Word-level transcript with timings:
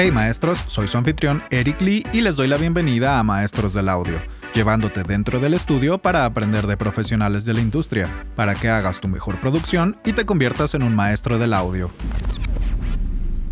Hey 0.00 0.12
maestros, 0.12 0.62
soy 0.68 0.86
su 0.86 0.96
anfitrión 0.96 1.42
Eric 1.50 1.80
Lee 1.80 2.06
y 2.12 2.20
les 2.20 2.36
doy 2.36 2.46
la 2.46 2.56
bienvenida 2.56 3.18
a 3.18 3.24
Maestros 3.24 3.74
del 3.74 3.88
Audio, 3.88 4.14
llevándote 4.54 5.02
dentro 5.02 5.40
del 5.40 5.54
estudio 5.54 5.98
para 5.98 6.24
aprender 6.24 6.68
de 6.68 6.76
profesionales 6.76 7.44
de 7.44 7.54
la 7.54 7.60
industria, 7.60 8.08
para 8.36 8.54
que 8.54 8.68
hagas 8.68 9.00
tu 9.00 9.08
mejor 9.08 9.40
producción 9.40 9.96
y 10.04 10.12
te 10.12 10.24
conviertas 10.24 10.74
en 10.74 10.84
un 10.84 10.94
maestro 10.94 11.36
del 11.40 11.52
audio. 11.52 11.90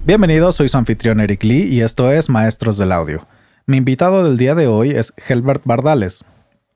Bienvenidos, 0.04 0.54
soy 0.54 0.68
su 0.68 0.79
anfitrión 0.79 1.18
Eric 1.18 1.43
Lee 1.43 1.64
y 1.64 1.80
esto 1.80 2.12
es 2.12 2.29
Maestros 2.29 2.79
del 2.79 2.93
Audio. 2.93 3.26
Mi 3.67 3.79
invitado 3.79 4.22
del 4.22 4.36
día 4.36 4.54
de 4.54 4.68
hoy 4.68 4.93
es 4.93 5.14
Helbert 5.26 5.63
Bardales. 5.64 6.25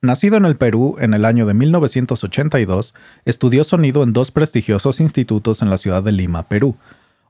Nacido 0.03 0.37
en 0.37 0.47
el 0.47 0.57
Perú 0.57 0.97
en 0.99 1.15
el 1.15 1.25
año 1.25 1.47
de 1.47 1.55
1982, 1.55 2.93
estudió 3.25 3.63
sonido 3.63 4.03
en 4.03 4.15
dos 4.15 4.33
prestigiosos 4.33 4.99
institutos 4.99 5.63
en 5.63 5.71
la 5.71 5.79
ciudad 5.79 6.03
de 6.03 6.11
Lima, 6.11 6.49
Perú, 6.49 6.77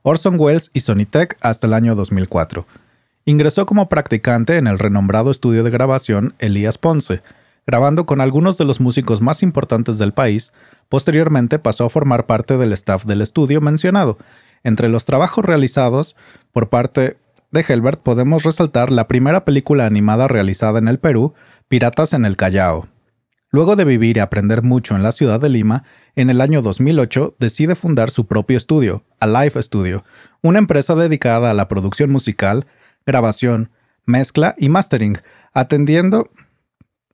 Orson 0.03 0.37
Welles 0.39 0.71
y 0.73 0.81
Sonitech 0.81 1.37
hasta 1.41 1.67
el 1.67 1.75
año 1.75 1.95
2004. 1.95 2.67
Ingresó 3.27 3.67
como 3.67 3.89
practicante 3.89 4.57
en 4.57 4.67
el 4.67 4.79
renombrado 4.79 5.31
estudio 5.31 5.63
de 5.63 5.71
grabación 5.71 6.35
Elías 6.39 6.79
Ponce, 6.79 7.23
grabando 7.67 8.07
con 8.07 8.21
algunos 8.21 8.57
de 8.57 8.65
los 8.65 8.81
músicos 8.81 9.21
más 9.21 9.43
importantes 9.43 9.99
del 9.99 10.13
país. 10.13 10.53
Posteriormente 10.89 11.59
pasó 11.59 11.85
a 11.85 11.91
formar 11.91 12.27
parte 12.27 12.57
del 12.57 12.73
staff 12.73 13.05
del 13.05 13.21
estudio 13.21 13.61
mencionado. 13.61 14.17
Entre 14.65 14.89
los 14.89 15.05
trabajos 15.05 15.45
realizados 15.45 16.17
por 16.53 16.71
parte 16.71 17.19
de 17.51 17.65
Helbert 17.69 18.01
podemos 18.01 18.43
resaltar 18.43 18.91
la 18.91 19.07
primera 19.07 19.45
película 19.45 19.85
animada 19.85 20.29
realizada 20.29 20.79
en 20.79 20.89
el 20.89 20.99
Perú, 20.99 21.35
Piratas 21.69 22.15
en 22.15 22.25
el 22.25 22.37
Callao. 22.37 22.89
Luego 23.51 23.77
de 23.77 23.85
vivir 23.85 24.17
y 24.17 24.21
aprender 24.21 24.63
mucho 24.63 24.97
en 24.97 25.03
la 25.03 25.13
ciudad 25.13 25.41
de 25.41 25.49
Lima, 25.49 25.85
en 26.17 26.31
el 26.31 26.41
año 26.41 26.63
2008 26.63 27.37
decide 27.39 27.75
fundar 27.75 28.11
su 28.11 28.27
propio 28.27 28.57
estudio, 28.57 29.05
Alive 29.21 29.63
Studio, 29.63 30.05
una 30.43 30.59
empresa 30.59 30.95
dedicada 30.95 31.51
a 31.51 31.55
la 31.55 31.69
producción 31.69 32.11
musical, 32.11 32.67
grabación, 33.07 33.71
mezcla 34.07 34.55
y 34.59 34.69
mastering, 34.69 35.19
atendiendo 35.53 36.31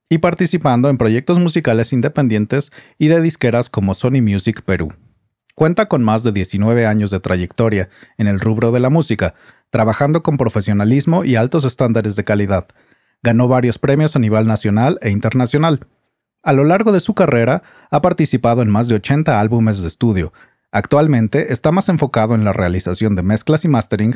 y 0.08 0.18
participando 0.18 0.88
en 0.88 0.98
proyectos 0.98 1.38
musicales 1.38 1.92
independientes 1.92 2.70
y 2.98 3.08
de 3.08 3.20
disqueras 3.20 3.68
como 3.68 3.94
Sony 3.94 4.22
Music 4.22 4.62
Perú. 4.62 4.92
Cuenta 5.54 5.88
con 5.88 6.04
más 6.04 6.22
de 6.22 6.32
19 6.32 6.86
años 6.86 7.10
de 7.10 7.20
trayectoria 7.20 7.88
en 8.18 8.28
el 8.28 8.40
rubro 8.40 8.72
de 8.72 8.80
la 8.80 8.90
música, 8.90 9.34
trabajando 9.70 10.22
con 10.22 10.36
profesionalismo 10.36 11.24
y 11.24 11.36
altos 11.36 11.64
estándares 11.64 12.14
de 12.14 12.24
calidad. 12.24 12.68
Ganó 13.22 13.48
varios 13.48 13.78
premios 13.78 14.14
a 14.14 14.18
nivel 14.18 14.46
nacional 14.46 14.98
e 15.00 15.10
internacional. 15.10 15.80
A 16.46 16.52
lo 16.52 16.62
largo 16.62 16.92
de 16.92 17.00
su 17.00 17.12
carrera, 17.12 17.64
ha 17.90 18.00
participado 18.00 18.62
en 18.62 18.70
más 18.70 18.86
de 18.86 18.94
80 18.94 19.40
álbumes 19.40 19.80
de 19.80 19.88
estudio. 19.88 20.32
Actualmente 20.70 21.52
está 21.52 21.72
más 21.72 21.88
enfocado 21.88 22.36
en 22.36 22.44
la 22.44 22.52
realización 22.52 23.16
de 23.16 23.24
mezclas 23.24 23.64
y 23.64 23.68
mastering 23.68 24.14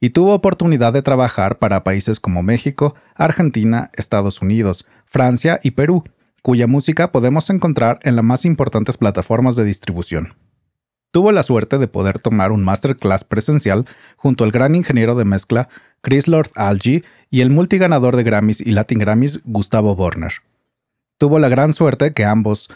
y 0.00 0.08
tuvo 0.08 0.32
oportunidad 0.32 0.94
de 0.94 1.02
trabajar 1.02 1.58
para 1.58 1.84
países 1.84 2.18
como 2.18 2.42
México, 2.42 2.94
Argentina, 3.14 3.90
Estados 3.92 4.40
Unidos, 4.40 4.86
Francia 5.04 5.60
y 5.62 5.72
Perú, 5.72 6.02
cuya 6.40 6.66
música 6.66 7.12
podemos 7.12 7.50
encontrar 7.50 7.98
en 8.04 8.16
las 8.16 8.24
más 8.24 8.46
importantes 8.46 8.96
plataformas 8.96 9.54
de 9.54 9.64
distribución. 9.64 10.32
Tuvo 11.10 11.30
la 11.30 11.42
suerte 11.42 11.76
de 11.76 11.88
poder 11.88 12.20
tomar 12.20 12.52
un 12.52 12.64
masterclass 12.64 13.24
presencial 13.24 13.84
junto 14.16 14.44
al 14.44 14.50
gran 14.50 14.76
ingeniero 14.76 15.14
de 15.14 15.26
mezcla 15.26 15.68
Chris 16.00 16.26
Lord 16.26 16.52
Algie 16.54 17.04
y 17.28 17.42
el 17.42 17.50
multiganador 17.50 18.16
de 18.16 18.22
Grammys 18.22 18.62
y 18.62 18.70
Latin 18.70 18.98
Grammys 18.98 19.42
Gustavo 19.44 19.94
Borner. 19.94 20.32
Tuvo 21.18 21.38
la 21.38 21.48
gran 21.48 21.72
suerte 21.72 22.12
que 22.12 22.24
ambos 22.24 22.68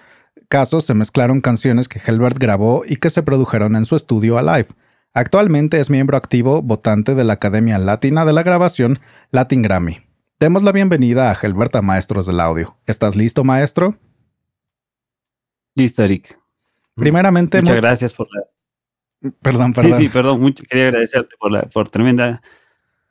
casos 0.48 0.84
se 0.84 0.94
mezclaron 0.94 1.42
canciones 1.42 1.88
que 1.88 2.00
Helbert 2.04 2.38
grabó 2.38 2.82
y 2.86 2.96
que 2.96 3.10
se 3.10 3.22
produjeron 3.22 3.76
en 3.76 3.84
su 3.84 3.96
estudio 3.96 4.38
Alive. 4.38 4.68
Actualmente 5.12 5.78
es 5.78 5.90
miembro 5.90 6.16
activo 6.16 6.62
votante 6.62 7.14
de 7.14 7.24
la 7.24 7.34
Academia 7.34 7.78
Latina 7.78 8.24
de 8.24 8.32
la 8.32 8.42
Grabación 8.42 9.00
Latin 9.30 9.60
Grammy. 9.60 9.98
Demos 10.38 10.62
la 10.62 10.72
bienvenida 10.72 11.30
a 11.30 11.34
Helbert 11.34 11.76
a 11.76 11.82
Maestros 11.82 12.26
del 12.26 12.40
Audio. 12.40 12.78
¿Estás 12.86 13.14
listo, 13.14 13.44
maestro? 13.44 13.98
Listo, 15.74 16.02
Eric. 16.02 16.38
Primeramente, 16.94 17.60
muchas 17.60 17.76
gracias 17.76 18.14
por 18.14 18.26
la. 18.32 19.32
Perdón, 19.42 19.74
perdón. 19.74 19.92
Sí, 19.98 20.04
sí, 20.04 20.08
perdón. 20.08 20.54
quería 20.68 20.86
agradecerte 20.86 21.36
por 21.38 21.52
la 21.52 21.62
por 21.62 21.90
tremenda 21.90 22.40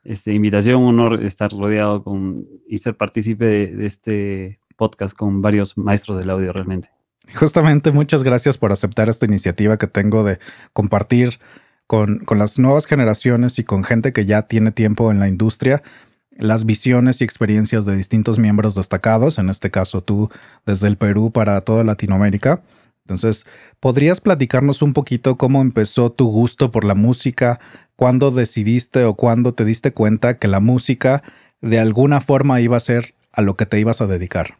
este, 0.02 0.32
invitación. 0.32 0.82
Un 0.82 0.98
honor 0.98 1.22
estar 1.22 1.52
rodeado 1.52 2.02
con 2.02 2.46
y 2.66 2.78
ser 2.78 2.96
partícipe 2.96 3.44
de 3.44 3.86
este 3.86 4.60
podcast 4.80 5.14
con 5.14 5.42
varios 5.42 5.76
maestros 5.76 6.18
del 6.18 6.30
audio 6.30 6.52
realmente. 6.52 6.88
Justamente 7.34 7.92
muchas 7.92 8.24
gracias 8.24 8.56
por 8.56 8.72
aceptar 8.72 9.10
esta 9.10 9.26
iniciativa 9.26 9.76
que 9.76 9.86
tengo 9.86 10.24
de 10.24 10.38
compartir 10.72 11.38
con, 11.86 12.20
con 12.20 12.38
las 12.38 12.58
nuevas 12.58 12.86
generaciones 12.86 13.58
y 13.58 13.64
con 13.64 13.84
gente 13.84 14.14
que 14.14 14.24
ya 14.24 14.42
tiene 14.42 14.72
tiempo 14.72 15.10
en 15.10 15.20
la 15.20 15.28
industria 15.28 15.82
las 16.40 16.64
visiones 16.64 17.20
y 17.20 17.24
experiencias 17.24 17.84
de 17.84 17.94
distintos 17.94 18.38
miembros 18.38 18.74
destacados, 18.74 19.38
en 19.38 19.50
este 19.50 19.70
caso 19.70 20.02
tú 20.02 20.30
desde 20.64 20.88
el 20.88 20.96
Perú 20.96 21.30
para 21.30 21.60
toda 21.60 21.84
Latinoamérica. 21.84 22.62
Entonces, 23.04 23.44
¿podrías 23.78 24.20
platicarnos 24.20 24.82
un 24.82 24.92
poquito 24.92 25.36
cómo 25.36 25.60
empezó 25.60 26.10
tu 26.10 26.28
gusto 26.30 26.70
por 26.70 26.84
la 26.84 26.94
música? 26.94 27.60
¿Cuándo 27.96 28.30
decidiste 28.30 29.04
o 29.04 29.14
cuándo 29.14 29.52
te 29.52 29.64
diste 29.64 29.92
cuenta 29.92 30.38
que 30.38 30.48
la 30.48 30.60
música 30.60 31.22
de 31.60 31.78
alguna 31.78 32.20
forma 32.20 32.60
iba 32.60 32.76
a 32.76 32.80
ser 32.80 33.14
a 33.32 33.42
lo 33.42 33.54
que 33.54 33.66
te 33.66 33.78
ibas 33.78 34.00
a 34.00 34.06
dedicar? 34.06 34.59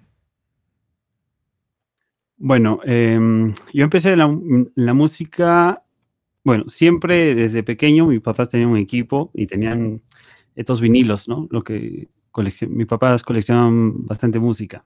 Bueno, 2.43 2.81
em, 2.85 3.53
yo 3.75 3.85
empecé 3.85 4.17
la, 4.17 4.35
la 4.75 4.95
música, 4.95 5.85
bueno, 6.43 6.65
siempre 6.69 7.35
desde 7.35 7.63
pequeño 7.63 8.07
mis 8.07 8.23
papás 8.23 8.49
tenían 8.49 8.71
un 8.71 8.79
equipo 8.79 9.31
y 9.35 9.47
tenían 9.47 10.01
estos 10.55 10.81
vinilos, 10.81 11.29
¿no? 11.29 11.49
Lo 11.51 11.63
que 11.63 12.09
mis 12.69 12.87
papás 12.87 13.23
coleccionaban 13.23 14.07
bastante 14.07 14.39
música. 14.39 14.83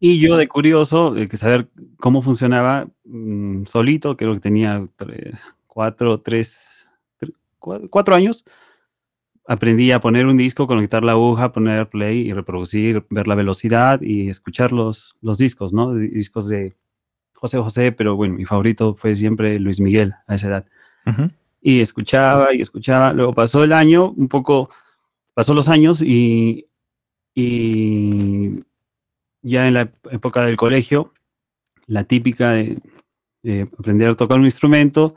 Y 0.00 0.18
yo 0.18 0.38
de 0.38 0.48
curioso, 0.48 1.10
de 1.10 1.28
que 1.28 1.36
saber 1.36 1.68
cómo 1.98 2.22
funcionaba 2.22 2.88
mm, 3.04 3.64
solito, 3.66 4.16
creo 4.16 4.32
que 4.32 4.40
tenía 4.40 4.88
cuatro, 5.66 6.20
tres, 6.22 6.88
cuatro 7.58 8.14
años, 8.14 8.46
aprendí 9.46 9.92
a 9.92 10.00
poner 10.00 10.26
un 10.26 10.36
disco, 10.36 10.66
conectar 10.66 11.04
la 11.04 11.12
aguja, 11.12 11.52
poner 11.52 11.88
play 11.88 12.28
y 12.28 12.32
reproducir, 12.32 13.04
ver 13.10 13.28
la 13.28 13.34
velocidad 13.34 14.00
y 14.00 14.28
escuchar 14.28 14.72
los, 14.72 15.16
los 15.20 15.38
discos, 15.38 15.72
¿no? 15.72 15.94
Discos 15.94 16.48
de 16.48 16.74
José 17.34 17.58
José, 17.58 17.92
pero 17.92 18.16
bueno, 18.16 18.34
mi 18.34 18.44
favorito 18.44 18.94
fue 18.94 19.14
siempre 19.14 19.58
Luis 19.58 19.80
Miguel 19.80 20.14
a 20.26 20.36
esa 20.36 20.48
edad. 20.48 20.66
Y 21.60 21.80
escuchaba 21.80 22.54
y 22.54 22.62
escuchaba. 22.62 23.12
Luego 23.12 23.32
pasó 23.32 23.62
el 23.64 23.72
año, 23.72 24.10
un 24.10 24.28
poco, 24.28 24.70
pasó 25.34 25.52
los 25.52 25.68
años 25.68 26.00
y, 26.00 26.66
y 27.34 28.62
ya 29.42 29.68
en 29.68 29.74
la 29.74 29.92
época 30.10 30.44
del 30.46 30.56
colegio, 30.56 31.12
la 31.86 32.04
típica 32.04 32.52
de 32.52 32.78
aprender 33.78 34.08
a 34.08 34.14
tocar 34.14 34.38
un 34.38 34.46
instrumento, 34.46 35.14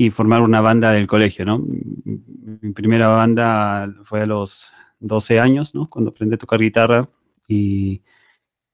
y 0.00 0.12
formar 0.12 0.42
una 0.42 0.60
banda 0.60 0.92
del 0.92 1.08
colegio, 1.08 1.44
¿no? 1.44 1.58
Mi 1.58 2.72
primera 2.72 3.08
banda 3.08 3.92
fue 4.04 4.22
a 4.22 4.26
los 4.26 4.70
12 5.00 5.40
años, 5.40 5.74
¿no? 5.74 5.90
Cuando 5.90 6.10
aprendí 6.10 6.36
a 6.36 6.38
tocar 6.38 6.60
guitarra 6.60 7.08
y 7.48 8.00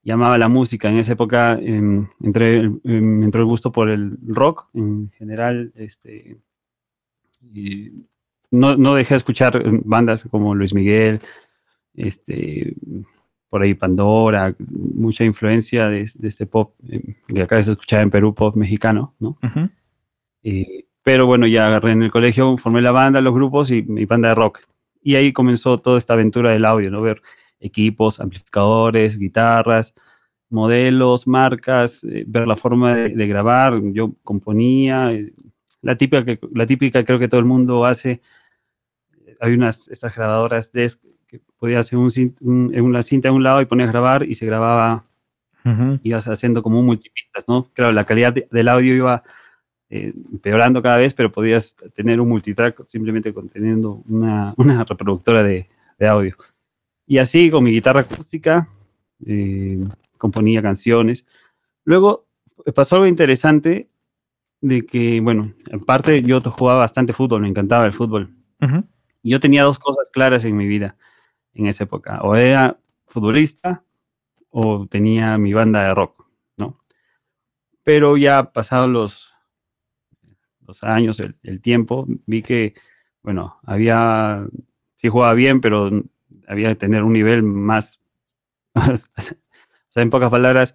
llamaba 0.02 0.36
la 0.36 0.48
música. 0.48 0.90
En 0.90 0.98
esa 0.98 1.14
época 1.14 1.58
em, 1.62 2.06
entré, 2.20 2.58
em, 2.58 2.74
me 2.84 3.24
entró 3.24 3.40
el 3.40 3.46
gusto 3.46 3.72
por 3.72 3.88
el 3.88 4.18
rock 4.26 4.66
en 4.74 5.10
general. 5.12 5.72
Este, 5.76 6.36
y 7.40 8.04
no, 8.50 8.76
no, 8.76 8.94
dejé 8.94 9.14
de 9.14 9.16
escuchar 9.16 9.62
bandas 9.82 10.28
como 10.30 10.54
Luis 10.54 10.74
Miguel, 10.74 11.20
este, 11.94 12.76
por 13.48 13.62
ahí 13.62 13.72
Pandora, 13.72 14.54
mucha 14.58 15.24
influencia 15.24 15.88
de, 15.88 16.02
este 16.02 16.44
pop 16.44 16.74
em, 16.86 17.14
que 17.26 17.40
acá 17.40 17.62
se 17.62 17.70
escuchaba 17.70 18.02
en 18.02 18.10
Perú, 18.10 18.34
pop 18.34 18.54
mexicano, 18.56 19.14
¿no? 19.18 19.38
Pero 21.04 21.26
bueno, 21.26 21.46
ya 21.46 21.66
agarré 21.68 21.92
en 21.92 22.02
el 22.02 22.10
colegio, 22.10 22.56
formé 22.56 22.80
la 22.82 22.90
banda, 22.90 23.20
los 23.20 23.34
grupos 23.34 23.70
y 23.70 23.82
mi 23.82 24.06
banda 24.06 24.30
de 24.30 24.34
rock. 24.34 24.60
Y 25.02 25.16
ahí 25.16 25.32
comenzó 25.32 25.78
toda 25.78 25.98
esta 25.98 26.14
aventura 26.14 26.50
del 26.50 26.64
audio, 26.64 26.90
¿no? 26.90 27.02
Ver 27.02 27.20
equipos, 27.60 28.20
amplificadores, 28.20 29.18
guitarras, 29.18 29.94
modelos, 30.48 31.26
marcas, 31.26 32.04
eh, 32.04 32.24
ver 32.26 32.46
la 32.46 32.56
forma 32.56 32.94
de, 32.96 33.26
grabar. 33.26 33.80
Yo 33.92 34.14
componía, 34.22 35.12
eh, 35.12 35.34
la 35.82 35.96
típica, 35.96 36.24
que, 36.24 36.40
la 36.54 36.66
típica 36.66 37.04
creo 37.04 37.18
que 37.18 37.28
todo 37.28 37.40
el 37.40 37.46
mundo 37.46 37.84
hace. 37.84 38.22
Hay 39.40 39.52
unas, 39.52 39.88
estas 39.88 40.14
grabadoras 40.14 40.72
de 40.72 40.90
que 41.26 41.40
podía 41.58 41.80
hacer 41.80 41.98
un, 41.98 42.10
una 42.74 43.02
cinta 43.02 43.28
a 43.28 43.32
un 43.32 43.42
lado 43.42 43.60
y 43.60 43.66
ponías 43.66 43.90
a 43.90 43.92
grabar 43.92 44.22
y 44.24 44.34
se 44.36 44.46
grababa, 44.46 45.04
ibas 46.02 46.28
haciendo 46.28 46.62
como 46.62 46.80
un 46.80 46.86
multipistas, 46.86 47.48
¿no? 47.48 47.70
Claro, 47.74 47.92
la 47.92 48.04
calidad 48.04 48.34
del 48.34 48.68
audio 48.68 48.94
iba 48.94 49.22
eh, 49.96 50.12
empeorando 50.32 50.82
cada 50.82 50.98
vez, 50.98 51.14
pero 51.14 51.30
podías 51.30 51.76
tener 51.94 52.20
un 52.20 52.28
multitrack 52.28 52.84
simplemente 52.88 53.32
conteniendo 53.32 54.02
una, 54.08 54.52
una 54.56 54.82
reproductora 54.82 55.44
de, 55.44 55.68
de, 56.00 56.08
audio. 56.08 56.36
Y 57.06 57.18
así 57.18 57.48
con 57.48 57.62
mi 57.62 57.70
guitarra 57.70 58.00
acústica 58.00 58.68
eh, 59.24 59.84
componía 60.18 60.60
canciones. 60.62 61.28
Luego 61.84 62.26
eh, 62.66 62.72
pasó 62.72 62.96
algo 62.96 63.06
interesante 63.06 63.88
de 64.60 64.84
que, 64.84 65.20
bueno, 65.20 65.52
en 65.68 65.78
parte 65.78 66.24
yo 66.24 66.40
jugaba 66.40 66.80
bastante 66.80 67.12
fútbol, 67.12 67.42
me 67.42 67.48
encantaba 67.48 67.86
el 67.86 67.92
fútbol. 67.92 68.34
Yo 69.22 69.38
tenía 69.38 69.62
dos 69.62 69.78
cosas 69.78 70.10
claras 70.10 70.44
en 70.44 70.56
mi 70.56 70.66
vida 70.66 70.96
en 71.52 71.68
esa 71.68 71.84
época. 71.84 72.20
O 72.22 72.34
era 72.34 72.80
futbolista 73.06 73.84
o 74.50 74.88
tenía 74.88 75.38
mi 75.38 75.52
banda 75.52 75.84
de 75.84 75.94
rock, 75.94 76.26
¿no? 76.56 76.80
Pero 77.84 78.16
ya 78.16 78.52
pasados 78.52 78.88
los, 78.88 79.33
los 80.66 80.82
años, 80.82 81.20
el, 81.20 81.60
tiempo, 81.60 82.06
vi 82.26 82.42
que, 82.42 82.74
bueno, 83.22 83.58
había, 83.64 84.46
sí 84.96 85.08
jugaba 85.08 85.34
bien, 85.34 85.60
pero 85.60 85.90
había 86.46 86.68
que 86.70 86.76
tener 86.76 87.02
un 87.02 87.12
nivel 87.12 87.42
más, 87.44 88.00
o 88.74 88.80
sea, 88.86 90.02
en 90.02 90.10
pocas 90.10 90.30
palabras, 90.30 90.74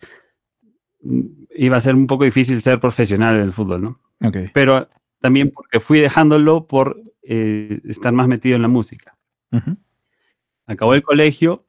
iba 1.56 1.77
a 1.77 1.81
ser 1.81 1.95
un 1.95 2.07
poco 2.07 2.24
difícil 2.24 2.62
ser 2.62 2.80
profesional 2.80 3.36
en 3.36 3.41
el 3.41 3.53
fútbol, 3.53 3.81
¿no? 3.81 4.00
Okay. 4.21 4.50
Pero 4.53 4.89
también 5.19 5.51
porque 5.51 5.80
fui 5.80 6.00
dejándolo 6.00 6.68
por 6.68 7.01
eh, 7.24 7.81
estar 7.86 8.13
más 8.13 8.27
metido 8.27 8.56
en 8.56 8.62
la 8.62 8.68
música. 8.68 9.15
Acabó 10.65 10.94
el 10.94 11.01
colegio 11.01 11.65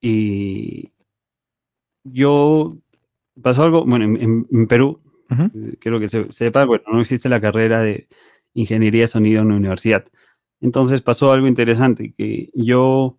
y 0.00 0.92
yo 2.04 2.76
pasó 3.40 3.64
algo, 3.64 3.84
bueno, 3.84 4.04
en, 4.04 4.66
Perú, 4.66 5.00
eh, 5.32 5.76
quiero 5.80 6.00
que 6.00 6.08
se 6.08 6.30
sepa, 6.32 6.64
bueno, 6.64 6.84
no 6.92 7.00
existe 7.00 7.28
la 7.28 7.40
carrera 7.40 7.82
de 7.82 8.08
ingeniería 8.54 9.02
de 9.02 9.08
sonido 9.08 9.42
en 9.42 9.48
la 9.48 9.56
universidad. 9.56 10.04
Entonces 10.60 11.02
pasó 11.02 11.32
algo 11.32 11.48
interesante, 11.48 12.12
que 12.16 12.50
yo 12.54 13.18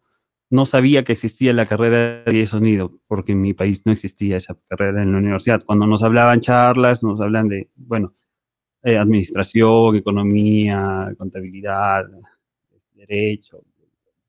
no 0.50 0.66
sabía 0.66 1.04
que 1.04 1.14
existía 1.14 1.52
la 1.54 1.66
carrera 1.66 2.24
de 2.24 2.48
sonido, 2.48 2.94
porque 3.08 3.32
en 3.32 3.42
mi 3.42 3.54
país 3.54 3.86
no 3.86 3.92
existía 3.92 4.38
esa 4.38 4.56
carrera 4.68 5.02
en 5.02 5.12
la 5.12 5.18
universidad. 5.18 5.64
Cuando 5.66 5.88
nos 5.88 6.04
hablaban 6.04 6.42
charlas, 6.42 7.04
nos 7.04 7.20
hablan 7.22 7.48
de, 7.50 7.70
bueno, 7.76 8.14
eh, 8.84 8.98
administración, 8.98 9.96
economía, 9.96 11.14
contabilidad, 11.18 12.06
derecho, 12.94 13.64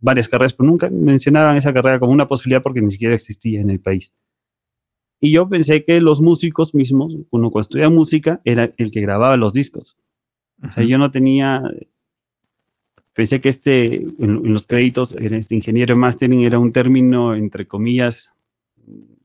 varias 0.00 0.28
carreras, 0.28 0.52
pero 0.52 0.68
nunca 0.68 0.88
mencionaban 0.90 1.56
esa 1.56 1.72
carrera 1.72 1.98
como 1.98 2.12
una 2.12 2.28
posibilidad 2.28 2.62
porque 2.62 2.80
ni 2.80 2.90
siquiera 2.90 3.14
existía 3.14 3.60
en 3.60 3.70
el 3.70 3.80
país. 3.80 4.14
Y 5.20 5.32
yo 5.32 5.48
pensé 5.48 5.84
que 5.84 6.00
los 6.00 6.20
músicos 6.20 6.74
mismos, 6.74 7.14
uno 7.30 7.50
cuando 7.50 7.60
estudia 7.60 7.88
música, 7.88 8.40
era 8.44 8.70
el 8.76 8.90
que 8.90 9.00
grababa 9.00 9.36
los 9.36 9.52
discos. 9.52 9.96
O 10.62 10.68
sea, 10.68 10.84
yo 10.84 10.98
no 10.98 11.10
tenía, 11.10 11.62
pensé 13.12 13.40
que 13.40 13.48
este, 13.48 13.96
en, 13.96 14.52
los 14.52 14.66
créditos, 14.66 15.16
en 15.16 15.34
este 15.34 15.54
ingeniero 15.54 15.96
mastering 15.96 16.40
era 16.40 16.58
un 16.58 16.72
término, 16.72 17.34
entre 17.34 17.66
comillas, 17.66 18.30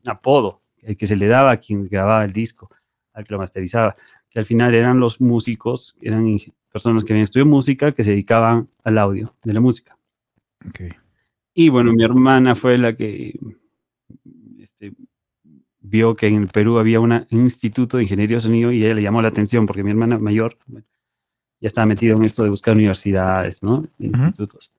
apodo, 0.04 0.62
el 0.82 0.96
que 0.96 1.06
se 1.06 1.16
le 1.16 1.26
daba 1.26 1.50
a 1.52 1.56
quien 1.58 1.86
grababa 1.88 2.24
el 2.24 2.32
disco, 2.32 2.70
al 3.12 3.24
que 3.24 3.32
lo 3.32 3.38
masterizaba 3.38 3.96
que 4.30 4.38
al 4.38 4.46
final 4.46 4.74
eran 4.74 5.00
los 5.00 5.20
músicos, 5.20 5.96
eran 6.00 6.38
personas 6.72 7.04
que 7.04 7.12
habían 7.12 7.24
estudiado 7.24 7.50
música, 7.50 7.92
que 7.92 8.04
se 8.04 8.12
dedicaban 8.12 8.68
al 8.84 8.96
audio 8.98 9.34
de 9.42 9.52
la 9.52 9.60
música. 9.60 9.98
Y 11.52 11.68
bueno, 11.68 11.92
mi 11.92 12.04
hermana 12.04 12.54
fue 12.54 12.78
la 12.78 12.96
que 12.96 13.38
vio 15.90 16.14
que 16.14 16.28
en 16.28 16.36
el 16.36 16.48
Perú 16.48 16.78
había 16.78 17.00
un 17.00 17.26
instituto 17.30 17.96
de 17.96 18.04
ingeniería 18.04 18.36
de 18.36 18.40
sonido 18.42 18.72
y 18.72 18.84
ella 18.84 18.94
le 18.94 19.02
llamó 19.02 19.20
la 19.22 19.28
atención 19.28 19.66
porque 19.66 19.82
mi 19.82 19.90
hermana 19.90 20.18
mayor 20.18 20.56
ya 20.68 21.66
estaba 21.66 21.86
metida 21.86 22.14
en 22.14 22.24
esto 22.24 22.42
de 22.42 22.50
buscar 22.50 22.74
universidades, 22.74 23.62
¿no? 23.62 23.84
Institutos. 23.98 24.72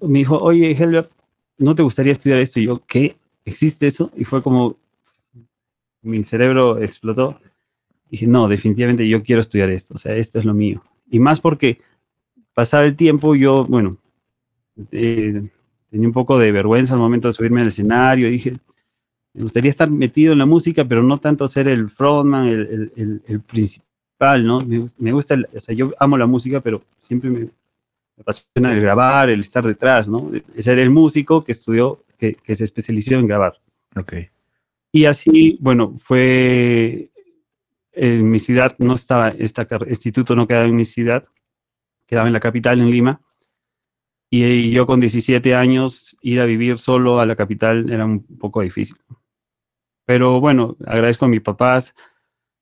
me 0.00 0.20
dijo, 0.20 0.38
oye, 0.38 0.72
Helbert, 0.72 1.10
¿no 1.58 1.74
te 1.74 1.82
gustaría 1.82 2.12
estudiar 2.12 2.38
esto? 2.38 2.60
Y 2.60 2.66
yo, 2.66 2.82
¿qué? 2.86 3.16
¿Existe 3.44 3.86
eso? 3.86 4.10
Y 4.16 4.24
fue 4.24 4.42
como, 4.42 4.76
mi 6.00 6.22
cerebro 6.22 6.78
explotó 6.78 7.38
dije, 8.14 8.26
no, 8.26 8.48
definitivamente 8.48 9.08
yo 9.08 9.22
quiero 9.22 9.40
estudiar 9.40 9.70
esto, 9.70 9.94
o 9.94 9.98
sea, 9.98 10.14
esto 10.16 10.38
es 10.38 10.44
lo 10.44 10.54
mío. 10.54 10.82
Y 11.10 11.18
más 11.18 11.40
porque 11.40 11.78
pasar 12.54 12.84
el 12.84 12.96
tiempo 12.96 13.34
yo, 13.34 13.64
bueno, 13.64 13.96
eh, 14.92 15.42
tenía 15.90 16.06
un 16.06 16.12
poco 16.12 16.38
de 16.38 16.52
vergüenza 16.52 16.94
al 16.94 17.00
momento 17.00 17.28
de 17.28 17.32
subirme 17.32 17.60
al 17.60 17.68
escenario, 17.68 18.28
dije, 18.30 18.54
me 19.34 19.42
gustaría 19.42 19.70
estar 19.70 19.90
metido 19.90 20.32
en 20.32 20.38
la 20.38 20.46
música, 20.46 20.84
pero 20.84 21.02
no 21.02 21.18
tanto 21.18 21.46
ser 21.48 21.68
el 21.68 21.90
frontman, 21.90 22.46
el, 22.46 23.20
el, 23.26 23.40
principal, 23.40 24.46
¿no? 24.46 24.60
Me, 24.60 25.12
gusta, 25.12 25.36
o 25.54 25.60
sea, 25.60 25.74
yo 25.74 25.92
amo 25.98 26.16
la 26.16 26.26
música, 26.26 26.60
pero 26.60 26.82
siempre 26.98 27.30
me, 27.30 27.48
apasiona 28.18 28.72
el 28.72 28.80
grabar, 28.80 29.30
el 29.30 29.40
estar 29.40 29.66
detrás, 29.66 30.08
¿no? 30.08 30.30
Ser 30.58 30.78
el 30.78 30.90
músico 30.90 31.44
que 31.44 31.52
estudió, 31.52 32.00
que, 32.16 32.34
que 32.34 32.54
se 32.54 32.64
especializó 32.64 33.16
en 33.16 33.26
grabar. 33.26 33.60
Ok. 33.96 34.14
Y 34.92 35.06
así, 35.06 35.58
bueno, 35.60 35.96
fue 35.98 37.10
en 37.94 38.28
mi 38.28 38.40
ciudad 38.40 38.74
no 38.78 38.94
estaba, 38.94 39.28
este 39.28 39.66
instituto 39.88 40.34
no 40.34 40.46
quedaba 40.46 40.66
en 40.66 40.76
mi 40.76 40.84
ciudad, 40.84 41.24
quedaba 42.06 42.26
en 42.26 42.32
la 42.32 42.40
capital, 42.40 42.80
en 42.80 42.90
Lima. 42.90 43.20
Y, 44.30 44.70
yo 44.70 44.86
con 44.86 45.00
17 45.00 45.54
años 45.54 46.16
ir 46.20 46.40
a 46.40 46.44
vivir 46.44 46.78
solo 46.78 47.20
a 47.20 47.26
la 47.26 47.36
capital 47.36 47.90
era 47.90 48.04
un 48.04 48.24
poco 48.24 48.62
difícil. 48.62 48.96
Pero 50.04 50.40
bueno, 50.40 50.76
agradezco 50.86 51.24
a 51.24 51.28
mis 51.28 51.40
papás 51.40 51.94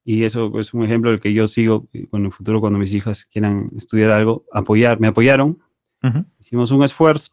y 0.04 0.24
eso 0.24 0.58
es 0.58 0.74
un 0.74 0.84
ejemplo 0.84 1.10
del 1.10 1.20
que 1.20 1.32
yo 1.32 1.46
sigo 1.46 1.86
con 2.10 2.24
el 2.24 2.32
futuro 2.32 2.60
cuando 2.60 2.78
mis 2.78 2.94
hijas 2.94 3.24
quieran 3.24 3.70
estudiar 3.76 4.12
algo, 4.12 4.44
apoyar, 4.52 5.00
me 5.00 5.08
apoyaron. 5.08 5.58
Hicimos 6.40 6.70
un 6.72 6.82
esfuerzo 6.82 7.32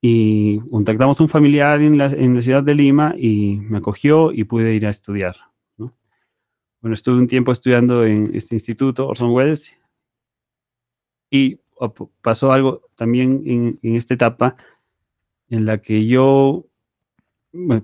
y 0.00 0.58
contactamos 0.70 1.18
a 1.18 1.22
un 1.22 1.28
familiar 1.28 1.80
en 1.80 1.96
la, 1.96 2.06
en 2.06 2.34
la 2.34 2.42
ciudad 2.42 2.62
de 2.62 2.74
Lima 2.74 3.14
y 3.16 3.58
me 3.62 3.78
acogió 3.78 4.32
y 4.32 4.44
pude 4.44 4.74
ir 4.74 4.86
a 4.86 4.90
estudiar. 4.90 5.36
Bueno, 6.82 6.94
estuve 6.94 7.14
un 7.14 7.28
tiempo 7.28 7.52
estudiando 7.52 8.04
en 8.04 8.34
este 8.34 8.56
instituto, 8.56 9.06
Orson 9.06 9.30
Welles, 9.30 9.72
y 11.30 11.60
pasó 12.20 12.52
algo 12.52 12.82
también 12.96 13.42
en, 13.46 13.96
esta 13.96 14.14
etapa 14.14 14.56
en 15.48 15.64
la 15.64 15.80
que 15.80 16.06
yo, 16.06 16.66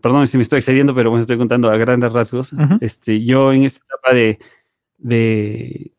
perdón 0.00 0.26
si 0.26 0.36
me 0.36 0.42
estoy 0.42 0.58
excediendo, 0.58 0.94
pero 0.94 1.10
bueno, 1.10 1.20
estoy 1.20 1.36
contando 1.36 1.70
a 1.70 1.76
grandes 1.76 2.12
rasgos. 2.12 2.52
este, 2.80 3.24
yo 3.24 3.52
en 3.52 3.64
esta 3.64 3.84
etapa 3.84 4.14
de, 4.14 4.38
de, 4.98 5.92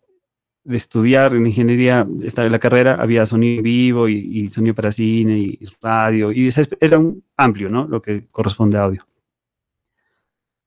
estudiar 0.66 1.34
en 1.34 1.48
ingeniería, 1.48 2.08
esta, 2.24 2.48
la 2.48 2.60
carrera, 2.60 2.96
había 2.96 3.26
sonido 3.26 3.64
vivo 3.64 4.08
y, 4.08 4.50
sonido 4.50 4.76
para 4.76 4.92
cine 4.92 5.38
y 5.38 5.60
radio, 5.82 6.32
y 6.32 6.50
era 6.80 7.00
un 7.00 7.24
amplio, 7.38 7.70
¿no? 7.70 7.88
Lo 7.88 8.02
que 8.02 8.28
corresponde 8.32 8.78
a 8.78 8.84
audio 8.84 9.10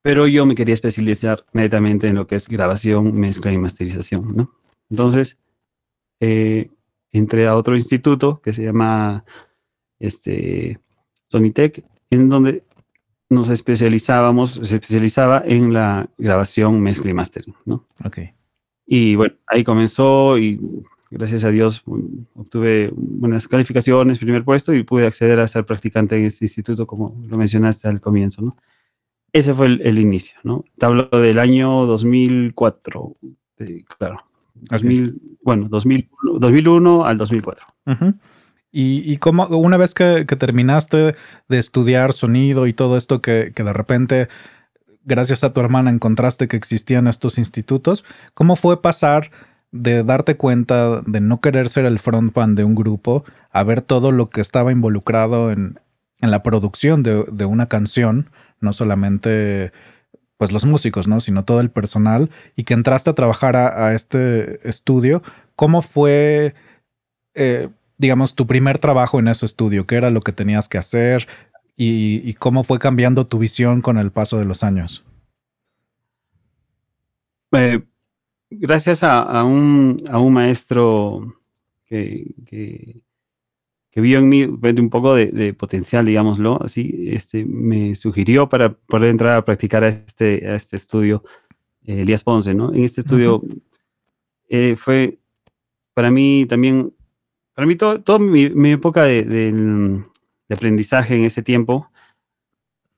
pero 0.03 0.27
yo 0.27 0.45
me 0.45 0.53
quería 0.53 0.73
especializar 0.73 1.45
netamente 1.53 2.07
en 2.07 2.15
lo 2.15 2.27
que 2.27 2.35
es 2.35 2.49
grabación, 2.49 3.15
mezcla 3.15 3.53
y 3.53 3.57
masterización, 3.57 4.35
¿no? 4.35 4.53
Entonces, 4.89 5.37
eh, 6.19 6.69
entré 7.11 7.47
a 7.47 7.55
otro 7.55 7.75
instituto 7.75 8.41
que 8.41 8.51
se 8.51 8.63
llama 8.65 9.23
este, 9.99 10.77
Sonitech, 11.27 11.85
en 12.09 12.27
donde 12.27 12.63
nos 13.33 13.49
especializábamos, 13.49 14.51
se 14.51 14.75
especializaba 14.75 15.43
en 15.45 15.73
la 15.73 16.09
grabación, 16.17 16.81
mezcla 16.81 17.11
y 17.11 17.13
mastering, 17.13 17.55
¿no? 17.65 17.85
Ok. 18.05 18.19
Y 18.85 19.15
bueno, 19.15 19.35
ahí 19.47 19.63
comenzó 19.63 20.37
y 20.37 20.59
gracias 21.09 21.43
a 21.43 21.49
Dios 21.49 21.83
obtuve 22.35 22.91
buenas 22.95 23.47
calificaciones, 23.47 24.19
primer 24.19 24.43
puesto 24.43 24.73
y 24.73 24.83
pude 24.83 25.05
acceder 25.05 25.39
a 25.39 25.47
ser 25.47 25.65
practicante 25.65 26.17
en 26.17 26.25
este 26.25 26.45
instituto, 26.45 26.85
como 26.87 27.15
lo 27.27 27.37
mencionaste 27.37 27.87
al 27.87 28.01
comienzo, 28.01 28.41
¿no? 28.41 28.55
Ese 29.31 29.53
fue 29.53 29.65
el, 29.65 29.99
inicio, 29.99 30.37
¿no? 30.43 30.63
Te 30.77 30.85
hablo 30.85 31.09
del 31.09 31.39
año 31.39 31.87
2004, 31.87 33.15
claro. 33.97 34.17
2000, 34.53 35.37
Bueno, 35.41 35.67
2001 35.69 37.05
al 37.05 37.17
2004. 37.17 37.65
Y, 38.73 39.09
y 39.09 39.19
una 39.51 39.77
vez 39.77 39.93
que, 39.93 40.25
terminaste 40.25 41.15
de 41.47 41.59
estudiar 41.59 42.11
sonido 42.11 42.67
y 42.67 42.73
todo 42.73 42.97
esto, 42.97 43.21
que, 43.21 43.53
que, 43.55 43.63
de 43.63 43.71
repente, 43.71 44.27
gracias 45.05 45.45
a 45.45 45.53
tu 45.53 45.61
hermana, 45.61 45.89
encontraste 45.91 46.49
que 46.49 46.57
existían 46.57 47.07
estos 47.07 47.37
institutos, 47.37 48.03
¿cómo 48.33 48.57
fue 48.57 48.81
pasar 48.81 49.31
de 49.71 50.03
darte 50.03 50.35
cuenta 50.35 51.01
de 51.05 51.21
no 51.21 51.39
querer 51.39 51.69
ser 51.69 51.85
el 51.85 51.99
frontman 51.99 52.55
de 52.55 52.63
un 52.63 52.75
grupo 52.75 53.23
a 53.51 53.63
ver 53.63 53.81
todo 53.81 54.11
lo 54.11 54.29
que 54.29 54.41
estaba 54.41 54.71
involucrado 54.71 55.51
en, 55.51 55.79
en 56.19 56.31
la 56.31 56.43
producción 56.43 57.03
de, 57.03 57.23
de 57.31 57.45
una 57.45 57.67
canción? 57.67 58.29
no 58.63 58.73
solamente 58.73 59.71
pues 60.37 60.51
los 60.51 60.65
músicos, 60.65 61.07
¿no? 61.07 61.19
Sino 61.19 61.45
todo 61.45 61.59
el 61.59 61.69
personal 61.69 62.31
y 62.55 62.63
que 62.63 62.73
entraste 62.73 63.09
a 63.11 63.15
trabajar 63.15 63.55
a, 63.55 63.93
este 63.93 64.67
estudio. 64.67 65.21
¿Cómo 65.55 65.83
fue, 65.83 66.55
eh, 67.35 67.69
digamos, 67.97 68.35
tu 68.35 68.47
primer 68.47 68.79
trabajo 68.79 69.19
en 69.19 69.27
ese 69.27 69.45
estudio? 69.45 69.85
¿Qué 69.85 69.95
era 69.95 70.09
lo 70.09 70.21
que 70.21 70.31
tenías 70.31 70.67
que 70.67 70.77
hacer? 70.77 71.27
¿Y, 71.75 72.33
cómo 72.35 72.63
fue 72.63 72.79
cambiando 72.79 73.25
tu 73.25 73.39
visión 73.39 73.81
con 73.81 73.97
el 73.97 74.11
paso 74.11 74.37
de 74.37 74.45
los 74.45 74.63
años? 74.63 75.03
Eh, 77.51 77.83
gracias 78.49 79.03
a, 79.03 79.43
un, 79.43 79.97
maestro 80.31 81.35
que 81.85 83.03
que 83.93 84.01
vio 84.01 84.17
en 84.17 84.27
mí 84.27 84.43
un 84.43 84.89
poco 84.89 85.13
de, 85.13 85.53
potencial, 85.53 86.03
digámoslo, 86.03 86.59
así, 86.63 87.09
este, 87.11 87.45
me 87.45 87.93
sugirió 87.93 88.49
para 88.49 88.73
poder 88.73 89.09
entrar 89.09 89.35
a 89.35 89.45
practicar 89.45 89.83
a 89.83 89.89
este, 89.89 90.47
a 90.47 90.55
este 90.55 90.77
estudio, 90.77 91.23
eh, 91.85 92.01
Elías 92.01 92.23
Ponce, 92.23 92.55
¿no? 92.55 92.73
En 92.73 92.83
este 92.83 93.01
estudio 93.01 93.43
eh, 94.49 94.75
fue 94.77 95.19
para 95.93 96.09
mí 96.09 96.47
también 96.49 96.91
para 97.53 97.67
mí, 97.67 97.75
toda 97.75 98.19
mi, 98.19 98.71
época 98.71 99.03
de, 99.03 100.03
aprendizaje 100.49 101.15
en 101.15 101.25
ese 101.25 101.43
tiempo 101.43 101.89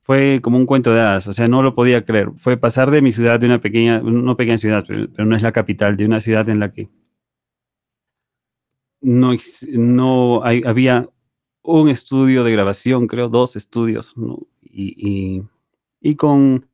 fue 0.02 0.40
como 0.42 0.56
un 0.56 0.66
cuento 0.66 0.94
de 0.94 1.00
hadas, 1.00 1.26
o 1.26 1.32
sea, 1.32 1.48
no 1.48 1.62
lo 1.62 1.74
podía 1.74 2.04
creer. 2.04 2.30
Fue 2.36 2.56
pasar 2.56 2.90
de 2.90 3.02
mi 3.02 3.12
ciudad, 3.12 3.40
de 3.40 3.46
una 3.46 3.60
pequeña, 3.60 4.00
no 4.00 4.36
pequeña 4.36 4.58
ciudad, 4.58 4.84
pero, 4.86 5.26
no 5.26 5.36
es 5.36 5.42
la 5.42 5.52
capital, 5.52 5.96
de 5.96 6.06
una 6.06 6.20
ciudad 6.20 6.48
en 6.48 6.60
la 6.60 6.72
que 6.72 6.88
no, 9.00 9.32
no 9.72 10.42
había 10.44 11.08
un 11.62 11.88
estudio 11.88 12.44
de 12.44 12.52
grabación, 12.52 13.06
creo, 13.08 13.28
dos 13.28 13.56
estudios, 13.56 14.14
y, 14.62 15.42
y, 16.00 16.14
con, 16.14 16.66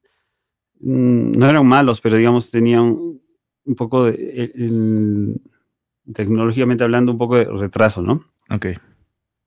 mm, 0.81 1.33
no 1.33 1.49
eran 1.49 1.67
malos, 1.67 2.01
pero 2.01 2.17
digamos, 2.19 2.51
tenían 2.51 3.21
un 3.65 3.75
poco 3.77 4.05
de, 4.05 4.53
tecnológicamente 6.15 6.85
hablando, 6.85 7.13
un 7.13 7.19
poco 7.19 7.37
de 7.37 7.45
retraso, 7.45 8.03
¿no? 8.03 8.25
Ok. 8.51 8.67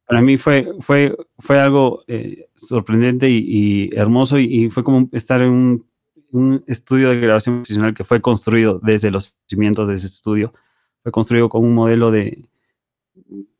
Para 0.08 0.22
mí 0.22 0.38
fue, 0.38 0.68
fue, 0.82 1.16
fue 1.40 1.60
algo 1.60 2.04
eh, 2.08 2.48
sorprendente 2.56 3.30
y, 3.30 3.90
hermoso 3.94 4.38
y, 4.38 4.70
fue 4.70 4.84
como 4.84 5.10
estar 5.12 5.42
en 5.42 5.50
un, 5.50 5.86
un, 6.32 6.64
estudio 6.68 7.10
de 7.10 7.20
grabación 7.20 7.58
profesional 7.58 7.94
que 7.94 8.04
fue 8.04 8.22
construido 8.22 8.80
desde 8.80 9.10
los 9.10 9.38
cimientos 9.48 9.88
de 9.88 9.96
ese 9.96 10.06
estudio. 10.06 10.54
Fue 11.02 11.12
construido 11.12 11.50
con 11.50 11.64
un 11.64 11.74
modelo 11.74 12.12
de, 12.12 12.48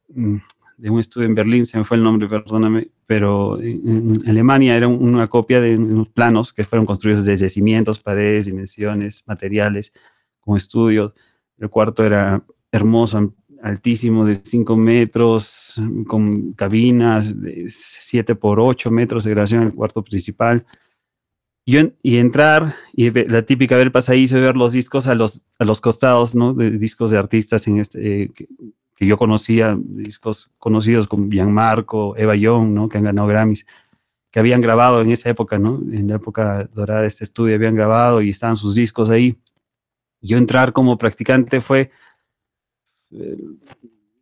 mm, 0.10 0.38
de 0.78 0.90
un 0.90 1.00
estudio 1.00 1.28
en 1.28 1.36
Berlín, 1.36 1.66
se 1.66 1.78
me 1.78 1.86
fue 1.86 1.98
el 1.98 2.04
nombre, 2.04 2.28
perdóname, 2.28 2.90
pero 3.06 3.60
en, 3.62 4.24
Alemania 4.28 4.76
era 4.76 4.88
una 4.88 5.28
copia 5.28 5.62
de 5.62 5.78
unos 5.78 6.10
planos 6.10 6.52
que 6.52 6.64
fueron 6.64 6.86
construidos 6.86 7.26
desde 7.26 7.50
cimientos, 7.50 8.00
paredes, 8.00 8.46
dimensiones, 8.46 9.24
materiales, 9.26 9.94
como 10.40 10.58
estudio. 10.58 11.14
El 11.58 11.70
cuarto 11.70 12.04
era 12.04 12.44
hermoso, 12.76 13.34
altísimo, 13.62 14.26
de 14.26 14.36
5 14.36 14.76
metros, 14.76 15.76
con 16.08 16.54
cabinas 16.54 17.42
de 17.42 17.66
7 17.70 18.36
por 18.36 18.60
8 18.60 18.92
metros 18.92 19.24
de 19.24 19.32
grabación 19.32 19.64
el 19.64 19.74
cuarto 19.74 20.04
principal. 20.04 20.66
Y, 21.68 22.18
entrar 22.18 22.76
y 22.94 23.10
la 23.28 23.42
típica 23.42 23.76
ver 23.76 23.88
el 23.88 23.92
pasadizo 23.92 24.38
y 24.38 24.42
ver 24.42 24.56
los 24.56 24.74
discos 24.74 25.08
a 25.08 25.16
los, 25.16 25.42
a 25.58 25.66
los 25.66 25.82
costados, 25.82 26.36
¿no? 26.36 26.54
De 26.54 26.70
discos 26.70 27.10
de 27.10 27.18
artistas 27.18 27.66
en 27.66 27.80
este, 27.80 28.24
eh, 28.24 28.32
que 28.96 29.06
yo 29.06 29.18
conocía, 29.18 29.78
discos 29.78 30.50
conocidos 30.58 31.08
como 31.08 31.30
Gianmarco, 31.30 32.16
Eva 32.18 32.36
Young, 32.36 32.70
¿no? 32.70 32.90
que 32.90 32.98
han 32.98 33.04
ganado 33.04 33.28
Grammys, 33.28 33.66
que 34.32 34.40
habían 34.40 34.62
grabado 34.62 35.02
en 35.02 35.12
esa 35.12 35.30
época, 35.30 35.60
¿no? 35.60 35.82
en 35.92 36.08
la 36.08 36.16
época 36.16 36.70
dorada 36.74 37.02
de 37.02 37.08
este 37.08 37.26
estudio, 37.26 37.56
habían 37.56 37.76
grabado 37.76 38.22
y 38.22 38.30
estaban 38.30 38.56
sus 38.56 38.74
discos 38.74 39.10
ahí. 39.10 39.38
Yo 40.22 40.38
entrar 40.38 40.72
como 40.72 40.98
practicante 40.98 41.60
fue 41.60 41.92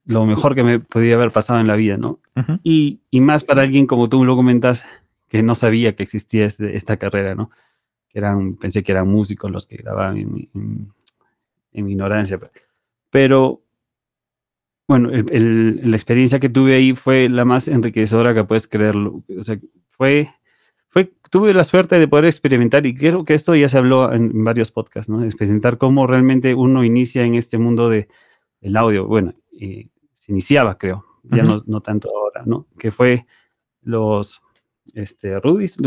lo 0.06 0.26
mejor 0.26 0.56
que 0.56 0.64
me 0.64 0.80
podía 0.80 1.16
haber 1.16 1.32
pasado 1.32 1.60
en 1.60 1.68
la 1.68 1.76
vida, 1.76 1.98
¿no? 1.98 2.20
y, 2.64 3.02
y, 3.10 3.22
más 3.22 3.44
para 3.44 3.64
alguien 3.64 3.88
como 3.88 4.10
tú 4.10 4.26
lo 4.26 4.36
comentas, 4.36 4.86
que 5.30 5.44
no 5.44 5.56
sabía 5.56 5.96
que 5.96 6.04
existía 6.04 6.46
este, 6.46 6.76
esta 6.76 6.98
carrera, 6.98 7.36
¿no? 7.36 7.50
Que 8.10 8.20
eran, 8.20 8.56
pensé 8.56 8.84
que 8.84 8.92
eran 8.92 9.08
músicos 9.08 9.50
los 9.50 9.66
que 9.66 9.78
grababan 9.78 10.18
en, 10.18 10.50
en, 10.54 10.94
en 11.72 11.86
mi 11.86 11.92
ignorancia. 11.94 12.40
Pero 13.10 13.64
bueno, 14.88 15.10
la 15.12 15.96
experiencia 15.96 16.40
que 16.40 16.50
tuve 16.50 16.76
ahí 16.76 16.94
fue 16.94 17.30
la 17.30 17.46
más 17.46 17.68
enriquecedora 17.68 18.34
que 18.34 18.44
puedes 18.44 18.68
creerlo. 18.68 19.24
O 19.40 19.44
sea, 19.44 19.58
fue, 19.90 20.30
fue, 20.90 21.12
tuve 21.32 21.54
la 21.54 21.64
suerte 21.64 21.98
de 21.98 22.08
poder 22.08 22.26
experimentar, 22.26 22.86
y 22.86 22.94
creo 22.94 23.24
que 23.24 23.34
esto 23.34 23.56
ya 23.56 23.70
se 23.70 23.78
habló 23.78 24.12
en 24.14 24.44
varios 24.44 24.72
podcasts, 24.72 25.10
¿no? 25.10 25.24
Experimentar 25.24 25.78
cómo 25.78 26.06
realmente 26.06 26.54
uno 26.54 26.84
inicia 26.84 27.24
en 27.24 27.36
este 27.36 27.58
mundo 27.58 27.90
de, 27.90 28.08
del 28.64 28.78
audio. 28.78 29.06
Bueno, 29.06 29.34
se 29.52 30.32
iniciaba, 30.32 30.78
creo, 30.78 31.06
ya 31.24 31.44
no, 31.44 31.58
no, 31.68 31.82
tanto 31.82 32.10
ahora, 32.10 32.44
¿no? 32.46 32.68
Que 32.80 32.92
fue 32.92 33.26
los 33.82 34.42
este, 34.94 35.40
Rudis, 35.40 35.78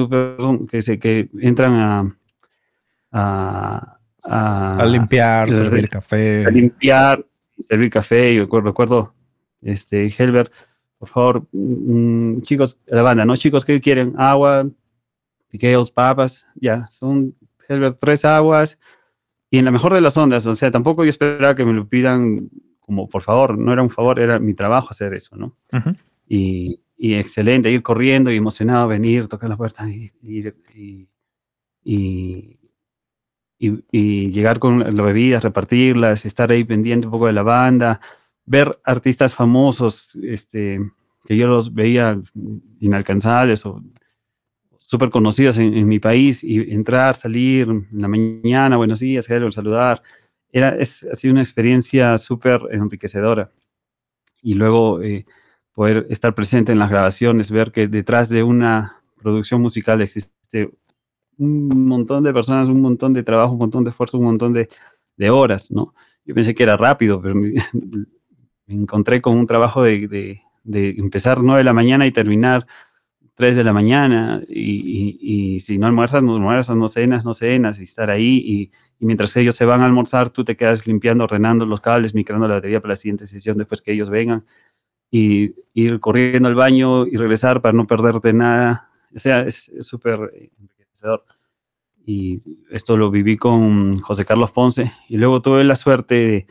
que, 0.68 0.82
se, 0.82 0.98
que 0.98 1.28
entran 1.40 1.72
a, 1.72 2.16
a, 3.12 3.98
a, 4.22 4.86
limpiar, 4.86 5.50
servir 5.50 5.88
café. 5.88 6.44
A 6.46 6.50
limpiar, 6.50 7.24
servir 7.58 7.90
café, 7.90 8.34
yo 8.34 8.46
recuerdo, 8.60 9.14
este, 9.62 10.12
Helbert, 10.16 10.52
por 10.98 11.08
favor, 11.08 11.48
mm, 11.52 12.40
chicos, 12.42 12.80
la 12.86 13.02
banda, 13.02 13.24
¿no? 13.24 13.36
Chicos, 13.36 13.64
¿qué 13.64 13.80
quieren? 13.80 14.14
Agua, 14.18 14.68
piqueos, 15.48 15.90
papas, 15.90 16.46
ya, 16.54 16.86
son, 16.88 17.34
Helbert, 17.68 17.98
tres 17.98 18.24
aguas, 18.24 18.78
y 19.50 19.58
en 19.58 19.64
la 19.64 19.70
mejor 19.70 19.94
de 19.94 20.00
las 20.00 20.16
ondas, 20.16 20.46
o 20.46 20.54
sea, 20.54 20.70
tampoco 20.70 21.04
yo 21.04 21.10
esperaba 21.10 21.54
que 21.54 21.64
me 21.64 21.72
lo 21.72 21.88
pidan 21.88 22.50
como 22.86 23.08
por 23.08 23.22
favor, 23.22 23.58
no 23.58 23.72
era 23.72 23.82
un 23.82 23.90
favor, 23.90 24.18
era 24.18 24.38
mi 24.38 24.54
trabajo 24.54 24.88
hacer 24.90 25.12
eso, 25.12 25.36
¿no? 25.36 25.56
y, 26.28 26.80
y, 26.96 27.14
excelente, 27.14 27.70
ir 27.70 27.82
corriendo 27.82 28.30
y 28.30 28.36
emocionado, 28.36 28.88
venir, 28.88 29.28
tocar 29.28 29.50
la 29.50 29.56
puerta 29.56 29.88
y, 29.90 30.10
y, 30.22 31.08
y 31.84 32.56
y, 33.58 34.30
llegar 34.30 34.58
con 34.58 34.80
las 34.80 34.94
bebidas, 34.94 35.42
repartirlas, 35.42 36.26
estar 36.26 36.50
ahí 36.50 36.64
pendiente 36.64 37.06
un 37.06 37.12
poco 37.12 37.26
de 37.26 37.32
la 37.32 37.42
banda, 37.42 38.00
ver 38.44 38.78
artistas 38.84 39.34
famosos 39.34 40.16
este, 40.22 40.80
que 41.26 41.36
yo 41.36 41.46
los 41.46 41.74
veía 41.74 42.20
inalcanzables 42.80 43.64
o 43.66 43.82
súper 44.78 45.10
conocidos 45.10 45.58
en, 45.58 45.88
mi 45.88 45.98
país 45.98 46.44
y 46.44 46.72
entrar, 46.72 47.16
salir 47.16 47.68
en 47.68 47.88
la 47.92 48.08
mañana, 48.08 48.76
buenos 48.76 49.00
días, 49.00 49.24
saludar. 49.24 50.02
Era, 50.56 50.70
es, 50.70 51.04
ha 51.04 51.14
sido 51.14 51.32
una 51.32 51.42
experiencia 51.42 52.16
súper 52.16 52.62
enriquecedora. 52.70 53.52
Y 54.40 54.54
luego 54.54 55.02
eh, 55.02 55.26
poder 55.74 56.06
estar 56.08 56.34
presente 56.34 56.72
en 56.72 56.78
las 56.78 56.88
grabaciones, 56.88 57.50
ver 57.50 57.72
que 57.72 57.88
detrás 57.88 58.30
de 58.30 58.42
una 58.42 59.02
producción 59.20 59.60
musical 59.60 60.00
existe 60.00 60.70
un 61.36 61.86
montón 61.86 62.24
de 62.24 62.32
personas, 62.32 62.68
un 62.68 62.80
montón 62.80 63.12
de 63.12 63.22
trabajo, 63.22 63.52
un 63.52 63.58
montón 63.58 63.84
de 63.84 63.90
esfuerzo, 63.90 64.16
un 64.16 64.24
montón 64.24 64.54
de, 64.54 64.70
de 65.18 65.28
horas, 65.28 65.70
¿no? 65.70 65.94
Yo 66.24 66.34
pensé 66.34 66.54
que 66.54 66.62
era 66.62 66.78
rápido, 66.78 67.20
pero 67.20 67.34
me, 67.34 67.52
encontré 68.66 69.20
con 69.20 69.36
un 69.36 69.46
trabajo 69.46 69.82
de, 69.82 70.08
de, 70.08 70.40
de, 70.64 70.88
empezar 70.96 71.42
9 71.42 71.58
de 71.58 71.64
la 71.64 71.74
mañana 71.74 72.06
y 72.06 72.12
terminar 72.12 72.66
3 73.34 73.58
de 73.58 73.64
la 73.64 73.74
mañana, 73.74 74.42
y, 74.48 75.18
y, 75.20 75.60
si 75.60 75.76
no 75.76 75.86
almuerzas, 75.86 76.22
no 76.22 76.36
almuerzas, 76.36 76.78
no 76.78 76.88
cenas, 76.88 77.26
no 77.26 77.34
cenas, 77.34 77.78
y 77.78 77.82
estar 77.82 78.08
ahí, 78.08 78.42
y, 78.42 78.70
y, 78.98 79.06
mientras 79.06 79.36
ellos 79.36 79.54
se 79.54 79.64
van 79.64 79.82
a 79.82 79.86
almorzar, 79.86 80.30
tú 80.30 80.44
te 80.44 80.56
quedas 80.56 80.86
limpiando, 80.86 81.24
ordenando 81.24 81.66
los 81.66 81.80
cables, 81.80 82.14
micrando 82.14 82.48
la 82.48 82.54
batería 82.56 82.80
para 82.80 82.92
la 82.92 82.96
siguiente 82.96 83.26
sesión 83.26 83.58
después 83.58 83.82
que 83.82 83.92
ellos 83.92 84.10
vengan, 84.10 84.44
y 85.10 85.54
ir 85.72 86.00
corriendo 86.00 86.48
al 86.48 86.54
baño 86.54 87.06
y 87.06 87.16
regresar 87.16 87.62
para 87.62 87.72
no 87.72 87.86
perderte 87.86 88.32
nada. 88.32 88.90
O 89.14 89.18
sea, 89.18 89.40
es 89.42 89.70
súper 89.80 90.50
y 92.04 92.40
esto 92.70 92.96
lo 92.96 93.10
viví 93.10 93.36
con 93.36 94.00
José 94.00 94.24
Carlos 94.24 94.52
Ponce. 94.52 94.92
Y 95.08 95.16
luego 95.16 95.42
tuve 95.42 95.64
la 95.64 95.76
suerte 95.76 96.14
de, 96.14 96.46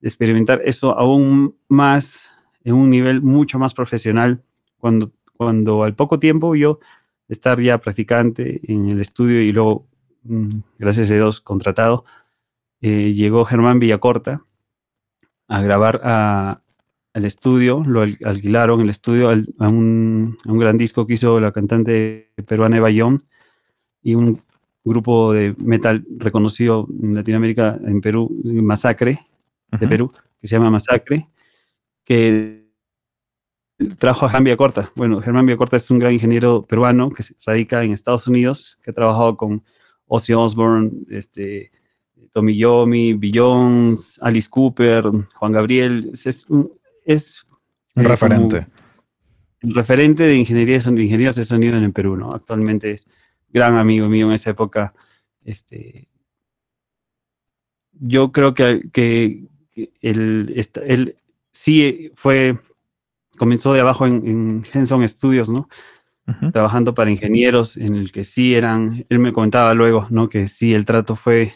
experimentar 0.00 0.62
esto 0.64 0.96
aún 0.96 1.56
más 1.66 2.32
en 2.62 2.74
un 2.74 2.88
nivel 2.88 3.20
mucho 3.20 3.58
más 3.58 3.74
profesional 3.74 4.44
cuando, 4.76 5.10
cuando 5.36 5.82
al 5.82 5.96
poco 5.96 6.20
tiempo 6.20 6.54
yo 6.54 6.78
estar 7.28 7.60
ya 7.60 7.78
practicante 7.78 8.60
en 8.72 8.90
el 8.90 9.00
estudio 9.00 9.42
y 9.42 9.50
luego, 9.50 9.87
gracias 10.78 11.10
a 11.10 11.14
Dios, 11.14 11.40
contratado, 11.40 12.04
eh, 12.80 13.12
llegó 13.12 13.44
Germán 13.44 13.78
Villacorta 13.78 14.44
a 15.48 15.62
grabar 15.62 16.00
al 17.14 17.24
estudio, 17.24 17.82
lo 17.86 18.02
alquilaron 18.02 18.80
el 18.80 18.90
estudio 18.90 19.30
a, 19.30 19.68
un, 19.68 20.38
a, 20.44 20.52
un, 20.52 20.58
gran 20.58 20.76
disco 20.76 21.06
que 21.06 21.14
hizo 21.14 21.40
la 21.40 21.52
cantante 21.52 22.32
peruana 22.46 22.76
Eva 22.76 22.90
Young, 22.90 23.18
y 24.02 24.14
un 24.14 24.40
grupo 24.84 25.32
de 25.32 25.54
metal 25.58 26.04
reconocido 26.18 26.86
en 27.02 27.14
Latinoamérica, 27.14 27.78
en 27.84 28.00
Perú, 28.00 28.30
Masacre, 28.44 29.18
de 29.70 29.88
Perú, 29.88 30.10
que 30.40 30.46
se 30.46 30.56
llama 30.56 30.70
Masacre, 30.70 31.28
que 32.04 32.68
trajo 33.98 34.26
a 34.26 34.30
Germán 34.30 34.56
Corta. 34.56 34.90
Bueno, 34.94 35.20
Germán 35.20 35.54
Corta 35.56 35.76
es 35.76 35.90
un 35.90 35.98
gran 35.98 36.12
ingeniero 36.12 36.64
peruano 36.66 37.10
que 37.10 37.22
radica 37.44 37.84
en 37.84 37.92
Estados 37.92 38.26
Unidos, 38.26 38.78
que 38.82 38.90
ha 38.90 38.94
trabajado 38.94 39.36
con 39.36 39.62
Ozzy 40.08 40.32
Osbourne, 40.32 40.90
este, 41.10 41.70
Tommy 42.32 42.56
Yomi, 42.56 43.14
Billions, 43.14 44.18
Alice 44.22 44.48
Cooper, 44.48 45.04
Juan 45.34 45.52
Gabriel. 45.52 46.10
Es, 46.12 46.46
es 47.04 47.46
un 47.94 48.04
referente. 48.04 48.66
Un 49.62 49.74
referente 49.74 50.22
de 50.22 50.36
ingeniería 50.36 50.78
de 50.78 51.02
ingenieros 51.02 51.36
de 51.36 51.44
sonido 51.44 51.76
en 51.76 51.84
el 51.84 51.92
Perú, 51.92 52.16
¿no? 52.16 52.32
Actualmente 52.32 52.92
es 52.92 53.06
gran 53.50 53.76
amigo 53.76 54.08
mío 54.08 54.26
en 54.26 54.32
esa 54.32 54.50
época. 54.50 54.94
Este, 55.44 56.08
yo 57.92 58.30
creo 58.30 58.54
que, 58.54 58.88
que 58.92 59.48
él, 60.00 61.16
sí 61.50 62.12
fue, 62.14 62.58
comenzó 63.36 63.72
de 63.72 63.80
abajo 63.80 64.06
en, 64.06 64.26
en 64.26 64.66
Henson 64.72 65.06
Studios, 65.08 65.50
¿no? 65.50 65.68
Trabajando 66.52 66.94
para 66.94 67.10
ingenieros, 67.10 67.76
en 67.76 67.94
el 67.94 68.12
que 68.12 68.24
sí 68.24 68.54
eran, 68.54 69.06
él 69.08 69.18
me 69.18 69.32
comentaba 69.32 69.72
luego, 69.74 70.06
¿no? 70.10 70.28
Que 70.28 70.48
sí, 70.48 70.74
el 70.74 70.84
trato 70.84 71.16
fue, 71.16 71.54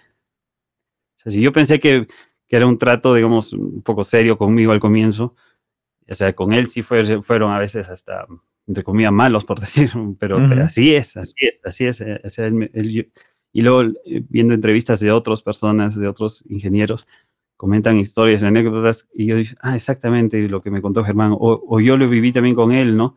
o 1.17 1.21
sea, 1.23 1.33
si 1.33 1.41
yo 1.41 1.53
pensé 1.53 1.79
que, 1.79 2.07
que, 2.49 2.57
era 2.57 2.67
un 2.67 2.79
trato, 2.79 3.15
digamos, 3.15 3.53
un 3.53 3.83
poco 3.83 4.03
serio 4.05 4.39
conmigo 4.39 4.73
al 4.73 4.81
comienzo, 4.81 5.35
O 6.09 6.15
sea, 6.15 6.33
con 6.35 6.53
él 6.53 6.69
sí 6.69 6.83
fue, 6.83 7.23
fueron 7.23 7.53
a 7.53 7.59
veces 7.59 7.89
hasta, 7.89 8.27
entre 8.67 8.85
comillas, 8.85 9.13
malos, 9.13 9.45
por 9.45 9.61
decir, 9.61 9.91
pero, 10.19 10.39
así 10.63 10.95
es, 10.95 11.17
así 11.17 11.47
es, 11.47 11.61
así 11.65 11.85
es. 11.85 12.01
O 12.25 12.29
sea, 12.29 12.51
y 13.53 13.61
luego 13.61 13.83
eh, 14.05 14.23
viendo 14.29 14.55
entrevistas 14.55 15.01
de 15.01 15.13
otras 15.13 15.43
personas, 15.43 15.95
de 15.95 16.09
otros 16.09 16.43
ingenieros, 16.49 17.07
comentan 17.57 17.99
historias, 17.99 18.43
anécdotas, 18.43 19.09
y 19.15 19.27
yo 19.27 19.37
digo, 19.37 19.51
ah, 19.61 19.77
exactamente 19.77 20.49
lo 20.49 20.61
que 20.63 20.71
me 20.71 20.83
contó 20.83 21.05
Germán, 21.05 21.37
o, 21.39 21.81
yo 21.81 21.97
lo 21.97 22.09
viví 22.09 22.33
también 22.33 22.57
con 22.57 22.73
él, 22.73 22.97
¿no? 22.97 23.17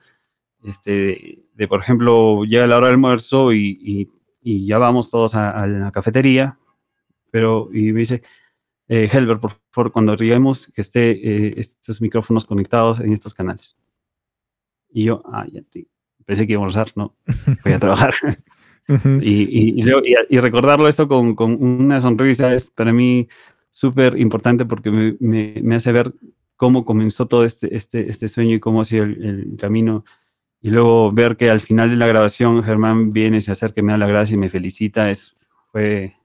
Este, 0.65 1.39
de, 1.53 1.67
por 1.67 1.81
ejemplo, 1.81 2.43
llega 2.43 2.67
la 2.67 2.77
hora 2.77 2.88
del 2.88 2.95
almuerzo 2.95 3.53
y, 3.53 4.10
y, 4.41 4.65
ya 4.65 4.77
vamos 4.77 5.10
todos 5.10 5.36
a, 5.36 5.65
la 5.67 5.91
cafetería, 5.91 6.57
pero, 7.31 7.69
y 7.74 7.91
me 7.91 8.00
dice, 8.00 8.22
eh, 8.88 9.10
Helber, 9.12 9.39
por 9.39 9.51
favor, 9.72 9.91
cuando 9.91 10.15
lleguemos, 10.15 10.67
que 10.67 10.81
esté 10.81 11.12
eh, 11.12 11.53
estos 11.57 12.01
micrófonos 12.01 12.45
conectados 12.45 13.00
en 13.00 13.12
estos 13.13 13.34
canales. 13.34 13.75
Y 14.91 15.05
yo, 15.05 15.24
ah, 15.25 15.45
ya, 15.51 15.62
sí. 15.69 15.88
pensé 16.25 16.45
que 16.45 16.53
iba 16.53 16.62
a 16.62 16.63
almorzar, 16.63 16.91
no, 16.95 17.15
voy 17.63 17.74
a 17.74 17.79
trabajar. 17.79 18.13
y, 19.22 19.81
y, 19.81 20.39
recordarlo 20.39 20.88
esto 20.88 21.07
con, 21.07 21.36
con, 21.36 21.62
una 21.63 22.00
sonrisa 22.00 22.53
es 22.53 22.69
para 22.69 22.93
mí 22.93 23.27
súper 23.72 24.17
importante 24.19 24.65
porque 24.65 24.89
me, 24.91 25.17
me, 25.62 25.75
hace 25.75 25.91
ver 25.91 26.13
cómo 26.55 26.86
comenzó 26.86 27.27
todo 27.27 27.43
este, 27.43 27.75
este, 27.75 28.10
este 28.10 28.27
sueño 28.27 28.55
y 28.55 28.60
cómo 28.60 28.81
ha 28.81 28.86
sido 28.86 29.03
el, 29.03 29.55
camino. 29.57 30.05
Y 30.65 30.72
luego 30.72 31.12
ver 31.12 31.38
que 31.38 31.51
al 31.51 31.60
final 31.60 31.91
de 31.91 31.95
la 31.95 32.07
grabación 32.07 32.63
Germán 32.63 33.12
viene, 33.12 33.39
se 33.39 33.51
acerca, 33.51 33.84
me 33.84 33.91
da 33.91 34.00
la 34.00 34.07
gracia 34.07 34.34
y 34.34 34.39
me 34.39 34.50
felicita, 34.50 35.12
es, 35.12 35.36
fue, 35.72 36.15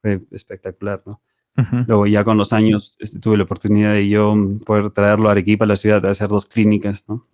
fue 0.00 0.20
espectacular, 0.30 1.02
¿no? 1.04 1.20
Luego 1.86 2.06
ya 2.06 2.24
con 2.24 2.38
los 2.38 2.54
años 2.54 2.96
este, 2.98 3.18
tuve 3.18 3.36
la 3.36 3.42
oportunidad 3.42 3.92
de 3.92 4.08
yo 4.08 4.34
poder 4.64 4.88
traerlo 4.88 5.28
a 5.28 5.32
Arequipa, 5.32 5.66
a 5.66 5.68
la 5.68 5.76
ciudad, 5.76 6.06
a 6.06 6.12
hacer 6.12 6.28
dos 6.28 6.46
clínicas, 6.46 7.04
¿no? 7.08 7.26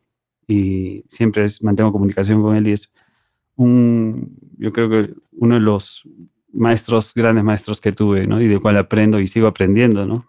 Y 0.48 1.04
siempre 1.06 1.44
es, 1.44 1.62
mantengo 1.62 1.92
comunicación 1.92 2.42
con 2.42 2.56
él 2.56 2.66
y 2.66 2.72
es 2.72 2.90
un, 3.54 4.36
yo 4.58 4.72
creo 4.72 4.90
que 4.90 5.14
uno 5.34 5.54
de 5.54 5.60
los 5.60 6.02
maestros, 6.52 7.14
grandes 7.14 7.44
maestros 7.44 7.80
que 7.80 7.92
tuve, 7.92 8.26
¿no? 8.26 8.40
Y 8.40 8.48
del 8.48 8.60
cual 8.60 8.76
aprendo 8.76 9.20
y 9.20 9.28
sigo 9.28 9.46
aprendiendo, 9.46 10.04
¿no? 10.04 10.26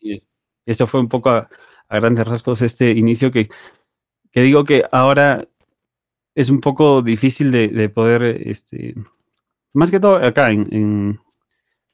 Y 0.00 0.20
eso 0.64 0.86
fue 0.86 1.00
un 1.00 1.08
poco 1.10 1.28
a, 1.28 1.50
grandes 1.90 2.26
rasgos 2.26 2.62
este 2.62 2.92
inicio 2.92 3.30
que, 3.30 3.50
que 4.32 4.40
digo 4.40 4.64
que 4.64 4.84
ahora 4.90 5.46
es 6.34 6.48
un 6.50 6.60
poco 6.60 7.02
difícil 7.02 7.52
de, 7.52 7.88
poder, 7.90 8.22
este, 8.48 8.94
más 9.74 9.90
que 9.90 10.00
todo 10.00 10.16
acá 10.16 10.50
en, 10.50 11.20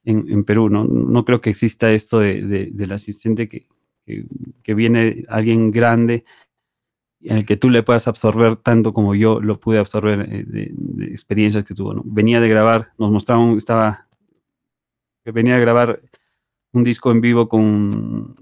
en, 0.04 0.44
Perú, 0.44 0.70
¿no? 0.70 0.84
No 0.84 1.24
creo 1.24 1.40
que 1.40 1.50
exista 1.50 1.90
esto 1.90 2.20
de, 2.20 2.70
del 2.72 2.92
asistente 2.92 3.48
que, 3.48 3.66
que, 4.62 4.74
viene 4.74 5.24
alguien 5.28 5.70
grande 5.70 6.24
en 7.20 7.38
el 7.38 7.46
que 7.46 7.56
tú 7.56 7.68
le 7.68 7.82
puedas 7.82 8.06
absorber 8.06 8.56
tanto 8.56 8.92
como 8.92 9.14
yo 9.14 9.40
lo 9.40 9.58
pude 9.58 9.78
absorber 9.78 10.20
eh, 10.32 10.44
de, 10.46 11.04
experiencias 11.06 11.64
que 11.64 11.74
tuvo. 11.74 11.94
¿no? 11.94 12.02
Venía 12.04 12.40
de 12.40 12.48
grabar, 12.48 12.92
nos 12.96 13.10
mostraban, 13.10 13.56
estaba, 13.56 14.08
venía 15.24 15.56
a 15.56 15.60
grabar 15.60 16.00
un 16.72 16.84
disco 16.84 17.10
en 17.10 17.20
vivo 17.20 17.48
con 17.48 18.36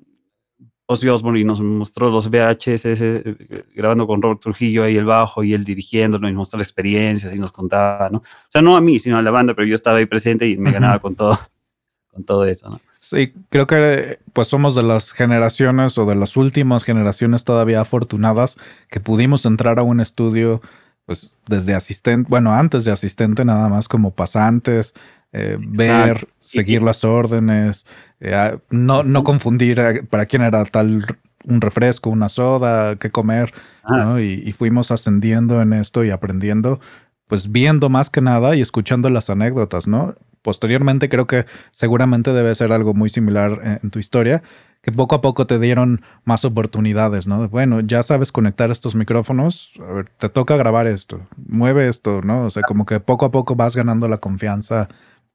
Ozzy 0.86 1.08
Osbourne 1.08 1.40
y 1.40 1.44
nos 1.44 1.60
mostró 1.60 2.10
los 2.10 2.30
VHS 2.30 2.84
eh, 2.86 3.36
grabando 3.74 4.06
con 4.06 4.22
Robert 4.22 4.40
Trujillo 4.40 4.84
ahí 4.84 4.96
el 4.96 5.04
bajo 5.04 5.42
y 5.42 5.52
él 5.52 5.64
dirigiéndolo 5.64 6.28
y 6.28 6.32
nos 6.32 6.38
mostró 6.38 6.60
experiencias 6.60 7.34
y 7.34 7.38
nos 7.38 7.50
contaba, 7.52 8.08
¿no? 8.08 8.18
O 8.18 8.22
sea, 8.48 8.62
no 8.62 8.76
a 8.76 8.80
mí, 8.80 8.98
sino 8.98 9.18
a 9.18 9.22
la 9.22 9.32
banda, 9.32 9.54
pero 9.54 9.66
yo 9.66 9.74
estaba 9.74 9.98
ahí 9.98 10.06
presente 10.06 10.48
y 10.48 10.56
me 10.56 10.70
ganaba 10.70 11.00
con 11.00 11.16
todo, 11.16 11.38
con 12.12 12.24
todo 12.24 12.44
eso, 12.44 12.70
¿no? 12.70 12.80
Sí, 12.98 13.32
creo 13.50 13.66
que 13.66 14.18
pues 14.32 14.48
somos 14.48 14.74
de 14.74 14.82
las 14.82 15.12
generaciones 15.12 15.96
o 15.98 16.06
de 16.06 16.16
las 16.16 16.36
últimas 16.36 16.82
generaciones 16.82 17.44
todavía 17.44 17.80
afortunadas 17.80 18.56
que 18.88 18.98
pudimos 18.98 19.44
entrar 19.44 19.78
a 19.78 19.82
un 19.82 20.00
estudio 20.00 20.60
pues 21.04 21.32
desde 21.46 21.74
asistente, 21.74 22.28
bueno, 22.28 22.52
antes 22.52 22.84
de 22.84 22.90
asistente 22.90 23.44
nada 23.44 23.68
más 23.68 23.86
como 23.86 24.10
pasantes, 24.10 24.92
eh, 25.36 25.58
ver, 25.60 26.28
seguir 26.40 26.82
las 26.82 27.04
órdenes, 27.04 27.86
eh, 28.20 28.58
no, 28.70 29.02
no 29.02 29.24
confundir 29.24 30.06
para 30.08 30.26
quién 30.26 30.42
era 30.42 30.64
tal 30.64 31.04
un 31.44 31.60
refresco, 31.60 32.10
una 32.10 32.28
soda, 32.28 32.96
qué 32.96 33.10
comer, 33.10 33.52
¿no? 33.88 34.18
y, 34.18 34.42
y, 34.44 34.52
fuimos 34.52 34.90
ascendiendo 34.90 35.62
en 35.62 35.72
esto 35.72 36.02
y 36.04 36.10
aprendiendo, 36.10 36.80
pues 37.28 37.52
viendo 37.52 37.88
más 37.88 38.10
que 38.10 38.20
nada 38.20 38.56
y 38.56 38.60
escuchando 38.60 39.10
las 39.10 39.30
anécdotas, 39.30 39.86
¿no? 39.86 40.16
posteriormente 40.46 41.08
creo 41.08 41.26
que 41.26 41.44
seguramente 41.72 42.32
debe 42.32 42.54
ser 42.54 42.70
algo 42.70 42.94
muy 42.94 43.10
similar 43.10 43.80
en, 43.82 43.90
tu 43.90 43.98
historia, 43.98 44.44
que 44.80 44.92
poco 44.92 45.16
a 45.16 45.20
poco 45.20 45.48
te 45.48 45.58
dieron 45.58 46.02
más 46.24 46.44
oportunidades, 46.44 47.26
¿no? 47.26 47.48
Bueno, 47.48 47.80
ya 47.80 48.04
sabes 48.04 48.30
conectar 48.30 48.70
estos 48.70 48.94
micrófonos, 48.94 49.72
a 49.80 49.92
ver, 49.92 50.08
te 50.20 50.28
toca 50.28 50.56
grabar 50.56 50.86
esto, 50.86 51.26
mueve 51.48 51.88
esto, 51.88 52.20
¿no? 52.22 52.44
O 52.44 52.50
sea, 52.50 52.62
como 52.62 52.86
que 52.86 53.00
poco 53.00 53.26
a 53.26 53.32
poco 53.32 53.56
vas 53.56 53.74
ganando 53.74 54.06
la 54.06 54.18
confianza 54.18 54.86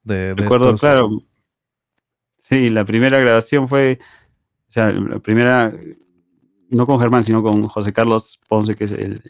de... 0.02 0.14
de 0.14 0.34
Recuerdo, 0.34 0.76
claro. 0.76 1.10
Sí, 2.40 2.70
la 2.70 2.84
primera 2.84 3.18
grabación 3.20 3.68
fue, 3.68 3.98
o 4.68 4.72
sea, 4.72 4.92
la 4.92 5.18
primera, 5.20 5.72
no 6.68 6.86
con 6.86 7.00
Germán, 7.00 7.24
sino 7.24 7.42
con 7.42 7.62
José 7.68 7.92
Carlos 7.92 8.40
Ponce, 8.48 8.74
que 8.74 8.84
es 8.84 8.92
el, 8.92 9.22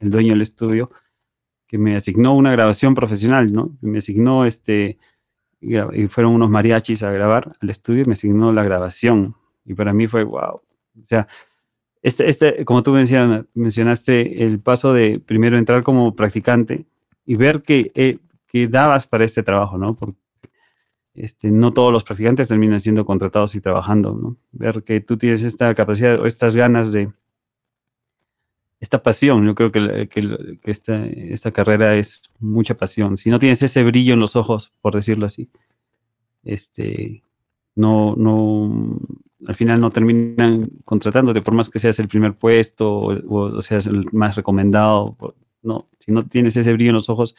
el 0.00 0.10
dueño 0.10 0.32
del 0.32 0.42
estudio 0.42 0.90
que 1.68 1.78
me 1.78 1.94
asignó 1.94 2.34
una 2.34 2.50
grabación 2.50 2.94
profesional, 2.94 3.52
¿no? 3.52 3.76
Me 3.82 3.98
asignó 3.98 4.46
este, 4.46 4.98
y 5.60 6.08
fueron 6.08 6.32
unos 6.32 6.48
mariachis 6.50 7.02
a 7.02 7.12
grabar 7.12 7.52
al 7.60 7.70
estudio 7.70 8.02
y 8.02 8.06
me 8.06 8.14
asignó 8.14 8.50
la 8.52 8.64
grabación. 8.64 9.36
Y 9.66 9.74
para 9.74 9.92
mí 9.92 10.06
fue 10.06 10.24
wow. 10.24 10.62
O 10.62 11.06
sea, 11.06 11.28
este, 12.00 12.28
este, 12.28 12.64
como 12.64 12.82
tú 12.82 12.92
mencionaste, 12.92 14.44
el 14.44 14.60
paso 14.60 14.94
de 14.94 15.20
primero 15.20 15.58
entrar 15.58 15.82
como 15.82 16.16
practicante 16.16 16.86
y 17.26 17.36
ver 17.36 17.62
que, 17.62 17.92
eh, 17.94 18.18
que 18.48 18.66
dabas 18.66 19.06
para 19.06 19.24
este 19.24 19.42
trabajo, 19.42 19.78
¿no? 19.78 19.94
Porque 19.94 20.18
este, 21.14 21.50
no 21.50 21.72
todos 21.72 21.92
los 21.92 22.04
practicantes 22.04 22.48
terminan 22.48 22.80
siendo 22.80 23.04
contratados 23.04 23.54
y 23.54 23.60
trabajando, 23.60 24.14
¿no? 24.14 24.36
Ver 24.52 24.82
que 24.82 25.00
tú 25.00 25.16
tienes 25.16 25.42
esta 25.42 25.74
capacidad 25.74 26.18
o 26.18 26.26
estas 26.26 26.56
ganas 26.56 26.92
de, 26.92 27.12
esta 28.80 29.02
pasión. 29.02 29.44
Yo 29.44 29.54
creo 29.54 29.72
que, 29.72 30.08
que, 30.08 30.70
esta, 30.70 31.04
esta, 31.06 31.50
carrera 31.50 31.96
es 31.96 32.30
mucha 32.38 32.76
pasión. 32.76 33.16
Si 33.16 33.30
no 33.30 33.38
tienes 33.38 33.62
ese 33.62 33.82
brillo 33.82 34.14
en 34.14 34.20
los 34.20 34.36
ojos, 34.36 34.72
por 34.80 34.94
decirlo 34.94 35.26
así, 35.26 35.50
este, 36.44 37.22
no, 37.74 38.14
no, 38.16 38.98
al 39.46 39.54
final 39.54 39.80
no 39.80 39.90
terminan 39.90 40.68
contratándote 40.84 41.42
por 41.42 41.54
más 41.54 41.68
que 41.68 41.78
seas 41.78 41.98
el 41.98 42.08
primer 42.08 42.34
puesto 42.34 43.00
o, 43.00 43.62
seas 43.62 43.86
el 43.86 44.06
más 44.12 44.36
recomendado. 44.36 45.16
No, 45.62 45.88
si 45.98 46.12
no 46.12 46.26
tienes 46.26 46.56
ese 46.56 46.72
brillo 46.72 46.90
en 46.90 46.96
los 46.96 47.08
ojos, 47.08 47.34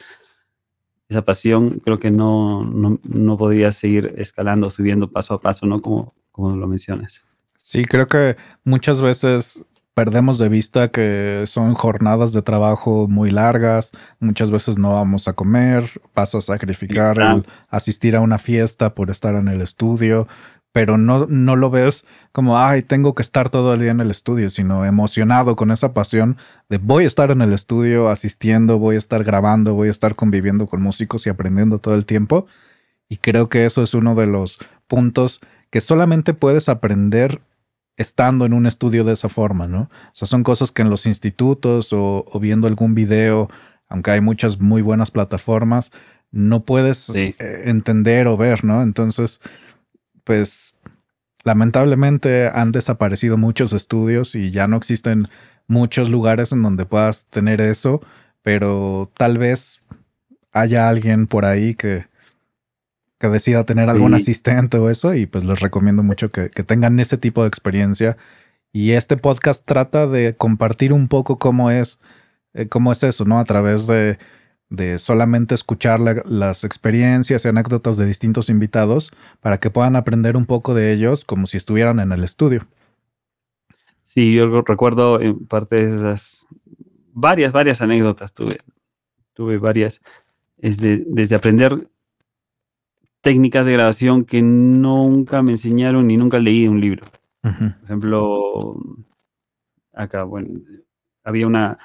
esa 1.10 1.22
pasión, 1.22 1.80
creo 1.84 1.98
que 1.98 2.10
no, 2.10 2.62
no, 2.64 3.00
no 3.02 3.36
podrías 3.36 3.74
seguir 3.74 4.14
escalando, 4.16 4.70
subiendo 4.70 5.10
paso 5.10 5.34
a 5.34 5.40
paso, 5.40 5.66
¿no? 5.66 5.82
Como, 5.82 6.14
como 6.30 6.56
lo 6.56 6.68
mencionas. 6.68 7.26
Sí, 7.58 7.84
creo 7.84 8.06
que 8.06 8.36
muchas 8.64 9.02
veces 9.02 9.62
perdemos 9.94 10.38
de 10.38 10.48
vista 10.48 10.88
que 10.88 11.44
son 11.46 11.74
jornadas 11.74 12.32
de 12.32 12.42
trabajo 12.42 13.08
muy 13.08 13.30
largas, 13.30 13.90
muchas 14.20 14.52
veces 14.52 14.78
no 14.78 14.94
vamos 14.94 15.26
a 15.26 15.32
comer, 15.32 15.90
paso 16.14 16.38
a 16.38 16.42
sacrificar 16.42 17.18
el 17.18 17.44
asistir 17.68 18.14
a 18.14 18.20
una 18.20 18.38
fiesta 18.38 18.94
por 18.94 19.10
estar 19.10 19.34
en 19.34 19.48
el 19.48 19.60
estudio, 19.60 20.28
pero 20.72 20.98
no, 20.98 21.26
no 21.26 21.56
lo 21.56 21.70
ves 21.70 22.04
como, 22.32 22.58
ay, 22.58 22.82
tengo 22.82 23.14
que 23.14 23.22
estar 23.22 23.50
todo 23.50 23.74
el 23.74 23.80
día 23.80 23.90
en 23.90 24.00
el 24.00 24.10
estudio, 24.10 24.50
sino 24.50 24.84
emocionado 24.84 25.56
con 25.56 25.70
esa 25.70 25.92
pasión 25.92 26.36
de 26.68 26.78
voy 26.78 27.04
a 27.04 27.08
estar 27.08 27.30
en 27.30 27.42
el 27.42 27.52
estudio 27.52 28.08
asistiendo, 28.08 28.78
voy 28.78 28.94
a 28.94 28.98
estar 28.98 29.24
grabando, 29.24 29.74
voy 29.74 29.88
a 29.88 29.90
estar 29.90 30.14
conviviendo 30.14 30.66
con 30.68 30.82
músicos 30.82 31.26
y 31.26 31.30
aprendiendo 31.30 31.78
todo 31.78 31.96
el 31.96 32.06
tiempo. 32.06 32.46
Y 33.08 33.16
creo 33.16 33.48
que 33.48 33.66
eso 33.66 33.82
es 33.82 33.94
uno 33.94 34.14
de 34.14 34.26
los 34.26 34.58
puntos 34.86 35.40
que 35.70 35.80
solamente 35.80 36.34
puedes 36.34 36.68
aprender 36.68 37.40
estando 37.96 38.46
en 38.46 38.52
un 38.52 38.66
estudio 38.66 39.04
de 39.04 39.12
esa 39.12 39.28
forma, 39.28 39.66
¿no? 39.66 39.82
O 39.82 40.14
sea, 40.14 40.26
son 40.26 40.42
cosas 40.42 40.70
que 40.70 40.82
en 40.82 40.90
los 40.90 41.04
institutos 41.04 41.92
o, 41.92 42.24
viendo 42.40 42.66
algún 42.66 42.94
video, 42.94 43.50
aunque 43.88 44.12
hay 44.12 44.20
muchas 44.20 44.60
muy 44.60 44.80
buenas 44.80 45.10
plataformas, 45.10 45.90
no 46.30 46.64
puedes 46.64 47.08
eh, 47.10 47.34
entender 47.64 48.28
o 48.28 48.36
ver, 48.36 48.64
¿no? 48.64 48.82
Entonces, 48.82 49.40
pues 50.24 50.74
lamentablemente 51.42 52.48
han 52.48 52.72
desaparecido 52.72 53.36
muchos 53.36 53.72
estudios 53.72 54.34
y 54.34 54.50
ya 54.50 54.68
no 54.68 54.76
existen 54.76 55.28
muchos 55.66 56.10
lugares 56.10 56.52
en 56.52 56.62
donde 56.62 56.84
puedas 56.84 57.26
tener 57.26 57.60
eso, 57.60 58.00
pero 58.42 59.10
tal 59.16 59.38
vez 59.38 59.82
haya 60.52 60.88
alguien 60.88 61.26
por 61.26 61.44
ahí 61.44 61.74
que, 61.74 62.06
que 63.18 63.28
decida 63.28 63.64
tener 63.64 63.88
algún 63.88 64.14
asistente 64.14 64.78
o 64.78 64.90
eso, 64.90 65.14
y 65.14 65.26
pues 65.26 65.44
les 65.44 65.60
recomiendo 65.60 66.02
mucho 66.02 66.30
que, 66.30 66.48
tengan 66.48 66.98
ese 67.00 67.18
tipo 67.18 67.42
de 67.42 67.48
experiencia. 67.48 68.16
Y 68.72 68.92
este 68.92 69.16
podcast 69.16 69.64
trata 69.64 70.06
de 70.06 70.36
compartir 70.36 70.92
un 70.92 71.08
poco 71.08 71.38
cómo 71.38 71.70
es, 71.70 72.00
eh, 72.54 72.66
cómo 72.68 72.92
es 72.92 73.02
eso, 73.02 73.24
¿no? 73.24 73.38
A 73.38 73.44
través 73.44 73.86
de, 73.86 74.18
de 74.70 75.00
solamente 75.00 75.54
escuchar 75.56 76.00
las 76.00 76.64
experiencias 76.64 77.44
y 77.44 77.48
anécdotas 77.48 77.96
de 77.96 78.06
distintos 78.06 78.48
invitados 78.48 79.10
para 79.40 79.58
que 79.58 79.68
puedan 79.68 79.96
aprender 79.96 80.36
un 80.36 80.46
poco 80.46 80.74
de 80.74 80.92
ellos 80.92 81.24
como 81.24 81.48
si 81.48 81.56
estuvieran 81.56 81.98
en 81.98 82.12
el 82.12 82.22
estudio. 82.22 82.66
Sí, 84.04 84.32
yo 84.32 84.62
recuerdo 84.62 85.20
en 85.20 85.46
parte 85.46 85.86
de 85.86 85.96
esas 85.96 86.46
varias, 87.12 87.52
varias 87.52 87.82
anécdotas 87.82 88.32
tuve. 88.32 88.60
Tuve 89.34 89.58
varias. 89.58 90.00
desde 90.56 91.34
aprender 91.34 91.88
técnicas 93.20 93.66
de 93.66 93.72
grabación 93.72 94.24
que 94.24 94.40
nunca 94.40 95.42
me 95.42 95.52
enseñaron 95.52 96.06
ni 96.06 96.16
nunca 96.16 96.38
leí 96.38 96.68
un 96.68 96.80
libro. 96.80 97.04
Por 97.42 97.84
ejemplo, 97.84 98.76
acá, 99.92 100.24
bueno, 100.24 100.60
había 101.24 101.46
una, 101.46 101.78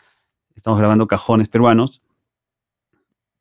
estamos 0.55 0.79
grabando 0.79 1.07
cajones 1.07 1.47
peruanos 1.47 2.04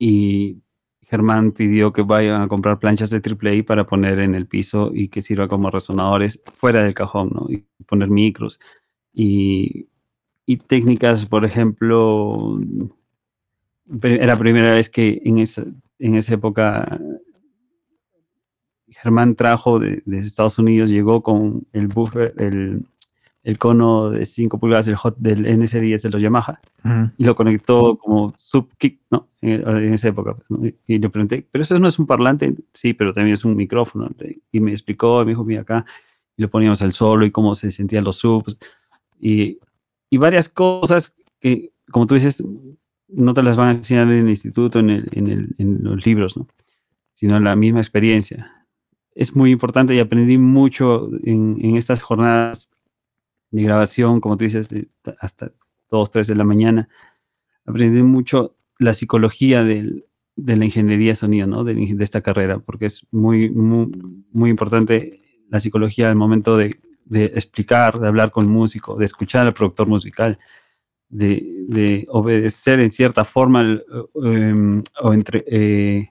y 0.07 0.63
Germán 1.01 1.53
pidió 1.53 1.95
que 1.95 2.03
vayan 2.03 2.43
a 2.43 2.49
comprar 2.49 2.79
planchas 2.79 3.09
de 3.09 3.23
AAA 3.25 3.65
para 3.65 3.87
poner 3.87 4.19
en 4.19 4.35
el 4.35 4.47
piso 4.47 4.91
y 4.93 5.09
que 5.09 5.23
sirva 5.23 5.49
como 5.49 5.71
resonadores 5.71 6.43
fuera 6.53 6.83
del 6.83 6.93
cajón, 6.93 7.31
¿no? 7.33 7.47
Y 7.49 7.65
poner 7.87 8.11
micros 8.11 8.61
y, 9.15 9.89
y 10.45 10.59
técnicas, 10.59 11.25
por 11.25 11.47
ejemplo, 11.47 12.61
era 14.03 14.27
la 14.27 14.37
primera 14.37 14.75
vez 14.75 14.91
que 14.91 15.23
en 15.25 15.39
esa, 15.39 15.65
en 15.99 16.17
esa 16.17 16.35
época 16.35 17.01
Germán 18.89 19.37
trajo 19.37 19.79
de, 19.79 20.03
Estados 20.07 20.59
Unidos, 20.59 20.91
llegó 20.91 21.23
con 21.23 21.67
el 21.73 21.89
buffer, 21.89 22.35
el, 22.37 22.87
el 23.45 23.59
cono 23.59 24.09
de 24.09 24.25
5 24.25 24.59
pulgadas 24.59 24.87
del, 24.87 24.97
hot, 24.97 25.17
del 25.19 25.45
NS10 25.45 26.01
de 26.01 26.11
los 26.11 26.23
Yamaha 26.23 26.61
y 27.19 27.25
lo 27.25 27.37
conectó 27.37 27.99
como 27.99 28.33
sub-kick, 28.39 29.01
¿no? 29.11 29.29
En, 29.43 29.93
esa 29.93 30.09
época. 30.09 30.35
Pues, 30.35 30.75
y, 30.87 30.99
le 30.99 31.11
pregunté, 31.11 31.47
¿pero 31.51 31.63
eso 31.63 31.79
no 31.79 31.87
es 31.87 31.99
un 31.99 32.07
parlante? 32.07 32.55
Sí, 32.73 32.95
pero 32.95 33.13
también 33.13 33.35
es 33.35 33.45
un 33.45 33.55
micrófono. 33.55 34.09
Y 34.51 34.61
me 34.61 34.71
explicó, 34.71 35.21
me 35.21 35.33
dijo, 35.33 35.45
mira 35.45 35.61
acá, 35.61 35.85
y 36.37 36.43
lo 36.43 36.49
poníamos 36.49 36.81
al 36.81 36.93
solo 36.93 37.27
y 37.27 37.31
cómo 37.31 37.55
se 37.55 37.71
sentían 37.71 38.05
los 38.05 38.17
subs. 38.17 38.57
Y, 39.21 39.59
y 40.09 40.17
varias 40.17 40.49
cosas 40.49 41.15
que, 41.39 41.71
como 41.91 42.07
tú 42.07 42.15
dices, 42.15 42.43
no 43.09 43.35
te 43.35 43.43
las 43.43 43.59
van 43.59 43.69
a 43.69 43.73
enseñar 43.73 44.11
en 44.11 44.21
el 44.21 44.29
instituto, 44.31 44.79
en, 44.79 44.89
el, 44.89 45.09
en, 45.13 45.29
el, 45.29 45.55
en 45.59 45.85
los 45.85 46.07
libros, 46.07 46.39
¿no? 46.39 46.49
sino 47.13 47.37
en 47.37 47.45
la 47.45 47.55
misma 47.57 47.81
experiencia. 47.81 48.67
Es 49.15 49.37
muy 49.37 49.51
importante 49.51 49.95
y 49.95 50.01
aprendí 50.01 50.39
mucho 50.39 51.11
en, 51.25 51.59
en 51.61 51.77
estas 51.77 52.03
jornadas 52.03 52.71
de 53.55 53.63
grabación, 53.63 54.21
como 54.21 54.37
tú 54.37 54.45
dices, 54.45 54.75
hasta 55.21 55.53
2, 55.89 56.11
3 56.11 56.27
de 56.27 56.35
la 56.35 56.43
mañana. 56.43 56.89
Aprendí 57.65 58.03
mucho 58.03 58.57
la 58.81 58.95
psicología 58.95 59.63
del, 59.63 60.07
de 60.35 60.57
la 60.57 60.65
ingeniería 60.65 61.13
de 61.13 61.17
sonido, 61.17 61.47
¿no? 61.47 61.63
De, 61.63 61.75
de, 61.75 62.05
esta 62.05 62.21
carrera, 62.21 62.59
porque 62.59 62.87
es 62.87 63.07
muy, 63.13 63.51
muy, 63.51 63.93
muy 64.33 64.51
importante 64.51 65.23
la 65.51 65.61
psicología 65.61 66.11
al 66.11 66.17
momento 66.17 66.57
de, 66.57 66.81
de, 67.05 67.27
explicar, 67.27 68.01
de 68.01 68.09
hablar 68.09 68.33
con 68.33 68.43
el 68.45 68.51
músico, 68.51 68.97
de 68.97 69.05
escuchar 69.05 69.47
al 69.47 69.55
productor 69.55 69.87
musical, 69.87 70.37
de, 71.09 71.65
de 71.69 72.07
obedecer 72.09 72.81
en 72.81 72.91
cierta 72.91 73.25
forma 73.25 73.81
em, 74.17 74.83
o 75.01 75.15
entre, 75.15 75.45
eh, 75.47 76.11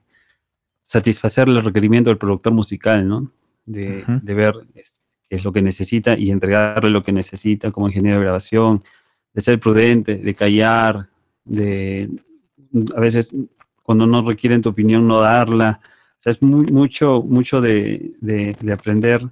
satisfacer 0.82 1.46
el 1.50 1.62
requerimiento 1.62 2.08
del 2.08 2.16
productor 2.16 2.54
musical, 2.54 3.06
¿no? 3.06 3.30
De, 3.66 4.02
de 4.06 4.34
ver 4.34 4.54
es 5.34 5.44
lo 5.44 5.52
que 5.52 5.62
necesita 5.62 6.18
y 6.18 6.30
entregarle 6.30 6.90
lo 6.90 7.02
que 7.02 7.12
necesita 7.12 7.70
como 7.70 7.88
ingeniero 7.88 8.18
de 8.18 8.24
grabación, 8.24 8.82
de 9.32 9.40
ser 9.40 9.60
prudente, 9.60 10.16
de 10.16 10.34
callar, 10.34 11.08
de 11.44 12.10
a 12.96 13.00
veces 13.00 13.34
cuando 13.82 14.06
no 14.06 14.26
requieren 14.26 14.62
tu 14.62 14.70
opinión 14.70 15.06
no 15.06 15.20
darla. 15.20 15.80
O 16.18 16.22
sea, 16.24 16.30
es 16.30 16.42
muy, 16.42 16.66
mucho, 16.66 17.22
mucho 17.22 17.60
de, 17.60 18.12
de, 18.20 18.72
aprender 18.72 19.28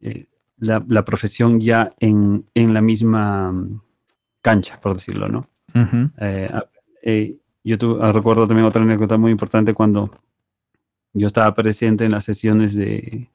eh, 0.00 0.26
la, 0.58 0.84
la, 0.88 1.04
profesión 1.04 1.60
ya 1.60 1.92
en, 2.00 2.44
en, 2.54 2.74
la 2.74 2.80
misma 2.80 3.54
cancha, 4.42 4.80
por 4.80 4.94
decirlo, 4.94 5.28
¿no? 5.28 5.46
Eh, 6.20 6.50
eh, 7.02 7.36
yo 7.62 7.76
recuerdo 8.12 8.48
también 8.48 8.66
otra 8.66 8.82
anécdota 8.82 9.16
muy 9.18 9.30
importante 9.30 9.72
cuando 9.72 10.10
yo 11.12 11.26
estaba 11.28 11.54
presente 11.54 12.04
en 12.04 12.12
las 12.12 12.24
sesiones 12.24 12.74
de, 12.74 13.28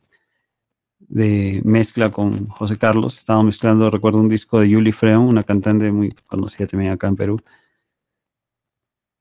de 1.14 1.62
mezcla 1.64 2.10
con 2.10 2.48
José 2.48 2.76
Carlos. 2.76 3.18
Estaba 3.18 3.44
mezclando, 3.44 3.92
recuerdo, 3.92 4.20
un 4.20 4.28
disco 4.28 4.60
de 4.60 4.74
Julie 4.74 4.92
Freon, 4.92 5.22
una 5.22 5.44
cantante 5.44 5.92
muy 5.92 6.12
conocida 6.26 6.66
también 6.66 6.92
acá 6.92 7.08
en 7.08 7.16
Perú. 7.16 7.38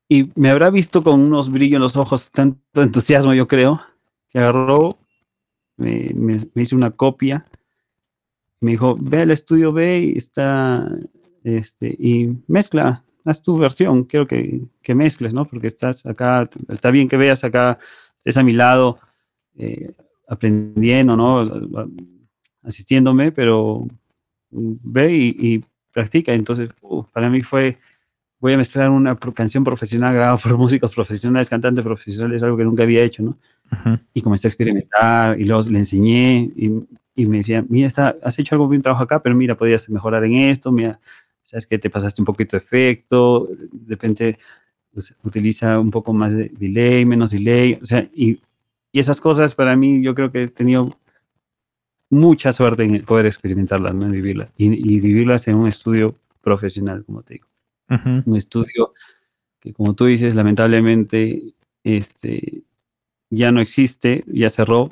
Y 0.09 0.31
me 0.35 0.49
habrá 0.49 0.71
visto 0.71 1.03
con 1.03 1.21
unos 1.21 1.51
brillos 1.51 1.77
en 1.77 1.83
los 1.83 1.97
ojos, 1.97 2.31
tanto 2.31 2.83
entusiasmo, 2.83 3.35
yo 3.35 3.47
creo, 3.47 3.83
que 4.31 4.39
agarró, 4.39 4.99
me, 5.77 6.41
hizo 6.55 6.77
una 6.77 6.93
copia. 6.93 7.45
Me 8.61 8.71
dijo, 8.71 8.97
ve 8.99 9.21
al 9.21 9.31
estudio, 9.31 9.71
ve 9.73 10.01
y 10.01 10.17
está, 10.17 10.89
este, 11.45 11.89
y 11.99 12.39
mezcla, 12.47 13.05
haz 13.27 13.43
tu 13.43 13.59
versión, 13.59 14.05
quiero 14.05 14.27
que, 14.27 14.63
que 14.81 14.95
mezcles, 14.95 15.35
¿no? 15.35 15.45
Porque 15.45 15.67
estás 15.67 16.07
acá, 16.07 16.49
está 16.69 16.91
bien 16.91 17.07
que 17.07 17.19
veas 17.19 17.45
acá, 17.45 17.79
estés 18.17 18.39
a 18.39 18.43
mi 18.43 18.53
lado, 18.53 18.99
eh, 19.57 19.93
aprendiendo, 20.33 21.17
¿no? 21.17 21.45
Asistiéndome, 22.63 23.33
pero 23.33 23.87
ve 24.51 25.13
y, 25.13 25.65
practica. 25.93 26.33
Entonces, 26.33 26.71
para 27.13 27.29
mí 27.29 27.43
fue, 27.43 27.77
voy 28.41 28.55
a 28.55 28.57
mezclar 28.57 28.89
una 28.89 29.15
canción 29.15 29.63
profesional 29.63 30.15
grabada 30.15 30.39
por 30.39 30.57
músicos 30.59 30.95
profesionales, 30.95 31.51
cantantes 31.51 31.85
profesionales, 31.85 32.43
algo 32.43 32.57
que 32.57 32.65
nunca 32.65 32.83
había 32.83 33.03
hecho, 33.03 33.23
¿no? 33.23 33.39
Y 34.15 34.23
comencé 34.23 34.47
a 34.47 34.51
experimentar 34.51 35.39
y 35.39 35.45
luego 35.45 35.63
le 35.69 35.79
enseñé 35.79 36.51
y, 36.57 36.73
y, 37.15 37.27
me 37.27 37.39
decía, 37.39 37.65
mira, 37.69 37.87
está, 37.87 38.17
has 38.23 38.39
hecho 38.39 38.55
algo 38.55 38.69
bien 38.69 38.83
trabajo 38.83 39.05
acá, 39.05 39.23
pero 39.23 39.35
mira, 39.35 39.55
podías 39.55 39.89
mejorar 39.91 40.25
en 40.25 40.35
esto, 40.35 40.73
mira, 40.73 40.99
sabes 41.45 41.67
que 41.67 41.79
te 41.79 41.91
pasaste 41.91 42.23
un 42.23 42.27
poquito 42.27 42.57
de 42.57 42.63
efecto, 42.63 43.49
de 43.51 43.91
repente 43.91 44.39
pues, 44.93 45.15
utiliza 45.23 45.79
un 45.79 45.91
poco 45.91 46.15
más 46.15 46.33
de 46.33 46.51
delay, 46.59 47.05
menos 47.05 47.33
delay, 47.33 47.79
o 47.81 47.87
sea, 47.87 48.09
y 48.15 48.41
y 48.93 49.01
esas 49.01 49.21
cosas 49.21 49.55
para 49.55 49.75
mí 49.75 50.03
yo 50.03 50.15
creo 50.15 50.31
que 50.31 50.45
he 50.45 50.49
tenido 50.49 50.91
mucha 52.11 52.53
suerte 52.53 52.85
en 52.85 53.03
poder 53.05 53.25
experimentarlas, 53.25 53.95
¿no? 53.95 54.05
en 54.05 54.13
vivirlas. 54.13 54.51
Y, 54.59 55.01
vivirlas 55.01 55.49
en 55.49 55.57
un 55.57 55.67
estudio 55.67 56.15
profesional, 56.43 57.05
como 57.05 57.23
te 57.23 57.35
digo. 57.35 57.49
Un 58.27 58.37
estudio 58.37 58.93
que, 59.61 59.73
como 59.73 59.95
tú 59.95 60.07
dices, 60.07 60.35
lamentablemente 60.35 61.55
este, 61.85 62.63
ya 63.31 63.51
no 63.51 63.61
existe, 63.61 64.25
ya 64.27 64.51
cerró. 64.51 64.91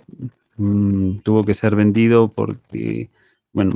Mm, 0.56 1.18
tuvo 1.18 1.44
que 1.44 1.54
ser 1.54 1.76
vendido 1.76 2.28
porque, 2.28 3.10
bueno, 3.52 3.72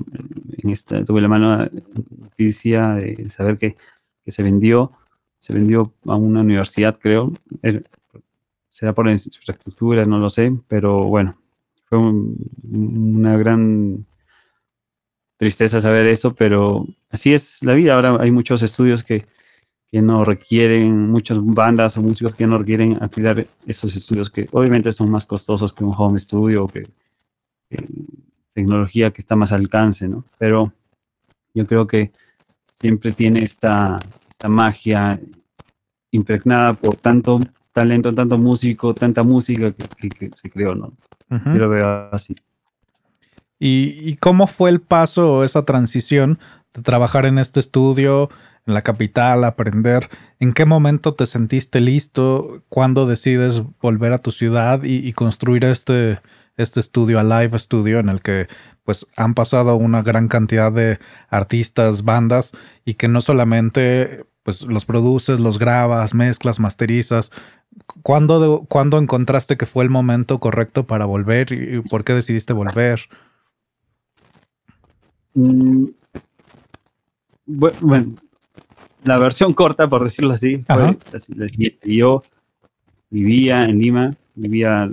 en 0.58 0.70
esta 0.70 1.04
tuve 1.04 1.20
la 1.20 1.28
mala 1.28 1.70
noticia 2.18 2.94
de 2.94 3.28
saber 3.30 3.56
que, 3.56 3.76
que 4.22 4.32
se 4.32 4.42
vendió. 4.42 4.90
Se 5.38 5.52
vendió 5.52 5.92
a 6.06 6.16
una 6.16 6.40
universidad, 6.40 6.98
creo 6.98 7.32
será 8.74 8.92
por 8.92 9.08
infraestructura, 9.08 10.04
no 10.04 10.18
lo 10.18 10.28
sé, 10.28 10.52
pero 10.66 11.04
bueno, 11.04 11.38
fue 11.84 11.96
una 11.96 13.36
gran 13.36 14.04
tristeza 15.36 15.80
saber 15.80 16.06
eso, 16.06 16.34
pero 16.34 16.84
así 17.08 17.32
es 17.32 17.62
la 17.62 17.74
vida. 17.74 17.94
Ahora 17.94 18.16
hay 18.20 18.32
muchos 18.32 18.64
estudios 18.64 19.04
que, 19.04 19.26
que 19.86 20.02
no 20.02 20.24
requieren, 20.24 21.08
muchas 21.08 21.38
bandas 21.40 21.96
o 21.96 22.02
músicos 22.02 22.34
que 22.34 22.48
no 22.48 22.58
requieren 22.58 23.00
alquilar 23.00 23.46
esos 23.64 23.94
estudios 23.94 24.28
que 24.28 24.48
obviamente 24.50 24.90
son 24.90 25.08
más 25.08 25.24
costosos 25.24 25.72
que 25.72 25.84
un 25.84 25.94
home 25.96 26.18
studio 26.18 26.64
o 26.64 26.68
que, 26.68 26.88
tecnología 28.54 29.12
que 29.12 29.20
está 29.20 29.36
más 29.36 29.52
al 29.52 29.60
alcance, 29.60 30.08
¿no? 30.08 30.24
Pero 30.36 30.72
yo 31.54 31.64
creo 31.64 31.86
que 31.86 32.10
siempre 32.72 33.12
tiene 33.12 33.44
esta, 33.44 34.00
esta 34.28 34.48
magia 34.48 35.20
impregnada 36.10 36.72
por 36.72 36.96
tanto 36.96 37.38
talento, 37.74 38.14
tanto 38.14 38.38
músico, 38.38 38.94
tanta 38.94 39.24
música 39.24 39.72
que, 39.72 40.30
se 40.34 40.48
creó, 40.48 40.74
¿no? 40.74 40.94
Yo 41.28 41.54
lo 41.54 41.68
veo 41.68 42.08
así. 42.12 42.36
¿Y, 43.58 44.16
cómo 44.16 44.46
fue 44.46 44.70
el 44.70 44.80
paso 44.80 45.34
o 45.34 45.44
esa 45.44 45.64
transición 45.64 46.38
de 46.72 46.82
trabajar 46.82 47.26
en 47.26 47.38
este 47.38 47.58
estudio, 47.60 48.30
en 48.66 48.74
la 48.74 48.82
capital, 48.82 49.42
aprender? 49.42 50.08
¿En 50.38 50.52
qué 50.52 50.64
momento 50.66 51.14
te 51.14 51.26
sentiste 51.26 51.80
listo? 51.80 52.62
¿Cuándo 52.68 53.06
decides 53.06 53.62
volver 53.80 54.12
a 54.12 54.18
tu 54.18 54.30
ciudad 54.30 54.84
y, 54.84 55.12
construir 55.12 55.64
este, 55.64 56.20
este 56.56 56.78
estudio, 56.78 57.18
a 57.18 57.24
live 57.24 57.58
studio, 57.58 57.98
en 57.98 58.08
el 58.08 58.22
que 58.22 58.46
pues 58.84 59.06
han 59.16 59.34
pasado 59.34 59.76
una 59.76 60.02
gran 60.02 60.28
cantidad 60.28 60.70
de 60.70 60.98
artistas, 61.28 62.04
bandas, 62.04 62.52
y 62.84 62.94
que 62.94 63.08
no 63.08 63.20
solamente 63.20 64.26
pues 64.44 64.62
los 64.62 64.84
produces, 64.84 65.40
los 65.40 65.58
grabas, 65.58 66.14
mezclas, 66.14 66.60
masterizas, 66.60 67.32
¿Cuándo, 68.02 68.66
encontraste 68.98 69.56
que 69.56 69.66
fue 69.66 69.84
el 69.84 69.90
momento 69.90 70.38
correcto 70.38 70.86
para 70.86 71.06
volver 71.06 71.52
y 71.52 71.80
por 71.80 72.04
qué 72.04 72.12
decidiste 72.12 72.52
volver? 72.52 73.00
Mm, 75.34 75.86
bueno, 77.46 78.14
la 79.02 79.18
versión 79.18 79.54
corta, 79.54 79.88
por 79.88 80.04
decirlo 80.04 80.32
así, 80.32 80.64
fue 80.66 80.96
la 81.10 81.48
siguiente. 81.48 81.94
Yo 81.94 82.22
vivía 83.10 83.64
en 83.64 83.78
Lima, 83.78 84.14
vivía 84.34 84.90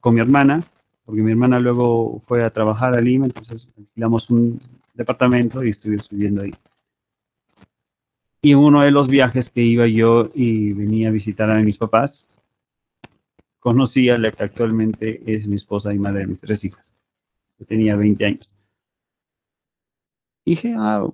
con 0.00 0.14
mi 0.14 0.20
hermana, 0.20 0.62
porque 1.04 1.20
mi 1.20 1.32
hermana 1.32 1.60
luego 1.60 2.22
fue 2.26 2.42
a 2.42 2.50
trabajar 2.50 2.96
a 2.96 3.00
Lima, 3.00 3.26
entonces 3.26 3.68
alquilamos 3.76 4.30
un 4.30 4.58
departamento 4.94 5.62
y 5.62 5.70
estuve 5.70 5.98
viviendo 6.10 6.42
ahí. 6.42 6.54
Y 8.42 8.54
uno 8.54 8.80
de 8.80 8.90
los 8.90 9.08
viajes 9.08 9.50
que 9.50 9.62
iba 9.62 9.86
yo 9.86 10.30
y 10.34 10.72
venía 10.72 11.08
a 11.08 11.12
visitar 11.12 11.50
a 11.50 11.58
mis 11.58 11.76
papás, 11.76 12.26
conocí 13.58 14.08
a 14.08 14.16
la 14.16 14.30
que 14.30 14.42
actualmente 14.42 15.22
es 15.26 15.46
mi 15.46 15.56
esposa 15.56 15.92
y 15.92 15.98
madre 15.98 16.20
de 16.20 16.26
mis 16.26 16.40
tres 16.40 16.64
hijas. 16.64 16.94
Yo 17.58 17.66
tenía 17.66 17.96
20 17.96 18.24
años. 18.24 18.54
Y 20.44 20.52
dije, 20.52 20.74
ah, 20.78 21.06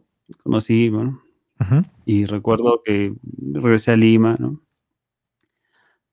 conocí, 0.43 0.89
bueno. 0.89 1.21
Y 2.05 2.27
recuerdo 2.27 2.83
que 2.85 3.15
regresé 3.53 3.93
a 3.93 3.97
Lima, 3.97 4.37
¿no? 4.39 4.61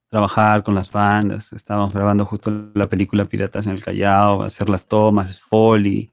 Trabajar 0.10 0.64
con 0.64 0.74
las 0.74 0.92
bandas. 0.92 1.54
Estábamos 1.54 1.94
grabando 1.94 2.26
justo 2.26 2.72
la 2.74 2.88
película 2.88 3.26
Piratas 3.26 3.68
en 3.68 3.74
el 3.74 3.84
Callao, 3.84 4.42
hacer 4.42 4.70
las 4.70 4.88
tomas, 4.88 5.40
foley, 5.40 6.12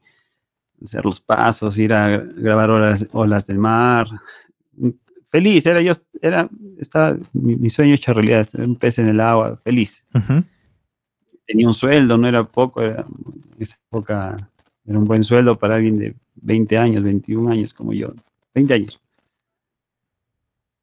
hacer 0.82 1.04
los 1.04 1.20
pasos, 1.20 1.78
ir 1.78 1.94
a 1.94 2.18
grabar 2.18 2.70
olas, 2.70 3.08
olas 3.12 3.46
del 3.46 3.58
mar, 3.58 4.08
feliz, 5.29 5.66
era 5.66 5.81
yo, 5.81 5.93
era, 6.21 6.49
estaba, 6.79 7.16
mi, 7.33 7.71
sueño 7.71 7.95
hecho 7.95 8.12
realidad, 8.12 8.47
un 8.59 8.77
pez 8.77 8.99
en 8.99 9.09
el 9.09 9.21
agua, 9.21 9.57
feliz. 9.57 10.05
Tenía 11.47 11.66
un 11.66 11.75
sueldo, 11.75 12.16
no 12.16 12.29
era 12.29 12.45
poco, 12.45 12.83
era, 12.83 13.07
en 13.57 13.62
esa 13.62 13.77
época 13.90 14.37
era 14.85 14.99
un 14.99 15.05
buen 15.05 15.25
sueldo 15.25 15.59
para 15.59 15.77
alguien 15.77 15.97
de 15.97 16.14
20 16.37 16.79
años, 16.79 17.03
21 17.03 17.51
años 17.51 17.75
como 17.75 17.93
yo, 17.93 18.12
20 18.55 18.75
años. 18.75 19.01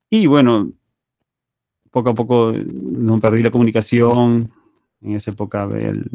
Y 0.10 0.26
bueno, 0.28 0.72
poco 1.92 2.10
a 2.10 2.14
poco 2.14 2.54
no 2.54 3.20
perdí 3.20 3.44
la 3.44 3.52
comunicación, 3.52 4.52
en 5.02 5.16
esa 5.16 5.32
época 5.32 5.68
el, 5.74 6.10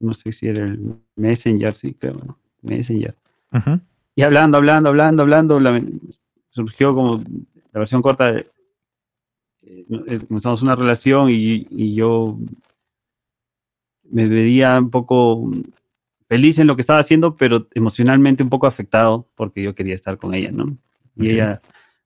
no 0.00 0.14
sé 0.14 0.32
si 0.32 0.48
era 0.48 0.64
el 0.64 0.96
Messenger, 1.14 1.74
sí, 1.74 1.94
creo, 1.94 2.14
¿no? 2.14 2.38
Messenger. 2.62 3.14
Y 4.16 4.22
hablando, 4.22 4.56
hablando, 4.56 4.88
hablando, 4.88 5.22
hablando, 5.22 5.60
surgió 6.48 6.94
como 6.94 7.22
la 7.72 7.80
versión 7.80 8.00
corta 8.00 8.32
de, 8.32 8.50
eh, 9.66 9.84
eh, 10.06 10.20
comenzamos 10.26 10.62
una 10.62 10.74
relación 10.74 11.28
y, 11.30 11.94
yo 11.94 12.38
me 14.04 14.26
veía 14.26 14.78
un 14.78 14.90
poco 14.90 15.50
feliz 16.28 16.58
en 16.58 16.66
lo 16.66 16.76
que 16.76 16.80
estaba 16.80 17.00
haciendo, 17.00 17.36
pero 17.36 17.68
emocionalmente 17.74 18.42
un 18.42 18.48
poco 18.48 18.66
afectado 18.66 19.28
porque 19.34 19.62
yo 19.62 19.74
quería 19.74 19.94
estar 19.94 20.16
con 20.16 20.32
ella, 20.32 20.50
¿no? 20.50 20.78
Y 21.16 21.34
ella 21.34 21.60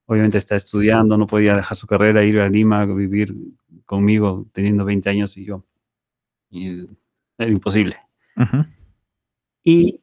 obviamente 0.05 0.37
está 0.37 0.57
estudiando, 0.57 1.17
no 1.17 1.27
podía 1.27 1.55
dejar 1.55 1.77
su 1.77 1.87
carrera, 1.87 2.25
ir 2.25 2.39
a 2.39 2.49
Lima, 2.49 2.85
vivir 2.85 3.33
conmigo 3.85 4.47
teniendo 4.51 4.83
20 4.83 5.09
años 5.09 5.37
y 5.37 5.45
yo. 5.45 5.63
Y 6.49 6.87
era 7.37 7.49
imposible. 7.49 7.97
Y 9.63 10.00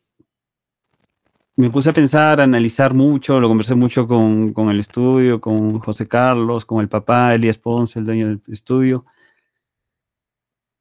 me 1.59 1.71
puse 1.71 1.91
a 1.91 1.93
pensar, 1.93 2.41
a 2.41 2.45
analizar 2.45 2.95
mucho, 2.95 3.41
lo 3.41 3.49
conversé 3.49 3.75
mucho 3.75 4.07
con, 4.07 4.53
con, 4.53 4.71
el 4.71 4.79
estudio, 4.79 5.41
con 5.41 5.81
José 5.81 6.07
Carlos, 6.07 6.65
con 6.65 6.81
el 6.81 6.89
papá, 6.89 7.35
Elías 7.35 7.59
Ponce, 7.59 7.99
el 7.99 8.05
dueño 8.05 8.29
del 8.29 8.41
estudio. 8.47 9.05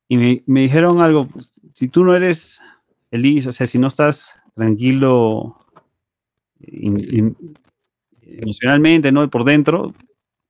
Y 0.08 0.18
me, 0.18 0.44
me 0.46 0.62
dijeron 0.62 1.02
algo, 1.02 1.26
pues, 1.30 1.60
si 1.74 1.88
tú 1.88 2.04
no 2.04 2.16
eres 2.16 2.62
feliz, 3.10 3.48
o 3.48 3.52
sea, 3.52 3.66
si 3.66 3.80
no 3.80 3.88
estás 3.88 4.32
tranquilo 4.54 5.58
emocionalmente, 8.22 9.12
¿no? 9.12 9.28
Por 9.32 9.46
dentro, 9.46 9.96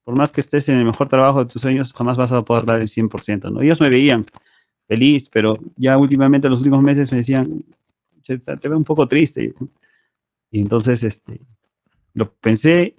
por 0.04 0.18
más 0.18 0.34
que 0.34 0.42
estés 0.42 0.68
en 0.68 0.78
el 0.78 0.84
mejor 0.84 1.08
trabajo 1.08 1.46
de 1.46 1.50
tus 1.50 1.62
sueños, 1.62 1.94
jamás 1.94 2.18
vas 2.18 2.34
a 2.34 2.42
poder 2.44 2.66
dar 2.66 2.82
el 2.82 2.90
100%, 2.90 3.50
¿no? 3.50 3.62
Ellos 3.62 3.80
me 3.80 3.90
veían 3.90 4.26
feliz, 4.90 5.30
pero 5.30 5.58
ya 5.78 5.98
últimamente, 5.98 6.50
los 6.50 6.60
últimos 6.60 6.84
meses 6.84 7.14
me 7.14 7.20
decían, 7.20 7.64
te 8.26 8.68
veo 8.68 8.78
un 8.78 8.84
poco 8.84 9.08
triste. 9.08 9.54
Y 10.52 10.60
entonces 10.60 11.04
este, 11.04 11.42
lo 12.14 12.32
pensé 12.34 12.96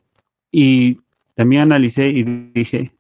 y 0.50 1.00
también 1.34 1.62
analicé 1.62 2.08
y 2.08 2.22
dije, 2.22 2.92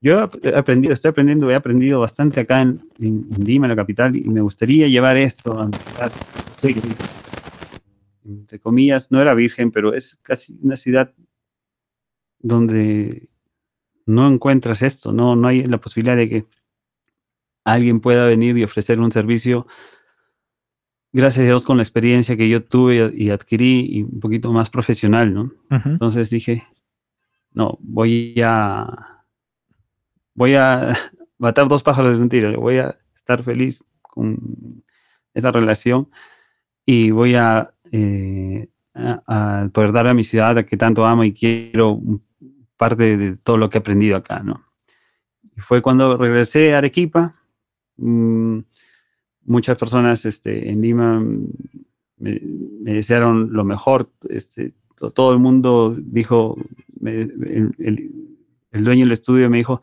yo 0.00 0.30
he 0.42 0.54
aprendido, 0.54 0.92
estoy 0.92 1.10
aprendiendo, 1.10 1.50
he 1.50 1.54
aprendido 1.54 2.00
bastante 2.00 2.40
acá 2.40 2.60
en, 2.60 2.80
Lima, 2.98 3.66
en 3.66 3.70
la 3.70 3.76
capital, 3.76 4.14
y 4.14 4.24
me 4.24 4.40
gustaría 4.40 4.88
llevar 4.88 5.16
esto 5.16 5.58
a 5.58 5.70
entre 8.24 8.58
comillas, 8.58 9.10
no 9.10 9.20
era 9.20 9.34
virgen, 9.34 9.70
pero 9.70 9.94
es 9.94 10.18
casi 10.22 10.58
una 10.62 10.76
ciudad 10.76 11.14
donde 12.40 13.28
no 14.04 14.28
encuentras 14.28 14.82
esto, 14.82 15.12
no, 15.12 15.36
no 15.36 15.48
hay 15.48 15.64
la 15.64 15.78
posibilidad 15.78 16.16
de 16.16 16.28
que 16.28 16.46
alguien 17.64 18.00
pueda 18.00 18.26
venir 18.26 18.56
y 18.56 18.64
ofrecer 18.64 19.00
un 19.00 19.10
servicio 19.10 19.66
gracias 21.16 21.42
a 21.42 21.46
Dios, 21.46 21.64
con 21.64 21.78
la 21.78 21.82
experiencia 21.82 22.36
que 22.36 22.46
yo 22.46 22.62
tuve 22.62 23.10
y 23.14 23.30
adquirí 23.30 23.86
y 23.90 24.02
un 24.02 24.20
poquito 24.20 24.52
más 24.52 24.68
profesional, 24.68 25.32
¿no? 25.32 25.50
Entonces 25.70 26.28
dije, 26.28 26.64
no, 27.52 27.78
voy 27.80 28.34
a, 28.44 29.24
voy 30.34 30.56
a 30.56 30.94
matar 31.38 31.68
dos 31.68 31.82
pájaros 31.82 32.18
de 32.18 32.22
un 32.22 32.28
tiro, 32.28 32.60
voy 32.60 32.78
a 32.78 32.98
estar 33.16 33.42
feliz 33.42 33.82
con 34.02 34.84
esa 35.32 35.50
relación 35.52 36.10
y 36.84 37.10
voy 37.12 37.34
a, 37.34 37.72
eh, 37.92 38.68
a, 38.94 39.70
poder 39.72 39.92
dar 39.92 40.08
a 40.08 40.14
mi 40.14 40.22
ciudad 40.22 40.58
a 40.58 40.66
que 40.66 40.76
tanto 40.76 41.06
amo 41.06 41.24
y 41.24 41.32
quiero 41.32 41.98
parte 42.76 43.16
de 43.16 43.36
todo 43.38 43.56
lo 43.56 43.70
que 43.70 43.78
he 43.78 43.80
aprendido 43.80 44.18
acá, 44.18 44.40
¿no? 44.40 44.66
Y 45.56 45.60
fue 45.62 45.80
cuando 45.80 46.18
regresé 46.18 46.74
a 46.74 46.78
Arequipa, 46.78 47.36
mmm, 47.96 48.58
muchas 49.46 49.78
personas 49.78 50.24
este, 50.24 50.70
en 50.70 50.80
Lima 50.82 51.24
me, 52.18 52.40
desearon 52.92 53.52
lo 53.52 53.64
mejor. 53.64 54.10
Este, 54.28 54.74
todo 55.14 55.32
el 55.32 55.38
mundo 55.38 55.96
dijo, 55.98 56.56
el, 57.02 57.72
dueño 58.72 59.04
del 59.04 59.12
estudio 59.12 59.48
me 59.50 59.58
dijo, 59.58 59.80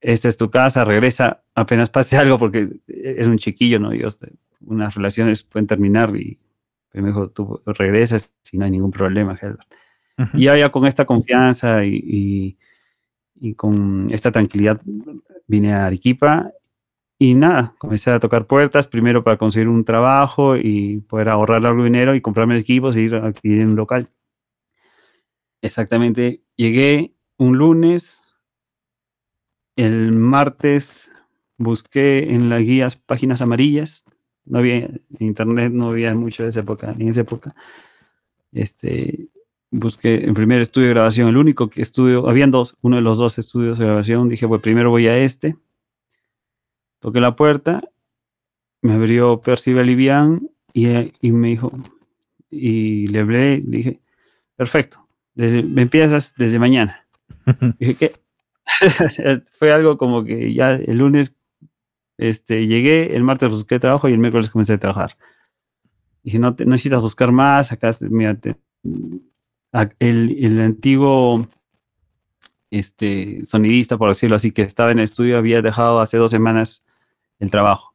esta 0.00 0.28
es 0.28 0.36
tu 0.36 0.50
casa, 0.50 0.84
regresa 0.84 1.42
apenas 1.54 1.90
pase 1.90 2.16
algo 2.18 2.38
porque 2.38 2.80
es 2.86 3.26
un 3.26 3.38
chiquillo, 3.38 3.78
¿no? 3.78 3.90
Dios, 3.90 4.18
unas 4.64 4.94
relaciones 4.94 5.42
pueden 5.42 5.66
terminar 5.66 6.14
y 6.16 6.38
me 6.92 7.08
dijo, 7.08 7.30
tú 7.30 7.62
regresas 7.66 8.34
si 8.42 8.58
no 8.58 8.64
hay 8.64 8.70
ningún 8.70 8.90
problema, 8.90 9.38
Helbert. 9.40 9.68
Y 10.34 10.44
ya, 10.44 10.70
con 10.70 10.86
esta 10.86 11.06
confianza 11.06 11.84
y, 11.86 12.58
y, 13.40 13.54
con 13.54 14.08
esta 14.10 14.30
tranquilidad 14.30 14.78
vine 15.46 15.72
a 15.72 15.86
Arequipa 15.86 16.52
y 17.22 17.34
nada, 17.34 17.74
comencé 17.76 18.10
a 18.10 18.18
tocar 18.18 18.46
puertas, 18.46 18.88
primero 18.88 19.22
para 19.22 19.36
conseguir 19.36 19.68
un 19.68 19.84
trabajo 19.84 20.56
y 20.56 21.02
poder 21.02 21.28
ahorrar 21.28 21.66
algo 21.66 21.82
de 21.82 21.90
dinero 21.90 22.14
y 22.14 22.22
comprarme 22.22 22.56
equipos 22.56 22.96
e 22.96 23.02
ir 23.02 23.14
a 23.14 23.26
adquirir 23.26 23.66
un 23.66 23.76
local. 23.76 24.08
Exactamente, 25.60 26.42
llegué 26.56 27.12
un 27.36 27.58
lunes, 27.58 28.22
el 29.76 30.12
martes 30.12 31.12
busqué 31.58 32.32
en 32.32 32.48
las 32.48 32.62
guías 32.62 32.96
páginas 32.96 33.42
amarillas, 33.42 34.06
no 34.46 34.60
había 34.60 34.88
internet, 35.18 35.74
no 35.74 35.90
había 35.90 36.14
mucho 36.14 36.44
de 36.44 36.48
esa 36.48 36.60
época, 36.60 36.96
en 36.98 37.08
esa 37.08 37.20
época. 37.20 37.54
Este, 38.50 39.28
busqué 39.70 40.14
el 40.14 40.32
primer 40.32 40.62
estudio 40.62 40.88
de 40.88 40.94
grabación, 40.94 41.28
el 41.28 41.36
único 41.36 41.68
que 41.68 41.82
estudio, 41.82 42.30
habían 42.30 42.50
dos, 42.50 42.78
uno 42.80 42.96
de 42.96 43.02
los 43.02 43.18
dos 43.18 43.36
estudios 43.36 43.78
de 43.78 43.84
grabación, 43.84 44.30
dije, 44.30 44.48
pues 44.48 44.62
primero 44.62 44.88
voy 44.88 45.06
a 45.06 45.18
este 45.18 45.58
Toqué 47.00 47.20
la 47.20 47.34
puerta, 47.34 47.82
me 48.82 48.92
abrió 48.92 49.40
Percy 49.40 49.72
Livian 49.72 50.50
y, 50.72 50.88
y 51.20 51.32
me 51.32 51.48
dijo, 51.48 51.72
y 52.50 53.08
le 53.08 53.20
hablé, 53.20 53.58
le 53.58 53.76
dije, 53.78 54.00
perfecto, 54.56 55.08
desde, 55.34 55.62
me 55.62 55.82
empiezas 55.82 56.34
desde 56.36 56.58
mañana. 56.58 57.06
dije, 57.78 57.94
¿qué? 57.94 58.12
Fue 59.52 59.72
algo 59.72 59.98
como 59.98 60.24
que 60.24 60.52
ya 60.52 60.72
el 60.72 60.98
lunes 60.98 61.36
este, 62.18 62.66
llegué, 62.66 63.16
el 63.16 63.24
martes 63.24 63.48
busqué 63.48 63.78
trabajo 63.78 64.08
y 64.08 64.12
el 64.12 64.18
miércoles 64.18 64.50
comencé 64.50 64.74
a 64.74 64.78
trabajar. 64.78 65.16
Dije, 66.22 66.38
no, 66.38 66.50
no 66.50 66.66
necesitas 66.66 67.00
buscar 67.00 67.32
más, 67.32 67.72
acá, 67.72 67.96
mira, 68.02 68.38
el, 69.98 70.44
el, 70.44 70.60
antiguo 70.60 71.48
este, 72.70 73.44
sonidista, 73.46 73.96
por 73.96 74.08
decirlo 74.08 74.36
así, 74.36 74.50
que 74.50 74.62
estaba 74.62 74.90
en 74.90 74.98
el 74.98 75.04
estudio, 75.04 75.38
había 75.38 75.62
dejado 75.62 76.00
hace 76.00 76.18
dos 76.18 76.30
semanas 76.30 76.82
el 77.40 77.50
trabajo, 77.50 77.94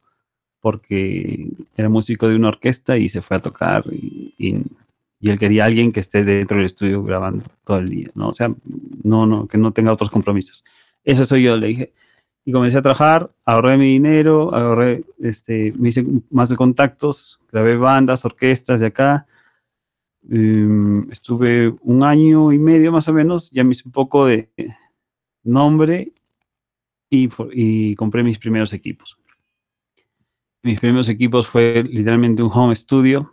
porque 0.60 1.48
era 1.76 1.88
músico 1.88 2.28
de 2.28 2.36
una 2.36 2.48
orquesta 2.48 2.98
y 2.98 3.08
se 3.08 3.22
fue 3.22 3.36
a 3.36 3.40
tocar 3.40 3.84
y, 3.92 4.34
él 5.20 5.38
quería 5.40 5.64
alguien 5.64 5.90
que 5.90 5.98
esté 5.98 6.22
dentro 6.22 6.56
del 6.58 6.66
estudio 6.66 7.02
grabando 7.02 7.42
todo 7.64 7.78
el 7.78 7.88
día, 7.88 8.10
¿no? 8.14 8.28
O 8.28 8.32
sea, 8.32 8.48
no, 9.02 9.26
no, 9.26 9.48
que 9.48 9.58
no 9.58 9.72
tenga 9.72 9.92
otros 9.92 10.08
compromisos. 10.08 10.62
Eso 11.02 11.24
soy 11.24 11.42
yo, 11.42 11.56
le 11.56 11.66
dije. 11.66 11.92
Y 12.44 12.52
comencé 12.52 12.78
a 12.78 12.82
trabajar, 12.82 13.32
ahorré 13.44 13.76
mi 13.76 13.86
dinero, 13.86 14.54
ahorré, 14.54 15.02
este, 15.18 15.72
me 15.80 15.88
hice 15.88 16.04
más 16.30 16.48
de 16.50 16.54
contactos, 16.54 17.40
grabé 17.50 17.76
bandas, 17.76 18.24
orquestas 18.24 18.78
de 18.78 18.86
acá. 18.86 19.26
Em, 20.30 21.10
estuve 21.10 21.74
un 21.80 22.04
año 22.04 22.52
y 22.52 22.60
medio 22.60 22.92
más 22.92 23.08
o 23.08 23.12
menos, 23.12 23.50
ya 23.50 23.64
me 23.64 23.72
hice 23.72 23.82
un 23.86 23.92
poco 23.92 24.26
de 24.26 24.48
nombre 25.42 26.12
y, 27.10 27.28
y 27.52 27.96
compré 27.96 28.22
mis 28.22 28.38
primeros 28.38 28.72
equipos 28.72 29.18
mis 30.66 30.80
primeros 30.80 31.08
equipos 31.08 31.46
fue 31.46 31.84
literalmente 31.84 32.42
un 32.42 32.50
home 32.52 32.74
studio, 32.74 33.32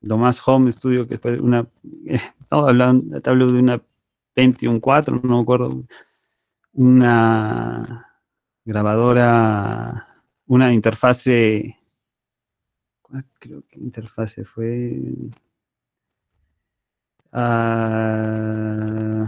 lo 0.00 0.18
más 0.18 0.42
home 0.46 0.72
studio 0.72 1.06
que 1.06 1.16
fue 1.16 1.38
una, 1.38 1.68
estamos 2.04 2.68
hablando, 2.68 3.20
te 3.20 3.30
hablo 3.30 3.46
de 3.52 3.60
una 3.60 3.82
Pentium 4.34 4.80
4, 4.80 5.20
no 5.22 5.36
me 5.36 5.42
acuerdo, 5.42 5.84
una 6.72 8.06
grabadora, 8.64 10.24
una 10.46 10.72
interfase, 10.72 11.76
creo 13.38 13.62
que 13.68 13.78
interfase 13.78 14.44
fue... 14.44 15.00
Uh, 17.30 19.26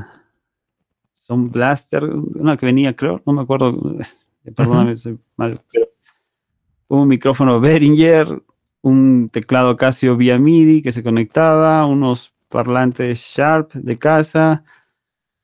Son 1.13 1.51
Blaster, 1.51 2.03
una 2.03 2.57
que 2.57 2.67
venía, 2.67 2.97
creo, 2.97 3.23
no 3.25 3.33
me 3.35 3.43
acuerdo, 3.43 3.79
perdóname, 4.57 4.97
soy 4.97 5.19
mal, 5.37 5.61
pero 5.71 5.91
un 6.91 7.09
micrófono 7.09 7.61
Behringer, 7.61 8.43
un 8.83 9.29
teclado 9.29 9.77
Casio 9.77 10.17
vía 10.17 10.39
MIDI 10.39 10.83
que 10.83 10.93
se 10.93 11.05
conectaba, 11.05 11.87
unos 11.87 12.35
parlantes 12.49 13.21
Sharp 13.21 13.73
de 13.75 13.97
casa, 13.97 14.65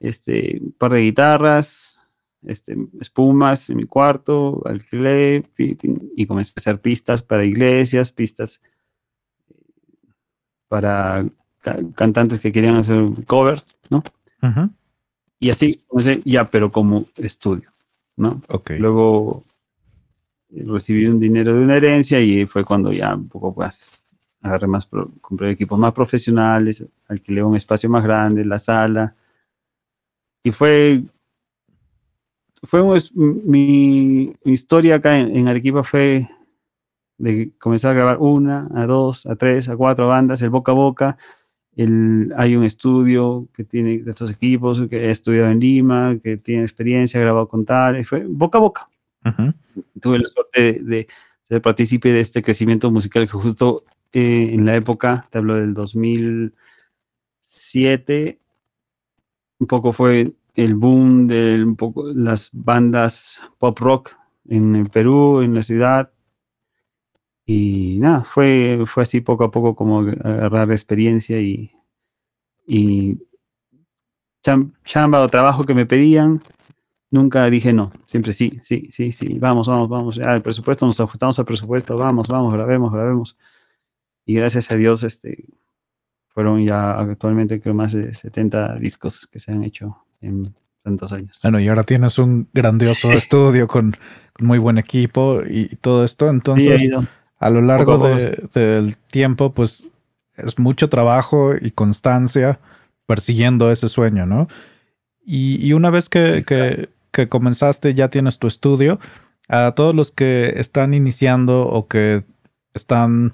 este, 0.00 0.58
un 0.60 0.72
par 0.72 0.92
de 0.92 1.02
guitarras, 1.02 2.00
este, 2.42 2.76
espumas 3.00 3.70
en 3.70 3.76
mi 3.76 3.84
cuarto, 3.84 4.60
alquilé 4.66 5.44
y 5.56 6.26
comencé 6.26 6.52
a 6.56 6.60
hacer 6.60 6.80
pistas 6.80 7.22
para 7.22 7.44
iglesias, 7.44 8.10
pistas 8.10 8.60
para 10.66 11.24
cantantes 11.94 12.40
que 12.40 12.50
querían 12.50 12.76
hacer 12.76 13.04
covers, 13.26 13.78
¿no? 13.88 14.02
Y 15.38 15.50
así 15.50 15.80
comencé 15.86 16.20
ya, 16.24 16.50
pero 16.50 16.72
como 16.72 17.04
estudio, 17.16 17.70
¿no? 18.16 18.42
Okay. 18.48 18.80
Luego 18.80 19.44
recibí 20.64 21.06
un 21.06 21.20
dinero 21.20 21.54
de 21.54 21.60
una 21.60 21.76
herencia 21.76 22.20
y 22.20 22.46
fue 22.46 22.64
cuando 22.64 22.92
ya 22.92 23.14
un 23.14 23.28
poco 23.28 23.54
más 23.56 24.06
agarré 24.46 24.66
más, 24.66 24.88
compré 25.20 25.50
equipos 25.50 25.78
más 25.78 25.92
profesionales, 25.92 26.84
alquilé 27.08 27.42
un 27.42 27.56
espacio 27.56 27.90
más 27.90 28.04
grande, 28.04 28.44
la 28.44 28.58
sala. 28.58 29.14
Y 30.42 30.52
fue, 30.52 31.02
fue 32.62 32.82
mi, 33.14 34.32
historia 34.44 34.96
acá 34.96 35.18
en, 35.18 35.48
Arequipa 35.48 35.82
fue 35.82 36.26
de 37.18 37.50
comenzar 37.58 37.92
a 37.92 37.94
grabar 37.94 38.18
una, 38.18 38.68
a 38.74 38.86
dos, 38.86 39.26
a 39.26 39.36
tres, 39.36 39.68
a 39.68 39.76
cuatro 39.76 40.08
bandas, 40.08 40.42
el 40.42 40.50
boca 40.50 40.72
a 40.72 40.74
boca. 40.74 41.16
El, 41.74 42.32
hay 42.36 42.56
un 42.56 42.64
estudio 42.64 43.48
que 43.52 43.64
tiene 43.64 44.02
estos 44.06 44.30
equipos, 44.30 44.82
que 44.88 45.06
he 45.06 45.10
estudiado 45.10 45.50
en 45.50 45.60
Lima, 45.60 46.16
que 46.22 46.36
tiene 46.36 46.62
experiencia, 46.62 47.20
grabado 47.20 47.48
con 47.48 47.64
tal, 47.64 48.00
y 48.00 48.04
fue 48.04 48.24
boca 48.26 48.58
a 48.58 48.60
boca. 48.60 48.88
Tuve 50.00 50.18
la 50.18 50.28
suerte 50.28 50.80
de, 50.82 51.06
ser 51.42 51.62
partícipe 51.62 52.12
de 52.12 52.20
este 52.20 52.42
crecimiento 52.42 52.90
musical 52.90 53.26
que 53.26 53.32
justo 53.32 53.84
eh, 54.12 54.50
en 54.52 54.66
la 54.66 54.76
época, 54.76 55.26
te 55.30 55.38
hablo 55.38 55.54
del 55.54 55.72
2007, 55.74 58.40
un 59.58 59.66
poco 59.66 59.92
fue 59.92 60.34
el 60.54 60.74
boom 60.74 61.26
de 61.26 61.66
las 62.14 62.50
bandas 62.52 63.42
pop 63.58 63.78
rock 63.78 64.16
en 64.48 64.76
el 64.76 64.88
Perú, 64.88 65.42
en 65.42 65.54
la 65.54 65.62
ciudad. 65.62 66.12
Y 67.44 67.98
nada, 68.00 68.24
fue, 68.24 68.82
fue 68.86 69.02
así 69.04 69.20
poco 69.20 69.44
a 69.44 69.50
poco 69.50 69.76
como 69.76 70.00
agarrar 70.00 70.70
experiencia 70.72 71.40
y, 71.40 71.72
y 72.66 73.18
chamba 74.84 75.20
o 75.20 75.28
trabajo 75.28 75.64
que 75.64 75.74
me 75.74 75.86
pedían, 75.86 76.42
Nunca 77.10 77.48
dije 77.48 77.72
no, 77.72 77.92
siempre 78.04 78.32
sí, 78.32 78.58
sí, 78.62 78.88
sí, 78.90 79.12
sí, 79.12 79.38
vamos, 79.38 79.68
vamos, 79.68 79.88
vamos. 79.88 80.16
Ya, 80.16 80.34
el 80.34 80.42
presupuesto, 80.42 80.86
nos 80.86 81.00
ajustamos 81.00 81.38
al 81.38 81.44
presupuesto, 81.44 81.96
vamos, 81.96 82.28
vamos, 82.28 82.52
grabemos, 82.52 82.92
grabemos. 82.92 83.36
Y 84.24 84.34
gracias 84.34 84.70
a 84.72 84.76
Dios, 84.76 85.04
este, 85.04 85.44
fueron 86.28 86.64
ya 86.64 86.98
actualmente 86.98 87.60
creo 87.60 87.74
más 87.74 87.92
de 87.92 88.12
70 88.12 88.76
discos 88.76 89.26
que 89.26 89.38
se 89.38 89.52
han 89.52 89.62
hecho 89.62 89.96
en 90.20 90.52
tantos 90.82 91.12
años. 91.12 91.40
Bueno, 91.42 91.60
y 91.60 91.68
ahora 91.68 91.84
tienes 91.84 92.18
un 92.18 92.48
grandioso 92.52 93.10
estudio 93.12 93.68
con, 93.68 93.96
muy 94.38 94.58
buen 94.58 94.78
equipo 94.78 95.42
y, 95.48 95.76
todo 95.76 96.04
esto. 96.04 96.28
Entonces, 96.28 96.90
a 97.38 97.50
lo 97.50 97.60
largo 97.60 97.98
del 98.52 98.96
tiempo, 99.10 99.54
pues 99.54 99.86
es 100.36 100.58
mucho 100.58 100.88
trabajo 100.88 101.54
y 101.58 101.70
constancia 101.70 102.60
persiguiendo 103.06 103.70
ese 103.70 103.88
sueño, 103.88 104.26
¿no? 104.26 104.48
Y, 105.24 105.72
una 105.72 105.90
vez 105.90 106.08
que, 106.08 106.44
que 106.46 106.88
comenzaste, 107.28 107.94
ya 107.94 108.08
tienes 108.08 108.38
tu 108.38 108.46
estudio. 108.46 108.98
A 109.48 109.72
todos 109.74 109.94
los 109.94 110.10
que 110.10 110.54
están 110.56 110.92
iniciando 110.92 111.66
o 111.66 111.86
que 111.86 112.24
están 112.74 113.32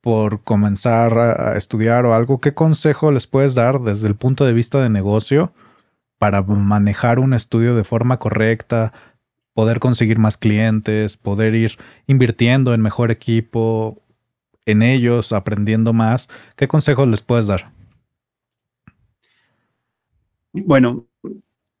por 0.00 0.42
comenzar 0.42 1.18
a 1.18 1.56
estudiar 1.56 2.06
o 2.06 2.14
algo, 2.14 2.40
¿qué 2.40 2.54
consejo 2.54 3.10
les 3.10 3.26
puedes 3.26 3.54
dar 3.54 3.80
desde 3.80 4.08
el 4.08 4.14
punto 4.14 4.44
de 4.44 4.52
vista 4.52 4.80
de 4.80 4.88
negocio 4.88 5.52
para 6.18 6.42
manejar 6.42 7.18
un 7.18 7.34
estudio 7.34 7.74
de 7.74 7.84
forma 7.84 8.18
correcta, 8.18 8.92
poder 9.52 9.80
conseguir 9.80 10.18
más 10.18 10.36
clientes, 10.36 11.16
poder 11.16 11.54
ir 11.54 11.78
invirtiendo 12.06 12.74
en 12.74 12.80
mejor 12.80 13.10
equipo, 13.10 14.00
en 14.64 14.82
ellos, 14.82 15.32
aprendiendo 15.32 15.92
más? 15.92 16.28
¿Qué 16.56 16.68
consejos 16.68 17.08
les 17.08 17.22
puedes 17.22 17.46
dar? 17.46 17.72
Bueno, 20.52 21.07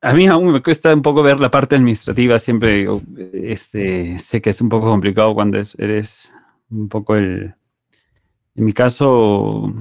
a 0.00 0.12
mí 0.14 0.26
aún 0.26 0.52
me 0.52 0.62
cuesta 0.62 0.94
un 0.94 1.02
poco 1.02 1.22
ver 1.22 1.40
la 1.40 1.50
parte 1.50 1.74
administrativa, 1.74 2.38
siempre 2.38 2.86
este, 3.32 4.18
sé 4.18 4.40
que 4.40 4.50
es 4.50 4.60
un 4.60 4.68
poco 4.68 4.86
complicado 4.86 5.34
cuando 5.34 5.58
eres 5.78 6.32
un 6.70 6.88
poco 6.88 7.16
el... 7.16 7.54
En 8.54 8.64
mi 8.64 8.72
caso, 8.72 9.72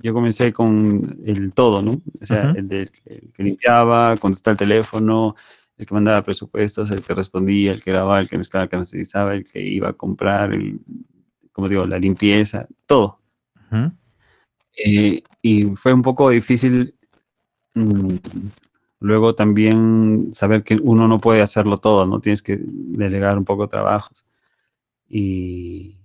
yo 0.00 0.12
comencé 0.12 0.52
con 0.52 1.20
el 1.24 1.52
todo, 1.52 1.82
¿no? 1.82 1.92
O 2.20 2.26
sea, 2.26 2.52
el, 2.54 2.90
que 3.34 3.42
limpiaba, 3.42 4.16
contestaba 4.18 4.52
el 4.52 4.58
teléfono, 4.58 5.34
el 5.76 5.86
que 5.86 5.94
mandaba 5.94 6.22
presupuestos, 6.22 6.90
el 6.90 7.02
que 7.02 7.14
respondía, 7.14 7.72
el 7.72 7.82
que 7.82 7.92
grababa, 7.92 8.20
el 8.20 8.28
que 8.28 8.36
mezclaba, 8.36 8.64
el 8.64 8.70
que 8.70 8.76
utilizaba, 8.76 9.34
el 9.34 9.44
que 9.44 9.62
iba 9.62 9.88
a 9.88 9.94
comprar, 9.94 10.52
el, 10.52 10.80
como 11.52 11.68
digo, 11.68 11.86
la 11.86 11.98
limpieza, 11.98 12.66
todo. 12.84 13.20
Eh, 14.76 15.22
y 15.42 15.64
fue 15.76 15.92
un 15.92 16.02
poco 16.02 16.30
difícil 16.30 16.94
mm, 17.74 18.16
Luego 19.00 19.34
también 19.34 20.30
saber 20.32 20.64
que 20.64 20.76
uno 20.82 21.06
no 21.08 21.20
puede 21.20 21.42
hacerlo 21.42 21.78
todo, 21.78 22.06
¿no? 22.06 22.20
Tienes 22.20 22.42
que 22.42 22.58
delegar 22.60 23.38
un 23.38 23.44
poco 23.44 23.68
trabajos. 23.68 24.24
Y, 25.08 26.00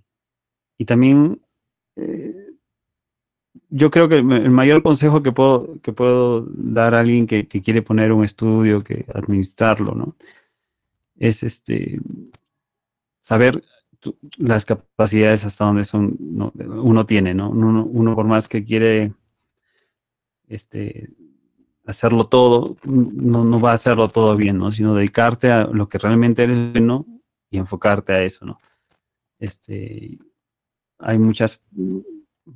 y 0.78 0.84
también 0.84 1.40
eh, 1.96 2.44
yo 3.70 3.90
creo 3.90 4.08
que 4.08 4.16
el 4.18 4.50
mayor 4.50 4.82
consejo 4.82 5.22
que 5.22 5.32
puedo, 5.32 5.80
que 5.82 5.92
puedo 5.92 6.46
dar 6.48 6.94
a 6.94 7.00
alguien 7.00 7.26
que, 7.26 7.46
quiere 7.46 7.82
poner 7.82 8.12
un 8.12 8.24
estudio, 8.24 8.84
que 8.84 9.04
administrarlo, 9.12 9.94
¿no? 9.94 10.14
Es 11.16 11.42
este 11.42 12.00
saber 13.20 13.64
las 14.36 14.64
capacidades 14.64 15.44
hasta 15.44 15.64
donde 15.64 15.84
son, 15.84 16.16
uno 16.20 17.06
tiene, 17.06 17.34
¿no? 17.34 17.50
Uno, 17.50 17.84
uno, 17.84 18.14
por 18.14 18.26
más 18.26 18.48
que 18.48 18.64
quiere 18.64 19.12
este, 20.48 21.10
hacerlo 21.86 22.24
todo, 22.24 22.76
no, 22.84 23.44
no 23.44 23.60
va 23.60 23.72
a 23.72 23.74
hacerlo 23.74 24.08
todo 24.08 24.36
bien, 24.36 24.58
¿no? 24.58 24.72
Sino 24.72 24.94
dedicarte 24.94 25.50
a 25.50 25.64
lo 25.64 25.88
que 25.88 25.98
realmente 25.98 26.42
eres 26.42 26.58
bueno 26.72 27.06
y 27.50 27.58
enfocarte 27.58 28.12
a 28.12 28.22
eso, 28.22 28.46
¿no? 28.46 28.58
Este, 29.38 30.18
hay 30.98 31.18
muchas 31.18 31.60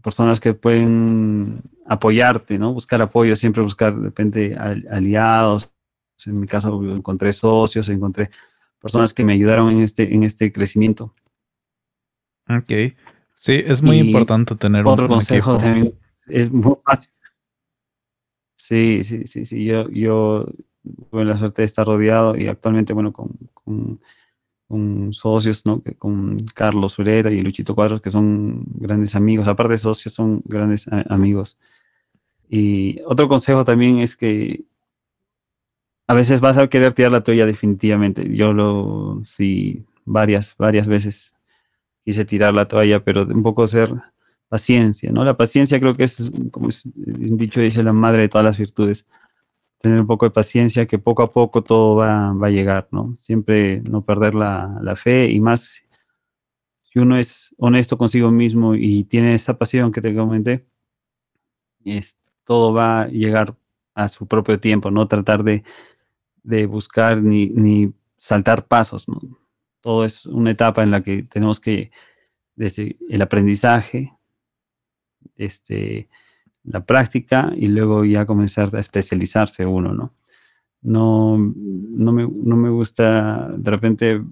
personas 0.03 0.41
que 0.41 0.55
pueden 0.55 1.63
apoyarte, 1.87 2.59
¿no? 2.59 2.73
Buscar 2.73 3.03
apoyo, 3.03 3.37
siempre 3.37 3.63
buscar 3.63 3.95
de 3.95 4.05
repente 4.05 4.57
aliados. 4.57 5.71
En 6.27 6.41
mi 6.41 6.47
caso 6.47 6.83
encontré 6.95 7.33
socios, 7.33 7.89
encontré 7.89 8.31
personas 8.81 9.13
que 9.13 9.25
me 9.25 9.35
ayudaron 9.35 9.71
en 9.71 9.83
este, 9.83 10.15
en 10.15 10.25
este 10.25 10.51
crecimiento. 10.51 11.15
Ok. 12.49 12.95
Sí, 13.35 13.63
es 13.65 13.83
muy 13.83 13.99
importante 13.99 14.57
tener 14.57 14.87
otro 14.87 15.07
consejo 15.07 15.59
también 15.59 15.95
es 16.29 16.51
muy 16.51 16.77
fácil 16.85 17.11
Sí, 18.69 19.03
sí, 19.03 19.27
sí, 19.27 19.47
sí. 19.47 19.65
Yo, 19.65 19.89
yo 19.89 20.47
tuve 21.11 21.25
la 21.25 21.39
suerte 21.39 21.63
de 21.63 21.67
estar 21.67 21.87
rodeado 21.87 22.37
y 22.37 22.49
actualmente, 22.49 22.93
bueno, 22.93 23.15
con, 23.15 23.31
con, 24.69 25.13
socios, 25.15 25.65
¿no? 25.65 25.83
Con 25.97 26.37
Carlos 26.55 26.99
Ureta 26.99 27.31
y 27.31 27.41
Luchito 27.41 27.75
Cuadros, 27.75 28.03
que 28.03 28.11
son 28.11 28.65
grandes 28.75 29.15
amigos. 29.15 29.49
Aparte 29.49 29.73
de 29.73 29.79
socios, 29.79 30.13
son 30.13 30.43
grandes 30.45 30.87
amigos. 31.09 31.57
Y 32.51 33.01
otro 33.07 33.27
consejo 33.27 33.65
también 33.65 34.01
es 34.01 34.17
que 34.17 34.65
a 36.07 36.13
veces 36.13 36.43
vas 36.43 36.59
a 36.59 36.69
querer 36.69 36.93
tirar 36.93 37.13
la 37.13 37.23
toalla 37.25 37.47
definitivamente. 37.47 38.29
Yo 38.37 38.53
lo, 38.53 39.23
sí, 39.25 39.87
varias, 40.05 40.55
varias 40.59 40.89
veces 40.89 41.33
quise 42.05 42.27
tirar 42.27 42.53
la 42.53 42.69
toalla, 42.69 43.03
pero 43.03 43.25
un 43.25 43.43
poco 43.43 43.67
ser 43.67 43.95
paciencia, 44.49 45.13
¿no? 45.13 45.25
La 45.25 45.37
paciencia 45.37 45.79
creo 45.79 45.95
que 45.95 46.05
es, 46.05 46.31
como 46.51 46.69
es 46.69 46.83
dicho, 46.85 47.61
dice 47.61 47.83
la 47.83 47.93
madre 47.93 48.23
de 48.23 48.29
todas 48.29 48.45
las 48.45 48.59
virtudes. 48.59 49.07
Tener 49.81 50.01
un 50.01 50.07
poco 50.07 50.27
de 50.27 50.31
paciencia, 50.31 50.87
que 50.87 50.99
poco 50.99 51.23
a 51.23 51.33
poco 51.33 51.63
todo 51.63 51.97
va, 51.97 52.31
a 52.31 52.51
llegar, 52.51 52.89
¿no? 52.91 53.15
Siempre 53.17 53.81
no 53.83 54.05
perder 54.05 54.35
la, 54.35 54.95
fe 54.97 55.31
y 55.31 55.41
más 55.41 55.83
si 56.83 56.99
uno 56.99 57.17
es 57.17 57.55
honesto 57.59 57.99
consigo 57.99 58.31
mismo 58.31 58.75
y 58.75 59.05
tiene 59.05 59.35
esa 59.35 59.59
pasión 59.59 59.93
que 59.93 60.01
te 60.01 60.15
comenté, 60.15 60.67
es, 61.85 62.19
todo 62.45 62.73
va 62.73 63.03
a 63.03 63.09
llegar 63.09 63.57
a 63.95 64.09
su 64.09 64.27
propio 64.27 64.59
tiempo, 64.59 64.91
no 64.91 65.07
tratar 65.07 65.45
de, 65.45 65.65
buscar 66.67 67.23
ni, 67.23 67.93
saltar 68.17 68.67
pasos. 68.67 69.07
Todo 69.81 70.05
es 70.05 70.27
una 70.27 70.51
etapa 70.53 70.83
en 70.83 70.91
la 70.91 71.03
que 71.03 71.23
tenemos 71.25 71.61
que, 71.61 71.91
desde 72.57 72.97
el 73.09 73.23
aprendizaje, 73.23 74.18
este, 75.39 76.09
la 76.65 76.85
práctica 76.85 77.53
y 77.57 77.69
luego 77.69 78.05
ya 78.05 78.27
comenzar 78.27 78.75
a 78.75 78.81
especializarse 78.81 79.65
uno, 79.67 79.95
¿no? 79.95 80.15
No, 80.81 81.37
no, 81.39 82.13
me, 82.13 82.29
no 82.31 82.57
me 82.57 82.71
gusta 82.71 83.49
de 83.57 83.71
repente 83.71 84.23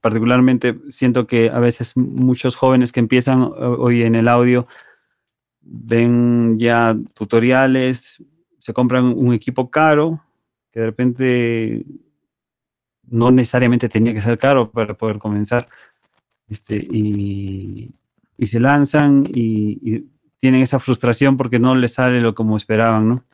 particularmente 0.00 0.78
siento 0.88 1.26
que 1.26 1.48
a 1.48 1.58
veces 1.58 1.96
muchos 1.96 2.56
jóvenes 2.56 2.92
que 2.92 3.00
empiezan 3.00 3.50
hoy 3.56 4.02
en 4.02 4.14
el 4.14 4.28
audio 4.28 4.66
ven 5.62 6.58
ya 6.58 6.96
tutoriales, 7.14 8.22
se 8.58 8.72
compran 8.72 9.06
un 9.16 9.32
equipo 9.32 9.70
caro, 9.70 10.22
que 10.70 10.80
de 10.80 10.86
repente 10.86 11.86
no 13.04 13.30
necesariamente 13.30 13.88
tenía 13.88 14.12
que 14.12 14.20
ser 14.20 14.38
caro 14.38 14.70
para 14.70 14.94
poder 14.94 15.18
comenzar, 15.18 15.68
este, 16.48 16.76
y, 16.76 17.94
se 18.40 18.60
lanzan 18.60 19.24
y, 19.32 20.06
tienen 20.38 20.62
esa 20.62 20.80
frustración 20.80 21.36
porque 21.36 21.60
no 21.60 21.76
les 21.76 21.94
sale 21.94 22.20
lo 22.20 22.34
como 22.34 22.56
esperaban, 22.56 23.08
¿no? 23.08 23.24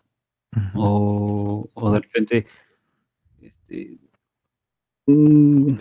o, 0.75 1.91
de 1.93 2.01
repente 2.01 2.47
este, 3.41 3.99
mm, 5.07 5.73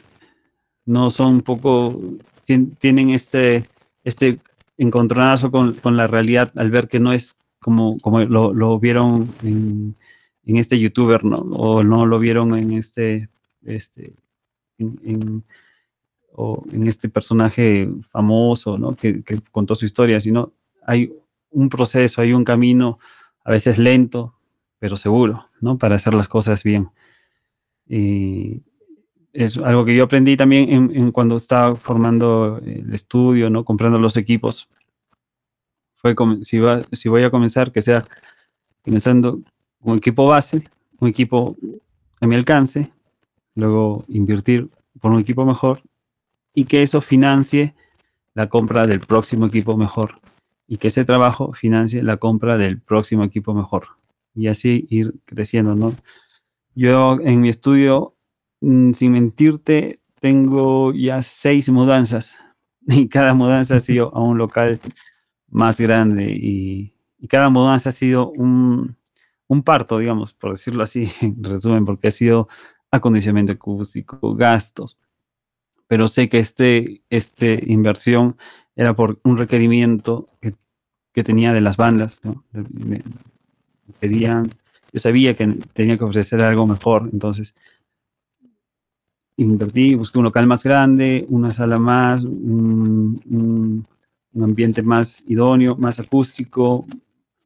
no 0.86 1.09
son 1.09 1.36
un 1.36 1.41
poco, 1.41 2.01
tienen 2.80 3.09
este, 3.09 3.68
este 4.05 4.39
encontronazo 4.78 5.51
con, 5.51 5.74
con, 5.74 5.97
la 5.97 6.07
realidad 6.07 6.51
al 6.55 6.72
ver 6.72 6.88
que 6.88 6.99
no 6.99 7.11
es 7.11 7.36
como, 7.59 7.97
como 7.97 8.22
lo, 8.22 8.53
lo 8.53 8.80
vieron 8.80 9.30
en, 9.43 9.95
en, 10.45 10.57
este 10.57 10.80
youtuber, 10.80 11.26
¿no? 11.26 11.38
O 11.38 11.84
no 11.84 12.05
lo 12.05 12.20
vieron 12.20 12.55
en 12.55 12.72
este, 12.72 13.30
este, 13.65 14.13
en, 14.78 15.43
o 16.40 16.64
en 16.72 16.88
este 16.88 17.10
personaje 17.10 17.90
famoso, 18.12 18.78
¿no? 18.78 18.96
Que, 18.96 19.24
que, 19.24 19.40
contó 19.52 19.74
su 19.74 19.86
historia, 19.86 20.20
sino 20.20 20.54
hay 20.86 21.12
un 21.50 21.68
proceso, 21.68 22.22
hay 22.22 22.32
un 22.32 22.44
camino, 22.44 23.00
a 23.44 23.52
veces 23.52 23.80
lento, 23.80 24.36
pero 24.78 24.98
seguro, 24.98 25.50
¿no? 25.62 25.80
Para 25.80 25.96
hacer 25.96 26.14
las 26.14 26.28
cosas 26.28 26.64
bien. 26.64 26.90
Y, 27.88 28.62
es 29.34 29.58
algo 29.58 29.84
que 29.84 29.96
yo 29.96 30.04
aprendí 30.04 30.38
también 30.38 30.92
en, 30.96 31.12
cuando 31.12 31.36
estaba 31.36 31.76
formando 31.76 32.60
el 32.64 32.94
estudio, 32.94 33.50
¿no? 33.50 33.66
Comprando 33.66 34.00
los 34.00 34.16
equipos. 34.16 34.68
Fue 35.96 36.14
como, 36.14 36.44
si, 36.44 36.60
va, 36.60 36.82
si 36.92 37.10
voy 37.10 37.24
a 37.24 37.32
comenzar, 37.32 37.72
que 37.72 37.82
sea 37.82 38.04
comenzando 38.84 39.40
un 39.82 39.98
equipo 39.98 40.28
base, 40.28 40.64
un 41.00 41.10
equipo 41.10 41.56
a 42.22 42.28
mi 42.28 42.36
alcance, 42.36 42.92
luego 43.56 44.06
invertir 44.08 44.70
por 45.00 45.12
un 45.12 45.20
equipo 45.20 45.46
mejor 45.46 45.82
y 46.58 46.66
que 46.66 46.84
eso 46.84 47.01
financie 47.01 47.76
la 48.34 48.49
compra 48.49 48.88
del 48.88 48.99
próximo 48.99 49.45
equipo 49.45 49.78
mejor 49.78 50.20
y 50.68 50.78
que 50.78 50.89
ese 50.89 51.05
trabajo 51.05 51.53
financie 51.53 52.03
la 52.03 52.18
compra 52.18 52.58
del 52.58 52.82
próximo 52.82 53.24
equipo 53.24 53.53
mejor 53.53 53.88
y 54.36 54.47
así 54.47 54.86
ir 54.89 55.14
creciendo, 55.26 55.76
¿no? 55.76 55.93
Yo 56.76 57.20
en 57.22 57.41
mi 57.41 57.49
estudio 57.49 58.18
Mm, 58.62 58.93
sin 58.93 59.12
mentirte, 59.12 60.01
tengo 60.20 60.91
ya 60.93 61.22
seis 61.22 61.70
mudanzas 61.70 62.36
y 62.88 63.08
cada 63.08 63.34
mudanza 63.34 63.76
ha 63.76 63.80
sido 63.80 64.14
a 64.16 64.22
un 64.22 64.38
local 64.38 64.80
más 65.49 65.80
grande 65.80 66.32
y, 66.32 66.93
cada 67.30 67.49
mudanza 67.49 67.89
ha 67.89 67.91
sido 67.91 68.30
un, 68.30 68.95
parto, 69.66 69.97
digamos, 69.99 70.34
por 70.34 70.51
decirlo 70.51 70.84
así, 70.84 71.12
en 71.22 71.43
resumen, 71.43 71.86
porque 71.86 72.08
ha 72.10 72.12
sido 72.12 72.47
acondicionamiento 72.91 73.53
acústico, 73.53 74.36
gastos. 74.36 74.99
Pero 75.88 76.08
sé 76.08 76.30
que 76.30 76.40
este, 76.40 77.02
este 77.10 77.64
inversión 77.68 78.38
era 78.76 78.96
por 78.96 79.20
un 79.24 79.38
requerimiento 79.38 80.30
que, 80.42 80.54
tenía 81.24 81.52
de 81.52 81.62
las 81.62 81.78
bandas, 81.78 82.22
pedían, 84.00 84.48
yo 84.94 85.00
sabía 85.00 85.34
que 85.34 85.48
tenía 85.74 85.98
que 85.98 86.04
ofrecer 86.04 86.40
algo 86.42 86.68
mejor, 86.68 87.10
entonces 87.12 87.56
invertí, 89.38 89.96
busqué 89.96 90.18
un 90.18 90.26
local 90.26 90.48
más 90.48 90.64
grande, 90.64 91.26
una 91.30 91.52
sala 91.52 91.78
más, 91.80 92.24
un, 92.24 93.86
ambiente 94.40 94.84
más 94.84 95.24
idóneo, 95.28 95.76
más 95.76 96.00
acústico, 96.00 96.86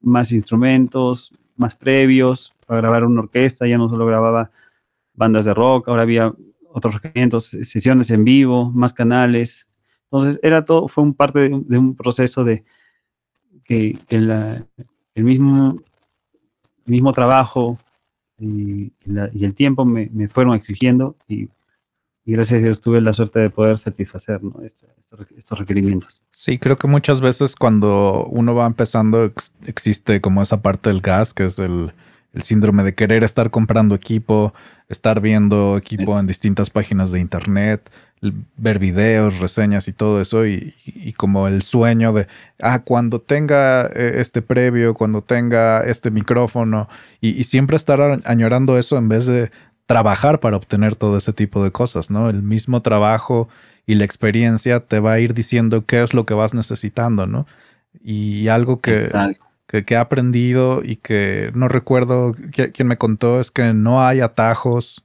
más 0.01 0.31
instrumentos, 0.31 1.33
más 1.55 1.75
previos 1.75 2.53
para 2.65 2.81
grabar 2.81 3.05
una 3.05 3.21
orquesta. 3.21 3.67
Ya 3.67 3.77
no 3.77 3.87
solo 3.87 4.05
grababa 4.05 4.51
bandas 5.13 5.45
de 5.45 5.53
rock, 5.53 5.87
ahora 5.89 6.01
había 6.01 6.33
otros 6.73 6.95
requerimientos, 6.95 7.45
sesiones 7.63 8.09
en 8.11 8.23
vivo, 8.23 8.71
más 8.71 8.93
canales. 8.93 9.67
Entonces, 10.05 10.39
era 10.43 10.65
todo, 10.65 10.87
fue 10.87 11.03
un 11.03 11.13
parte 11.13 11.49
de, 11.49 11.77
un 11.77 11.95
proceso 11.95 12.43
de 12.43 12.63
que, 13.63 13.97
el 14.09 15.23
mismo, 15.23 15.81
mismo 16.85 17.11
trabajo 17.13 17.77
y, 18.37 18.91
el 19.05 19.53
tiempo 19.53 19.85
me, 19.85 20.09
me, 20.11 20.27
fueron 20.27 20.55
exigiendo 20.55 21.15
y 21.27 21.49
y 22.23 22.33
gracias 22.33 22.59
a 22.59 22.63
Dios 22.63 22.81
tuve 22.81 23.01
la 23.01 23.13
suerte 23.13 23.39
de 23.39 23.49
poder 23.49 23.77
satisfacer 23.77 24.39
este, 24.63 24.87
estos, 25.35 25.57
requerimientos. 25.57 26.21
Sí, 26.31 26.59
creo 26.59 26.77
que 26.77 26.87
muchas 26.87 27.19
veces 27.19 27.55
cuando 27.55 28.25
uno 28.25 28.53
va 28.53 28.67
empezando 28.67 29.33
existe 29.65 30.21
como 30.21 30.41
esa 30.41 30.61
parte 30.61 30.89
del 30.89 31.01
gas, 31.01 31.33
que 31.33 31.45
es 31.45 31.57
el, 31.57 31.93
síndrome 32.39 32.83
de 32.83 32.95
querer 32.95 33.23
estar 33.23 33.51
comprando 33.51 33.95
equipo, 33.95 34.53
estar 34.87 35.21
viendo 35.21 35.77
equipo 35.77 36.19
en 36.19 36.27
distintas 36.27 36.69
páginas 36.69 37.11
de 37.11 37.19
internet, 37.19 37.91
ver 38.57 38.79
videos, 38.79 39.39
reseñas 39.39 39.87
y 39.87 39.93
todo 39.93 40.21
eso, 40.21 40.45
y, 40.45 40.73
como 41.17 41.47
el 41.47 41.63
sueño 41.63 42.13
de, 42.13 42.27
ah, 42.61 42.83
cuando 42.83 43.19
tenga 43.19 43.87
eh, 43.87 44.13
este 44.17 44.41
previo, 44.41 44.93
cuando 44.93 45.21
tenga 45.21 45.83
este 45.83 46.11
micrófono, 46.11 46.87
y 47.19 47.43
siempre 47.43 47.75
estar 47.75 48.21
añorando 48.25 48.77
eso 48.77 48.97
en 48.97 49.09
vez 49.09 49.25
de 49.25 49.51
trabajar 49.91 50.39
para 50.39 50.55
obtener 50.55 50.95
todo 50.95 51.17
ese 51.17 51.33
tipo 51.33 51.61
de 51.63 51.71
cosas, 51.71 52.09
¿no? 52.09 52.29
El 52.29 52.43
mismo 52.43 52.81
trabajo 52.81 53.49
y 53.85 53.95
la 53.95 54.05
experiencia 54.05 54.79
te 54.79 55.01
va 55.01 55.13
a 55.13 55.19
ir 55.19 55.33
diciendo 55.33 55.85
qué 55.85 56.01
es 56.01 56.13
lo 56.13 56.25
que 56.25 56.33
vas 56.33 56.53
necesitando, 56.53 57.27
¿no? 57.27 57.45
Y 58.01 58.47
algo 58.47 58.79
que, 58.79 59.09
que, 59.71 59.93
he 59.93 59.97
aprendido 59.97 60.83
y 60.83 60.97
que 60.97 61.51
no 61.55 61.67
recuerdo 61.67 62.35
quién 62.51 62.87
me 62.87 62.97
contó 62.97 63.39
es 63.39 63.51
que 63.51 63.73
no 63.73 64.05
hay 64.05 64.19
atajos, 64.19 65.03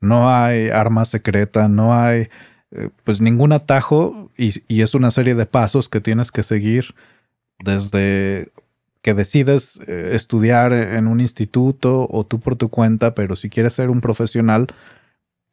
no 0.00 0.30
hay 0.30 0.68
arma 0.70 1.04
secreta, 1.04 1.68
no 1.68 1.94
hay 1.94 2.28
eh, 2.72 2.90
pues 3.04 3.20
ningún 3.20 3.52
atajo 3.52 4.30
y, 4.36 4.62
y 4.68 4.82
es 4.82 4.94
una 4.94 5.10
serie 5.10 5.34
de 5.34 5.46
pasos 5.46 5.88
que 5.88 6.00
tienes 6.00 6.32
que 6.32 6.42
seguir 6.42 6.94
desde 7.64 8.52
que 9.02 9.14
decides 9.14 9.80
eh, 9.86 10.10
estudiar 10.12 10.72
en 10.72 11.06
un 11.06 11.20
instituto 11.20 12.06
o 12.10 12.26
tú 12.26 12.40
por 12.40 12.56
tu 12.56 12.68
cuenta, 12.68 13.14
pero 13.14 13.36
si 13.36 13.48
quieres 13.48 13.74
ser 13.74 13.90
un 13.90 14.00
profesional, 14.00 14.66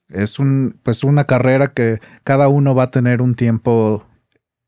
es 0.09 0.39
un, 0.39 0.77
pues 0.83 1.03
una 1.03 1.25
carrera 1.25 1.73
que 1.73 1.99
cada 2.23 2.47
uno 2.47 2.75
va 2.75 2.83
a 2.83 2.91
tener 2.91 3.21
un 3.21 3.35
tiempo 3.35 4.05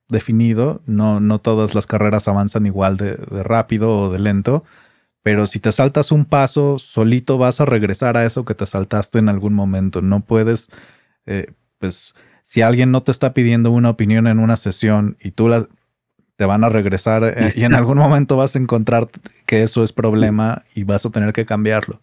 definido. 0.09 0.81
No, 0.85 1.19
no 1.19 1.39
todas 1.39 1.75
las 1.75 1.87
carreras 1.87 2.27
avanzan 2.27 2.65
igual 2.65 2.97
de, 2.97 3.15
rápido 3.43 3.97
o 3.97 4.11
de 4.11 4.19
lento. 4.19 4.63
Pero 5.23 5.47
si 5.47 5.59
te 5.59 5.71
saltas 5.71 6.11
un 6.11 6.25
paso, 6.25 6.79
solito 6.79 7.37
vas 7.37 7.59
a 7.59 7.65
regresar 7.65 8.15
a 8.17 8.25
eso 8.25 8.45
que 8.45 8.55
te 8.55 8.65
saltaste 8.65 9.19
en 9.19 9.29
algún 9.29 9.53
momento. 9.53 10.01
No 10.01 10.21
puedes, 10.21 10.69
eh, 11.25 11.51
pues, 11.79 12.13
si 12.43 12.61
alguien 12.61 12.91
no 12.91 13.03
te 13.03 13.11
está 13.11 13.33
pidiendo 13.33 13.71
una 13.71 13.89
opinión 13.89 14.27
en 14.27 14.39
una 14.39 14.55
sesión 14.55 15.17
y 15.19 15.31
tú 15.31 15.49
la, 15.49 15.67
te 16.37 16.45
van 16.45 16.63
a 16.63 16.69
regresar 16.69 17.23
eh, 17.25 17.51
y 17.53 17.63
en 17.63 17.73
algún 17.73 17.97
momento 17.97 18.37
vas 18.37 18.55
a 18.55 18.59
encontrar 18.59 19.09
que 19.45 19.63
eso 19.63 19.83
es 19.83 19.91
problema 19.91 20.63
y 20.75 20.83
vas 20.83 21.05
a 21.05 21.09
tener 21.09 21.33
que 21.33 21.45
cambiarlo. 21.45 21.99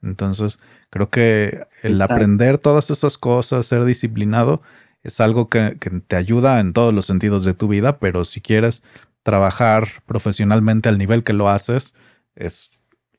Entonces, 0.00 0.58
creo 0.90 1.10
que 1.10 1.66
el 1.82 2.00
aprender 2.00 2.58
todas 2.58 2.90
esas 2.90 3.18
cosas, 3.18 3.66
ser 3.66 3.84
disciplinado, 3.84 4.62
es 5.04 5.20
algo 5.20 5.48
que, 5.48 5.76
te 6.06 6.16
ayuda 6.16 6.58
en 6.60 6.72
todos 6.72 6.92
los 6.92 7.04
sentidos 7.04 7.44
de 7.44 7.54
tu 7.54 7.68
vida, 7.68 7.98
pero 7.98 8.24
si 8.24 8.40
quieres 8.40 8.82
trabajar 9.22 10.02
profesionalmente 10.06 10.88
al 10.88 10.98
nivel 10.98 11.22
que 11.22 11.34
lo 11.34 11.48
haces, 11.48 11.94
es 12.34 12.70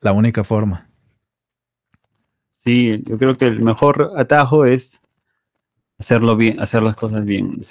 la 0.02 0.12
única 0.12 0.44
forma. 0.44 0.90
Sí, 2.50 3.04
yo 3.06 3.18
creo 3.20 3.36
que 3.38 3.46
el 3.46 3.62
mejor 3.62 4.14
atajo 4.18 4.66
es 4.66 5.00
hacerlo 6.00 6.36
bien, 6.36 6.60
hacer 6.60 6.82
las 6.82 6.96
cosas 6.96 7.24
bien. 7.24 7.62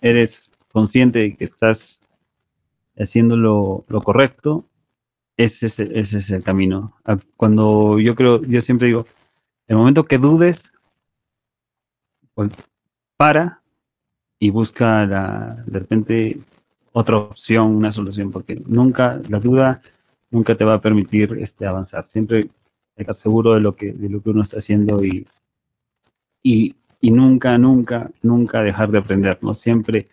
eres 0.00 0.50
consciente 0.72 1.18
de 1.18 1.36
que 1.36 1.44
estás 1.44 2.00
haciendo 2.98 3.36
lo, 3.36 3.84
correcto, 4.02 4.64
ese 5.36 5.66
es, 5.66 5.78
ese 5.78 6.18
es, 6.18 6.30
el 6.30 6.42
camino. 6.42 6.96
Ah, 7.04 7.18
cuando 7.36 8.00
yo 8.00 8.14
creo, 8.14 8.42
yo 8.42 8.60
siempre 8.62 8.88
digo, 8.88 9.06
el 9.66 9.76
momento 9.76 10.04
que 10.04 10.16
dudes, 10.16 10.72
pues, 12.34 12.50
para 13.18 13.60
y 14.38 14.50
busca 14.50 15.06
de 15.66 15.78
repente 15.78 16.38
otra 16.92 17.18
opción, 17.18 17.66
una 17.76 17.92
solución, 17.92 18.30
porque 18.30 18.62
nunca, 18.66 19.20
la 19.28 19.40
duda 19.40 19.82
nunca 20.30 20.54
te 20.56 20.64
va 20.64 20.74
a 20.74 20.80
permitir 20.80 21.36
este, 21.40 21.66
avanzar. 21.66 22.06
Siempre 22.06 22.48
estar 22.96 23.16
seguro 23.16 23.54
de 23.54 23.60
lo 23.60 23.76
que, 23.76 23.92
de 23.92 24.08
lo 24.08 24.22
que 24.22 24.30
uno 24.30 24.42
está 24.42 24.58
haciendo 24.58 25.04
y, 25.04 25.26
y, 26.42 26.76
y 27.00 27.10
nunca, 27.10 27.58
nunca, 27.58 28.10
nunca 28.22 28.62
dejar 28.62 28.90
de 28.90 28.98
aprender, 28.98 29.38
¿no? 29.42 29.52
Siempre 29.52 30.06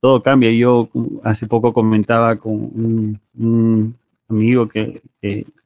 todo 0.00 0.22
cambia. 0.22 0.50
Yo 0.52 0.88
hace 1.22 1.46
poco 1.46 1.72
comentaba 1.72 2.36
con 2.36 3.20
un, 3.34 3.96
amigo 4.28 4.66
que, 4.66 5.02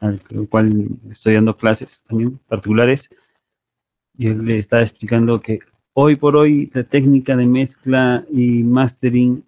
al 0.00 0.20
cual 0.50 0.88
estoy 1.08 1.34
dando 1.34 1.56
clases 1.56 2.02
también 2.02 2.38
particulares, 2.48 3.08
y 4.18 4.26
él 4.26 4.44
le 4.44 4.58
estaba 4.58 4.82
explicando 4.82 5.40
que 5.40 5.60
hoy 5.98 6.16
por 6.16 6.36
hoy 6.36 6.70
la 6.74 6.84
técnica 6.84 7.36
de 7.36 7.46
mezcla 7.46 8.22
y 8.30 8.62
mastering 8.62 9.42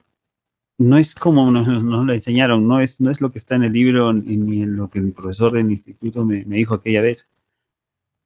no 0.78 0.96
es 0.96 1.14
como 1.14 1.51
nos, 1.51 1.68
nos 1.68 2.07
lo 2.07 2.12
enseñaron, 2.12 2.66
no 2.66 2.80
es, 2.80 3.01
no 3.03 3.11
es 3.11 3.20
lo 3.20 3.30
que 3.30 3.38
está 3.38 3.57
en 3.57 3.64
el 3.64 3.72
libro 3.74 4.14
ni 4.14 4.62
en 4.62 4.76
lo 4.76 4.88
que 4.88 4.99
el 4.99 5.12
profesor 5.12 5.53
del 5.53 5.70
instituto 5.70 6.24
me, 6.24 6.44
dijo 6.44 6.74
aquella 6.74 7.03
vez. 7.03 7.28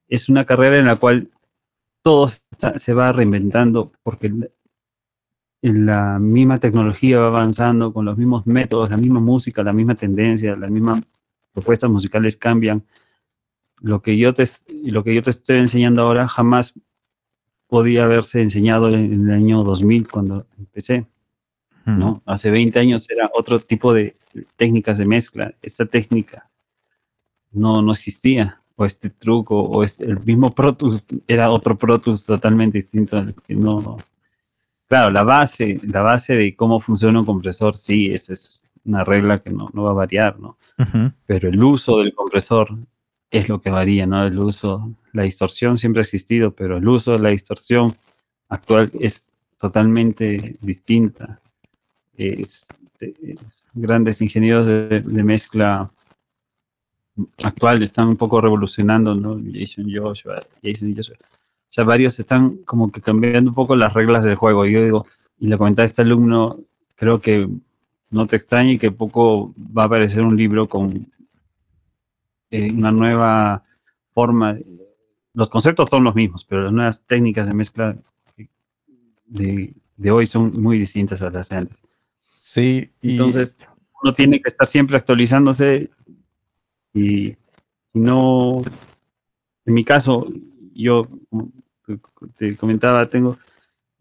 Es 0.06 0.28
una 0.28 0.44
carrera 0.44 0.78
en 0.78 0.84
la 0.84 0.96
cual 0.96 1.30
todo 2.02 2.28
se 2.28 2.94
va 2.94 3.10
reinventando 3.12 3.90
porque 4.04 4.32
la 5.62 6.20
misma 6.20 6.60
tecnología 6.60 7.18
va 7.18 7.26
avanzando 7.26 7.92
con 7.92 8.04
los 8.04 8.16
mismos 8.16 8.46
métodos, 8.46 8.90
la 8.90 8.98
misma 8.98 9.18
música, 9.18 9.64
la 9.64 9.72
misma 9.72 9.96
tendencia, 9.96 10.54
las 10.54 10.70
mismas 10.70 11.00
propuestas 11.52 11.90
musicales 11.90 12.36
cambian. 12.36 12.84
Lo 13.80 14.00
que 14.00 14.16
yo 14.16 14.32
te, 14.32 14.44
lo 14.84 15.02
que 15.02 15.12
yo 15.12 15.22
te 15.22 15.30
estoy 15.30 15.56
enseñando 15.56 16.02
ahora 16.02 16.28
jamás 16.28 16.74
podía 17.72 18.04
haberse 18.04 18.42
enseñado 18.42 18.90
en 18.90 19.30
el 19.30 19.34
año 19.34 19.62
2000 19.62 20.06
cuando 20.06 20.46
empecé. 20.58 21.06
¿no? 21.86 22.20
Hace 22.26 22.50
20 22.50 22.78
años 22.78 23.08
era 23.08 23.30
otro 23.32 23.58
tipo 23.60 23.94
de 23.94 24.14
técnicas 24.56 24.98
de 24.98 25.06
mezcla. 25.06 25.54
Esta 25.62 25.86
técnica 25.86 26.50
no, 27.50 27.80
no 27.80 27.92
existía. 27.92 28.60
O 28.76 28.84
este 28.84 29.08
truco, 29.08 29.58
o 29.58 29.82
este, 29.82 30.04
el 30.04 30.20
mismo 30.22 30.54
Pro 30.54 30.74
Tools 30.74 31.06
era 31.26 31.50
otro 31.50 31.78
Pro 31.78 31.98
Tools 31.98 32.26
totalmente 32.26 32.76
distinto. 32.76 33.22
Que 33.46 33.54
no, 33.54 33.96
claro, 34.86 35.10
la 35.10 35.22
base, 35.22 35.80
la 35.82 36.02
base 36.02 36.36
de 36.36 36.54
cómo 36.54 36.78
funciona 36.78 37.20
un 37.20 37.24
compresor, 37.24 37.74
sí, 37.74 38.12
esa 38.12 38.34
es 38.34 38.62
una 38.84 39.02
regla 39.02 39.38
que 39.38 39.50
no, 39.50 39.70
no 39.72 39.84
va 39.84 39.92
a 39.92 39.94
variar, 39.94 40.38
¿no? 40.38 40.58
Pero 41.24 41.48
el 41.48 41.62
uso 41.64 42.00
del 42.00 42.12
compresor 42.12 42.76
es 43.30 43.48
lo 43.48 43.62
que 43.62 43.70
varía, 43.70 44.06
¿no? 44.06 44.24
El 44.24 44.38
uso, 44.38 44.94
la 45.12 45.22
distorsión 45.22 45.78
siempre 45.78 46.00
ha 46.00 46.02
existido, 46.02 46.52
pero 46.52 46.78
el 46.78 46.88
uso 46.88 47.12
de 47.12 47.18
la 47.18 47.30
distorsión 47.30 47.94
actual 48.48 48.90
es 49.00 49.30
totalmente 49.58 50.56
distinta 50.60 51.40
es, 52.16 52.68
grandes 53.74 54.20
ingenieros 54.20 54.66
de, 54.66 55.02
mezcla 55.04 55.90
actual 57.42 57.82
están 57.82 58.08
un 58.08 58.16
poco 58.16 58.40
revolucionando, 58.40 59.14
¿no? 59.14 59.40
Jason 59.52 59.86
Joshua, 59.92 60.40
Jason 60.62 60.94
Joshua. 60.94 61.16
O 61.20 61.74
sea, 61.74 61.84
varios 61.84 62.18
están 62.18 62.58
como 62.58 62.92
que 62.92 63.00
cambiando 63.00 63.50
un 63.50 63.54
poco 63.54 63.76
las 63.76 63.94
reglas 63.94 64.24
del 64.24 64.36
juego. 64.36 64.66
Y 64.66 64.72
yo 64.72 64.84
digo, 64.84 65.06
y 65.38 65.48
le 65.48 65.58
comentaba 65.58 65.84
a 65.84 65.86
este 65.86 66.02
alumno, 66.02 66.60
creo 66.94 67.20
que 67.20 67.48
no 68.10 68.26
te 68.26 68.36
extrañe 68.36 68.78
que 68.78 68.92
poco 68.92 69.54
va 69.56 69.84
a 69.84 69.86
aparecer 69.86 70.22
un 70.22 70.36
libro 70.36 70.68
con 70.68 71.10
eh, 72.50 72.72
una 72.72 72.92
nueva 72.92 73.64
forma. 74.12 74.58
Los 75.34 75.50
conceptos 75.50 75.90
son 75.90 76.04
los 76.04 76.14
mismos, 76.14 76.44
pero 76.44 76.64
las 76.64 76.72
nuevas 76.72 77.02
técnicas 77.04 77.46
de 77.46 77.54
mezcla 77.54 77.96
de, 79.26 79.74
de 79.96 80.10
hoy 80.10 80.26
son 80.26 80.60
muy 80.60 80.78
distintas 80.78 81.22
a 81.22 81.30
las 81.30 81.48
de 81.48 81.56
antes. 81.56 81.82
Sí. 82.20 82.90
Entonces, 83.00 83.56
uno 84.02 84.12
tiene 84.12 84.40
que 84.40 84.48
estar 84.48 84.66
siempre 84.66 84.96
actualizándose 84.96 85.90
y, 86.92 87.36
no, 87.94 88.62
en 89.64 89.74
mi 89.74 89.84
caso, 89.84 90.26
yo 90.74 91.06
te 92.36 92.56
comentaba, 92.56 93.08
tengo, 93.08 93.38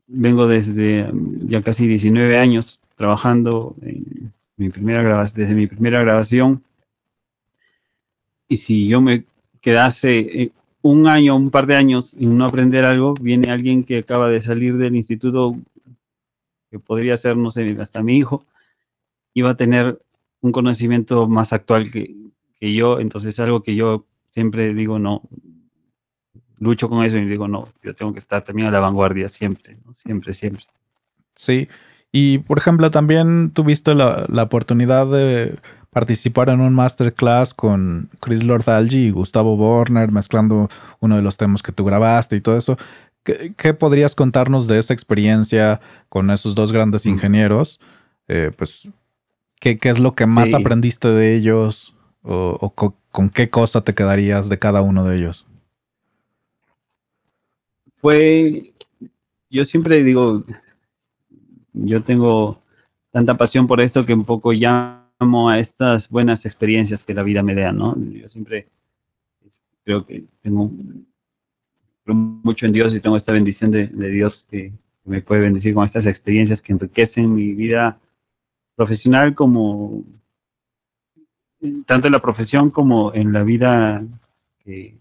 vengo 0.08 0.48
desde 0.48 1.10
ya 1.44 1.62
casi 1.62 1.88
19 1.88 2.38
años 2.38 2.82
trabajando 2.96 3.76
en 3.82 4.34
mi 4.58 4.70
primera 4.70 5.02
grabación, 5.02 5.42
desde 5.42 5.56
mi 5.56 5.68
primera 5.68 6.02
grabación. 6.02 6.64
Y 8.48 8.58
si 8.58 8.88
yo 8.88 9.02
me 9.02 9.24
quedase 9.62 10.20
eh, 10.20 10.52
un 10.82 11.08
año, 11.08 11.36
un 11.36 11.52
par 11.52 11.68
de 11.68 11.76
años 11.76 12.16
y 12.18 12.26
no 12.26 12.46
aprender 12.46 12.86
algo, 12.86 13.14
viene 13.14 13.52
alguien 13.52 13.84
que 13.84 14.00
acaba 14.00 14.30
de 14.30 14.42
salir 14.42 14.78
del 14.78 14.96
instituto 14.96 15.56
que 16.70 16.80
podría 16.80 17.18
ser, 17.18 17.38
no 17.38 17.52
sé, 17.52 17.78
hasta 17.80 18.02
mi 18.02 18.18
hijo, 18.18 18.46
iba 19.34 19.52
a 19.52 19.58
tener 19.58 20.02
un 20.42 20.52
conocimiento 20.52 21.28
más 21.28 21.54
actual 21.54 21.92
que, 21.92 22.16
yo, 22.60 23.00
entonces 23.00 23.36
es 23.36 23.40
algo 23.40 23.62
que 23.62 23.76
yo 23.76 24.06
siempre 24.28 24.74
digo, 24.74 25.00
no, 25.00 25.24
lucho 26.60 26.90
con 26.90 27.04
eso 27.04 27.18
y 27.18 27.26
digo, 27.26 27.48
no, 27.48 27.68
yo 27.84 27.94
tengo 27.96 28.14
que 28.14 28.20
estar 28.20 28.44
también 28.44 28.68
a 28.68 28.72
la 28.72 28.80
vanguardia 28.80 29.30
siempre, 29.30 29.78
siempre, 29.94 30.34
siempre. 30.34 30.66
Sí, 31.36 31.68
y 32.12 32.40
por 32.40 32.58
ejemplo, 32.58 32.92
también 32.92 33.52
tuviste 33.52 33.96
la, 33.96 34.26
la 34.30 34.44
oportunidad 34.44 35.08
de 35.08 35.58
participar 35.92 36.50
en 36.50 36.62
un 36.62 36.74
masterclass 36.74 37.54
con 37.54 38.10
Chris 38.22 38.44
Lord-Alge 38.44 38.98
y 38.98 39.12
Gustavo 39.12 39.58
Borner, 39.58 40.12
mezclando 40.12 40.70
uno 41.00 41.18
de 41.18 41.22
los 41.22 41.38
temas 41.38 41.62
que 41.62 41.74
tú 41.74 41.84
grabaste 41.86 42.38
y 42.38 42.42
todo 42.42 42.58
eso. 42.58 42.78
¿Qué, 43.24 43.74
podrías 43.76 44.16
contarnos 44.16 44.66
de 44.68 44.80
esa 44.80 44.94
experiencia 44.94 45.80
con 46.10 46.32
esos 46.32 46.56
dos 46.56 46.72
grandes 46.72 47.06
mm. 47.06 47.10
ingenieros? 47.10 47.80
Eh, 48.28 48.52
pues, 48.58 48.90
¿qué, 49.60 49.78
es 49.84 50.00
lo 50.00 50.16
que 50.16 50.26
más 50.26 50.54
aprendiste 50.54 51.10
de 51.10 51.36
ellos? 51.36 51.94
¿O, 52.24 52.74
con, 53.12 53.30
qué 53.30 53.48
cosa 53.48 53.82
te 53.82 53.94
quedarías 53.94 54.48
de 54.48 54.58
cada 54.58 54.82
uno 54.82 55.04
de 55.04 55.18
ellos? 55.18 55.46
Fue, 57.98 58.74
yo 59.50 59.66
siempre 59.66 60.04
digo, 60.04 60.44
yo 61.74 62.02
tengo 62.02 62.62
tanta 63.12 63.38
pasión 63.38 63.68
por 63.68 63.82
esto 63.82 64.06
que 64.06 64.14
un 64.14 64.26
poco 64.26 64.54
llamo 65.22 65.50
a 65.50 65.60
estas 65.60 66.10
buenas 66.10 66.46
experiencias 66.46 67.04
que 67.04 67.14
la 67.14 67.24
vida 67.24 67.44
me 67.44 67.54
da, 67.54 67.72
¿no? 67.72 67.96
Yo 67.98 68.28
siempre 68.28 68.68
creo 69.84 70.06
que 70.06 70.24
tengo 70.42 70.72
mucho 72.06 72.66
en 72.66 72.74
Dios 72.74 72.96
y 72.96 73.00
tengo 73.00 73.16
esta 73.16 73.32
bendición 73.32 73.72
de, 73.72 73.88
Dios 73.88 74.46
que, 74.50 74.74
me 75.04 75.22
puede 75.22 75.42
bendecir 75.42 75.74
con 75.74 75.84
estas 75.84 76.06
experiencias 76.06 76.62
que 76.62 76.74
enriquecen 76.74 77.34
mi 77.34 77.54
vida 77.54 78.00
profesional 78.76 79.34
como 79.34 80.04
tanto 81.88 82.08
en 82.08 82.14
la 82.14 82.22
profesión 82.22 82.70
como 82.70 83.12
en 83.14 83.34
la 83.34 83.44
vida 83.44 84.04
que, 84.64 84.96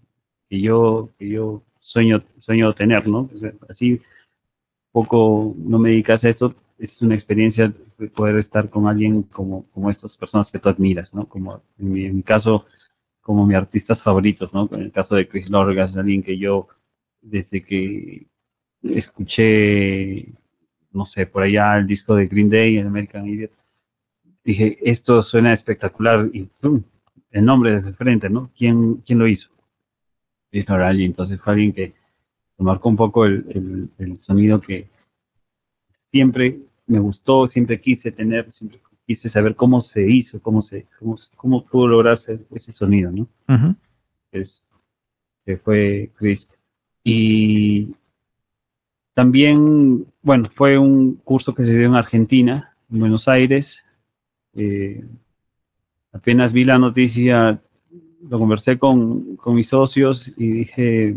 yo, 0.49 1.09
que 1.19 1.29
yo 1.29 1.61
sueño, 1.79 2.21
sueño 2.39 2.73
tener, 2.73 3.07
¿no? 3.07 3.29
así 3.69 4.01
poco 4.91 5.55
no 5.57 5.77
me 5.77 5.89
dedicas 5.89 6.23
a 6.23 6.29
esto, 6.29 6.55
es 6.81 7.01
una 7.01 7.13
experiencia 7.13 7.71
poder 8.15 8.37
estar 8.37 8.69
con 8.69 8.87
alguien 8.87 9.23
como, 9.23 9.65
como 9.71 9.89
estas 9.89 10.17
personas 10.17 10.51
que 10.51 10.57
tú 10.59 10.67
admiras, 10.67 11.13
¿no? 11.13 11.27
Como 11.27 11.61
en 11.77 12.15
mi, 12.15 12.23
caso, 12.23 12.65
como 13.21 13.45
mis 13.45 13.55
artistas 13.55 14.01
favoritos, 14.01 14.53
¿no? 14.53 14.67
En 14.71 14.81
el 14.81 14.91
caso 14.91 15.15
de 15.15 15.27
Chris 15.27 15.49
Lorgas, 15.49 15.95
alguien 15.95 16.23
que 16.23 16.37
yo 16.37 16.67
desde 17.21 17.61
que 17.61 18.25
escuché, 18.81 20.33
no 20.91 21.05
sé, 21.05 21.27
por 21.27 21.43
allá 21.43 21.77
el 21.77 21.85
disco 21.85 22.15
de 22.15 22.25
Green 22.25 22.49
Day 22.49 22.77
en 22.79 22.87
American 22.87 23.27
Idiot, 23.27 23.51
dije, 24.43 24.79
esto 24.81 25.21
suena 25.21 25.53
espectacular 25.53 26.29
y 26.33 26.49
el 27.29 27.45
nombre 27.45 27.75
desde 27.75 27.93
frente, 27.93 28.27
¿no? 28.27 28.51
¿Quién, 28.57 28.95
quién 29.05 29.19
lo 29.19 29.27
hizo? 29.27 29.49
Chris 30.49 30.65
entonces 30.67 31.39
fue 31.39 31.53
alguien 31.53 31.73
que 31.73 31.93
marcó 32.57 32.89
un 32.89 32.95
poco 32.95 33.25
el, 33.25 33.89
el, 33.97 34.17
sonido 34.17 34.59
que 34.59 34.87
siempre 35.91 36.59
me 36.91 36.99
gustó, 36.99 37.47
siempre 37.47 37.79
quise 37.79 38.11
tener, 38.11 38.51
siempre 38.51 38.79
quise 39.05 39.29
saber 39.29 39.55
cómo 39.55 39.79
se 39.79 40.09
hizo, 40.09 40.41
cómo 40.41 40.61
se, 40.61 40.85
cómo, 40.99 41.15
cómo 41.35 41.65
pudo 41.65 41.87
lograrse 41.87 42.39
ese 42.51 42.71
sonido, 42.71 43.11
¿no? 43.11 43.27
Es, 44.31 44.71
que 45.45 45.57
fue 45.57 46.11
Chris. 46.15 46.47
Y 47.03 47.95
también, 49.13 50.05
bueno, 50.21 50.45
fue 50.53 50.77
un 50.77 51.15
curso 51.15 51.53
que 51.53 51.65
se 51.65 51.77
dio 51.77 51.87
en 51.87 51.95
Argentina, 51.95 52.75
en 52.91 52.99
Buenos 52.99 53.27
Aires. 53.27 53.83
Eh, 54.53 55.03
apenas 56.11 56.53
vi 56.53 56.65
la 56.65 56.77
noticia, 56.77 57.61
lo 58.29 58.39
conversé 58.39 58.77
con, 58.77 59.37
mis 59.45 59.69
socios 59.69 60.31
y 60.37 60.51
dije, 60.51 61.15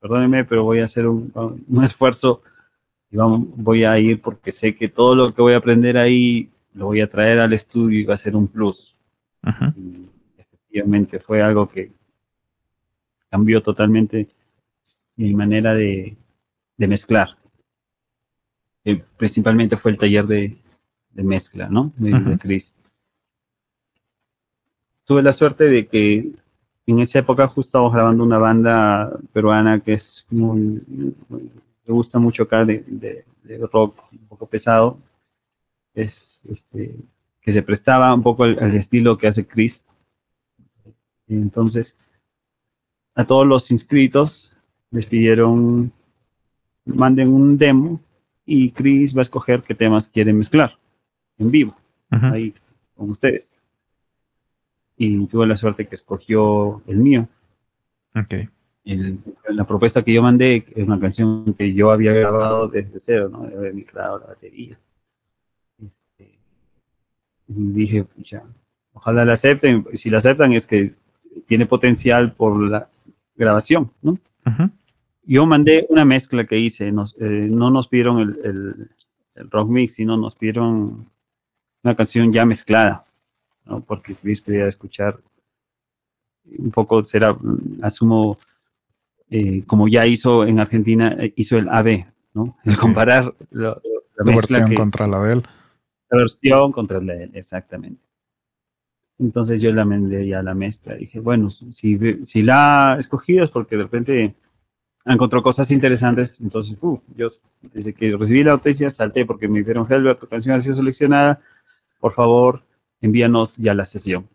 perdónenme, 0.00 0.44
pero 0.44 0.64
voy 0.64 0.80
a 0.80 0.84
hacer 0.84 1.06
un, 1.06 1.32
esfuerzo 1.82 2.42
y 3.12 3.16
vamos, 3.16 3.46
voy 3.56 3.84
a 3.84 3.98
ir 3.98 4.22
porque 4.22 4.50
sé 4.50 4.74
que 4.74 4.88
todo 4.88 5.14
lo 5.14 5.34
que 5.34 5.42
voy 5.42 5.52
a 5.52 5.58
aprender 5.58 5.98
ahí 5.98 6.50
lo 6.72 6.86
voy 6.86 7.02
a 7.02 7.10
traer 7.10 7.40
al 7.40 7.52
estudio 7.52 8.00
y 8.00 8.04
va 8.04 8.14
a 8.14 8.18
ser 8.18 8.34
un 8.34 8.48
plus. 8.48 8.96
efectivamente 10.38 11.18
fue 11.20 11.42
algo 11.42 11.68
que 11.68 11.92
cambió 13.28 13.60
totalmente 13.62 14.28
mi 15.16 15.34
manera 15.34 15.74
de, 15.74 16.16
mezclar. 16.78 17.36
eh, 18.84 19.04
principalmente 19.16 19.76
fue 19.76 19.90
el 19.92 19.98
taller 19.98 20.26
de, 20.26 20.56
mezcla, 21.12 21.68
¿no? 21.68 21.92
De, 21.96 22.38
Chris. 22.38 22.74
Tuve 25.04 25.22
la 25.22 25.34
suerte 25.34 25.64
de 25.64 25.86
que 25.86 26.32
en 26.86 26.98
esa 26.98 27.18
época 27.18 27.46
justo 27.46 27.60
estábamos 27.60 27.92
grabando 27.92 28.24
una 28.24 28.38
banda 28.38 29.12
peruana 29.34 29.80
que 29.80 29.92
es 29.92 30.26
muy, 30.30 30.82
me 31.86 31.94
gusta 31.94 32.18
mucho 32.18 32.44
acá 32.44 32.64
de, 32.64 33.24
rock 33.70 34.02
un 34.12 34.26
poco 34.28 34.46
pesado. 34.46 34.98
Es 35.94 36.42
este 36.48 36.94
que 37.40 37.52
se 37.52 37.62
prestaba 37.62 38.14
un 38.14 38.22
poco 38.22 38.44
al, 38.44 38.74
estilo 38.74 39.18
que 39.18 39.26
hace 39.26 39.46
Chris. 39.46 39.84
Entonces, 41.28 41.96
a 43.14 43.24
todos 43.24 43.46
los 43.46 43.70
inscritos 43.70 44.52
les 44.90 45.06
pidieron 45.06 45.92
manden 46.84 47.28
un 47.28 47.58
demo 47.58 48.00
y 48.44 48.70
Chris 48.70 49.14
va 49.14 49.20
a 49.20 49.22
escoger 49.22 49.62
qué 49.62 49.74
temas 49.74 50.06
quiere 50.06 50.32
mezclar 50.32 50.78
en 51.38 51.50
vivo, 51.50 51.76
ahí 52.10 52.54
con 52.94 53.10
ustedes. 53.10 53.52
Y 54.96 55.26
tuve 55.26 55.46
la 55.46 55.56
suerte 55.56 55.86
que 55.86 55.94
escogió 55.94 56.82
el 56.86 56.98
mío. 56.98 57.28
Okay. 58.84 59.18
la 59.48 59.64
propuesta 59.64 60.02
que 60.02 60.12
yo 60.12 60.22
mandé 60.22 60.64
es 60.74 60.86
una 60.86 60.98
canción 60.98 61.54
que 61.54 61.72
yo 61.72 61.92
había 61.92 62.12
grabado 62.12 62.66
desde 62.66 62.98
cero, 62.98 63.28
¿no? 63.28 63.44
Había 63.44 63.72
mezclado 63.72 64.18
la 64.18 64.26
batería. 64.26 64.76
Este, 65.80 66.38
dije, 67.46 68.04
pucha, 68.04 68.42
ojalá 68.92 69.24
la 69.24 69.34
acepten. 69.34 69.86
Si 69.94 70.10
la 70.10 70.18
aceptan 70.18 70.52
es 70.52 70.66
que 70.66 70.94
tiene 71.46 71.66
potencial 71.66 72.32
por 72.32 72.60
la 72.60 72.88
grabación, 73.36 73.90
¿no? 74.02 74.18
Yo 75.24 75.46
mandé 75.46 75.86
una 75.88 76.04
mezcla 76.04 76.44
que 76.44 76.58
hice, 76.58 76.88
eh, 76.88 76.92
no 76.92 77.70
nos 77.70 77.88
pidieron 77.88 78.20
el, 78.20 78.90
rock 79.50 79.68
mix, 79.68 79.94
sino 79.94 80.16
nos 80.16 80.34
pidieron 80.34 81.06
una 81.84 81.96
canción 81.96 82.32
ya 82.32 82.44
mezclada, 82.44 83.06
¿no? 83.64 83.80
Porque 83.80 84.14
Chris 84.14 84.42
quería 84.42 84.66
escuchar 84.66 85.18
un 86.44 86.70
poco, 86.70 87.02
será, 87.04 87.36
asumo, 87.82 88.38
eh, 89.34 89.64
como 89.66 89.88
ya 89.88 90.06
hizo 90.06 90.44
en 90.44 90.60
Argentina, 90.60 91.16
eh, 91.18 91.32
hizo 91.36 91.56
el 91.56 91.70
AB, 91.70 92.04
¿no? 92.34 92.58
El 92.64 92.76
comparar 92.76 93.34
la, 93.50 93.80
versión 94.22 94.74
contra 94.74 95.06
la 95.06 95.22
de 95.22 95.32
él. 95.32 95.42
La 96.10 96.18
versión 96.18 96.70
contra 96.70 97.00
la 97.00 97.14
de 97.14 97.24
él, 97.24 97.30
exactamente. 97.32 98.02
Entonces 99.18 99.62
yo 99.62 99.72
la 99.72 99.86
mandé 99.86 100.26
ya 100.26 100.42
la 100.42 100.52
mezcla. 100.52 100.96
Dije, 100.96 101.18
bueno, 101.18 101.48
si, 101.48 101.98
si 102.24 102.42
la 102.42 102.92
ha 102.92 102.98
escogido 102.98 103.44
es 103.46 103.50
porque 103.50 103.78
de 103.78 103.82
repente 103.84 104.34
encontró 105.06 105.42
cosas 105.42 105.70
interesantes. 105.70 106.38
Entonces, 106.38 106.76
yo 107.16 107.28
desde 107.62 107.94
que 107.94 108.14
recibí 108.14 108.44
la 108.44 108.52
noticia 108.52 108.90
salté 108.90 109.24
porque 109.24 109.48
me 109.48 109.60
dijeron, 109.60 109.86
Helbert, 109.88 110.20
tu 110.20 110.26
canción 110.26 110.54
ha 110.54 110.60
sido 110.60 110.74
seleccionada. 110.74 111.40
Por 112.00 112.12
favor, 112.12 112.64
envíanos 113.00 113.56
ya 113.56 113.72
la 113.72 113.86
sesión. 113.86 114.28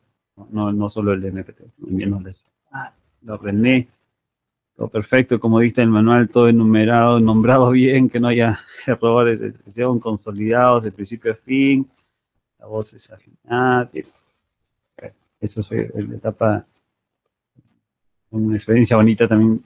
No, 0.49 0.73
no 0.73 0.89
solo 0.89 1.13
el 1.13 1.23
MP3, 1.23 1.71
envíanos 1.87 2.23
la 2.23 2.31
sesión. 2.31 2.51
Ah, 2.71 2.93
lo 3.21 3.35
ordené. 3.35 3.89
Todo 4.77 4.89
perfecto, 4.89 5.39
como 5.39 5.59
diste 5.59 5.81
el 5.81 5.89
manual, 5.89 6.29
todo 6.29 6.47
enumerado, 6.47 7.19
nombrado 7.19 7.71
bien, 7.71 8.09
que 8.09 8.19
no 8.19 8.27
haya 8.27 8.59
errores 8.87 9.39
de 9.39 9.51
sesión 9.51 9.99
consolidados 9.99 10.83
de 10.83 10.91
principio 10.91 11.33
a 11.33 11.35
fin. 11.35 11.85
La 12.59 12.67
voz 12.67 12.93
es 12.93 13.11
afinada. 13.11 13.89
Eso 15.39 15.61
fue 15.61 15.91
la 15.93 16.15
etapa, 16.15 16.65
una 18.31 18.55
experiencia 18.55 18.97
bonita 18.97 19.27
también 19.27 19.63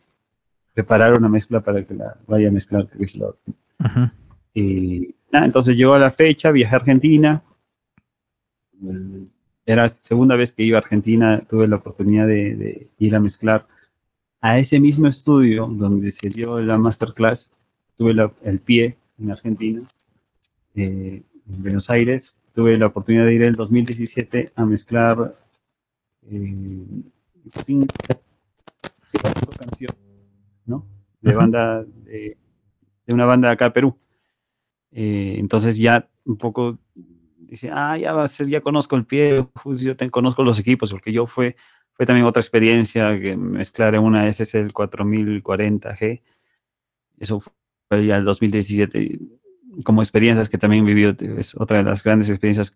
preparar 0.74 1.14
una 1.14 1.30
mezcla 1.30 1.60
para 1.62 1.84
que 1.86 1.94
la 1.94 2.18
vaya 2.28 2.48
a 2.48 2.52
mezclar 2.52 2.88
Chris 2.88 3.16
Lord. 3.16 3.38
Y 4.54 5.16
entonces 5.32 5.76
llegó 5.76 5.94
a 5.94 6.00
la 6.00 6.12
fecha, 6.12 6.52
viajé 6.52 6.76
a 6.76 6.80
Argentina. 6.80 7.44
Era 9.66 9.84
la 9.84 9.90
segunda 9.90 10.36
vez 10.36 10.52
que 10.52 10.64
iba 10.64 10.78
a 10.78 10.82
Argentina, 10.82 11.42
tuve 11.48 11.68
la 11.68 11.78
oportunidad 11.78 12.28
de, 12.28 12.90
ir 12.98 13.16
a 13.16 13.20
mezclar 13.20 13.68
a 14.42 14.58
ese 14.58 14.80
mismo 14.80 15.08
estudio 15.08 15.68
donde 15.68 16.12
se 16.12 16.30
dio 16.30 16.60
la 16.60 16.78
masterclass. 16.78 17.52
Tuve 17.98 18.16
el 18.44 18.60
pie 18.60 18.98
en 19.20 19.32
Argentina, 19.32 19.82
eh, 20.76 21.22
en 21.48 21.62
Buenos 21.62 21.90
Aires. 21.90 22.40
Tuve 22.54 22.78
la 22.78 22.88
oportunidad 22.88 23.26
de 23.26 23.36
ir 23.36 23.42
en 23.44 23.50
el 23.50 23.56
2017 23.56 24.52
a 24.56 24.66
mezclar 24.66 25.36
eh, 26.30 26.86
cinco, 27.64 27.94
cinco 29.04 29.52
canciones 29.58 29.96
de 31.22 31.36
banda, 31.36 31.84
de, 31.84 32.38
una 33.08 33.26
banda 33.26 33.50
de 33.50 33.54
acá 33.54 33.66
de 33.66 33.72
Perú. 33.72 33.98
Eh, 34.92 35.36
entonces 35.38 35.78
ya 35.78 36.10
un 36.26 36.38
poco 36.38 36.80
dice, 37.38 37.70
ah, 37.72 37.98
ya 37.98 38.14
va 38.14 38.24
a 38.24 38.28
ser, 38.28 38.48
ya 38.48 38.62
conozco 38.62 38.96
el 38.96 39.06
pie, 39.06 39.46
pues 39.64 39.82
yo 39.82 39.96
te, 39.96 40.10
conozco 40.10 40.44
los 40.44 40.60
equipos, 40.60 40.92
porque 40.92 41.12
yo 41.12 41.28
fue, 41.28 41.56
fue 42.02 42.08
también 42.08 42.26
otra 42.26 42.42
experiencia 42.42 43.20
que 43.20 43.38
mezclar 43.38 43.94
en 43.94 44.02
una 44.02 44.26
SSL 44.34 44.74
4040G. 44.74 46.24
Eso 47.20 47.40
fue 47.40 48.08
ya 48.08 48.18
el 48.18 48.26
2017. 48.26 49.20
Como 49.84 50.02
experiencias 50.02 50.50
que 50.50 50.58
también 50.58 50.84
viví, 50.84 51.04
es 51.38 51.54
otra 51.54 51.78
de 51.78 51.84
las 51.84 52.04
grandes 52.04 52.28
experiencias 52.30 52.76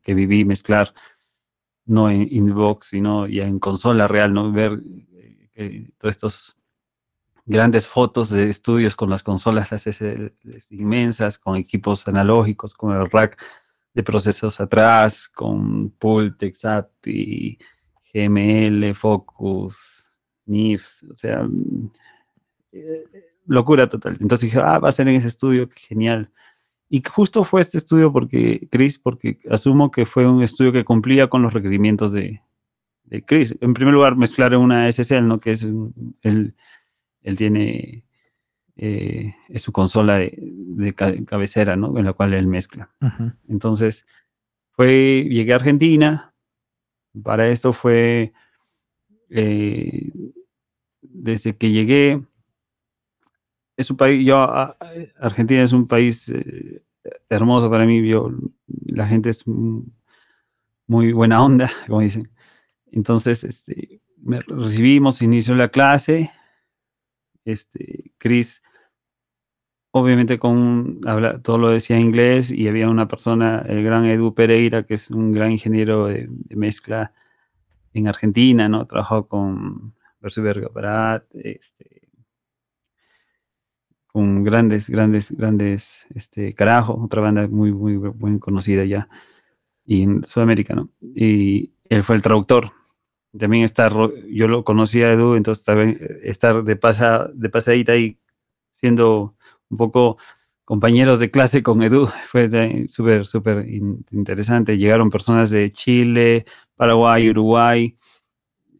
que, 0.00 0.14
viví 0.14 0.44
mezclar, 0.44 0.94
no 1.84 2.08
en 2.10 2.28
inbox, 2.30 2.90
sino 2.90 3.26
ya 3.26 3.44
en 3.44 3.58
consola 3.58 4.06
real, 4.06 4.32
¿no? 4.32 4.52
Ver 4.52 4.80
eh, 5.56 5.90
todos 5.98 6.12
estos 6.12 6.56
grandes 7.44 7.88
fotos 7.88 8.30
de 8.30 8.48
estudios 8.50 8.94
con 8.94 9.10
las 9.10 9.24
consolas 9.24 9.72
las 9.72 10.70
inmensas, 10.70 11.40
con 11.40 11.56
equipos 11.56 12.06
analógicos, 12.06 12.72
con 12.72 12.96
el 12.96 13.10
rack 13.10 13.42
de 13.92 14.04
procesos 14.04 14.60
atrás, 14.60 15.28
con 15.28 15.90
Pultex, 15.90 16.64
API, 16.64 17.58
GML, 18.12 18.94
Focus, 18.94 20.04
NIFs, 20.46 21.04
o 21.04 21.14
sea, 21.14 21.48
eh, 22.72 23.04
locura 23.46 23.88
total. 23.88 24.18
Entonces 24.20 24.50
dije, 24.50 24.60
ah, 24.60 24.78
va 24.78 24.88
a 24.88 24.92
ser 24.92 25.08
en 25.08 25.14
ese 25.14 25.28
estudio, 25.28 25.68
qué 25.68 25.80
genial. 25.80 26.30
Y 26.88 27.02
justo 27.02 27.44
fue 27.44 27.60
este 27.60 27.78
estudio 27.78 28.12
porque, 28.12 28.68
Chris, 28.70 28.98
porque 28.98 29.38
asumo 29.50 29.90
que 29.90 30.04
fue 30.04 30.26
un 30.26 30.42
estudio 30.42 30.72
que 30.72 30.84
cumplía 30.84 31.28
con 31.28 31.42
los 31.42 31.54
requerimientos 31.54 32.12
de, 32.12 32.42
de 33.04 33.24
Chris. 33.24 33.56
En 33.60 33.72
primer 33.72 33.94
lugar, 33.94 34.16
mezclar 34.16 34.54
una 34.56 34.90
SSL, 34.92 35.26
¿no? 35.26 35.40
Que 35.40 35.52
es 35.52 35.66
el 36.22 36.54
él 37.22 37.36
tiene 37.36 38.04
eh, 38.76 39.34
es 39.48 39.62
su 39.62 39.72
consola 39.72 40.18
de, 40.18 40.94
cabecera, 40.94 41.76
¿no? 41.76 41.96
En 41.98 42.04
la 42.04 42.12
cual 42.12 42.34
él 42.34 42.46
mezcla. 42.46 42.90
Entonces, 43.48 44.06
fue, 44.70 45.26
llegué 45.28 45.52
a 45.52 45.56
Argentina, 45.56 46.31
para 47.22 47.48
esto 47.48 47.72
fue, 47.72 48.32
eh, 49.30 50.10
desde 51.00 51.56
que 51.56 51.70
llegué, 51.70 52.22
es 53.76 53.90
un 53.90 53.96
país, 53.96 54.26
yo, 54.26 54.38
Argentina 55.18 55.62
es 55.62 55.72
un 55.72 55.86
país 55.86 56.28
eh, 56.28 56.82
hermoso 57.28 57.70
para 57.70 57.86
mí, 57.86 58.02
la 58.86 59.06
gente 59.06 59.30
es 59.30 59.44
muy 59.46 61.12
buena 61.12 61.42
onda, 61.42 61.70
como 61.86 62.00
dicen. 62.00 62.30
Entonces, 62.90 63.44
este, 63.44 64.00
recibimos, 64.46 65.22
inició 65.22 65.54
la 65.54 65.68
clase, 65.68 66.30
este, 67.44 68.12
Chris, 68.18 68.62
obviamente 69.92 70.38
con 70.38 71.00
habla, 71.06 71.40
todo 71.40 71.58
lo 71.58 71.68
decía 71.68 71.96
en 71.96 72.02
inglés 72.02 72.50
y 72.50 72.68
había 72.68 72.88
una 72.90 73.08
persona, 73.08 73.64
el 73.68 73.84
gran 73.84 74.06
Edu 74.06 74.34
Pereira, 74.34 74.84
que 74.84 74.94
es 74.94 75.10
un 75.10 75.32
gran 75.32 75.52
ingeniero 75.52 76.06
de, 76.06 76.28
mezcla 76.50 77.12
en 77.92 78.08
Argentina, 78.08 78.68
¿no? 78.68 78.86
Trabajó 78.86 79.28
con 79.28 79.94
Versuberga 80.20 80.68
Barat, 80.68 81.24
este, 81.34 82.08
con 84.06 84.44
grandes, 84.44 84.88
grandes, 84.90 85.30
grandes, 85.30 86.06
este, 86.14 86.54
Carajo, 86.54 86.94
otra 87.02 87.22
banda 87.22 87.46
muy, 87.48 87.72
muy, 87.72 87.98
muy 87.98 88.38
conocida 88.38 88.84
ya, 88.84 89.08
y 89.84 90.02
en 90.02 90.24
Sudamérica, 90.24 90.74
¿no? 90.74 90.90
Y 91.00 91.72
él 91.84 92.02
fue 92.02 92.16
el 92.16 92.22
traductor 92.22 92.72
también 93.38 93.64
estar, 93.64 93.92
yo 94.28 94.48
lo 94.48 94.64
conocía 94.64 95.06
a 95.06 95.12
Edu, 95.12 95.34
entonces 95.36 95.64
también 95.64 95.98
eh, 96.00 96.20
estar 96.24 96.62
de, 96.64 96.76
pasa, 96.76 97.30
de 97.34 97.48
pasadita 97.48 97.96
y 97.96 98.18
siendo 98.72 99.36
un 99.72 99.78
poco 99.78 100.18
compañeros 100.64 101.18
de 101.18 101.30
clase 101.30 101.62
con 101.62 101.82
Edu 101.82 102.06
fue 102.26 102.86
súper, 102.88 103.26
súper 103.26 103.66
interesante. 103.68 104.78
Llegaron 104.78 105.10
personas 105.10 105.50
de 105.50 105.72
Chile, 105.72 106.44
Paraguay, 106.76 107.30
Uruguay, 107.30 107.96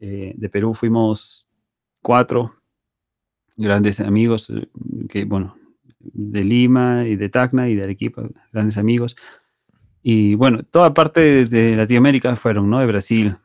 eh, 0.01 0.33
de 0.37 0.49
Perú 0.49 0.75
fuimos 0.75 1.49
cuatro 2.01 2.53
grandes 3.57 4.01
amigos, 4.01 4.51
eh, 4.51 4.69
que 5.09 5.25
bueno, 5.25 5.57
de 6.01 6.45
Lima 6.45 7.07
y 7.07 7.17
de 7.17 7.29
Tacna 7.29 7.69
y 7.69 7.75
de 7.75 7.85
Arequipa, 7.85 8.23
grandes 8.53 8.79
amigos. 8.79 9.17
Y 10.03 10.35
bueno, 10.35 10.65
toda 10.65 10.95
parte 10.95 11.47
de, 11.47 11.77
Latinoamérica 11.77 12.35
fueron, 12.37 12.69
¿no? 12.69 12.81
De 12.81 12.87
Brasil. 12.87 13.37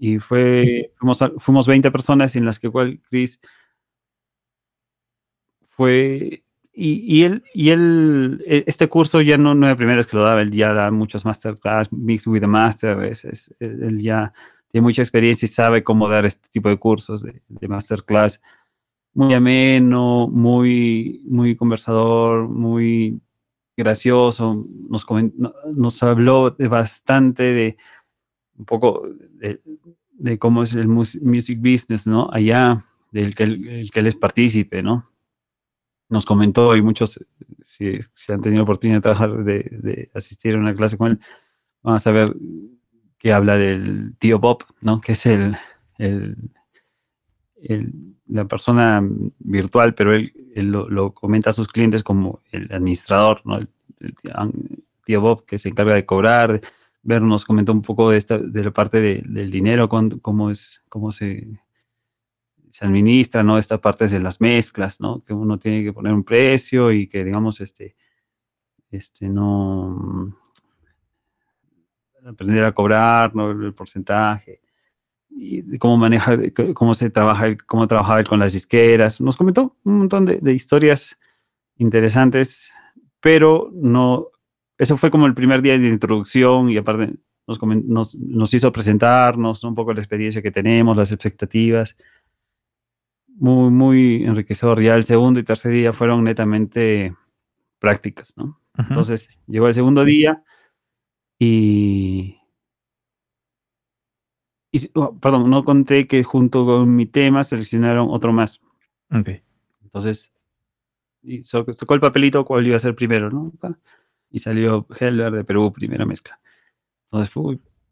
Y 0.00 0.18
fue, 0.18 0.92
fuimos, 0.96 1.22
fuimos 1.38 1.66
20 1.66 1.90
personas 1.90 2.36
en 2.36 2.46
las 2.46 2.58
que 2.58 2.70
cual 2.70 3.00
Chris 3.10 3.38
fue 5.66 6.42
y, 6.80 7.22
él, 7.24 8.42
e, 8.46 8.64
este 8.66 8.88
curso 8.88 9.20
ya 9.20 9.36
no, 9.36 9.54
no 9.54 9.66
es 9.66 9.72
la 9.72 9.76
primera 9.76 9.96
vez 9.96 10.06
que 10.06 10.16
lo 10.16 10.22
daba, 10.22 10.42
él 10.42 10.50
ya 10.50 10.72
da 10.72 10.90
muchos 10.90 11.24
masterclass, 11.24 11.92
Mix 11.92 12.26
with 12.26 12.40
the 12.40 12.46
Master, 12.46 13.02
es, 13.02 13.54
él 13.58 14.00
ya 14.00 14.32
tiene 14.68 14.82
mucha 14.82 15.02
experiencia 15.02 15.46
y 15.46 15.48
sabe 15.48 15.82
cómo 15.82 16.08
dar 16.08 16.24
este 16.24 16.48
tipo 16.50 16.68
de 16.68 16.78
cursos 16.78 17.22
de, 17.22 17.42
de 17.48 17.68
masterclass. 17.68 18.40
Muy 19.14 19.34
ameno, 19.34 20.28
muy, 20.28 21.22
muy 21.26 21.56
conversador, 21.56 22.48
muy 22.48 23.20
gracioso, 23.76 24.66
nos, 24.88 25.06
nos 25.74 26.02
habló 26.02 26.50
de 26.50 26.68
bastante 26.68 27.42
de 27.42 27.76
un 28.58 28.64
poco 28.64 29.02
de, 30.18 30.38
cómo 30.38 30.64
es 30.64 30.74
el 30.74 30.88
music 30.88 31.60
business, 31.60 32.06
¿no? 32.06 32.28
Allá, 32.32 32.84
del 33.12 33.34
que, 33.34 33.44
el, 33.44 33.90
que 33.90 34.00
él 34.00 34.08
es 34.08 34.16
partícipe, 34.16 34.82
¿no? 34.82 35.04
Nos 36.08 36.24
comentó 36.24 36.74
y 36.76 36.82
muchos, 36.82 37.24
si, 37.62 37.98
han 38.28 38.40
tenido 38.40 38.62
oportunidad 38.62 38.98
de 38.98 39.02
trabajar, 39.02 39.44
de, 39.44 40.10
asistir 40.14 40.54
a 40.54 40.58
una 40.58 40.74
clase 40.74 40.96
con 40.96 41.12
él, 41.12 41.20
van 41.82 41.96
a 41.96 41.98
saber 41.98 42.34
que 43.18 43.32
habla 43.32 43.56
del 43.56 44.14
tío 44.18 44.38
Bob, 44.38 44.64
¿no? 44.80 45.00
Que 45.00 45.12
es 45.12 45.26
el, 45.26 45.56
el, 45.98 46.36
la 48.26 48.46
persona 48.46 49.02
virtual, 49.38 49.94
pero 49.94 50.14
él, 50.14 50.32
lo, 50.54 51.12
comenta 51.12 51.50
a 51.50 51.52
sus 51.52 51.68
clientes 51.68 52.02
como 52.02 52.40
el 52.52 52.72
administrador, 52.72 53.42
¿no? 53.44 53.58
El, 53.58 53.68
tío 55.04 55.20
Bob 55.22 55.46
que 55.46 55.58
se 55.58 55.70
encarga 55.70 55.94
de 55.94 56.04
cobrar, 56.04 56.60
ver, 57.02 57.22
nos 57.22 57.44
comentó 57.46 57.72
un 57.72 57.82
poco 57.82 58.10
de, 58.10 58.18
esta, 58.18 58.36
de 58.36 58.64
la 58.64 58.70
parte 58.70 59.00
del 59.00 59.50
dinero, 59.50 59.88
cómo, 59.88 60.50
es, 60.50 60.82
cómo 60.90 61.12
se, 61.12 61.48
se 62.78 62.84
administra, 62.84 63.42
¿no? 63.42 63.58
Esta 63.58 63.80
parte 63.80 64.06
de 64.06 64.20
las 64.20 64.40
mezclas, 64.40 65.00
¿no? 65.00 65.20
Que 65.20 65.34
uno 65.34 65.58
tiene 65.58 65.82
que 65.82 65.92
poner 65.92 66.12
un 66.12 66.22
precio 66.22 66.92
y 66.92 67.08
que, 67.08 67.24
digamos, 67.24 67.60
este, 67.60 67.96
este, 68.92 69.28
no 69.28 70.32
aprender 72.24 72.62
a 72.62 72.70
cobrar, 72.70 73.34
¿no? 73.34 73.50
El 73.50 73.74
porcentaje 73.74 74.60
y 75.28 75.76
cómo 75.78 75.96
maneja, 75.96 76.36
cómo 76.72 76.94
se 76.94 77.10
trabaja, 77.10 77.56
cómo 77.66 77.88
trabajaba 77.88 78.22
con 78.22 78.38
las 78.38 78.52
disqueras. 78.52 79.20
Nos 79.20 79.36
comentó 79.36 79.76
un 79.82 79.98
montón 79.98 80.24
de, 80.24 80.52
historias 80.52 81.18
interesantes, 81.78 82.70
pero 83.18 83.72
no, 83.74 84.28
eso 84.76 84.96
fue 84.96 85.10
como 85.10 85.26
el 85.26 85.34
primer 85.34 85.62
día 85.62 85.76
de 85.76 85.88
introducción 85.88 86.70
y 86.70 86.76
aparte 86.76 87.12
nos, 87.44 88.14
nos, 88.14 88.54
hizo 88.54 88.70
presentarnos 88.70 89.64
un 89.64 89.74
poco 89.74 89.92
la 89.92 90.00
experiencia 90.00 90.42
que 90.42 90.52
tenemos, 90.52 90.96
las 90.96 91.10
expectativas. 91.10 91.96
Muy, 93.40 93.70
muy 93.70 94.24
enriquecedor. 94.24 94.82
Ya 94.82 94.96
el 94.96 95.04
segundo 95.04 95.40
y 95.40 95.44
tercer 95.44 95.72
día 95.72 95.92
fueron 95.92 96.24
netamente 96.24 97.14
prácticas, 97.78 98.36
¿no? 98.36 98.60
Entonces, 98.76 99.40
llegó 99.46 99.66
el 99.66 99.74
segundo 99.74 100.04
día 100.04 100.44
y, 101.38 102.38
Oh, 104.94 105.18
perdón, 105.18 105.48
no 105.48 105.64
conté 105.64 106.06
que 106.06 106.22
junto 106.22 106.66
con 106.66 106.94
mi 106.94 107.06
tema 107.06 107.42
seleccionaron 107.42 108.08
otro 108.10 108.32
más. 108.32 108.60
Ok. 109.10 109.30
Entonces, 109.82 110.32
y 111.22 111.42
tocó 111.42 111.94
el 111.94 112.00
papelito 112.00 112.44
cuál 112.44 112.66
iba 112.66 112.76
a 112.76 112.80
ser 112.80 112.94
primero, 112.94 113.30
¿no? 113.30 113.52
Y 114.30 114.40
salió 114.40 114.86
Helver 114.98 115.32
de 115.32 115.44
Perú, 115.44 115.72
primera 115.72 116.04
mezcla. 116.04 116.38
Entonces, 117.04 117.32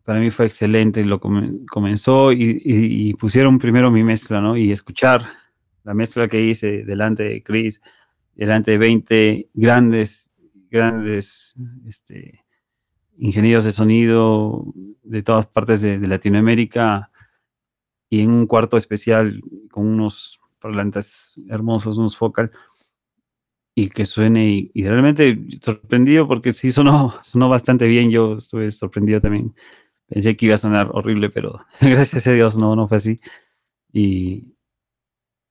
para 0.06 0.20
mí 0.20 0.30
fue 0.30 0.46
excelente, 0.46 1.04
lo 1.04 1.18
comenzó 1.18 2.30
y, 2.30 3.12
pusieron 3.14 3.58
primero 3.58 3.90
mi 3.90 4.04
mezcla, 4.04 4.40
¿no? 4.40 4.56
Y 4.56 4.70
escuchar 4.70 5.26
la 5.82 5.94
mezcla 5.94 6.28
que 6.28 6.40
hice 6.40 6.84
delante 6.84 7.24
de 7.24 7.42
Chris, 7.42 7.80
delante 8.36 8.70
de 8.70 8.78
20 8.78 9.50
grandes, 9.52 10.30
grandes, 10.70 11.56
este, 11.88 12.44
ingenieros 13.18 13.64
de 13.64 13.72
sonido 13.72 14.72
de 15.02 15.24
todas 15.24 15.48
partes 15.48 15.82
de, 15.82 15.98
Latinoamérica 16.06 17.10
y 18.08 18.20
en 18.20 18.30
un 18.30 18.46
cuarto 18.46 18.76
especial 18.76 19.40
con 19.72 19.88
unos 19.88 20.38
parlantes 20.60 21.34
hermosos, 21.48 21.98
unos 21.98 22.16
focal 22.16 22.52
y 23.74 23.88
que 23.88 24.04
suene 24.04 24.70
y, 24.72 24.86
realmente 24.86 25.36
sorprendido 25.60 26.28
porque 26.28 26.52
sí 26.52 26.70
sonó, 26.70 27.12
sonó 27.24 27.48
bastante 27.48 27.88
bien, 27.88 28.12
yo 28.12 28.36
estuve 28.36 28.70
sorprendido 28.70 29.20
también. 29.20 29.52
Pensé 30.08 30.36
que 30.36 30.46
iba 30.46 30.54
a 30.54 30.58
sonar 30.58 30.90
horrible, 30.92 31.30
pero 31.30 31.64
gracias 31.80 32.26
a 32.26 32.32
Dios 32.32 32.56
no, 32.56 32.76
no 32.76 32.88
fue 32.88 32.98
así. 32.98 33.20
Y, 33.92 34.54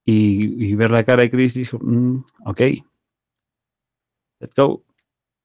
y, 0.05 0.75
ver 0.75 0.91
la 0.91 1.03
cara 1.03 1.23
de 1.23 1.29
Chris, 1.31 1.55
dijo, 1.55 1.79
mm, 1.81 2.23
ok, 2.45 2.61
let's 4.39 4.55
go. 4.55 4.83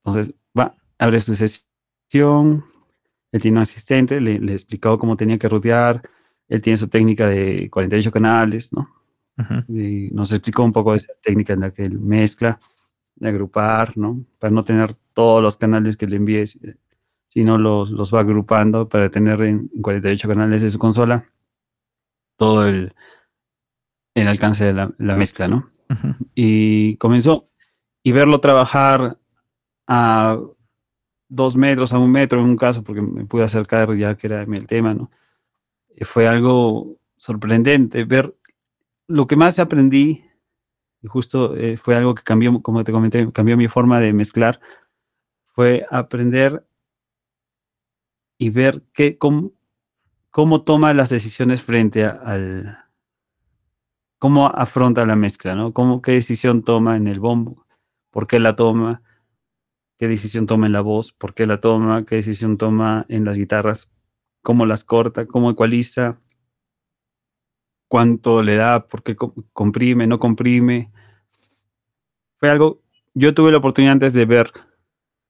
Entonces, 0.05 0.35
va, 0.57 0.77
abre 0.99 1.21
su 1.21 1.35
sesión 1.35 2.65
él 3.33 3.41
tiene 3.41 3.59
un 3.59 3.63
asistente, 3.63 4.21
le, 4.21 4.39
le 4.39 4.53
explicó 4.53 4.99
cómo 4.99 5.17
tenía 5.17 5.39
que 5.39 5.49
rutear, 5.49 6.03
él 6.49 6.61
tiene 6.61 6.77
su 6.77 6.89
técnica 6.89 7.29
de 7.29 7.71
48 7.71 8.11
canales, 8.11 8.73
¿no? 8.73 8.89
y 9.69 10.11
nos 10.13 10.33
explicó 10.33 10.63
un 10.63 10.73
poco 10.73 10.95
esa 10.95 11.15
técnica 11.23 11.55
en 11.55 11.61
la 11.61 11.71
que 11.71 11.87
él 11.87 11.99
mezcla, 11.99 12.61
de 13.17 13.29
agrupar, 13.29 13.97
¿no? 13.97 14.23
Para 14.39 14.51
no 14.51 14.65
tener 14.65 14.95
todos 15.15 15.43
los 15.43 15.57
canales 15.57 15.97
que 15.97 16.07
le 16.07 16.17
envíes, 16.17 16.59
sino 17.31 17.59
los, 17.59 17.91
los 17.91 18.13
va 18.13 18.21
agrupando 18.21 18.89
para 18.89 19.09
tener 19.09 19.41
en, 19.43 19.69
48 19.81 20.27
canales 20.27 20.63
de 20.63 20.71
su 20.71 20.81
consola 20.81 21.31
todo 22.37 22.67
el, 22.67 22.93
el 24.15 24.27
alcance 24.27 24.65
de 24.65 24.73
la, 24.73 24.93
la 24.99 25.17
mezcla, 25.17 25.47
¿no? 25.47 25.71
Y 26.35 26.97
comenzó 26.97 27.49
y 28.03 28.11
verlo 28.11 28.41
trabajar 28.41 29.19
a 29.87 30.41
dos 31.29 31.55
metros 31.55 31.93
a 31.93 31.99
un 31.99 32.11
metro 32.11 32.41
en 32.41 32.47
un 32.47 32.57
caso, 32.57 32.83
porque 32.83 33.01
me 33.01 33.25
pude 33.27 33.45
acercar 33.45 33.95
ya 33.97 34.17
que 34.17 34.27
era 34.27 34.43
el 34.43 34.67
tema, 34.67 34.93
¿no? 34.93 35.13
Eh, 35.91 36.05
fue 36.05 36.27
algo 36.27 36.97
sorprendente 37.17 38.03
ver 38.05 38.35
lo 39.07 39.29
que 39.29 39.37
más 39.37 39.61
aprendí, 39.61 40.25
y 41.01 41.07
justo 41.07 41.55
eh, 41.57 41.77
fue 41.77 41.95
algo 41.95 42.17
que 42.17 42.25
cambió, 42.25 42.61
como 42.61 42.83
te 42.83 42.91
comenté, 42.91 43.31
cambió 43.31 43.57
mi 43.57 43.69
forma 43.69 44.01
de 44.01 44.13
mezclar, 44.13 44.61
fue 45.55 45.87
aprender 45.91 46.65
y 48.41 48.49
ver 48.49 48.83
qué, 48.95 49.19
cómo, 49.19 49.53
cómo 50.31 50.63
toma 50.65 50.95
las 50.95 51.11
decisiones 51.11 51.63
frente 51.63 52.07
al... 52.07 52.79
cómo 54.19 54.47
afronta 54.47 55.05
la 55.05 55.15
mezcla, 55.15 55.55
¿no? 55.55 55.75
Cómo, 55.75 56.01
qué 56.01 56.13
decisión 56.13 56.65
toma 56.65 56.97
en 56.97 57.07
el 57.07 57.21
bombo, 57.21 57.67
por 58.11 58.27
qué 58.27 58.41
la 58.41 58.57
toma, 58.57 59.03
qué 59.99 60.09
decisión 60.09 60.47
toma 60.47 60.67
en 60.67 60.73
la 60.73 60.81
voz, 60.81 61.13
por 61.13 61.35
qué 61.35 61.47
la 61.47 61.61
toma, 61.61 62.07
qué 62.07 62.17
decisión 62.17 62.57
toma 62.57 63.05
en 63.11 63.27
las 63.27 63.37
guitarras, 63.37 63.91
cómo 64.41 64.65
las 64.65 64.85
corta, 64.85 65.27
cómo 65.27 65.51
ecualiza, 65.51 66.19
cuánto 67.89 68.43
le 68.43 68.57
da, 68.57 68.89
por 68.89 69.03
qué 69.03 69.17
comprime, 69.53 70.07
no 70.07 70.19
comprime. 70.19 70.91
Fue 72.39 72.49
algo, 72.49 72.81
yo 73.13 73.35
tuve 73.35 73.53
la 73.53 73.59
oportunidad 73.59 73.93
antes 73.93 74.15
de 74.15 74.25
ver 74.25 74.51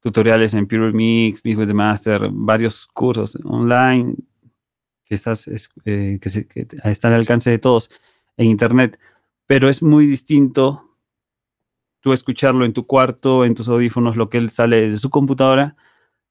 tutoriales 0.01 0.55
en 0.55 0.67
Pure 0.67 0.93
Mix, 0.93 1.45
Mix 1.45 1.57
with 1.57 1.67
the 1.67 1.75
Master, 1.75 2.29
varios 2.33 2.87
cursos 2.87 3.39
online 3.45 4.15
que, 5.05 5.15
estás, 5.15 5.49
eh, 5.49 6.19
que, 6.21 6.67
están 6.85 7.13
al 7.13 7.21
alcance 7.21 7.51
de 7.51 7.59
todos 7.59 7.91
en 8.37 8.47
Internet, 8.47 8.99
pero 9.47 9.69
es 9.69 9.83
muy 9.83 10.07
distinto 10.07 10.97
tú 12.01 12.13
escucharlo 12.13 12.65
en 12.65 12.73
tu 12.73 12.87
cuarto, 12.87 13.45
en 13.45 13.55
tus 13.55 13.69
audífonos, 13.69 14.17
lo 14.17 14.31
que 14.31 14.39
él 14.39 14.49
sale 14.49 14.91
de 14.91 14.99
su 14.99 15.11
computadora, 15.11 15.77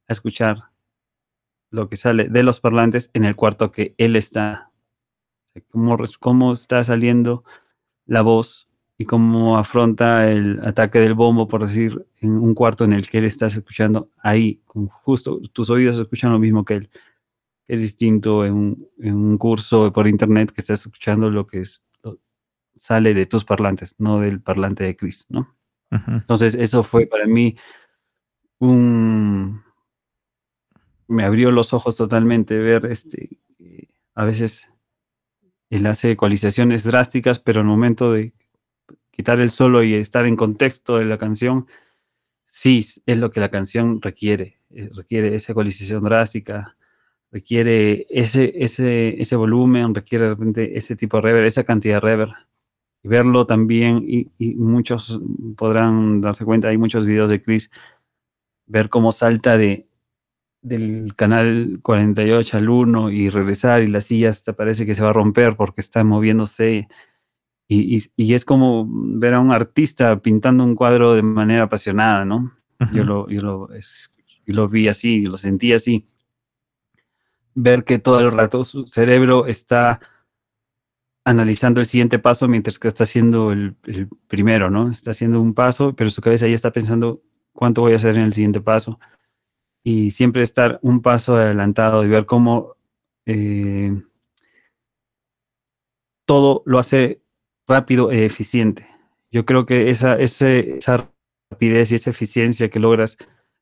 a 0.08 0.14
escuchar 0.14 0.70
lo 1.70 1.90
que 1.90 1.98
sale 1.98 2.30
de 2.30 2.42
los 2.42 2.60
parlantes 2.60 3.12
en 3.14 3.26
el 3.26 3.36
cuarto 3.36 3.72
que 3.72 3.94
él 3.98 4.16
está. 4.16 4.72
Cómo, 5.70 5.98
cómo 6.20 6.54
está 6.54 6.84
saliendo 6.84 7.44
la 8.06 8.22
voz 8.22 8.69
y 9.02 9.06
cómo 9.06 9.58
afronta 9.58 10.30
el 10.30 10.60
ataque 10.62 11.00
del 11.00 11.14
bombo, 11.14 11.48
por 11.48 11.62
decir, 11.66 12.06
en 12.18 12.32
un 12.32 12.54
cuarto 12.54 12.84
en 12.84 12.92
el 12.92 13.08
que 13.08 13.20
él 13.20 13.24
está 13.24 13.46
escuchando 13.46 14.12
ahí, 14.18 14.62
con 14.66 14.88
justo 14.88 15.40
tus 15.54 15.70
oídos 15.70 15.98
escuchan 16.00 16.34
lo 16.34 16.38
mismo 16.38 16.66
que 16.66 16.74
él. 16.76 16.90
Es 17.70 17.80
distinto 17.80 18.46
en 18.46 18.54
un, 18.54 18.90
en 19.00 19.16
un 19.16 19.38
curso 19.38 19.94
por 19.94 20.06
internet 20.06 20.52
que 20.52 20.60
estás 20.60 20.82
escuchando 20.82 21.30
lo 21.30 21.48
que 21.48 21.62
es, 21.62 21.82
sale 22.76 23.14
de 23.14 23.26
tus 23.26 23.46
parlantes, 23.46 23.96
no 24.00 24.20
del 24.20 24.42
parlante 24.42 24.84
de 24.84 24.98
Chris, 24.98 25.26
¿no? 25.30 25.56
Entonces, 25.90 26.54
eso 26.56 26.84
fue 26.84 27.06
para 27.06 27.26
mí 27.26 27.56
un... 28.60 29.64
Me 31.08 31.24
abrió 31.24 31.52
los 31.52 31.72
ojos 31.72 31.96
totalmente 31.96 32.58
ver 32.58 32.86
este, 32.86 33.40
a 34.14 34.26
veces 34.26 34.70
él 35.70 35.88
hace 35.88 36.12
ecualizaciones 36.12 36.84
drásticas, 36.84 37.40
pero 37.40 37.62
el 37.62 37.66
momento 37.66 38.12
de 38.12 38.34
quitar 39.20 39.42
el 39.42 39.50
solo 39.50 39.84
y 39.84 39.96
estar 39.96 40.26
en 40.26 40.38
contexto 40.38 40.98
de 40.98 41.04
la 41.04 41.18
canción, 41.18 41.68
sí, 42.46 42.86
es 43.06 43.18
lo 43.18 43.32
que 43.32 43.42
la 43.42 43.50
canción 43.50 44.02
requiere. 44.02 44.62
Eh, 44.70 44.90
requiere 44.96 45.36
esa 45.36 45.52
ecualización 45.52 46.06
drástica, 46.06 46.78
requiere 47.30 48.08
ese, 48.10 48.54
ese, 48.56 49.22
ese 49.22 49.36
volumen, 49.36 49.94
requiere 49.94 50.24
de 50.24 50.30
repente 50.36 50.78
ese 50.78 50.96
tipo 50.96 51.18
de 51.18 51.24
reverb, 51.24 51.46
esa 51.48 51.66
cantidad 51.66 51.96
de 51.96 52.00
reverb 52.00 52.30
verlo 53.04 53.46
también, 53.46 54.06
y, 54.08 54.30
muchos 54.56 55.20
podrán 55.58 56.22
darse 56.22 56.46
cuenta, 56.46 56.70
hay 56.70 56.78
muchos 56.78 57.06
videos 57.06 57.30
de 57.30 57.42
Chris, 57.42 57.70
ver 58.68 58.88
cómo 58.88 59.12
salta 59.12 59.58
de 59.58 59.86
del 60.62 61.14
canal 61.16 61.80
48 61.82 62.58
al 62.58 62.70
1 62.70 63.12
y 63.12 63.30
regresar 63.30 63.84
y 63.84 63.88
la 63.88 64.02
silla 64.02 64.30
hasta 64.30 64.54
parece 64.54 64.86
que 64.86 64.96
se 64.96 65.04
va 65.04 65.10
a 65.10 65.14
romper 65.14 65.56
porque 65.58 65.82
está 65.82 66.04
moviéndose 66.06 66.88
y, 67.72 68.34
es 68.34 68.46
como 68.46 68.88
ver 68.90 69.36
a 69.36 69.40
un 69.40 69.52
artista 69.52 70.20
pintando 70.20 70.64
un 70.64 70.74
cuadro 70.74 71.14
de 71.14 71.22
manera 71.22 71.64
apasionada, 71.64 72.26
¿no? 72.26 72.52
Yo, 72.92 73.04
lo, 73.04 73.30
yo, 73.30 73.42
lo, 73.42 73.70
lo 74.46 74.68
vi 74.68 74.88
así, 74.88 75.22
lo 75.22 75.38
sentí 75.38 75.74
así. 75.74 76.08
Ver 77.54 77.84
que 77.84 78.00
todo 78.00 78.22
el 78.22 78.32
rato 78.32 78.64
su 78.64 78.88
cerebro 78.88 79.46
está 79.46 80.00
analizando 81.24 81.80
el 81.80 81.86
siguiente 81.86 82.18
paso 82.18 82.48
mientras 82.48 82.80
que 82.80 82.88
está 82.88 83.04
haciendo 83.04 83.52
el, 83.52 83.76
primero, 84.28 84.72
¿no? 84.72 84.90
Está 84.90 85.12
haciendo 85.12 85.40
un 85.40 85.54
paso, 85.54 85.96
pero 85.96 86.10
su 86.10 86.22
cabeza 86.22 86.48
ya 86.48 86.56
está 86.56 86.72
pensando 86.72 87.22
cuánto 87.54 87.82
voy 87.82 87.94
a 87.94 87.98
hacer 87.98 88.16
en 88.16 88.24
el 88.24 88.34
siguiente 88.34 88.62
paso. 88.62 89.00
Y 89.84 90.10
siempre 90.10 90.42
estar 90.42 90.80
un 90.82 91.04
paso 91.04 91.36
adelantado 91.36 92.04
y 92.04 92.08
ver 92.08 92.26
cómo 92.26 92.78
eh, 93.28 94.02
todo 96.26 96.64
lo 96.66 96.80
hace 96.80 97.22
rápido 97.70 98.12
e 98.12 98.26
eficiente. 98.26 98.86
Yo 99.32 99.46
creo 99.46 99.66
que 99.66 99.92
esa, 99.92 100.18
esa 100.20 101.10
rapidez 101.52 101.92
y 101.92 101.96
esa 101.96 102.10
eficiencia 102.10 102.70
que 102.70 102.80
logras 102.80 103.18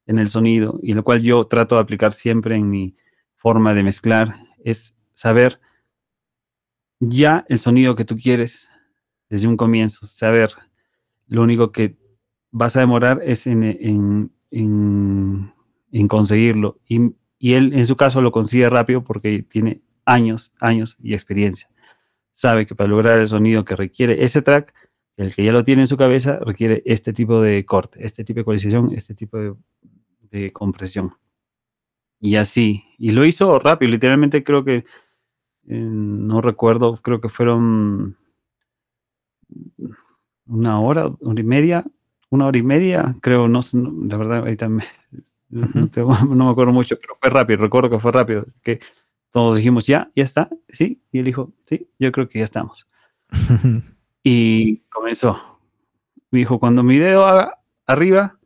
en 0.06 0.18
el 0.18 0.30
sonido 0.30 0.80
y 0.82 0.94
lo 0.94 1.04
cual 1.04 1.22
yo 1.22 1.44
trato 1.44 1.76
de 1.76 1.82
aplicar 1.82 2.14
siempre 2.14 2.56
en 2.56 2.70
mi 2.70 2.96
forma 3.36 3.74
de 3.74 3.84
mezclar 3.84 4.36
es 4.64 4.96
saber 5.14 5.60
ya 7.00 7.46
el 7.50 7.60
sonido 7.60 7.96
que 7.96 8.06
tú 8.06 8.16
quieres 8.18 8.70
desde 9.30 9.48
un 9.48 9.58
comienzo, 9.58 10.06
saber 10.08 10.52
lo 11.28 11.44
único 11.44 11.72
que 11.74 11.98
vas 12.52 12.76
a 12.78 12.80
demorar 12.80 13.22
es 13.24 13.46
en, 13.46 14.32
conseguirlo. 16.08 16.80
Y, 16.88 17.14
y, 17.38 17.54
él 17.54 17.74
en 17.74 17.86
su 17.86 17.98
caso 17.98 18.22
lo 18.22 18.32
consigue 18.32 18.70
rápido 18.70 19.04
porque 19.04 19.44
tiene 19.44 19.82
años, 20.06 20.54
años 20.60 20.98
y 21.02 21.14
experiencia. 21.14 21.70
Sabe 22.38 22.68
que 22.68 22.76
para 22.76 22.88
lograr 22.88 23.18
el 23.18 23.28
sonido 23.28 23.66
que 23.66 23.76
requiere 23.76 24.24
ese 24.24 24.44
track, 24.44 24.72
el 25.16 25.34
que 25.34 25.44
ya 25.44 25.52
lo 25.52 25.64
tiene 25.64 25.82
en 25.82 25.88
su 25.88 25.98
cabeza, 25.98 26.38
requiere 26.38 26.84
este 26.86 27.12
tipo 27.12 27.42
de 27.42 27.66
corte, 27.66 28.06
este 28.06 28.24
tipo 28.24 28.36
de 28.36 28.42
ecualización, 28.42 28.92
este 28.94 29.16
tipo 29.16 29.40
de, 29.40 29.56
de 30.30 30.54
compresión. 30.54 31.16
Y 32.20 32.36
así, 32.36 32.84
y 33.00 33.10
lo 33.10 33.26
hizo 33.26 33.58
rápido, 33.58 33.90
literalmente 33.90 34.44
creo 34.44 34.64
que 34.64 34.86
no 35.64 36.40
recuerdo, 36.40 36.98
creo 36.98 37.20
que 37.20 37.30
fueron 37.30 38.16
una 40.46 40.80
hora, 40.80 41.10
una 41.22 41.42
y 41.42 41.44
media, 41.44 41.86
una 42.30 42.46
hora 42.46 42.58
y 42.60 42.62
media, 42.62 43.16
creo, 43.20 43.48
no, 43.48 43.62
la 43.74 44.18
verdad, 44.18 44.46
ahí 44.46 44.56
también, 44.56 44.88
no, 45.50 46.46
me 46.46 46.52
acuerdo 46.52 46.72
mucho, 46.72 46.98
pero 47.02 47.18
fue 47.20 47.32
rápido, 47.32 47.64
recuerdo 47.64 47.90
que 47.90 48.00
fue 48.00 48.12
rápido, 48.12 48.46
que 48.62 48.80
todos 49.32 49.56
dijimos, 49.56 49.86
ya, 49.86 50.12
ya 50.16 50.24
está, 50.24 50.50
sí, 50.70 51.02
y 51.12 51.20
él 51.20 51.26
dijo, 51.26 51.54
sí, 51.66 51.90
yo 52.00 52.12
creo 52.12 52.28
que 52.28 52.40
ya 52.40 52.46
estamos. 52.46 52.88
y 54.24 54.78
comenzó, 54.90 55.60
me 56.32 56.40
dijo, 56.40 56.60
cuando 56.60 56.84
mi 56.84 56.98
dedo 56.98 57.26
haga 57.26 57.60
arriba, 57.86 58.38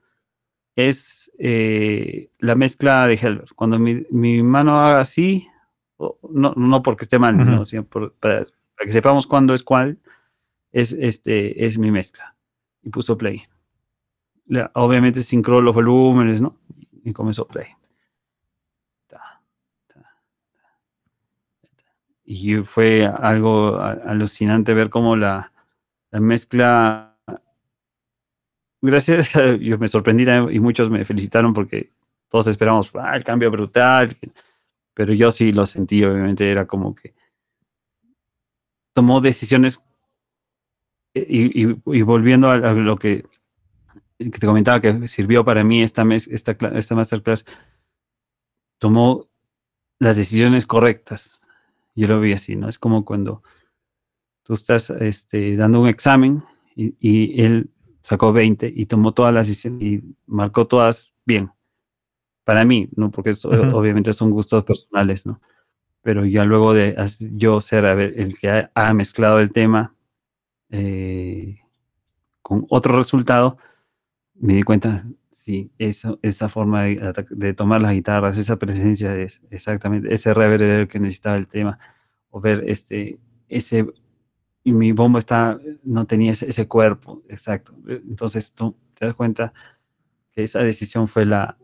es 0.76 1.32
eh, 1.38 2.30
la 2.40 2.56
mezcla 2.56 3.08
de 3.08 3.16
Helbert. 3.16 3.50
Cuando 3.56 3.80
mi, 3.80 4.06
mi, 4.10 4.42
mano 4.44 4.80
haga 4.80 5.02
así, 5.02 5.48
no, 6.30 6.54
no 6.56 6.84
porque 6.84 7.04
esté 7.04 7.20
mal, 7.20 7.66
sino 7.66 7.86
para, 7.86 8.44
que 8.78 8.92
sepamos 8.92 9.28
cuándo 9.28 9.54
es 9.54 9.64
cuál, 9.64 10.00
es, 10.72 10.94
este, 10.94 11.66
es 11.66 11.78
mi 11.78 11.92
mezcla. 11.92 12.36
Y 12.84 12.90
puso 12.90 13.18
play. 13.18 13.44
obviamente 14.74 15.24
sincronó 15.24 15.62
los 15.62 15.76
volúmenes, 15.76 16.42
¿no? 16.42 16.58
Y 17.04 17.14
comenzó 17.14 17.48
play. 17.48 17.68
Y 22.34 22.64
fue 22.64 23.06
algo 23.06 23.78
alucinante 23.78 24.74
ver 24.74 24.90
cómo 24.90 25.16
la, 25.16 25.52
la 26.12 26.20
mezcla. 26.20 27.18
Gracias, 28.82 29.32
yo 29.60 29.78
me 29.78 29.88
sorprendí 29.88 30.26
y 30.56 30.60
muchos 30.60 30.90
me 30.90 31.04
felicitaron 31.06 31.54
porque 31.54 31.92
todos 32.30 32.48
esperamos 32.48 32.92
ah, 32.96 33.16
el 33.16 33.24
cambio 33.24 33.52
brutal 33.52 34.16
pero 34.94 35.14
yo 35.14 35.32
sí 35.32 35.52
lo 35.52 35.66
sentí, 35.66 36.04
obviamente 36.04 36.50
era 36.52 36.68
como 36.68 36.96
que 36.96 37.14
tomó 38.94 39.22
decisiones 39.22 39.82
eh, 41.14 41.26
y, 41.28 42.02
volviendo 42.04 42.50
a, 42.50 42.58
lo 42.58 42.98
que, 42.98 43.26
te 44.18 44.46
comentaba 44.46 44.80
que 44.82 45.08
sirvió 45.08 45.44
para 45.44 45.64
mí 45.64 45.82
esta, 45.82 46.04
esta, 46.14 46.52
esta 46.52 46.96
masterclass, 46.96 47.46
tomó 48.78 49.28
las 50.00 50.18
decisiones 50.18 50.66
correctas. 50.66 51.41
Yo 52.02 52.08
lo 52.08 52.20
vi 52.20 52.34
así, 52.34 52.56
¿no? 52.56 52.68
Es 52.68 52.80
como 52.80 53.06
cuando 53.06 53.44
tú 54.42 54.56
estás 54.56 54.90
este, 54.90 55.56
dando 55.56 55.82
un 55.82 55.88
examen 55.88 56.44
y, 56.76 56.96
y 57.00 57.44
él 57.44 57.70
sacó 58.02 58.34
20 58.34 58.74
y 58.76 58.88
tomó 58.88 59.14
todas 59.14 59.32
las 59.32 59.66
y 59.66 60.02
marcó 60.26 60.66
todas 60.66 61.14
bien 61.26 61.52
para 62.44 62.66
mí, 62.66 62.90
¿no? 62.96 63.12
Porque 63.12 63.32
obviamente 63.44 64.14
son 64.14 64.32
gustos 64.32 64.64
personales, 64.64 65.26
¿no? 65.26 65.40
Pero 66.02 66.26
ya 66.26 66.44
luego 66.44 66.74
de 66.74 66.96
yo 67.34 67.62
ser 67.62 67.86
el 67.86 68.40
que 68.40 68.68
ha, 68.74 68.94
mezclado 68.96 69.40
el 69.40 69.52
tema 69.52 69.96
eh, 70.72 71.60
con 72.42 72.66
otro 72.70 72.98
resultado, 72.98 73.58
me 74.34 74.56
di 74.56 74.64
cuenta, 74.64 75.06
sí, 75.42 75.72
esa, 75.80 76.16
esa 76.22 76.50
forma 76.50 76.84
de, 76.84 77.54
tomar 77.54 77.82
las 77.82 77.94
guitarras, 77.94 78.38
esa 78.38 78.58
presencia 78.58 79.16
es 79.16 79.42
exactamente 79.50 80.14
ese 80.14 80.34
reverb 80.34 80.88
que 80.88 81.00
necesitaba 81.00 81.38
el 81.38 81.48
tema, 81.48 81.80
o 82.30 82.40
ver 82.40 82.64
este, 82.68 83.20
ese, 83.50 83.88
y 84.64 84.72
mi 84.72 84.92
bombo 84.92 85.18
está, 85.18 85.60
no 85.84 86.06
tenía 86.06 86.32
ese, 86.34 86.48
ese 86.48 86.68
cuerpo, 86.68 87.24
exacto. 87.28 87.76
Entonces 87.88 88.54
tú 88.54 88.78
te 88.94 89.06
das 89.06 89.16
cuenta 89.16 89.54
que 90.32 90.44
esa 90.44 90.60
decisión 90.60 91.08
fue 91.08 91.26
la, 91.26 91.58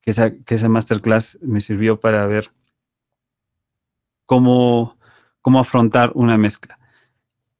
que 0.00 0.12
esa, 0.12 0.30
que 0.30 0.54
esa 0.54 0.68
masterclass 0.68 1.38
me 1.42 1.60
sirvió 1.60 1.98
para 1.98 2.26
ver 2.26 2.52
cómo, 4.26 4.96
cómo 5.40 5.58
afrontar 5.58 6.12
una 6.14 6.38
mezcla. 6.38 6.78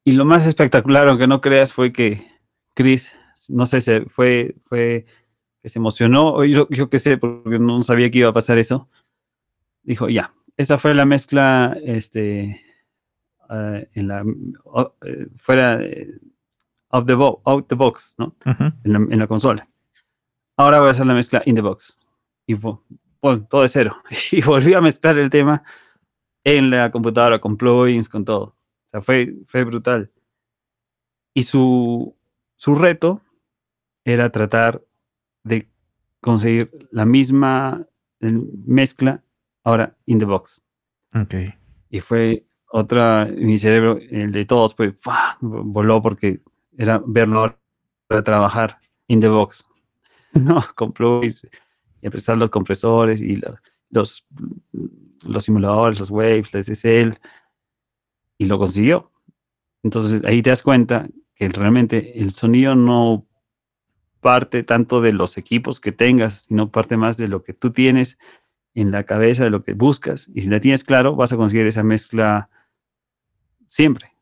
Y 0.05 0.13
lo 0.13 0.25
más 0.25 0.47
espectacular, 0.47 1.09
aunque 1.09 1.27
no 1.27 1.41
creas, 1.41 1.73
fue 1.73 1.93
que 1.93 2.27
Chris, 2.75 3.13
no 3.49 3.67
sé, 3.67 3.81
se 3.81 4.03
fue, 4.07 4.57
fue 4.65 5.07
que 5.63 5.69
se 5.69 5.79
emocionó, 5.79 6.45
yo, 6.45 6.69
yo 6.71 6.91
qué 6.91 6.99
sé, 6.99 7.19
porque 7.19 7.59
no 7.59 7.83
sabía 7.83 8.11
que 8.11 8.19
iba 8.19 8.31
a 8.31 8.35
pasar 8.35 8.59
eso. 8.59 8.89
Dijo, 9.83 10.09
ya, 10.09 10.33
esa 10.57 10.79
fue 10.79 10.95
la 10.95 11.05
mezcla, 11.05 11.77
este, 11.85 12.61
ah, 13.49 13.81
en 13.95 14.09
la, 14.09 14.25
eh, 15.03 15.27
fuera 15.37 15.81
of 16.89 17.07
the, 17.07 17.13
out 17.13 17.69
the 17.69 17.75
box, 17.75 18.17
¿no? 18.19 18.35
en, 18.45 18.93
la, 18.93 18.99
en 18.99 19.19
la 19.19 19.27
consola. 19.27 19.69
Ahora 20.57 20.81
voy 20.81 20.89
a 20.89 20.93
hacer 20.93 21.07
la 21.07 21.15
mezcla 21.15 21.43
in 21.47 21.55
the 21.55 21.63
box 21.63 21.97
y 22.47 22.55
bueno, 22.55 23.47
todo 23.49 23.63
de 23.63 23.69
cero. 23.69 23.97
Y 24.33 24.43
volví 24.43 24.75
a 24.75 24.81
mezclar 24.81 25.19
el 25.19 25.31
tema 25.31 25.63
en 26.45 26.71
la 26.71 26.91
computadora, 26.91 27.41
con 27.41 27.57
plugins, 27.57 28.09
con 28.09 28.25
todo. 28.25 28.45
O 28.45 28.91
sea, 28.91 29.01
fue, 29.01 29.35
fue 29.47 29.65
brutal. 29.65 30.11
Y 31.35 31.45
su, 31.45 32.17
su 32.57 32.75
reto 32.75 33.23
era 34.05 34.31
tratar 34.31 34.83
de 35.45 35.69
conseguir 36.21 36.71
la 36.91 37.05
misma 37.05 37.87
mezcla 38.21 39.23
ahora 39.65 39.97
in 40.07 40.19
the 40.19 40.25
box. 40.25 40.63
Ok. 41.15 41.35
Y 41.91 42.01
fue 42.01 42.47
otra, 42.67 43.27
mi 43.27 43.59
cerebro, 43.59 43.99
el 44.11 44.33
de 44.33 44.45
todos, 44.45 44.75
pues, 44.75 44.95
voló 45.41 46.01
porque 46.01 46.41
era 46.77 47.03
verlo 47.07 47.41
ahora 48.09 48.25
trabajar 48.25 48.79
in 49.09 49.21
the 49.21 49.29
box. 49.29 49.69
no, 50.33 50.65
con 50.75 50.93
plugins 50.93 51.45
y 52.01 52.07
empezar 52.07 52.37
los 52.39 52.51
compresores 52.51 53.21
y 53.21 53.41
los, 53.91 54.27
los, 55.23 55.45
simuladores, 55.45 55.99
los 55.99 56.11
waves, 56.11 56.53
la 56.53 56.63
SSL, 56.63 57.19
y 58.39 58.47
lo 58.47 58.59
consiguió. 58.59 59.13
Entonces 59.83 60.25
ahí 60.25 60.43
te 60.43 60.51
das 60.51 60.63
cuenta 60.63 61.09
que 61.35 61.49
realmente 61.49 62.19
el 62.21 62.33
sonido 62.33 62.75
no 62.75 63.27
parte 64.23 64.63
tanto 64.63 65.03
de 65.03 65.13
los 65.13 65.37
equipos 65.37 65.81
que 65.81 65.91
tengas, 65.93 66.47
sino 66.49 66.71
parte 66.71 66.97
más 66.97 67.17
de 67.17 67.27
lo 67.27 67.43
que 67.43 67.53
tú 67.53 67.73
tienes 67.73 68.19
en 68.73 68.93
la 68.93 69.03
cabeza, 69.03 69.45
de 69.45 69.51
lo 69.51 69.65
que 69.65 69.75
buscas. 69.75 70.31
Y 70.33 70.43
si 70.43 70.49
la 70.49 70.61
tienes 70.61 70.85
claro, 70.85 71.17
vas 71.17 71.33
a 71.33 71.37
conseguir 71.37 71.67
esa 71.67 71.83
mezcla 71.83 72.49
siempre. 73.69 74.13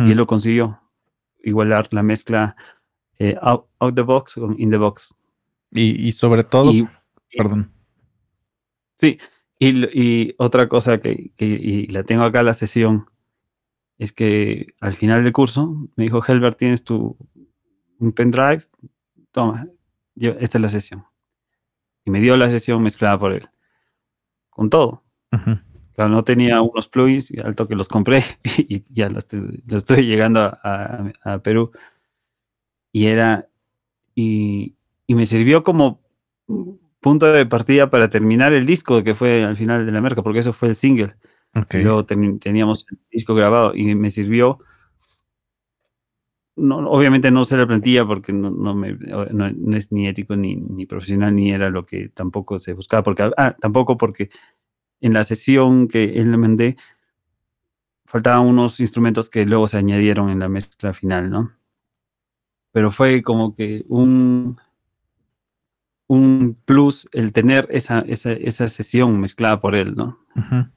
Y 0.00 0.12
él 0.12 0.16
lo 0.16 0.26
consiguió. 0.26 0.80
Igualar 1.42 1.88
la 1.92 2.02
mezcla 2.02 2.56
eh, 3.18 3.36
out, 3.40 3.66
the 3.94 4.02
box 4.02 4.34
con 4.34 4.54
in 4.58 4.70
the 4.70 4.76
box. 4.76 5.14
Y, 5.72 6.12
sobre 6.12 6.44
todo, 6.44 6.72
Perdón. 7.36 7.72
Sí, 8.94 9.18
y, 9.58 10.34
otra 10.38 10.68
cosa 10.68 10.98
que, 10.98 11.32
y 11.36 11.86
la 11.88 12.04
tengo 12.04 12.22
acá 12.22 12.42
la 12.42 12.54
sesión, 12.54 13.06
es 13.98 14.12
que 14.12 14.68
al 14.80 14.94
final 14.94 15.24
del 15.24 15.32
curso 15.32 15.88
me 15.96 16.04
dijo, 16.04 16.22
Helbert, 16.24 16.56
tienes 16.56 16.84
tu 16.84 17.16
un 17.98 18.12
pendrive, 18.12 18.64
toma, 19.38 19.68
esta 20.16 20.58
es 20.58 20.62
la 20.62 20.68
sesión. 20.68 21.04
Y 22.04 22.10
me 22.10 22.20
dio 22.20 22.36
la 22.36 22.50
sesión 22.50 22.82
mezclada 22.82 23.18
por 23.20 23.32
él, 23.32 23.48
con 24.50 24.68
todo. 24.68 25.04
Claro, 25.94 26.10
no 26.10 26.24
tenía 26.24 26.60
unos 26.60 26.88
plugins, 26.88 27.30
y 27.30 27.38
al 27.40 27.54
toque 27.54 27.76
los 27.76 27.88
compré 27.88 28.24
y 28.58 28.82
ya 28.92 29.08
los, 29.08 29.26
estoy 29.70 30.06
llegando 30.06 30.40
a, 30.42 31.38
Perú. 31.44 31.70
Y 32.92 33.06
era, 33.06 33.48
y, 34.16 34.74
me 35.06 35.24
sirvió 35.24 35.62
como 35.62 36.02
punto 37.00 37.32
de 37.32 37.46
partida 37.46 37.88
para 37.90 38.10
terminar 38.10 38.52
el 38.52 38.66
disco 38.66 39.04
que 39.04 39.14
fue 39.14 39.44
al 39.44 39.56
final 39.56 39.86
de 39.86 39.92
la 39.92 40.00
merca, 40.00 40.22
porque 40.22 40.40
eso 40.40 40.52
fue 40.52 40.70
el 40.70 40.74
single. 40.74 41.14
Luego 41.72 42.04
teníamos 42.04 42.86
el 42.90 42.98
disco 43.10 43.36
grabado 43.36 43.72
y 43.74 43.94
me 43.94 44.10
sirvió. 44.10 44.58
No, 46.58 46.78
obviamente 46.90 47.30
no 47.30 47.42
usé 47.42 47.56
la 47.56 47.66
plantilla 47.66 48.04
porque 48.04 48.32
no, 48.32 48.50
no, 48.50 48.74
me, 48.74 48.92
no, 48.92 49.76
es 49.76 49.92
ni 49.92 50.08
ético 50.08 50.36
ni, 50.36 50.56
ni, 50.56 50.86
profesional 50.86 51.34
ni 51.34 51.52
era 51.52 51.70
lo 51.70 51.86
que 51.86 52.08
tampoco 52.08 52.58
se 52.58 52.72
buscaba. 52.72 53.02
Porque, 53.02 53.30
ah, 53.36 53.56
tampoco 53.60 53.96
porque 53.96 54.30
en 55.00 55.12
la 55.12 55.24
sesión 55.24 55.88
que 55.88 56.18
él 56.18 56.30
le 56.32 56.36
mandé 56.36 56.76
faltaban 58.06 58.46
unos 58.46 58.80
instrumentos 58.80 59.28
que 59.28 59.44
luego 59.44 59.68
se 59.68 59.76
añadieron 59.78 60.30
en 60.30 60.38
la 60.38 60.48
mezcla 60.48 60.94
final, 60.94 61.30
¿no? 61.30 61.52
Pero 62.72 62.90
fue 62.90 63.22
como 63.22 63.54
que 63.54 63.84
un, 63.88 64.58
un 66.06 66.56
plus 66.64 67.08
el 67.12 67.32
tener 67.32 67.68
esa, 67.70 68.00
esa, 68.00 68.32
esa 68.32 68.66
sesión 68.68 69.20
mezclada 69.20 69.60
por 69.60 69.74
él, 69.74 69.94
¿no? 69.94 70.18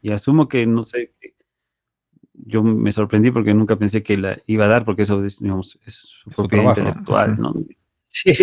Y 0.02 0.12
asumo 0.12 0.48
que, 0.48 0.66
no 0.66 0.82
sé, 0.82 1.14
yo 2.46 2.64
me 2.64 2.92
sorprendí 2.92 3.32
porque 3.32 3.54
nunca 3.54 3.76
pensé 3.76 4.04
que 4.04 4.18
la 4.18 4.38
iba 4.48 4.66
a 4.66 4.70
dar, 4.70 4.86
porque 4.86 5.04
eso 5.04 5.22
digamos, 5.22 5.80
es 5.86 5.96
su 5.96 6.30
propiedad 6.32 6.70
intelectual, 6.70 7.40
¿no? 7.40 7.54
Sí, 8.08 8.34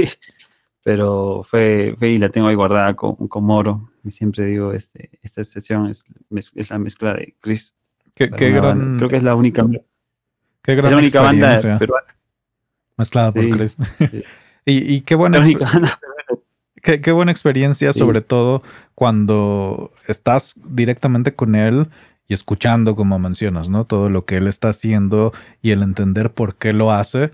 pero 0.83 1.43
fue, 1.43 1.95
fue, 1.99 2.11
y 2.11 2.19
la 2.19 2.31
tengo 2.31 2.49
ahí 2.49 2.55
guardada 2.55 2.95
con, 2.95 3.15
con 3.29 3.45
Moro. 3.45 3.91
Y 4.05 4.11
siempre 4.11 4.47
digo, 4.47 4.73
este, 4.73 5.11
esta 5.23 5.45
sesión 5.45 5.89
es, 5.89 6.05
es 6.55 6.71
la 6.71 6.79
mezcla 6.79 7.15
de 7.15 7.35
Chris. 7.41 7.77
Qué, 8.15 8.27
gran, 8.29 8.97
Creo 8.97 9.09
que 9.09 9.17
es 9.17 9.23
la 9.23 9.35
única, 9.35 9.67
qué 10.63 10.75
gran 10.75 10.87
es 10.87 10.93
la 10.93 10.99
única 10.99 11.21
banda 11.21 11.79
peruana. 11.79 12.17
Mezclada 12.97 13.33
por 13.33 13.49
Chris. 13.51 13.77
y, 14.65 14.95
y, 14.95 15.01
qué 15.03 15.15
buena. 15.15 15.41
Qué, 16.81 17.01
qué, 17.01 17.11
buena 17.11 17.33
experiencia, 17.33 17.93
sobre 17.93 18.21
todo 18.21 18.63
cuando 18.95 19.93
estás 20.07 20.55
directamente 20.65 21.35
con 21.35 21.57
él 21.57 21.89
y 22.29 22.35
escuchando, 22.35 22.95
como 22.95 23.19
mencionas, 23.19 23.69
¿no? 23.71 23.85
Todo 23.85 24.11
lo 24.11 24.25
que 24.25 24.37
él 24.37 24.47
está 24.47 24.69
haciendo 24.69 25.33
y 25.63 25.71
el 25.71 25.83
entender 25.83 26.33
por 26.33 26.57
qué 26.57 26.73
lo 26.73 26.93
hace. 26.93 27.33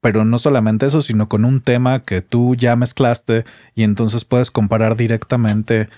Pero 0.00 0.24
no 0.24 0.38
solamente 0.38 0.86
eso, 0.86 1.00
sino 1.00 1.28
con 1.28 1.44
un 1.44 1.62
tema 1.62 2.02
que 2.02 2.20
tú 2.20 2.54
ya 2.56 2.76
mezclaste 2.76 3.44
y 3.74 3.84
entonces 3.84 4.24
puedes 4.24 4.50
comparar 4.50 4.96
directamente, 4.96 5.88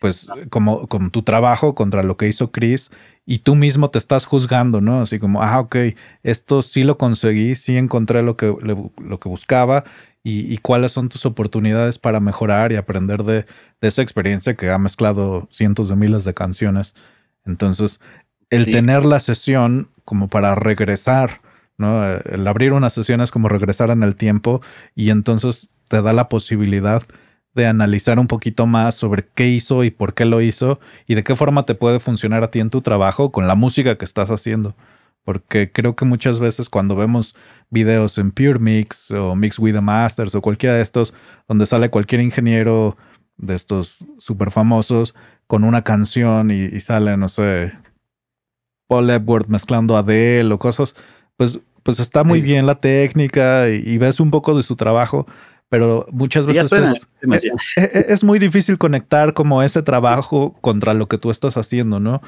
pues, 0.00 0.28
como 0.48 0.86
con 0.86 1.10
tu 1.10 1.22
trabajo 1.22 1.74
contra 1.74 2.02
lo 2.02 2.16
que 2.16 2.28
hizo 2.28 2.50
Chris 2.50 2.90
y 3.26 3.40
tú 3.40 3.56
mismo 3.56 3.90
te 3.90 3.98
estás 3.98 4.24
juzgando, 4.24 4.80
¿no? 4.80 5.02
Así 5.02 5.18
como, 5.18 5.42
ah, 5.42 5.60
ok, 5.60 5.76
esto 6.22 6.62
sí 6.62 6.84
lo 6.84 6.96
conseguí, 6.96 7.56
sí 7.56 7.76
encontré 7.76 8.22
lo 8.22 8.36
que, 8.36 8.46
lo 8.46 9.20
que 9.20 9.28
buscaba 9.28 9.84
y, 10.28 10.58
cuáles 10.58 10.90
son 10.90 11.08
tus 11.08 11.24
oportunidades 11.24 12.00
para 12.00 12.18
mejorar 12.18 12.72
y 12.72 12.76
aprender 12.76 13.22
de, 13.22 13.46
esa 13.80 14.02
experiencia 14.02 14.56
que 14.56 14.70
ha 14.70 14.78
mezclado 14.78 15.46
cientos 15.52 15.88
de 15.88 15.94
miles 15.94 16.24
de 16.24 16.34
canciones. 16.34 16.96
Entonces, 17.46 18.00
el 18.50 18.70
tener 18.70 19.04
la 19.04 19.20
sesión 19.20 19.90
como 20.04 20.28
para 20.28 20.54
regresar, 20.54 21.40
¿no? 21.78 22.04
El 22.06 22.46
abrir 22.46 22.72
una 22.72 22.90
sesión 22.90 23.20
es 23.20 23.30
como 23.30 23.48
regresar 23.48 23.90
en 23.90 24.02
el 24.02 24.16
tiempo 24.16 24.62
y 24.94 25.10
entonces 25.10 25.70
te 25.88 26.02
da 26.02 26.12
la 26.12 26.28
posibilidad 26.28 27.02
de 27.54 27.66
analizar 27.66 28.18
un 28.18 28.26
poquito 28.26 28.66
más 28.66 28.94
sobre 28.94 29.26
qué 29.34 29.48
hizo 29.48 29.82
y 29.82 29.90
por 29.90 30.14
qué 30.14 30.26
lo 30.26 30.42
hizo 30.42 30.78
y 31.06 31.14
de 31.14 31.24
qué 31.24 31.34
forma 31.34 31.64
te 31.64 31.74
puede 31.74 32.00
funcionar 32.00 32.42
a 32.42 32.50
ti 32.50 32.60
en 32.60 32.70
tu 32.70 32.82
trabajo 32.82 33.32
con 33.32 33.48
la 33.48 33.54
música 33.54 33.96
que 33.96 34.04
estás 34.04 34.30
haciendo. 34.30 34.76
Porque 35.24 35.72
creo 35.72 35.96
que 35.96 36.04
muchas 36.04 36.38
veces 36.38 36.68
cuando 36.68 36.94
vemos 36.94 37.34
videos 37.70 38.18
en 38.18 38.30
Pure 38.30 38.58
Mix 38.58 39.10
o 39.10 39.34
Mix 39.34 39.58
with 39.58 39.72
the 39.72 39.80
Masters 39.80 40.34
o 40.34 40.42
cualquiera 40.42 40.76
de 40.76 40.82
estos, 40.82 41.14
donde 41.48 41.66
sale 41.66 41.88
cualquier 41.88 42.20
ingeniero 42.20 42.96
de 43.38 43.54
estos 43.54 43.96
súper 44.18 44.50
famosos 44.50 45.14
con 45.46 45.64
una 45.64 45.82
canción 45.82 46.50
y, 46.50 46.80
sale, 46.80 47.16
no 47.16 47.28
sé, 47.28 47.72
Paul 48.88 49.10
Epworth 49.10 49.48
mezclando 49.48 49.96
a 49.96 50.00
Adele 50.00 50.52
o 50.52 50.58
cosas, 50.58 50.94
pues, 51.36 51.60
pues 51.82 52.00
está 52.00 52.24
muy 52.24 52.40
bien 52.40 52.66
la 52.66 52.80
técnica 52.80 53.68
y, 53.68 53.96
ves 53.98 54.18
un 54.18 54.30
poco 54.30 54.56
de 54.56 54.62
su 54.62 54.74
trabajo, 54.74 55.26
pero 55.68 56.06
muchas 56.10 56.46
veces 56.46 56.70
es, 57.76 58.24
muy 58.24 58.38
difícil 58.38 58.78
conectar 58.78 59.34
como 59.34 59.62
ese 59.62 59.82
trabajo 59.82 60.54
contra 60.60 60.94
lo 60.94 61.08
que 61.08 61.18
tú 61.18 61.30
estás 61.30 61.56
haciendo, 61.56 62.00
¿no? 62.00 62.22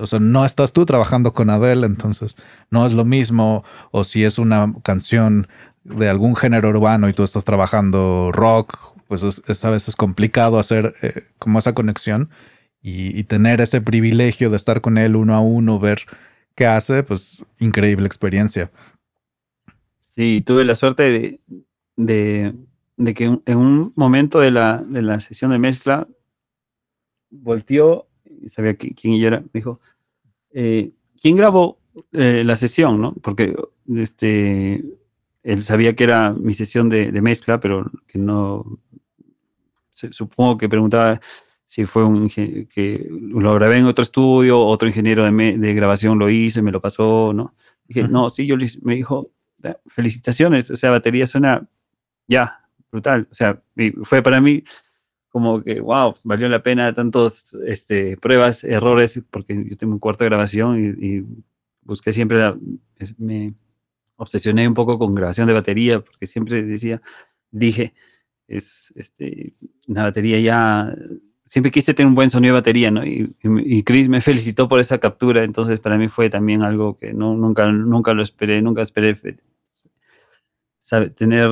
o 0.00 0.06
sea, 0.06 0.18
no 0.18 0.44
estás 0.44 0.72
tú 0.72 0.86
trabajando 0.86 1.32
con 1.32 1.50
Adele, 1.50 1.86
entonces 1.86 2.36
no 2.70 2.86
es 2.86 2.92
lo 2.92 3.04
mismo, 3.04 3.64
o 3.92 4.04
si 4.04 4.24
es 4.24 4.38
una 4.38 4.72
canción 4.82 5.46
de 5.84 6.08
algún 6.08 6.36
género 6.36 6.68
urbano 6.68 7.08
y 7.08 7.12
tú 7.12 7.22
estás 7.22 7.44
trabajando 7.44 8.30
rock, 8.32 8.89
pues 9.10 9.24
es, 9.24 9.64
a 9.64 9.70
veces 9.70 9.96
complicado 9.96 10.60
hacer 10.60 10.94
eh, 11.02 11.24
como 11.40 11.58
esa 11.58 11.74
conexión 11.74 12.30
y, 12.80 13.18
y 13.18 13.24
tener 13.24 13.60
ese 13.60 13.80
privilegio 13.80 14.50
de 14.50 14.56
estar 14.56 14.80
con 14.80 14.98
él 14.98 15.16
uno 15.16 15.34
a 15.34 15.40
uno, 15.40 15.80
ver 15.80 16.02
qué 16.54 16.66
hace, 16.66 17.02
pues 17.02 17.44
increíble 17.58 18.06
experiencia. 18.06 18.70
Sí, 19.98 20.42
tuve 20.46 20.64
la 20.64 20.76
suerte 20.76 21.40
de, 21.96 22.54
de, 22.96 23.14
que 23.14 23.24
en 23.24 23.58
un 23.58 23.92
momento 23.96 24.38
de 24.38 24.52
la, 24.52 24.78
de 24.78 25.02
la 25.02 25.18
sesión 25.18 25.50
de 25.50 25.58
mezcla 25.58 26.06
volteó, 27.30 28.06
y 28.40 28.48
sabía 28.48 28.76
quién 28.76 29.18
yo 29.18 29.26
era, 29.26 29.40
me 29.40 29.50
dijo, 29.52 29.80
eh, 30.52 30.92
¿quién 31.20 31.36
grabó 31.36 31.80
eh, 32.12 32.44
la 32.44 32.54
sesión? 32.54 33.00
¿no? 33.00 33.12
Porque 33.14 33.56
este, 33.88 34.84
él 35.42 35.62
sabía 35.62 35.96
que 35.96 36.04
era 36.04 36.32
mi 36.32 36.54
sesión 36.54 36.88
de, 36.88 37.10
mezcla, 37.22 37.60
pero 37.60 37.90
que 38.06 38.18
no, 38.18 38.78
supongo 39.92 40.56
que 40.58 40.68
preguntaba 40.68 41.20
si 41.66 41.86
fue 41.86 42.04
un 42.04 42.28
que 42.28 43.06
lo 43.10 43.54
grabé 43.54 43.78
en 43.78 43.86
otro 43.86 44.02
estudio, 44.02 44.60
otro 44.60 44.88
ingeniero 44.88 45.24
de, 45.24 45.58
de 45.58 45.74
grabación 45.74 46.18
lo 46.18 46.28
hizo 46.28 46.58
y 46.58 46.62
me 46.62 46.72
lo 46.72 46.80
pasó, 46.80 47.32
¿no? 47.32 47.54
Dije, 47.86 48.08
no, 48.08 48.30
sí, 48.30 48.46
yo 48.46 48.56
me 48.82 48.94
dijo, 48.96 49.30
felicitaciones, 49.86 50.70
o 50.70 50.76
sea, 50.76 50.90
batería 50.90 51.26
suena 51.26 51.68
ya, 52.26 52.68
brutal. 52.90 53.28
O 53.30 53.34
sea, 53.34 53.62
fue 54.04 54.22
para 54.22 54.40
mí 54.40 54.64
como 55.28 55.62
que, 55.62 55.80
wow, 55.80 56.16
valió 56.24 56.48
la 56.48 56.62
pena 56.62 56.92
tantos 56.92 57.54
este, 57.66 58.16
pruebas, 58.16 58.64
errores, 58.64 59.22
porque 59.30 59.64
yo 59.68 59.76
tengo 59.76 59.92
un 59.92 59.98
cuarto 59.98 60.24
de 60.24 60.30
grabación 60.30 60.96
y, 61.00 61.24
busqué 61.82 62.12
siempre, 62.12 62.38
la, 62.38 62.56
me 63.18 63.54
obsesioné 64.16 64.68
un 64.68 64.74
poco 64.74 64.98
con 64.98 65.14
grabación 65.14 65.46
de 65.46 65.54
batería, 65.54 66.00
porque 66.00 66.26
siempre 66.26 66.62
decía, 66.62 67.00
dije, 67.50 67.94
es 68.50 68.92
este, 68.96 69.54
una 69.88 70.02
batería 70.02 70.38
ya, 70.40 70.94
siempre 71.46 71.70
quise 71.70 71.94
tener 71.94 72.08
un 72.08 72.14
buen 72.14 72.30
sonido 72.30 72.54
de 72.54 72.60
batería, 72.60 72.90
¿no? 72.90 73.04
Y, 73.04 73.34
y, 73.42 73.82
Chris 73.82 74.08
me 74.08 74.20
felicitó 74.20 74.68
por 74.68 74.80
esa 74.80 74.98
captura, 74.98 75.44
entonces 75.44 75.80
para 75.80 75.96
mí 75.96 76.08
fue 76.08 76.28
también 76.30 76.62
algo 76.62 76.98
que 76.98 77.12
no, 77.12 77.34
nunca, 77.34 77.70
nunca 77.70 78.12
lo 78.12 78.22
esperé, 78.22 78.60
nunca 78.62 78.82
esperé 78.82 79.14
tener 81.16 81.48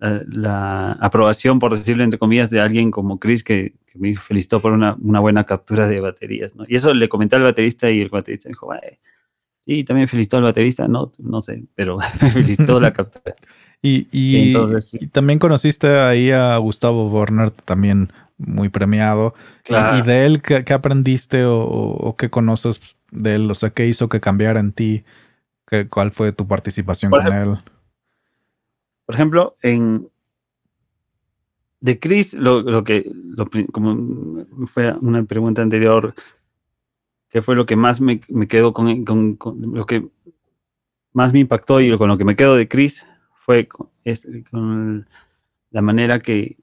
la, 0.00 0.92
aprobación, 0.92 1.58
por 1.58 1.76
decirlo 1.76 2.04
entre 2.04 2.18
comillas, 2.18 2.50
de 2.50 2.60
alguien 2.60 2.90
como 2.90 3.18
Chris 3.18 3.44
que, 3.44 3.74
me 3.94 4.16
felicitó 4.16 4.60
por 4.60 4.72
una, 4.72 4.96
buena 4.96 5.44
captura 5.44 5.86
de 5.86 6.00
baterías. 6.00 6.56
¿no? 6.56 6.64
Y 6.66 6.74
eso 6.74 6.92
le 6.92 7.08
comenté 7.08 7.36
al 7.36 7.44
baterista 7.44 7.88
y 7.90 8.00
el 8.00 8.08
baterista 8.08 8.48
me 8.48 8.52
dijo, 8.52 8.72
sí, 9.60 9.84
también 9.84 10.08
felicitó 10.08 10.38
al 10.38 10.42
baterista, 10.42 10.88
no, 10.88 11.12
no 11.18 11.40
sé, 11.40 11.64
pero 11.76 11.98
me 12.20 12.30
felicitó 12.30 12.80
la 12.80 12.92
captura. 12.92 13.36
Y, 13.86 14.48
Entonces, 14.48 14.94
y, 14.94 15.08
también 15.08 15.38
conociste 15.38 15.86
ahí 15.86 16.30
a 16.30 16.56
Gustavo 16.56 17.10
Borner, 17.10 17.50
también 17.50 18.10
muy 18.38 18.70
premiado. 18.70 19.34
Y, 19.68 20.02
de 20.02 20.24
él, 20.24 20.40
¿qué, 20.40 20.72
aprendiste 20.72 21.44
o, 21.44 21.60
o, 21.60 22.16
qué 22.16 22.30
conoces 22.30 22.80
de 23.10 23.34
él? 23.34 23.50
O 23.50 23.54
sea, 23.54 23.70
¿qué 23.70 23.86
hizo 23.86 24.08
que 24.08 24.20
cambiara 24.20 24.58
en 24.58 24.72
ti 24.72 25.04
¿Cuál 25.88 26.12
fue 26.12 26.32
tu 26.32 26.46
participación 26.46 27.10
con 27.10 27.32
él? 27.32 27.56
Por 29.06 29.14
ejemplo, 29.14 29.56
en 29.62 30.08
de 31.80 31.98
Chris, 31.98 32.32
lo, 32.32 32.82
que, 32.84 33.10
como 33.72 34.46
fue 34.68 34.94
una 35.00 35.22
pregunta 35.24 35.60
anterior, 35.60 36.14
¿qué 37.28 37.42
fue 37.42 37.56
lo 37.56 37.66
que 37.66 37.76
más 37.76 38.00
me, 38.00 38.20
quedó 38.48 38.72
con, 38.72 39.04
lo 39.74 39.84
que 39.84 40.08
más 41.12 41.32
me 41.34 41.40
impactó 41.40 41.80
y 41.80 41.94
con 41.98 42.08
lo 42.08 42.16
que 42.16 42.24
me 42.24 42.36
quedo 42.36 42.56
de 42.56 42.68
Chris 42.68 43.04
fue 43.44 43.68
con, 43.68 45.06
la 45.70 45.82
manera 45.82 46.20
que, 46.20 46.56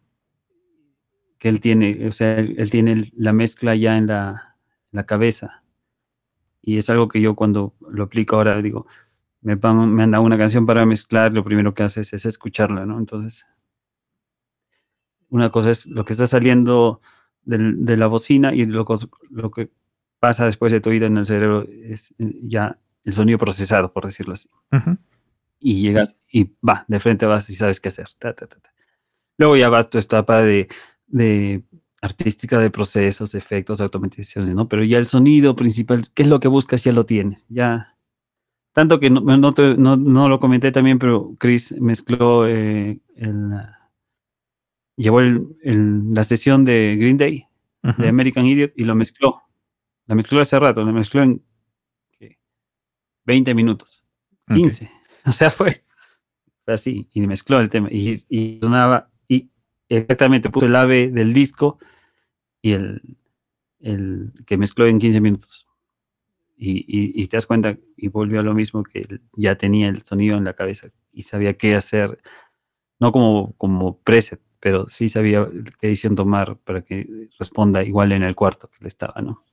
que 1.38 1.50
él 1.50 1.60
tiene, 1.60 2.08
o 2.08 2.12
sea, 2.12 2.40
él, 2.40 2.70
tiene 2.72 3.12
la 3.16 3.34
mezcla 3.34 3.76
ya 3.76 3.98
en 3.98 4.08
la, 4.08 4.58
la 4.92 5.06
cabeza 5.06 5.64
Y 6.62 6.78
es 6.78 6.90
algo 6.90 7.08
que 7.08 7.22
yo 7.22 7.36
cuando 7.36 7.76
lo 7.88 8.04
aplico 8.04 8.36
ahora 8.38 8.62
digo, 8.62 8.88
me, 9.42 9.56
me 9.56 10.04
han 10.04 10.12
dado 10.12 10.24
una 10.24 10.40
canción 10.40 10.66
para 10.66 10.86
mezclar, 10.86 11.34
lo 11.34 11.44
primero 11.44 11.74
que 11.74 11.84
haces 11.84 12.14
es 12.14 12.26
escucharla, 12.26 12.86
¿no? 12.86 12.98
Entonces, 12.98 13.46
una 15.30 15.52
cosa 15.52 15.72
es 15.72 15.86
lo 15.86 16.04
que 16.04 16.14
está 16.14 16.26
saliendo 16.26 17.02
de 17.44 17.98
la 17.98 18.08
bocina 18.08 18.54
y 18.54 18.66
lo, 18.66 18.86
que 18.86 19.72
pasa 20.20 20.46
después 20.46 20.72
de 20.72 20.82
tu 20.82 20.90
oído 20.90 21.06
en 21.06 21.18
el 21.18 21.26
cerebro 21.26 21.64
es 21.68 22.14
eh, 22.18 22.40
ya 22.44 22.80
el 23.04 23.14
sonido 23.14 23.38
procesado, 23.38 23.94
por 23.94 24.06
decirlo 24.06 24.34
así. 24.34 24.50
Y 25.64 25.82
llegas 25.82 26.18
y 26.30 26.56
va, 26.68 26.86
de 26.88 27.00
frente 27.00 27.28
vas 27.28 27.50
y 27.50 27.56
sabes 27.56 27.80
qué 27.80 27.90
hacer. 27.90 28.08
Luego 29.38 29.56
ya 29.56 29.70
va 29.70 29.90
tu 29.90 30.00
etapa 30.00 30.42
de, 30.42 30.68
de 31.06 31.64
artística 32.02 32.58
de 32.58 32.72
procesos, 32.72 33.36
efectos, 33.36 33.80
automatizaciones, 33.80 34.56
¿no? 34.56 34.68
Pero 34.68 34.84
ya 34.84 34.98
el 34.98 35.06
sonido 35.06 35.56
principal, 35.56 36.02
¿qué 36.14 36.24
es 36.24 36.30
lo 36.30 36.40
que 36.40 36.48
buscas? 36.48 36.84
Ya 36.84 36.92
lo 36.92 37.06
tienes. 37.06 37.46
Ya. 37.48 37.96
Tanto 38.74 39.00
que 39.00 39.10
no, 39.10 39.22
no, 39.22 40.30
lo 40.30 40.40
comenté 40.40 40.72
también, 40.72 40.98
pero 40.98 41.36
Chris 41.38 41.74
mezcló 41.80 42.48
eh, 42.48 43.00
el, 43.16 43.52
llevó 44.96 45.22
el, 45.22 46.14
la 46.14 46.24
sesión 46.24 46.66
de 46.66 46.98
Green 47.00 47.18
Day, 47.18 47.46
de 47.98 48.08
American 48.08 48.46
Idiot, 48.46 48.74
y 48.76 48.84
lo 48.84 48.96
mezcló. 48.96 49.42
La 50.08 50.16
mezcló 50.16 50.40
hace 50.40 50.58
rato, 50.60 50.84
la 50.84 50.92
mezcló 50.92 51.22
en 51.22 51.44
20 53.26 53.54
minutos, 53.54 54.04
15. 54.48 54.90
O 55.26 55.32
sea, 55.32 55.52
fue, 55.52 55.84
así, 56.66 57.08
y 57.14 57.22
mezcló 57.28 57.60
el 57.60 57.70
tema. 57.70 57.90
Y, 57.92 58.60
sonaba, 58.62 59.10
y 59.28 59.50
exactamente 59.90 60.50
puso 60.50 60.66
el 60.66 60.76
ave 60.76 61.12
del 61.12 61.34
disco 61.34 61.78
y 62.62 62.74
el, 62.74 63.18
el 63.80 64.32
que 64.46 64.58
mezcló 64.58 64.88
en 64.88 65.00
15 65.00 65.22
minutos. 65.22 65.68
Y, 66.58 66.86
y, 66.88 67.28
te 67.28 67.38
das 67.38 67.48
cuenta, 67.48 67.76
y 67.98 68.08
volvió 68.08 68.40
a 68.40 68.44
lo 68.44 68.54
mismo 68.54 68.84
que 68.84 69.20
ya 69.34 69.56
tenía 69.58 69.88
el 69.88 70.04
sonido 70.04 70.38
en 70.38 70.44
la 70.44 70.54
cabeza 70.54 70.90
y 71.12 71.24
sabía 71.24 71.58
qué 71.58 71.76
hacer, 71.76 72.22
no 73.00 73.12
como, 73.12 73.54
como 73.58 74.00
preset, 74.02 74.40
pero 74.60 74.88
sí 74.88 75.10
sabía 75.10 75.50
qué 75.80 75.88
decisión 75.88 76.16
tomar 76.16 76.58
para 76.60 76.84
que 76.84 77.30
responda 77.40 77.84
igual 77.84 78.12
en 78.12 78.22
el 78.22 78.36
cuarto 78.36 78.70
que 78.70 78.78
le 78.84 78.90
estaba, 78.90 79.22
¿no? 79.24 79.44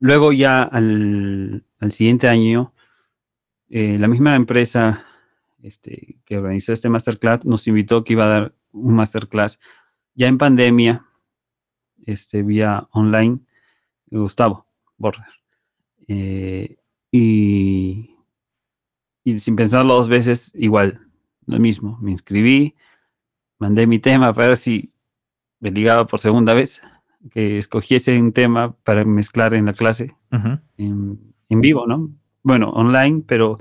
Luego 0.00 0.32
ya 0.32 0.62
al, 0.62 1.64
siguiente 1.90 2.28
año, 2.28 2.72
eh, 3.70 3.98
la 3.98 4.08
misma 4.08 4.34
empresa 4.34 5.04
este, 5.62 6.18
que 6.24 6.38
organizó 6.38 6.72
este 6.72 6.88
masterclass 6.88 7.44
nos 7.44 7.66
invitó 7.66 8.04
que 8.04 8.14
iba 8.14 8.24
a 8.24 8.28
dar 8.28 8.54
un 8.72 8.94
masterclass 8.94 9.58
ya 10.14 10.28
en 10.28 10.38
pandemia, 10.38 11.06
este, 12.06 12.42
vía 12.42 12.88
online, 12.92 13.40
Gustavo 14.10 14.66
Border. 14.96 15.26
Eh, 16.08 16.76
y, 17.10 18.16
y 19.24 19.38
sin 19.38 19.56
pensarlo 19.56 19.94
dos 19.94 20.08
veces, 20.08 20.52
igual, 20.54 21.06
lo 21.46 21.58
mismo, 21.58 21.98
me 22.00 22.10
inscribí, 22.10 22.74
mandé 23.58 23.86
mi 23.86 23.98
tema 23.98 24.32
para 24.34 24.48
ver 24.48 24.56
si 24.56 24.92
me 25.60 25.70
ligaba 25.70 26.06
por 26.06 26.20
segunda 26.20 26.54
vez 26.54 26.82
que 27.30 27.58
escogiese 27.58 28.18
un 28.20 28.32
tema 28.32 28.72
para 28.84 29.04
mezclar 29.04 29.54
en 29.54 29.66
la 29.66 29.72
clase 29.72 30.16
en, 30.76 31.34
vivo, 31.48 31.86
¿no? 31.86 32.10
Bueno, 32.42 32.70
online, 32.70 33.22
pero 33.26 33.58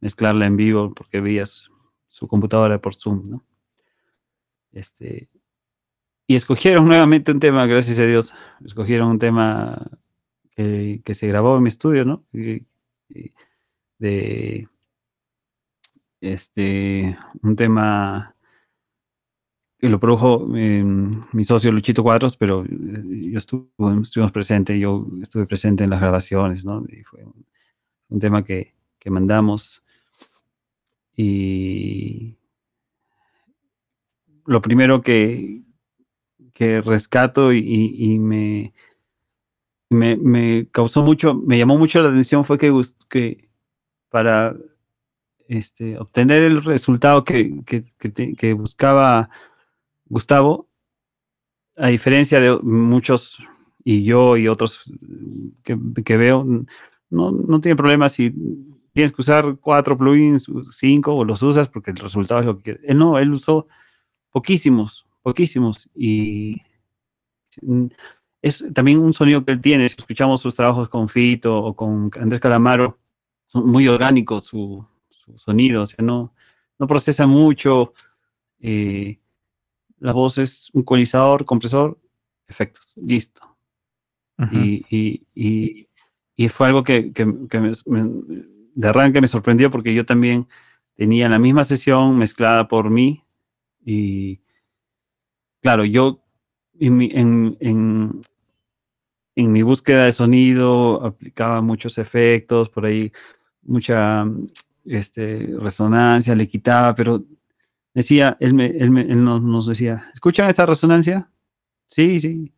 mezclarla 0.00 0.46
en 0.46 0.56
vivo 0.56 0.92
porque 0.94 1.20
veías 1.20 1.70
su 2.08 2.28
computadora 2.28 2.80
por 2.80 2.94
Zoom, 2.94 3.30
¿no? 3.30 3.44
Este, 4.72 5.28
y 6.26 6.36
escogieron 6.36 6.86
nuevamente 6.86 7.32
un 7.32 7.40
tema, 7.40 7.66
gracias 7.66 7.98
a 8.00 8.06
Dios, 8.06 8.34
escogieron 8.64 9.08
un 9.08 9.18
tema 9.18 9.90
que, 10.54 11.02
se 11.14 11.26
grabó 11.26 11.56
en 11.56 11.62
mi 11.62 11.68
estudio, 11.68 12.04
¿no? 12.04 12.24
de 13.98 14.68
este, 16.20 17.16
un 17.42 17.56
tema 17.56 18.34
que 19.78 19.88
lo 19.88 20.00
produjo 20.00 20.56
em, 20.56 21.10
mi 21.32 21.44
socio 21.44 21.70
Luchito 21.70 22.02
Cuadros, 22.02 22.36
pero 22.36 22.64
eh, 22.64 23.30
yo 23.30 23.38
estuve, 23.38 23.68
estuvimos 24.02 24.32
presentes, 24.32 24.78
yo 24.78 25.06
estuve 25.22 25.46
presente 25.46 25.84
en 25.84 25.90
las 25.90 26.00
grabaciones, 26.00 26.64
¿no? 26.64 26.84
Y 26.88 27.04
fue 27.04 27.24
tema 28.20 28.44
que, 28.44 28.74
que, 28.98 29.10
mandamos. 29.10 29.82
Y 31.16 32.36
lo 34.46 34.62
primero 34.62 35.02
que, 35.02 35.62
que 36.54 36.80
rescato 36.80 37.52
y, 37.52 37.94
y 37.98 38.18
me, 38.18 38.72
me, 39.90 40.16
me, 40.16 40.68
causó 40.70 41.02
mucho, 41.02 41.34
me 41.34 41.58
llamó 41.58 41.76
mucho 41.76 42.00
la 42.00 42.08
atención 42.08 42.44
fue 42.44 42.58
que, 42.58 42.72
que 43.08 43.48
para 44.08 44.56
este, 45.48 45.98
obtener 45.98 46.42
el 46.42 46.62
resultado 46.62 47.24
que, 47.24 47.62
que, 47.64 47.84
que 48.36 48.52
buscaba 48.52 49.30
Gustavo, 50.06 50.68
a 51.76 51.88
diferencia 51.88 52.40
de 52.40 52.58
muchos, 52.62 53.38
y 53.84 54.04
yo 54.04 54.36
y 54.36 54.48
otros 54.48 54.82
que, 55.62 56.16
veo, 56.16 56.46
no, 57.10 57.30
no 57.30 57.60
tiene 57.60 57.76
problema 57.76 58.08
si 58.08 58.34
tienes 58.92 59.12
que 59.12 59.22
usar 59.22 59.56
cuatro 59.60 59.96
plugins, 59.96 60.46
cinco, 60.72 61.14
o 61.14 61.24
los 61.24 61.42
usas 61.42 61.68
porque 61.68 61.90
el 61.90 61.96
resultado 61.98 62.40
es 62.40 62.46
lo 62.46 62.58
que 62.58 62.80
Él 62.82 62.98
no, 62.98 63.18
él 63.18 63.32
usó 63.32 63.68
poquísimos, 64.30 65.06
poquísimos. 65.22 65.88
Y 65.94 66.60
es 68.42 68.64
también 68.74 68.98
un 68.98 69.12
sonido 69.12 69.44
que 69.44 69.52
él 69.52 69.60
tiene. 69.60 69.88
Si 69.88 69.96
escuchamos 69.98 70.40
sus 70.40 70.56
trabajos 70.56 70.88
con 70.88 71.08
Fito 71.08 71.56
o 71.56 71.74
con 71.74 72.10
Andrés 72.20 72.40
Calamaro, 72.40 72.98
son 73.44 73.70
muy 73.70 73.88
orgánicos 73.88 74.44
su, 74.44 74.86
sonido, 75.36 75.82
o 75.82 75.86
sea, 75.86 76.04
no, 76.04 76.34
no 76.78 76.86
procesa 76.86 77.26
mucho. 77.26 77.92
Eh, 78.60 79.20
la 79.98 80.12
voz 80.12 80.38
es 80.38 80.70
un 80.72 80.82
ecualizador, 80.82 81.44
compresor, 81.44 81.98
efectos, 82.46 82.96
listo. 82.96 83.56
y, 84.52 84.84
y, 85.34 85.87
fue 86.46 86.68
algo 86.68 86.84
que, 86.84 87.12
que, 87.12 87.24
de 87.24 88.88
arranque 88.88 89.20
me 89.20 89.26
sorprendió 89.26 89.72
porque 89.72 89.92
yo 89.92 90.06
también 90.06 90.46
tenía 90.94 91.28
la 91.28 91.40
misma 91.40 91.64
sesión 91.64 92.16
mezclada 92.16 92.68
por 92.68 92.90
mí 92.90 93.24
y 93.84 94.40
claro, 95.60 95.84
yo 95.84 96.22
en 96.78 96.96
mi, 99.36 99.62
búsqueda 99.62 100.04
de 100.04 100.12
sonido 100.12 101.04
aplicaba 101.04 101.60
muchos 101.60 101.98
efectos, 101.98 102.68
por 102.68 102.86
ahí 102.86 103.12
mucha 103.62 104.24
este, 104.84 105.48
resonancia, 105.58 106.34
le 106.34 106.46
quitaba, 106.46 106.94
pero 106.94 107.24
decía, 107.94 108.36
él, 108.40 108.54
me, 108.54 108.66
él, 108.66 109.24
nos, 109.24 109.66
decía, 109.66 110.04
¿escuchan 110.14 110.48
esa 110.48 110.66
resonancia? 110.66 111.30
Sí, 111.88 112.20
sí. 112.20 112.54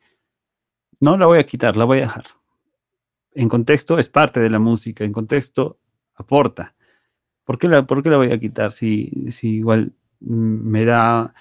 No 1.00 1.16
la 1.16 1.26
voy 1.26 1.38
a 1.38 1.44
quitar, 1.44 1.76
la 1.76 1.84
voy 1.84 1.98
a 1.98 2.02
dejar. 2.02 2.39
En 3.32 3.48
contexto 3.48 3.98
es 3.98 4.08
parte 4.08 4.40
de 4.40 4.50
la 4.50 4.58
música, 4.58 5.04
en 5.04 5.12
contexto 5.12 5.78
aporta. 6.14 6.74
¿Por 7.44 7.58
qué 7.58 7.68
la, 7.68 7.86
por 7.86 8.02
qué 8.02 8.10
la 8.10 8.16
voy 8.16 8.32
a 8.32 8.38
quitar 8.38 8.72
si, 8.72 9.26
si 9.30 9.56
igual 9.56 9.92
me 10.20 10.84
da 10.84 11.34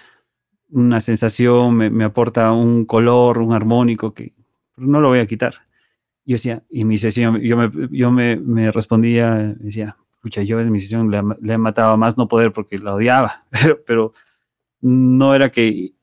una 0.70 1.02
sensación, 1.02 1.76
me, 1.76 2.04
aporta 2.04 2.52
un 2.52 2.86
color, 2.86 3.40
un 3.40 3.54
armónico 3.54 4.14
que 4.14 4.34
no 4.78 5.02
lo 5.02 5.10
voy 5.10 5.20
a 5.20 5.26
quitar? 5.26 5.56
Yo 6.26 6.36
decía, 6.36 6.64
y 6.70 6.86
mi 6.86 6.98
sesión, 6.98 7.40
yo 7.42 7.58
me, 7.58 7.72
yo 7.92 8.12
me, 8.12 8.36
me 8.38 8.72
respondía, 8.72 9.56
decía, 9.60 9.98
escucha, 10.14 10.44
yo 10.44 10.60
en 10.60 10.72
mi 10.72 10.80
sesión 10.80 11.10
le, 11.10 11.54
he 11.54 11.58
matado 11.58 11.94
a 11.94 11.98
más 11.98 12.18
no 12.18 12.28
poder 12.28 12.54
porque 12.54 12.78
la 12.78 12.94
odiaba, 12.94 13.46
pero, 13.88 14.14
no 14.82 15.36
era 15.36 15.50
que 15.50 15.94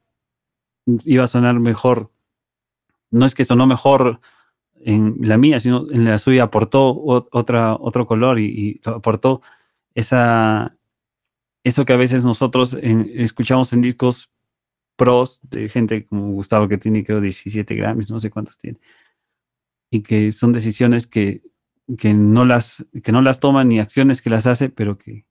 iba 1.05 1.25
a 1.25 1.29
sonar 1.29 1.59
mejor. 1.61 2.11
No 3.11 3.25
es 3.25 3.35
que 3.35 3.45
sonó 3.45 3.67
mejor 3.67 4.21
en 4.81 5.17
la 5.21 5.37
mía, 5.37 5.61
sino 5.61 5.91
en 5.91 6.05
la 6.05 6.19
suya 6.19 6.45
aportó 6.45 6.95
otra, 6.97 7.77
otro 7.79 8.07
color 8.07 8.39
y, 8.41 8.81
aportó 8.85 9.43
esa, 9.95 10.77
eso 11.65 11.85
que 11.85 11.93
a 11.93 11.97
veces 11.97 12.25
nosotros 12.25 12.77
escuchamos 12.81 13.73
en 13.73 13.83
discos 13.83 14.31
pros 14.97 15.41
de 15.43 15.69
gente 15.69 16.07
como 16.07 16.33
Gustavo 16.33 16.69
que 16.69 16.79
tiene 16.79 17.05
creo 17.05 17.21
17 17.21 17.75
Grammys, 17.75 18.11
no 18.11 18.19
sé 18.21 18.31
cuántos 18.31 18.59
tiene, 18.59 18.79
y 19.91 20.03
que 20.03 20.33
son 20.33 20.53
decisiones 20.53 21.07
que 21.07 21.43
que 21.99 22.15
no 22.15 22.45
las, 22.45 22.85
que 23.03 23.13
no 23.13 23.23
las 23.23 23.41
toman 23.41 23.69
ni 23.69 23.79
acciones 23.79 24.21
que 24.21 24.31
las 24.31 24.47
hace, 24.47 24.69
pero 24.71 24.99
que, 24.99 25.25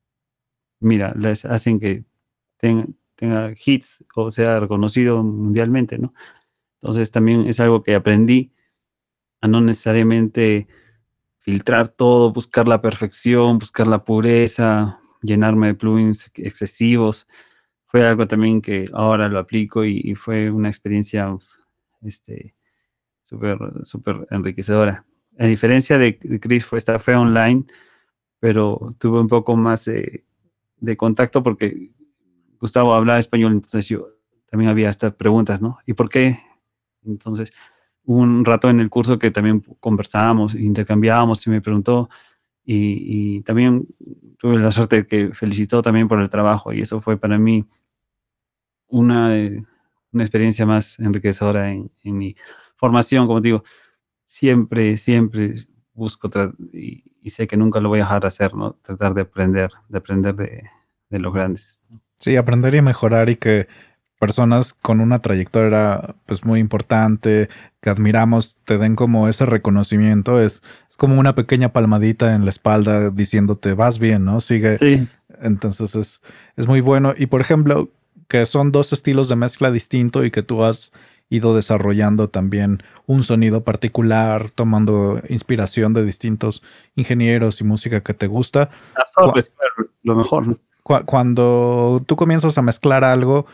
mira, 0.80 1.14
les 1.18 1.46
hacen 1.46 1.80
que 1.80 2.06
tenga, 2.58 3.54
hits 3.66 4.04
o 4.16 4.32
sea 4.32 4.60
reconocido 4.60 5.24
mundialmente, 5.24 5.98
¿no? 5.98 6.14
Entonces 6.76 7.12
también 7.12 7.48
es 7.48 7.60
algo 7.60 7.84
que 7.84 7.96
aprendí 7.96 8.54
no 9.48 9.62
necesariamente 9.62 10.68
filtrar 11.40 11.90
todo, 11.90 12.34
buscar 12.34 12.68
la 12.68 12.82
perfección, 12.82 13.60
buscar 13.60 13.86
la 13.86 14.04
pureza, 14.04 15.00
llenarme 15.22 15.68
de 15.68 15.74
plugins 15.76 16.32
excesivos. 16.36 17.28
Fue 17.86 18.06
algo 18.06 18.28
también 18.28 18.62
que 18.62 18.90
ahora 18.94 19.30
lo 19.30 19.40
aplico 19.40 19.86
y, 19.86 20.16
fue 20.16 20.50
una 20.50 20.70
experiencia 20.70 21.38
este, 22.02 22.56
super 23.24 23.58
enriquecedora. 24.32 25.06
a 25.38 25.46
diferencia 25.46 25.98
de, 25.98 26.18
Chris, 26.18 26.66
fue, 26.66 27.16
online, 27.16 27.66
pero 28.40 28.96
tuve 28.98 29.20
un 29.20 29.28
poco 29.28 29.56
más 29.56 29.86
de, 29.86 30.24
contacto 30.98 31.44
porque 31.44 31.92
Gustavo 32.60 32.94
hablaba 32.94 33.20
español, 33.20 33.54
entonces 33.54 33.88
yo 33.88 34.08
también 34.50 34.70
había 34.70 34.90
estas 34.90 35.14
preguntas, 35.14 35.62
¿no? 35.62 35.78
¿Y 35.86 35.94
por 35.94 36.10
qué? 36.10 36.40
Entonces, 37.04 37.54
un 38.06 38.46
rato 38.46 38.70
en 38.70 38.80
el 38.80 38.90
curso 38.90 39.20
que 39.20 39.32
también 39.32 39.62
conversábamos, 39.80 40.56
intercambiábamos 40.56 41.46
y 41.46 41.50
me 41.50 41.62
preguntó, 41.62 42.10
y, 42.68 43.42
también 43.42 43.88
tuve 44.40 44.58
la 44.58 44.72
suerte 44.72 44.98
de 44.98 45.06
que 45.06 45.34
felicitó 45.34 45.82
también 45.82 46.08
por 46.08 46.20
el 46.22 46.30
trabajo, 46.30 46.74
y 46.74 46.82
eso 46.82 47.00
fue 47.00 47.18
para 47.18 47.38
mí 47.38 47.66
una, 48.88 49.36
una 50.12 50.24
experiencia 50.24 50.66
más 50.66 51.00
enriquecedora 51.00 51.70
en, 51.72 51.92
mi 52.04 52.36
formación, 52.78 53.28
como 53.28 53.42
digo 53.42 53.64
siempre, 54.24 54.98
siempre 54.98 55.56
busco 55.94 56.30
y, 56.74 57.30
sé 57.30 57.48
que 57.48 57.58
nunca 57.58 57.80
lo 57.80 57.90
voy 57.90 58.00
a 58.00 58.04
dejar 58.04 58.22
de 58.22 58.28
hacer, 58.28 58.54
¿no? 58.54 58.74
Tratar 58.74 59.14
de 59.14 59.22
aprender, 59.22 59.72
de 59.90 59.98
aprender 59.98 60.36
de, 60.36 61.20
los 61.20 61.34
grandes. 61.34 61.82
Sí, 62.18 62.36
aprender 62.36 62.76
y 62.76 62.82
mejorar 62.82 63.30
y 63.30 63.38
que 63.38 63.68
personas 64.20 64.74
con 64.74 65.02
una 65.02 65.20
trayectoria 65.20 66.16
pues 66.26 66.46
muy 66.46 66.60
importante, 66.60 67.50
que 67.82 67.90
admiramos, 67.90 68.58
te 68.66 68.78
den 68.78 68.96
como 68.96 69.28
ese 69.28 69.46
reconocimiento, 69.46 70.42
es, 70.42 70.62
es 70.90 70.98
como 70.98 71.20
una 71.20 71.36
pequeña 71.36 71.74
palmadita 71.74 72.36
en 72.36 72.46
la 72.46 72.52
espalda 72.52 73.10
diciéndote 73.10 73.74
vas 73.74 74.00
bien, 74.00 74.26
¿no? 74.26 74.42
Sigue. 74.42 74.78
Sí. 74.78 75.08
Entonces 75.42 75.96
es, 75.96 76.22
es 76.56 76.68
muy 76.68 76.82
bueno. 76.82 77.14
Y 77.18 77.28
por 77.28 77.42
ejemplo, 77.42 77.90
que 78.28 78.46
son 78.46 78.72
dos 78.72 78.94
estilos 78.94 79.30
de 79.30 79.36
mezcla 79.36 79.72
distinto 79.72 80.24
y 80.24 80.32
que 80.32 80.44
tú 80.44 80.64
has 80.64 80.92
ido 81.30 81.56
desarrollando 81.56 82.30
también 82.30 82.84
un 83.08 83.24
sonido 83.24 83.64
particular, 83.64 84.52
tomando 84.52 85.22
inspiración 85.30 85.94
de 85.94 86.06
distintos 86.06 86.62
ingenieros 86.96 87.62
y 87.62 87.64
música 87.64 88.02
que 88.02 88.14
te 88.14 88.28
gusta. 88.28 88.70
Lo 90.04 90.16
mejor. 90.16 90.58
cuando 91.06 92.04
tú 92.06 92.16
comienzas 92.16 92.58
a 92.58 92.62
mezclar 92.62 93.04
algo, 93.04 93.48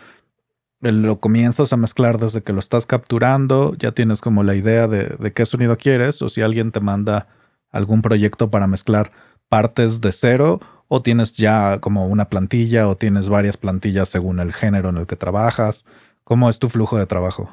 lo 0.82 1.20
comienzas 1.20 1.74
a 1.74 1.78
mezclar 1.78 2.18
desde 2.18 2.41
que 2.41 2.53
lo 2.53 2.60
estás 2.60 2.86
capturando, 2.86 3.76
ya 3.76 3.91
tienes 3.91 4.22
como 4.22 4.44
la 4.44 4.56
idea 4.56 4.88
de, 4.88 5.16
de 5.20 5.34
qué 5.34 5.45
sonido 5.45 5.78
quieres, 5.78 6.22
o 6.22 6.30
si 6.30 6.41
alguien 6.41 6.72
te 6.72 6.80
manda 6.80 7.28
algún 7.70 8.02
proyecto 8.02 8.49
para 8.49 8.68
mezclar 8.68 9.12
partes 9.48 10.02
de 10.02 10.12
cero, 10.12 10.60
o 10.88 11.02
tienes 11.02 11.34
ya 11.34 11.80
como 11.80 12.08
una 12.08 12.30
plantilla, 12.30 12.88
o 12.90 12.98
tienes 12.98 13.30
varias 13.30 13.58
plantillas 13.58 14.10
según 14.10 14.40
el 14.40 14.53
género 14.53 14.90
en 14.90 14.98
el 14.98 15.08
que 15.08 15.16
trabajas. 15.16 15.86
¿Cómo 16.24 16.49
es 16.49 16.60
tu 16.60 16.68
flujo 16.68 16.98
de 16.98 17.06
trabajo? 17.06 17.49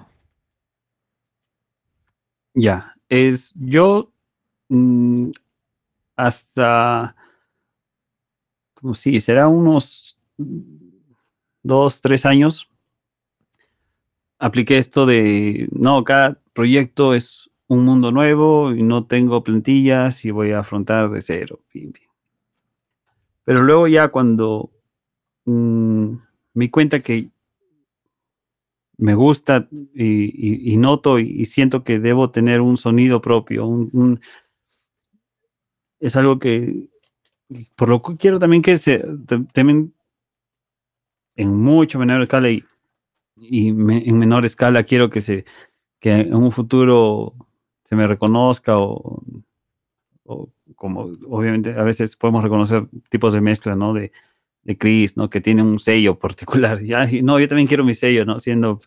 Ya, 2.55 2.95
es 3.09 3.53
yo 3.55 4.11
mm, 4.69 5.31
hasta, 6.17 7.15
como 8.75 8.95
si 8.95 9.21
será 9.21 9.47
unos 9.47 10.19
dos, 11.63 12.01
tres 12.01 12.27
años, 12.27 12.69
apliqué 14.39 14.79
esto 14.79 15.07
de, 15.07 15.69
no, 15.73 16.05
cada 16.05 16.41
proyecto 16.53 17.15
es 17.15 17.51
un 17.67 17.85
mundo 17.85 18.13
nuevo 18.13 18.73
y 18.73 18.83
no 18.83 19.07
tengo 19.07 19.45
plantillas 19.45 20.25
y 20.25 20.31
voy 20.31 20.53
a 20.53 20.61
afrontar 20.61 21.11
de 21.11 21.23
cero. 21.23 21.61
Pero 23.45 23.63
luego 23.63 23.89
ya 23.89 24.09
cuando 24.09 24.71
mm, 25.45 26.15
me 26.55 26.71
cuenta 26.71 27.01
que 27.01 27.31
me 28.97 29.15
gusta 29.15 29.69
y, 29.95 30.77
noto 30.77 31.21
y, 31.21 31.45
siento 31.45 31.85
que 31.85 32.01
debo 32.01 32.31
tener 32.31 32.61
un 32.61 32.77
sonido 32.77 33.21
propio. 33.21 33.89
es 36.01 36.17
algo 36.17 36.39
que, 36.41 36.89
por 37.77 37.89
lo 37.89 38.03
que 38.03 38.17
quiero 38.17 38.41
también 38.41 38.63
que 38.63 38.77
se 38.77 39.05
temen 39.53 39.95
en 41.37 41.57
mucho 41.57 42.01
menor 42.01 42.23
escala 42.23 42.51
y, 42.51 42.65
en 43.43 44.19
menor 44.19 44.45
escala 44.45 44.85
quiero 44.85 45.11
que 45.11 45.21
se 45.21 45.45
que 46.01 46.13
en 46.13 46.35
un 46.35 46.53
futuro 46.53 47.35
se 47.85 47.97
me 47.97 48.07
reconozca 48.07 48.79
o, 48.79 49.23
como 50.77 51.11
obviamente 51.29 51.73
a 51.73 51.83
veces 51.83 52.17
podemos 52.17 52.43
reconocer 52.43 52.87
tipos 53.09 53.33
de 53.33 53.41
mezcla, 53.41 53.75
¿no? 53.75 53.95
De, 53.95 54.13
de 54.63 54.77
Chris, 54.77 55.17
¿no? 55.17 55.31
Que 55.31 55.41
tiene 55.41 55.63
un 55.63 55.79
sello 55.79 56.19
particular. 56.19 56.81
Ya, 56.85 57.07
no, 57.23 57.41
yo 57.41 57.49
también 57.49 57.67
quiero 57.67 57.85
mi 57.85 57.95
sello, 57.95 58.25
¿no? 58.25 58.39
Siendo, 58.39 58.81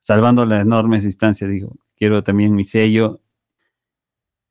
salvando 0.00 0.46
las 0.46 0.62
enormes 0.62 1.02
distancias, 1.02 1.50
digo, 1.50 1.76
quiero 1.96 2.22
también 2.22 2.54
mi 2.54 2.64
sello. 2.64 3.20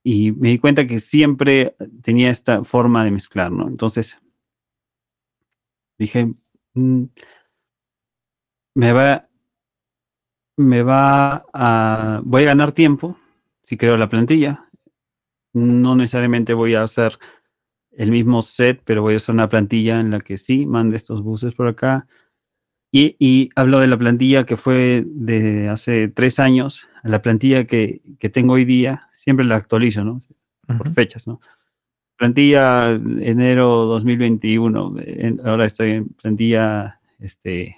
Y 0.04 0.32
me 0.34 0.50
di 0.50 0.60
cuenta 0.60 0.86
que 0.86 1.00
siempre 1.00 1.76
tenía 2.02 2.30
esta 2.30 2.64
forma 2.64 3.04
de 3.04 3.12
mezclar, 3.12 3.52
¿no? 3.52 3.68
Entonces, 3.68 4.18
dije, 5.98 6.34
mm, 6.74 7.06
me 8.78 8.94
va, 8.94 9.28
me 10.56 10.84
va 10.84 11.44
a, 11.52 12.22
voy 12.24 12.44
a 12.44 12.46
ganar 12.46 12.74
tiempo 12.74 13.18
si 13.64 13.76
creo 13.76 13.98
la 13.98 14.08
plantilla. 14.08 14.70
No 15.52 15.96
necesariamente 15.96 16.54
voy 16.54 16.76
a 16.76 16.84
hacer 16.84 17.18
el 17.90 18.12
mismo 18.12 18.44
set, 18.44 18.84
pero 18.86 19.02
voy 19.02 19.16
a 19.16 19.18
usar 19.18 19.34
una 19.34 19.50
plantilla 19.50 20.00
en 20.00 20.12
la 20.12 20.20
que 20.20 20.38
sí, 20.38 20.68
mande 20.68 20.96
estos 20.96 21.24
buses 21.24 21.56
por 21.56 21.68
acá. 21.68 22.06
Y, 22.92 23.50
hablo 23.56 23.80
de 23.80 23.88
la 23.88 23.98
plantilla 23.98 24.46
que 24.46 24.58
fue 24.58 25.04
de 25.08 25.70
hace 25.70 26.08
tres 26.08 26.40
años, 26.40 26.88
la 27.04 27.24
plantilla 27.24 27.66
que, 27.66 28.02
tengo 28.32 28.54
hoy 28.54 28.66
día, 28.66 29.10
siempre 29.12 29.44
la 29.44 29.56
actualizo, 29.56 30.04
¿no? 30.04 30.20
Por 30.78 30.94
fechas, 30.94 31.28
¿no? 31.28 31.42
Plantilla 32.16 32.92
enero 32.92 33.86
2021, 33.86 34.96
ahora 35.46 35.66
estoy 35.66 35.92
en 35.92 36.10
plantilla, 36.10 37.00
este, 37.20 37.76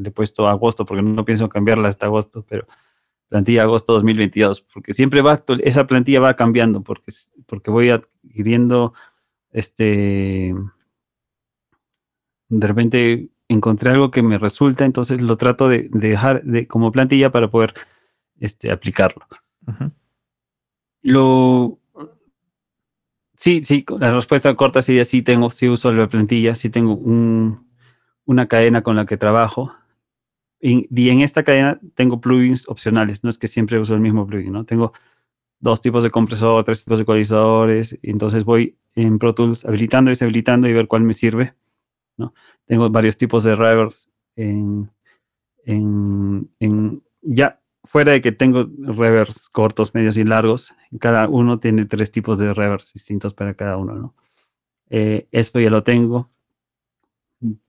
le 0.00 0.08
he 0.08 0.12
puesto 0.12 0.48
agosto 0.48 0.84
porque 0.84 1.02
no 1.02 1.24
pienso 1.24 1.48
cambiarla 1.48 1.88
hasta 1.88 2.06
agosto, 2.06 2.44
pero 2.48 2.66
plantilla 3.28 3.62
agosto 3.62 3.92
2022, 3.92 4.62
porque 4.72 4.92
siempre 4.92 5.22
va, 5.22 5.42
esa 5.62 5.86
plantilla 5.86 6.20
va 6.20 6.34
cambiando, 6.34 6.82
porque, 6.82 7.12
porque 7.46 7.70
voy 7.70 7.90
adquiriendo 7.90 8.92
este, 9.52 10.54
de 12.48 12.66
repente 12.66 13.30
encontré 13.48 13.90
algo 13.90 14.10
que 14.10 14.22
me 14.22 14.38
resulta, 14.38 14.84
entonces 14.84 15.20
lo 15.20 15.36
trato 15.36 15.68
de, 15.68 15.88
dejar 15.92 16.42
de, 16.42 16.66
como 16.66 16.92
plantilla 16.92 17.30
para 17.30 17.50
poder 17.50 17.74
este, 18.38 18.70
aplicarlo. 18.70 19.26
Lo 21.02 21.78
sí, 23.36 23.62
sí, 23.62 23.84
la 23.98 24.12
respuesta 24.12 24.54
corta 24.54 24.82
sería 24.82 25.04
sí 25.04 25.22
tengo, 25.22 25.50
sí 25.50 25.68
uso 25.68 25.92
la 25.92 26.08
plantilla, 26.08 26.54
sí 26.54 26.70
tengo 26.70 26.94
una 28.24 28.48
cadena 28.48 28.82
con 28.82 28.96
la 28.96 29.06
que 29.06 29.16
trabajo. 29.16 29.72
Y, 30.60 31.08
en 31.08 31.20
esta 31.20 31.42
cadena 31.42 31.80
tengo 31.94 32.20
plugins 32.20 32.68
opcionales, 32.68 33.24
no 33.24 33.30
es 33.30 33.38
que 33.38 33.48
siempre 33.48 33.78
uso 33.78 33.94
el 33.94 34.00
mismo 34.00 34.26
plugin, 34.26 34.52
¿no? 34.52 34.64
Tengo 34.64 34.92
dos 35.58 35.80
tipos 35.80 36.04
de 36.04 36.10
compresor, 36.10 36.64
tres 36.64 36.84
tipos 36.84 36.98
de 36.98 37.02
ecualizadores, 37.04 37.98
y 38.02 38.10
entonces 38.10 38.44
voy 38.44 38.76
en 38.94 39.18
Pro 39.18 39.34
Tools 39.34 39.64
habilitando 39.64 40.10
y 40.10 40.12
deshabilitando 40.12 40.68
y 40.68 40.72
ver 40.72 40.86
cuál 40.86 41.02
me 41.02 41.12
sirve. 41.12 41.54
¿no? 42.16 42.34
Tengo 42.66 42.90
varios 42.90 43.16
tipos 43.16 43.44
de 43.44 43.56
reverbs 43.56 44.10
en, 44.36 44.90
en, 45.64 47.02
ya 47.22 47.60
fuera 47.84 48.12
de 48.12 48.20
que 48.20 48.32
tengo 48.32 48.68
reverbs 48.78 49.48
cortos, 49.48 49.94
medios 49.94 50.16
y 50.16 50.24
largos, 50.24 50.74
cada 50.98 51.28
uno 51.28 51.58
tiene 51.58 51.86
tres 51.86 52.10
tipos 52.10 52.38
de 52.38 52.52
reverbs 52.52 52.92
distintos 52.92 53.34
para 53.34 53.54
cada 53.54 53.76
uno, 53.76 53.94
¿no? 53.94 54.14
Eh, 54.90 55.28
esto 55.30 55.60
ya 55.60 55.70
lo 55.70 55.84
tengo 55.84 56.30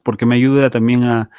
porque 0.03 0.25
me 0.25 0.35
ayuda 0.35 0.69
también 0.69 1.03
a, 1.03 1.29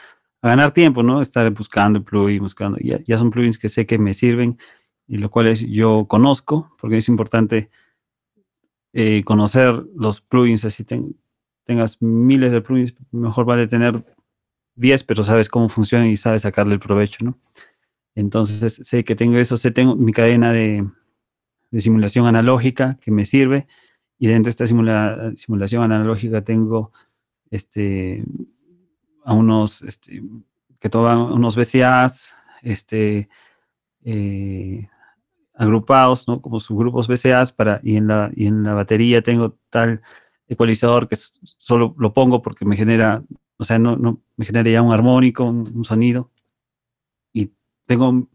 ganar 0.48 0.73
tiempo, 0.73 1.02
¿no? 1.02 1.20
Estar 1.20 1.51
buscando 1.51 2.02
plugins, 2.02 2.40
buscando, 2.40 2.78
ya, 2.81 2.98
ya 3.06 3.19
son 3.19 3.31
plugins 3.31 3.59
que 3.59 3.69
sé 3.69 3.86
que 3.86 3.98
me 3.98 4.14
sirven 4.14 4.59
y 5.06 5.19
los 5.19 5.31
cuales 5.31 5.60
yo 5.69 6.06
conozco, 6.09 6.74
porque 6.81 6.98
es 6.98 7.09
importante 7.09 7.70
eh, 8.93 9.23
conocer 9.24 9.85
los 9.97 10.20
plugins, 10.20 10.64
así 10.64 10.85
tengas 11.64 12.01
miles 12.02 12.52
de 12.52 12.60
plugins, 12.60 12.94
mejor 13.10 13.47
vale 13.47 13.66
tener 13.66 14.05
10, 14.77 15.05
pero 15.05 15.24
sabes 15.24 15.48
cómo 15.48 15.69
funcionan 15.69 16.09
y 16.09 16.16
sabes 16.16 16.43
sacarle 16.43 16.74
el 16.74 16.81
provecho, 16.81 17.24
¿no? 17.24 17.39
Entonces 18.14 18.81
sé 18.82 19.05
que 19.05 19.14
tengo 19.14 19.39
eso, 19.39 19.56
sé 19.56 19.70
tengo 19.70 19.97
mi 19.97 20.12
cadena 20.12 20.52
de, 20.52 20.86
simulación 21.78 22.27
analógica 22.27 22.98
que 23.01 23.10
me 23.10 23.24
sirve 23.24 23.66
y 24.19 24.27
dentro 24.27 24.48
de 24.48 24.51
esta 24.51 24.66
simulación 24.66 25.82
analógica 25.82 26.44
tengo 26.44 26.93
este 27.51 28.24
a 29.24 29.32
unos 29.32 29.82
este, 29.82 30.23
que 30.78 30.89
toman 30.89 31.19
unos 31.19 31.57
BCAs, 31.57 32.35
este 32.62 33.28
eh, 34.05 34.89
agrupados, 35.55 36.27
¿no? 36.27 36.40
Como 36.43 36.61
subgrupos 36.61 37.07
BCAs 37.09 37.53
para, 37.53 37.81
y 37.85 37.97
en 37.97 38.09
la, 38.09 38.31
y 38.35 38.47
en 38.47 38.65
la 38.65 38.74
batería 38.74 39.23
tengo 39.23 39.57
tal 39.70 40.03
ecualizador 40.49 41.09
que 41.09 41.16
solo 41.16 41.94
lo 41.99 42.12
pongo 42.12 42.43
porque 42.43 42.65
me 42.65 42.77
genera, 42.77 43.23
o 43.57 43.65
sea, 43.65 43.78
no, 43.78 43.97
no 43.97 44.20
me 44.36 44.44
genera 44.44 44.70
ya 44.70 44.82
un 44.82 44.93
armónico, 44.93 45.44
un, 45.44 45.85
sonido. 45.85 46.31
Y 47.32 47.53
tengo 47.86 48.28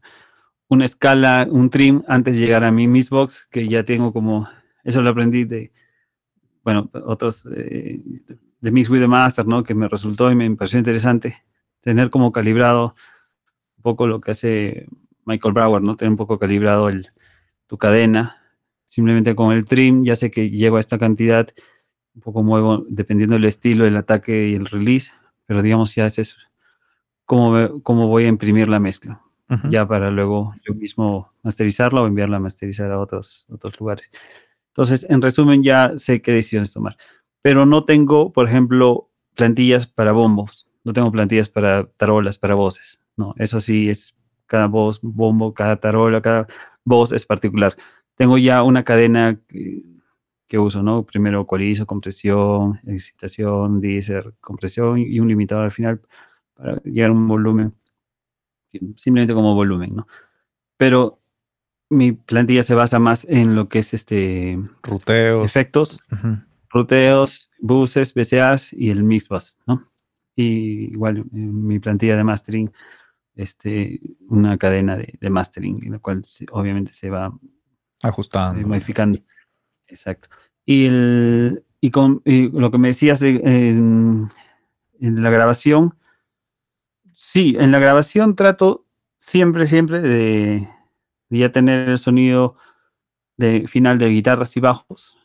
una 0.69 0.85
escala, 0.85 1.47
un 1.49 1.69
trim 1.69 2.03
antes 2.07 2.37
de 2.37 2.45
llegar 2.45 2.63
a 2.63 2.71
mi 2.71 2.87
Mixbox, 2.87 3.47
que 3.51 3.67
ya 3.67 3.83
tengo 3.83 4.13
como, 4.13 4.47
eso 4.83 5.01
lo 5.01 5.09
aprendí 5.09 5.45
de, 5.45 5.71
bueno, 6.63 6.89
otros 7.05 7.45
eh, 7.55 8.01
de 8.61 8.71
Mix 8.71 8.89
with 8.89 8.99
the 8.99 9.07
Master, 9.07 9.45
¿no? 9.45 9.63
Que 9.63 9.75
me 9.75 9.87
resultó 9.87 10.31
y 10.31 10.35
me 10.35 10.49
pareció 10.55 10.79
interesante 10.79 11.43
tener 11.81 12.09
como 12.09 12.31
calibrado 12.31 12.95
un 13.77 13.83
poco 13.83 14.07
lo 14.07 14.19
que 14.19 14.31
hace 14.31 14.87
Michael 15.25 15.53
Brower, 15.53 15.81
¿no? 15.81 15.95
Tener 15.95 16.11
un 16.11 16.17
poco 16.17 16.39
calibrado 16.39 16.89
el, 16.89 17.09
tu 17.67 17.77
cadena. 17.77 18.41
Simplemente 18.87 19.35
con 19.35 19.51
el 19.51 19.65
trim 19.65 20.03
ya 20.03 20.15
sé 20.15 20.31
que 20.31 20.49
llego 20.49 20.77
a 20.77 20.79
esta 20.79 20.97
cantidad, 20.97 21.49
un 22.15 22.21
poco 22.21 22.41
muevo 22.41 22.85
dependiendo 22.89 23.35
del 23.35 23.45
estilo, 23.45 23.85
el 23.85 23.97
ataque 23.97 24.49
y 24.49 24.55
el 24.55 24.65
release, 24.65 25.11
pero 25.45 25.61
digamos 25.61 25.93
ya 25.93 26.05
es 26.05 26.17
eso, 26.17 26.37
cómo, 27.25 27.81
cómo 27.83 28.07
voy 28.07 28.25
a 28.25 28.29
imprimir 28.29 28.69
la 28.69 28.79
mezcla, 28.79 29.21
ya 29.69 29.87
para 29.87 30.09
luego 30.09 30.55
yo 30.65 30.73
mismo 30.73 31.33
masterizarla 31.43 32.01
o 32.01 32.07
enviarla 32.07 32.37
a 32.37 32.39
masterizar 32.39 32.91
a 32.91 32.99
otros, 32.99 33.45
otros 33.49 33.79
lugares. 33.79 34.09
Entonces, 34.69 35.05
en 35.09 35.21
resumen, 35.21 35.63
ya 35.63 35.97
sé 35.97 36.21
qué 36.21 36.31
decisiones 36.31 36.73
tomar, 36.73 36.97
pero 37.47 37.65
no 37.65 37.85
tengo, 37.85 38.33
por 38.33 38.45
ejemplo, 38.45 39.09
plantillas 39.33 39.87
para 39.87 40.11
bombos, 40.11 40.67
no 40.83 40.91
tengo 40.91 41.13
plantillas 41.13 41.47
para 41.47 41.85
tarolas, 41.85 42.37
para 42.37 42.55
voces, 42.55 42.99
no, 43.15 43.35
eso 43.37 43.61
sí 43.61 43.89
es 43.89 44.17
cada 44.47 44.67
voz, 44.67 44.99
bombo, 45.01 45.53
cada 45.53 45.77
tarola, 45.77 46.21
cada 46.21 46.47
voz 46.83 47.13
es 47.13 47.25
particular. 47.25 47.73
Tengo 48.15 48.37
ya 48.37 48.63
una 48.63 48.83
cadena 48.83 49.39
que, 49.47 50.59
uso, 50.59 50.83
¿no? 50.83 51.05
Primero 51.05 51.39
ecualizo, 51.39 51.85
compresión, 51.85 52.81
excitación, 52.85 53.79
deezer, 53.79 54.33
compresión 54.41 54.97
y 54.99 55.17
un 55.21 55.29
limitador 55.29 55.63
al 55.63 55.71
final 55.71 56.01
para 56.53 56.81
llegar 56.83 57.11
a 57.11 57.13
un 57.13 57.29
volumen, 57.29 57.73
simplemente 58.97 59.33
como 59.33 59.55
volumen, 59.55 59.95
¿no? 59.95 60.07
Pero 60.75 61.21
mi 61.89 62.11
plantilla 62.11 62.63
se 62.63 62.75
basa 62.75 62.99
más 62.99 63.25
en 63.29 63.55
lo 63.55 63.69
que 63.69 63.79
es 63.79 63.93
este... 63.93 64.59
Ruteos. 64.83 65.45
Efectos, 65.45 66.03
ruteos, 66.69 67.49
buses, 67.59 68.13
BCAs 68.13 68.73
y 68.73 68.89
el 68.89 69.03
mixbus, 69.03 69.57
¿no? 69.65 69.83
Y 70.35 70.91
igual 70.93 71.25
mi 71.31 71.79
plantilla 71.79 72.15
de 72.15 72.23
mastering 72.23 72.71
este, 73.37 74.01
una 74.29 74.57
cadena 74.57 74.97
de, 74.97 75.29
mastering, 75.29 75.83
en 75.85 75.91
la 75.93 75.99
cual 75.99 76.23
obviamente 76.51 76.91
se 76.91 77.09
va 77.09 77.27
eh, 77.27 77.47
ajustando, 78.01 78.67
modificando. 78.67 79.19
Exacto. 79.87 80.27
Y, 80.65 80.85
el, 80.87 81.63
y 81.79 81.91
con 81.91 82.21
lo 82.25 82.71
que 82.71 82.77
me 82.77 82.89
decías 82.89 83.21
en, 83.21 84.27
la 84.99 85.29
grabación, 85.29 85.95
sí, 87.13 87.55
en 87.59 87.71
la 87.71 87.79
grabación 87.79 88.35
trato 88.35 88.85
siempre, 89.17 89.67
siempre 89.67 90.01
de, 90.01 90.67
ya 91.29 91.51
tener 91.51 91.89
el 91.89 91.97
sonido 91.99 92.55
de 93.37 93.67
final 93.67 93.99
de 93.99 94.09
guitarras 94.09 94.57
y 94.57 94.59
bajos. 94.59 95.16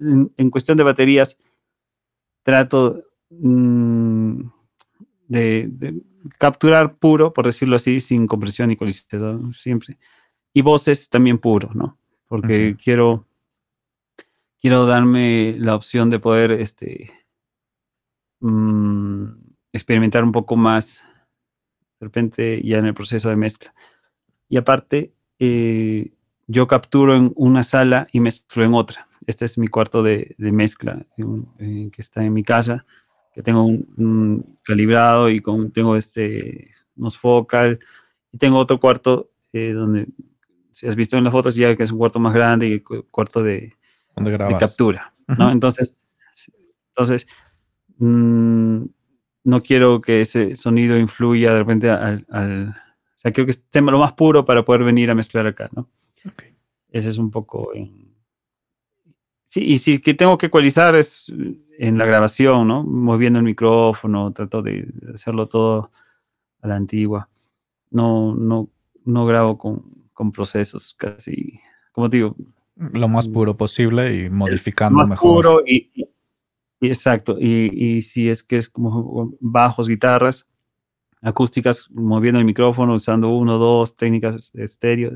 En, 0.00 0.50
cuestión 0.50 0.76
de 0.76 0.84
baterías, 0.84 1.36
trato 2.42 3.02
mm, 3.30 4.42
de, 5.28 6.02
capturar 6.38 6.96
puro, 6.96 7.32
por 7.32 7.46
decirlo 7.46 7.76
así, 7.76 8.00
sin 8.00 8.26
compresión 8.26 8.70
y 8.70 8.74
ecualizador 8.74 9.54
siempre. 9.54 9.98
Y 10.52 10.62
voces 10.62 11.08
también 11.08 11.38
puro, 11.38 11.70
¿no? 11.74 11.98
Porque 12.26 12.76
quiero, 12.82 13.26
quiero 14.60 14.86
darme 14.86 15.56
la 15.58 15.74
opción 15.74 16.10
de 16.10 16.18
poder 16.18 16.52
este, 16.52 17.12
mm, 18.40 19.26
experimentar 19.72 20.24
un 20.24 20.32
poco 20.32 20.56
más 20.56 21.04
de 22.00 22.06
repente 22.06 22.62
ya 22.62 22.78
en 22.78 22.86
el 22.86 22.94
proceso 22.94 23.28
de 23.28 23.36
mezcla. 23.36 23.74
Y 24.48 24.56
aparte, 24.56 25.12
eh, 25.38 26.12
yo 26.46 26.66
capturo 26.66 27.16
en 27.16 27.32
una 27.34 27.64
sala 27.64 28.06
y 28.12 28.20
mezclo 28.20 28.64
en 28.64 28.74
otra. 28.74 29.07
Este 29.28 29.44
es 29.44 29.58
mi 29.58 29.68
cuarto 29.68 30.02
de, 30.02 30.34
mezcla 30.38 31.04
eh, 31.58 31.90
que 31.92 32.00
está 32.00 32.24
en 32.24 32.32
mi 32.32 32.42
casa 32.42 32.86
que 33.34 33.42
tengo 33.42 33.62
un, 33.66 34.58
calibrado 34.64 35.28
y 35.28 35.40
con, 35.40 35.70
tengo 35.70 35.96
este, 35.96 36.72
unos 36.96 37.18
focal, 37.18 37.78
y 38.32 38.38
tengo 38.38 38.56
otro 38.56 38.80
cuarto 38.80 39.30
eh, 39.52 39.72
donde, 39.72 40.08
si 40.72 40.88
has 40.88 40.96
visto 40.96 41.16
en 41.16 41.24
las 41.24 41.30
fotos, 41.30 41.54
ya 41.54 41.76
que 41.76 41.82
es 41.82 41.92
un 41.92 41.98
cuarto 41.98 42.18
más 42.18 42.32
grande 42.32 42.66
y 42.68 42.80
cuarto 42.80 43.42
de, 43.42 43.74
de 44.16 44.56
captura, 44.58 45.12
¿no? 45.38 45.52
Entonces, 45.52 46.00
entonces 46.88 47.28
mm, 47.98 48.82
no 49.44 49.62
quiero 49.62 50.00
que 50.00 50.22
ese 50.22 50.56
sonido 50.56 50.96
influya 50.96 51.52
de 51.52 51.58
repente 51.58 51.90
al, 51.90 52.26
al, 52.30 52.70
o 52.70 53.18
sea, 53.18 53.30
quiero 53.30 53.44
que 53.44 53.52
esté 53.52 53.82
lo 53.82 53.98
más 53.98 54.14
puro 54.14 54.44
para 54.44 54.64
poder 54.64 54.84
venir 54.84 55.10
a 55.10 55.14
mezclar 55.14 55.46
acá, 55.46 55.68
¿no? 55.72 55.88
Ese 56.90 57.10
es 57.10 57.18
un 57.18 57.30
poco... 57.30 57.70
sí, 59.48 59.64
y 59.64 59.78
si 59.78 60.00
que 60.00 60.14
tengo 60.14 60.38
que 60.38 60.46
ecualizar 60.46 60.94
es 60.94 61.32
en 61.78 61.98
la 61.98 62.06
grabación, 62.06 62.68
¿no? 62.68 62.82
Moviendo 62.82 63.38
el 63.38 63.44
micrófono, 63.44 64.32
trato 64.32 64.62
de 64.62 64.88
hacerlo 65.14 65.46
todo 65.46 65.90
a 66.60 66.68
la 66.68 66.76
antigua. 66.76 67.28
No, 67.90 68.34
no, 68.34 68.68
no 69.04 69.26
grabo 69.26 69.56
con, 69.56 70.32
procesos 70.32 70.94
casi, 70.94 71.60
como 71.92 72.10
te 72.10 72.18
digo. 72.18 72.36
Lo 72.76 73.08
más 73.08 73.28
mm, 73.28 73.32
puro 73.32 73.56
posible 73.56 74.14
y 74.14 74.30
modificando 74.30 75.04
más 75.04 75.18
Puro 75.18 75.62
y, 75.66 75.90
exacto. 76.80 77.36
Y, 77.38 78.02
si 78.02 78.28
es 78.28 78.42
que 78.42 78.56
es 78.56 78.68
como 78.68 79.36
bajos, 79.40 79.88
guitarras, 79.88 80.46
acústicas, 81.22 81.88
moviendo 81.90 82.38
el 82.38 82.44
micrófono, 82.44 82.94
usando 82.94 83.30
uno, 83.30 83.58
dos 83.58 83.96
técnicas 83.96 84.52
estéreo. 84.54 85.12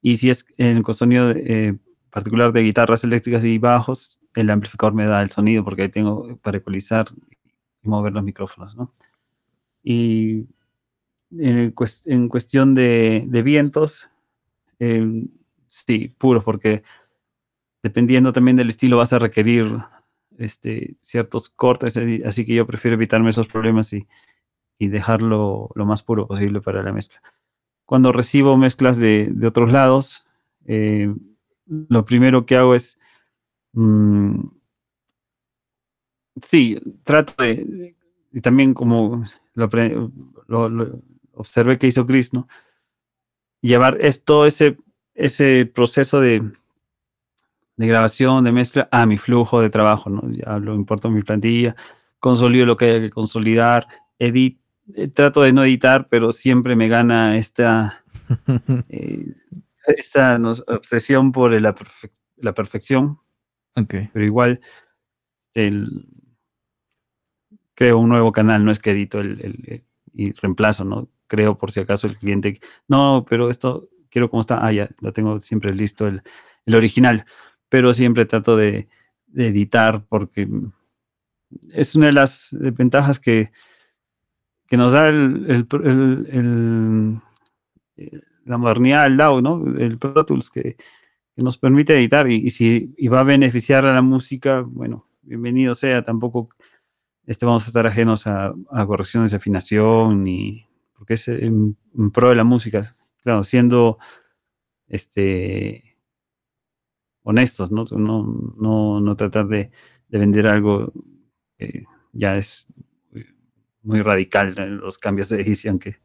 Y 0.00 0.16
si 0.16 0.30
es 0.30 0.46
en 0.56 0.76
el 0.78 0.94
sonido 0.94 1.30
eh, 1.30 1.76
particular 2.14 2.52
de 2.52 2.62
guitarras 2.62 3.02
eléctricas 3.02 3.44
y 3.44 3.58
bajos, 3.58 4.20
el 4.36 4.48
amplificador 4.48 4.94
me 4.94 5.04
da 5.04 5.20
el 5.20 5.30
sonido 5.30 5.64
porque 5.64 5.82
ahí 5.82 5.88
tengo 5.88 6.36
para 6.36 6.58
ecualizar 6.58 7.06
y 7.82 7.88
mover 7.88 8.12
los 8.12 8.22
micrófonos, 8.22 8.76
¿no? 8.76 8.94
Y 9.82 10.46
en, 11.36 11.72
cuestión 11.72 12.76
de, 12.76 13.42
vientos, 13.44 14.08
em, 14.78 15.26
sí, 15.66 16.14
puros, 16.16 16.44
porque 16.44 16.84
dependiendo 17.82 18.32
también 18.32 18.56
del 18.56 18.68
estilo 18.68 18.96
vas 18.96 19.12
a 19.12 19.18
requerir 19.18 19.76
este, 20.38 20.94
ciertos 21.00 21.48
cortes, 21.48 21.98
así 22.24 22.44
que 22.44 22.54
yo 22.54 22.64
prefiero 22.64 22.94
evitarme 22.94 23.30
esos 23.30 23.48
problemas 23.48 23.92
y, 23.92 24.06
dejarlo 24.78 25.70
lo 25.74 25.86
más 25.86 26.02
puro 26.02 26.26
posible 26.28 26.60
para 26.60 26.82
la 26.82 26.92
mezcla. 26.92 27.20
Cuando 27.86 28.12
recibo 28.12 28.54
mezclas 28.58 29.00
de, 29.00 29.34
otros 29.46 29.72
lados, 29.72 30.26
eh, 30.66 31.10
lo 31.66 32.04
primero 32.04 32.46
que 32.46 32.56
hago 32.56 32.74
es, 32.74 32.98
mm, 33.72 34.40
sí, 36.42 36.78
trato 37.04 37.42
de, 37.42 37.96
y 38.32 38.40
también 38.40 38.74
como 38.74 39.24
lo, 39.54 41.00
observé 41.34 41.78
que 41.78 41.86
hizo 41.86 42.06
Chris, 42.06 42.32
¿no? 42.32 42.48
Llevar 43.60 43.98
todo 44.24 44.46
ese, 44.46 44.76
ese 45.14 45.70
proceso 45.72 46.20
de, 46.20 46.42
de 47.76 47.86
grabación, 47.86 48.44
de 48.44 48.52
mezcla, 48.52 48.88
a 48.90 49.06
mi 49.06 49.18
flujo 49.18 49.60
de 49.60 49.70
trabajo, 49.70 50.10
¿no? 50.10 50.22
Ya 50.30 50.58
lo 50.58 50.74
importo 50.74 51.10
mi 51.10 51.22
plantilla, 51.22 51.76
consolido 52.18 52.66
lo 52.66 52.76
que 52.76 52.84
hay 52.86 53.00
que 53.00 53.10
consolidar, 53.10 53.86
edit, 54.18 54.60
eh, 54.94 55.08
trato 55.08 55.42
de 55.42 55.52
no 55.52 55.64
editar, 55.64 56.08
pero 56.08 56.32
siempre 56.32 56.76
me 56.76 56.88
gana 56.88 57.36
esta... 57.36 58.00
Eh, 58.88 59.34
esta 59.86 60.38
obsesión 60.68 61.32
por 61.32 61.60
la, 61.60 61.74
perfección. 62.54 63.18
Pero 63.74 64.24
igual 64.24 64.60
creo 67.74 67.98
un 67.98 68.08
nuevo 68.08 68.32
canal, 68.32 68.64
no 68.64 68.70
es 68.70 68.78
que 68.78 68.92
edito 68.92 69.20
el, 69.20 69.84
y 70.12 70.32
reemplazo, 70.32 70.84
¿no? 70.84 71.08
Creo 71.26 71.58
por 71.58 71.72
si 71.72 71.80
acaso 71.80 72.06
el 72.06 72.16
cliente, 72.16 72.60
no, 72.88 73.24
pero 73.28 73.50
esto 73.50 73.88
quiero 74.10 74.30
como 74.30 74.40
está, 74.40 74.64
ah, 74.64 74.72
ya, 74.72 74.88
lo 75.00 75.12
tengo 75.12 75.40
siempre 75.40 75.74
listo 75.74 76.06
el, 76.06 76.22
original, 76.72 77.24
pero 77.68 77.92
siempre 77.92 78.26
trato 78.26 78.56
de, 78.56 78.88
editar 79.36 80.04
porque 80.08 80.48
es 81.72 81.96
una 81.96 82.06
de 82.06 82.12
las 82.12 82.56
ventajas 82.60 83.18
que, 83.18 83.50
que 84.68 84.76
nos 84.76 84.92
da 84.92 85.08
el, 85.08 85.66
la 88.44 88.58
modernidad 88.58 89.04
del 89.04 89.16
DAO, 89.16 89.42
¿no? 89.42 89.64
El 89.78 89.98
Pro 89.98 90.24
Tools 90.24 90.50
que, 90.50 90.76
nos 91.36 91.58
permite 91.58 91.96
editar 91.96 92.30
y, 92.30 92.48
si 92.50 92.94
va 93.08 93.20
a 93.20 93.24
beneficiar 93.24 93.84
a 93.86 93.94
la 93.94 94.02
música, 94.02 94.60
bueno, 94.60 95.08
bienvenido 95.22 95.74
sea, 95.74 96.02
tampoco 96.04 96.48
este, 97.26 97.44
vamos 97.44 97.64
a 97.64 97.66
estar 97.68 97.86
ajenos 97.86 98.26
a, 98.26 98.54
correcciones 98.86 99.32
de 99.32 99.38
afinación, 99.38 100.22
ni, 100.22 100.64
porque 100.96 101.14
es 101.14 101.26
en, 101.26 101.76
pro 102.12 102.28
de 102.28 102.36
la 102.36 102.44
música, 102.44 102.96
claro, 103.22 103.42
siendo 103.42 103.98
este, 104.86 105.82
honestos, 107.24 107.72
¿no? 107.72 107.84
No, 107.90 109.00
no, 109.00 109.16
tratar 109.16 109.48
de, 109.48 109.70
vender 110.08 110.46
algo 110.46 110.92
que 111.58 111.82
ya 112.12 112.36
es 112.36 112.68
muy 113.82 114.00
radical 114.02 114.54
los 114.54 114.98
cambios 114.98 115.28
de 115.28 115.40
edición 115.40 115.80
que, 115.80 115.96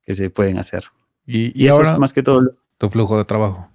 que 0.00 0.14
se 0.14 0.30
pueden 0.30 0.58
hacer. 0.58 0.84
Y, 1.26 1.66
eso 1.66 1.76
ahora 1.76 1.92
es 1.94 1.98
más 1.98 2.12
que 2.12 2.22
todo. 2.22 2.52
tu 2.78 2.90
flujo 2.90 3.16
de 3.16 3.24
trabajo. 3.24 3.68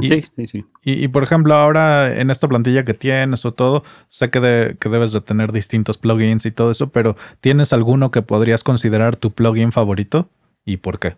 sí, 0.00 0.22
sí, 0.36 0.46
sí. 0.46 0.64
Y, 0.82 1.08
por 1.08 1.22
ejemplo, 1.22 1.54
ahora 1.54 2.20
en 2.20 2.30
esta 2.30 2.48
plantilla 2.48 2.84
que 2.84 2.94
tienes 2.94 3.44
o 3.44 3.52
todo, 3.52 3.82
sé 4.08 4.30
que, 4.30 4.76
que 4.80 4.88
debes 4.88 5.12
de 5.12 5.20
tener 5.20 5.52
distintos 5.52 5.98
plugins 5.98 6.46
y 6.46 6.50
todo 6.50 6.70
eso, 6.70 6.90
pero 6.90 7.16
¿tienes 7.40 7.72
alguno 7.72 8.10
que 8.10 8.22
podrías 8.22 8.62
considerar 8.62 9.16
tu 9.16 9.32
plugin 9.32 9.72
favorito? 9.72 10.28
¿Y 10.64 10.78
por 10.78 10.98
qué? 10.98 11.16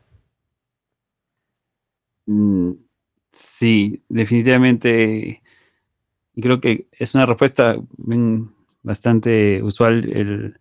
Mm, 2.27 2.73
sí, 3.33 4.03
definitivamente. 4.09 5.43
Creo 6.41 6.61
que 6.61 6.87
es 6.93 7.15
una 7.15 7.27
respuesta 7.27 7.77
bastante 8.83 9.63
usual 9.63 10.09
el 10.13 10.59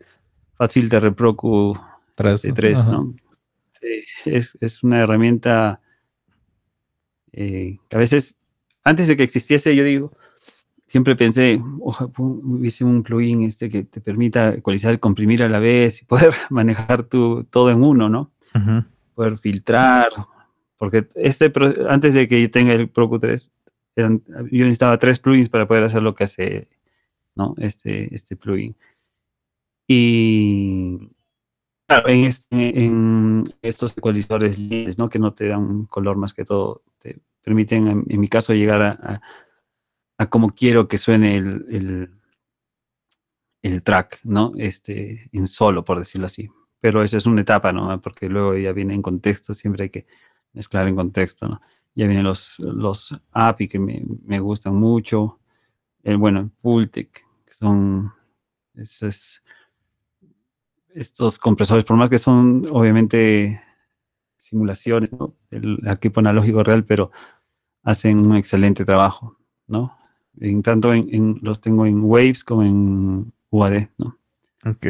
Fat 0.56 0.72
Filter 0.72 1.14
Pro 1.14 1.36
Q3, 1.36 2.34
este, 2.34 2.92
¿no? 2.92 3.14
Es, 3.82 4.84
una 4.84 5.00
herramienta 5.00 5.82
eh, 7.32 7.78
que 7.90 7.96
a 7.96 8.00
veces, 8.00 8.38
antes 8.84 9.08
de 9.08 9.18
que 9.18 9.24
existiese, 9.24 9.76
yo 9.76 9.84
digo, 9.84 10.18
siempre 10.88 11.16
pensé, 11.16 11.62
ojalá 11.82 12.12
hubiese 12.18 12.84
un 12.84 13.04
plugin 13.04 13.44
este 13.44 13.70
que 13.70 13.84
te 13.84 14.02
permita 14.02 14.50
ecualizar 14.56 14.94
y 14.94 14.98
comprimir 14.98 15.44
a 15.44 15.50
la 15.50 15.60
vez 15.60 16.02
y 16.02 16.06
poder 16.06 16.34
manejar 16.50 17.04
tu, 17.04 17.44
todo 17.46 17.72
en 17.72 17.84
uno, 17.84 18.10
¿no? 18.10 18.32
Poder 19.16 19.38
filtrar, 19.38 20.10
porque 20.78 21.08
este, 21.16 21.52
antes 21.88 22.14
de 22.14 22.28
que 22.28 22.42
yo 22.42 22.50
tenga 22.50 22.74
el 22.74 22.90
Pro 22.90 23.10
Q3, 23.10 23.52
yo 23.96 24.10
necesitaba 24.50 24.98
tres 24.98 25.20
plugins 25.20 25.50
para 25.50 25.68
poder 25.68 25.84
hacer 25.84 26.02
lo 26.02 26.16
que 26.16 26.24
hace 26.24 26.68
¿no? 27.36 27.54
este, 27.58 28.14
este 28.14 28.36
plugin. 28.36 28.76
Y 29.88 31.12
claro, 31.90 32.10
en, 32.10 32.26
este, 32.26 32.84
en 32.86 33.44
estos 33.62 33.98
ecualizadores 33.98 34.60
libres, 34.60 34.98
¿no? 34.98 35.10
que 35.10 35.20
no 35.20 35.34
te 35.34 35.48
dan 35.48 35.62
un 35.62 35.86
color 35.86 36.18
más 36.18 36.34
que 36.34 36.46
todo, 36.46 36.84
te 37.00 37.20
permiten, 37.42 38.06
en, 38.08 38.20
mi 38.20 38.28
caso, 38.28 38.54
llegar 38.54 38.82
a, 38.82 39.22
a, 40.18 40.30
cómo 40.30 40.52
quiero 40.52 40.88
que 40.88 41.00
suene 41.00 41.36
el, 41.36 42.12
el, 43.64 43.84
track, 43.84 44.20
¿no? 44.24 44.54
Este, 44.58 45.30
en 45.32 45.48
solo, 45.48 45.84
por 45.84 45.98
decirlo 45.98 46.28
así. 46.28 46.50
Pero 46.80 47.04
eso 47.04 47.18
es 47.18 47.26
una 47.26 47.42
etapa, 47.42 47.74
¿no? 47.74 48.00
Porque 48.02 48.30
luego 48.30 48.56
ya 48.56 48.72
viene 48.72 48.94
en 48.94 49.02
contexto, 49.02 49.54
siempre 49.54 49.86
hay 49.86 49.90
que 49.90 50.06
mezclar 50.54 50.88
en 50.88 50.96
contexto, 50.96 51.48
¿no? 51.48 51.60
Ya 51.96 52.06
vienen 52.06 52.26
los, 52.26 52.60
los 52.60 53.20
API 53.32 53.68
que 53.68 53.80
me, 53.80 54.04
me 54.26 54.40
gustan 54.40 54.76
mucho. 54.76 55.40
El, 56.04 56.18
bueno, 56.18 56.52
Pultec, 56.62 57.26
que 57.46 57.54
son 57.54 58.14
estos 60.94 61.38
compresores, 61.38 61.86
por 61.86 61.98
más 61.98 62.10
que 62.10 62.18
son 62.18 62.68
obviamente 62.72 63.62
simulaciones, 64.38 65.14
¿no? 65.14 65.36
El 65.52 65.80
equipo 65.88 66.20
analógico 66.20 66.64
real, 66.64 66.84
pero 66.84 67.12
hacen 67.84 68.26
un 68.26 68.36
excelente 68.36 68.86
trabajo, 68.86 69.38
¿no? 69.68 69.98
En 70.40 70.64
tanto 70.64 70.94
en, 70.94 71.40
los 71.42 71.62
tengo 71.62 71.86
en 71.86 72.04
Waves 72.04 72.44
como 72.44 72.64
en 72.64 73.34
UAD, 73.52 73.88
¿no? 73.98 74.18
Ok. 74.66 74.88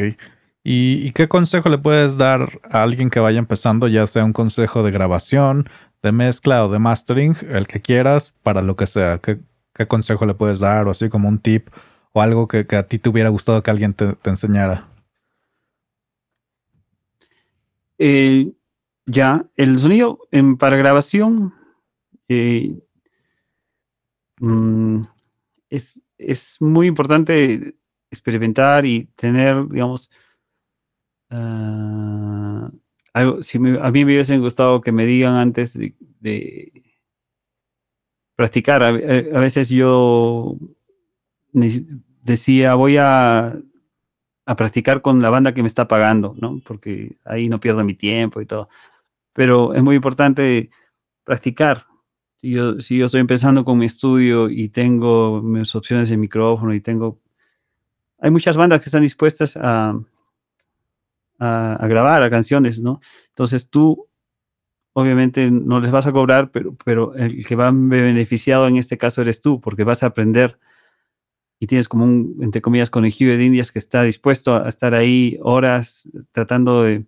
¿Y, 0.62 1.12
qué 1.12 1.26
consejo 1.28 1.68
le 1.68 1.78
puedes 1.78 2.18
dar 2.18 2.60
a 2.70 2.82
alguien 2.82 3.08
que 3.08 3.20
vaya 3.20 3.38
empezando, 3.38 3.88
ya 3.88 4.06
sea 4.06 4.24
un 4.24 4.34
consejo 4.34 4.82
de 4.82 4.90
grabación, 4.90 5.68
de 6.02 6.12
mezcla 6.12 6.64
o 6.64 6.70
de 6.70 6.78
mastering, 6.78 7.34
el 7.48 7.66
que 7.66 7.80
quieras, 7.80 8.34
para 8.42 8.60
lo 8.60 8.76
que 8.76 8.86
sea? 8.86 9.18
¿Qué, 9.18 9.40
consejo 9.88 10.26
le 10.26 10.34
puedes 10.34 10.60
dar 10.60 10.86
o 10.86 10.90
así 10.90 11.08
como 11.08 11.26
un 11.26 11.38
tip 11.38 11.68
o 12.12 12.20
algo 12.20 12.46
que, 12.46 12.66
a 12.76 12.82
ti 12.82 12.98
te 12.98 13.08
hubiera 13.08 13.30
gustado 13.30 13.62
que 13.62 13.70
alguien 13.70 13.94
te, 13.94 14.16
enseñara? 14.24 14.89
Eh, 18.02 18.50
ya, 19.06 19.46
el 19.56 19.78
sonido 19.78 20.20
para 20.58 20.76
grabación 20.76 21.52
eh, 22.28 22.80
mm, 24.40 25.02
es, 25.68 26.00
es, 26.16 26.56
muy 26.60 26.86
importante 26.86 27.76
experimentar 28.10 28.86
y 28.86 29.04
tener, 29.16 29.68
digamos, 29.68 30.10
Ah, 31.30 32.70
algo, 33.14 33.42
si 33.42 33.58
a 33.58 33.60
mí 33.60 34.04
me 34.04 34.14
hubiese 34.14 34.36
gustado 34.38 34.80
que 34.80 34.92
me 34.92 35.06
digan 35.06 35.34
antes 35.34 35.74
de, 35.74 35.94
practicar, 38.36 38.82
a, 38.82 38.92
veces 38.92 39.68
yo 39.68 40.56
decía, 42.22 42.74
voy 42.74 42.96
a, 42.98 43.54
a, 44.50 44.56
practicar 44.56 45.02
con 45.02 45.22
la 45.22 45.30
banda 45.30 45.54
que 45.54 45.62
me 45.62 45.68
está 45.68 45.88
pagando, 45.88 46.34
¿no? 46.38 46.60
Porque 46.64 47.16
ahí 47.24 47.48
no 47.48 47.60
pierdo 47.60 47.84
mi 47.84 47.94
tiempo 47.94 48.40
y 48.40 48.46
todo. 48.46 48.68
Pero 49.32 49.74
es 49.74 49.82
muy 49.82 49.96
importante 49.96 50.70
practicar. 51.24 51.86
Si 52.36 52.50
yo, 52.50 52.80
si 52.80 52.98
yo 52.98 53.06
estoy 53.06 53.20
empezando 53.20 53.64
con 53.64 53.78
mi 53.78 53.86
estudio 53.86 54.48
y 54.48 54.68
tengo 54.68 55.42
mis 55.42 55.74
opciones 55.74 56.08
de 56.08 56.16
micrófono 56.16 56.74
y 56.74 56.80
tengo... 56.80 57.20
Hay 58.18 58.30
muchas 58.30 58.56
bandas 58.56 58.80
que 58.80 58.86
están 58.86 59.02
dispuestas 59.02 59.56
a, 59.56 59.98
a, 61.38 61.86
grabar 61.86 62.22
a 62.22 62.30
canciones, 62.30 62.80
¿no? 62.80 63.00
Entonces 63.28 63.68
tú, 63.70 64.08
obviamente, 64.92 65.50
no 65.50 65.80
les 65.80 65.90
vas 65.90 66.06
a 66.06 66.12
cobrar, 66.12 66.50
pero, 66.50 66.76
pero 66.84 67.14
el 67.14 67.46
que 67.46 67.56
va 67.56 67.70
beneficiado 67.72 68.68
en 68.68 68.76
este 68.76 68.98
caso 68.98 69.22
eres 69.22 69.40
tú, 69.40 69.60
porque 69.60 69.84
vas 69.84 70.02
a 70.02 70.06
aprender 70.06 70.58
y 71.62 71.66
tienes 71.66 71.88
como 71.88 72.04
un, 72.04 72.38
entre 72.40 72.62
comillas, 72.62 72.88
conejillo 72.88 73.36
de 73.36 73.44
indias 73.44 73.70
que 73.70 73.78
está 73.78 74.02
dispuesto 74.02 74.56
a 74.56 74.68
estar 74.68 74.94
ahí 74.94 75.38
horas 75.42 76.08
tratando 76.32 76.82
de, 76.82 77.04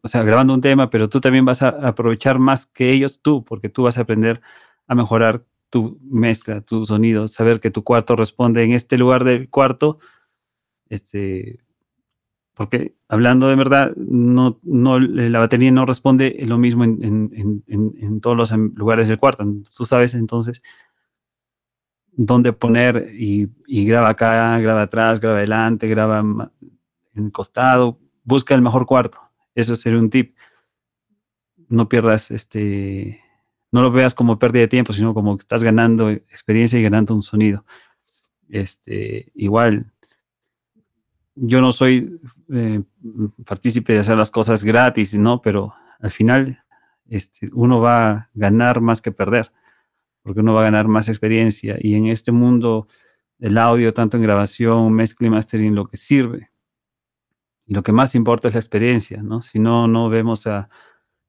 o 0.00 0.08
sea, 0.08 0.22
grabando 0.22 0.54
un 0.54 0.60
tema, 0.60 0.90
pero 0.90 1.08
tú 1.08 1.20
también 1.20 1.44
vas 1.44 1.60
a 1.62 1.70
aprovechar 1.70 2.38
más 2.38 2.66
que 2.66 2.92
ellos 2.92 3.20
tú, 3.20 3.44
porque 3.44 3.68
tú 3.68 3.82
vas 3.82 3.98
a 3.98 4.02
aprender 4.02 4.40
a 4.86 4.94
mejorar 4.94 5.44
tu 5.70 5.98
mezcla, 6.02 6.60
tu 6.60 6.86
sonido, 6.86 7.26
saber 7.26 7.58
que 7.58 7.72
tu 7.72 7.82
cuarto 7.82 8.14
responde 8.14 8.62
en 8.62 8.72
este 8.72 8.96
lugar 8.96 9.24
del 9.24 9.50
cuarto, 9.50 9.98
este, 10.88 11.58
porque 12.54 12.94
hablando 13.08 13.48
de 13.48 13.56
verdad, 13.56 13.92
no, 13.96 14.60
no, 14.62 15.00
la 15.00 15.40
batería 15.40 15.72
no 15.72 15.84
responde 15.84 16.36
lo 16.42 16.58
mismo 16.58 16.84
en, 16.84 18.20
todos 18.20 18.36
los 18.36 18.52
lugares 18.52 19.08
del 19.08 19.18
cuarto. 19.18 19.44
Tú 19.74 19.84
sabes 19.84 20.14
entonces 20.14 20.62
dónde 22.26 22.52
poner 22.52 23.10
y, 23.14 23.48
graba 23.86 24.10
acá, 24.10 24.58
graba 24.58 24.82
atrás, 24.82 25.20
graba 25.20 25.38
adelante, 25.38 25.88
graba 25.88 26.20
en 26.20 27.24
el 27.24 27.32
costado, 27.32 27.98
busca 28.24 28.54
el 28.54 28.60
mejor 28.60 28.84
cuarto. 28.86 29.18
Eso 29.54 29.74
sería 29.74 29.98
un 29.98 30.10
tip. 30.10 30.36
No 31.68 31.88
pierdas 31.88 32.30
este, 32.30 33.20
no 33.72 33.80
lo 33.82 33.90
veas 33.90 34.14
como 34.14 34.38
pérdida 34.38 34.62
de 34.62 34.68
tiempo, 34.68 34.92
sino 34.92 35.14
como 35.14 35.36
que 35.36 35.42
estás 35.42 35.62
ganando 35.62 36.10
experiencia 36.10 36.78
y 36.78 36.82
ganando 36.82 37.14
un 37.14 37.22
sonido. 37.22 37.64
Este, 38.50 39.32
igual, 39.34 39.90
yo 41.36 41.60
no 41.62 41.72
soy 41.72 42.20
eh, 42.52 42.82
partícipe 43.46 43.94
de 43.94 44.00
hacer 44.00 44.18
las 44.18 44.30
cosas 44.30 44.62
gratis, 44.62 45.16
¿no? 45.16 45.40
Pero 45.40 45.72
al 46.00 46.10
final 46.10 46.62
este, 47.08 47.48
uno 47.54 47.80
va 47.80 48.10
a 48.10 48.30
ganar 48.34 48.82
más 48.82 49.00
que 49.00 49.12
perder, 49.12 49.52
porque 50.22 50.40
uno 50.40 50.54
va 50.54 50.60
a 50.60 50.64
ganar 50.64 50.88
más 50.88 51.08
experiencia. 51.08 51.76
Y 51.80 51.94
en 51.94 52.06
este 52.06 52.32
mundo 52.32 52.88
del 53.38 53.58
audio, 53.58 53.94
tanto 53.94 54.16
en 54.16 54.22
grabación, 54.22 54.92
mezcla 54.92 55.26
y 55.26 55.30
mastering, 55.30 55.74
lo 55.74 55.86
que 55.86 55.96
sirve 55.96 56.50
y 57.66 57.74
lo 57.74 57.82
que 57.82 57.92
más 57.92 58.14
importa 58.14 58.48
es 58.48 58.54
la 58.54 58.60
experiencia, 58.60 59.22
¿no? 59.22 59.42
Si 59.42 59.60
no, 59.60 59.86
no 59.86 60.08
vemos 60.08 60.46
a 60.48 60.68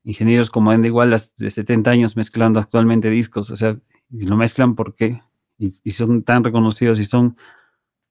ingenieros 0.04 0.50
como 0.50 0.72
Andy 0.72 0.90
Wallace 0.90 1.34
de 1.38 1.52
70 1.52 1.92
años 1.92 2.16
mezclando 2.16 2.60
actualmente 2.60 3.10
discos, 3.12 3.52
o 3.52 3.56
sea, 3.56 3.78
y 4.10 4.26
lo 4.26 4.36
mezclan 4.36 4.76
porque 4.76 5.22
y, 5.60 5.72
y 5.84 5.92
son 5.92 6.24
tan 6.24 6.44
reconocidos 6.44 7.00
y 7.00 7.06
son 7.06 7.38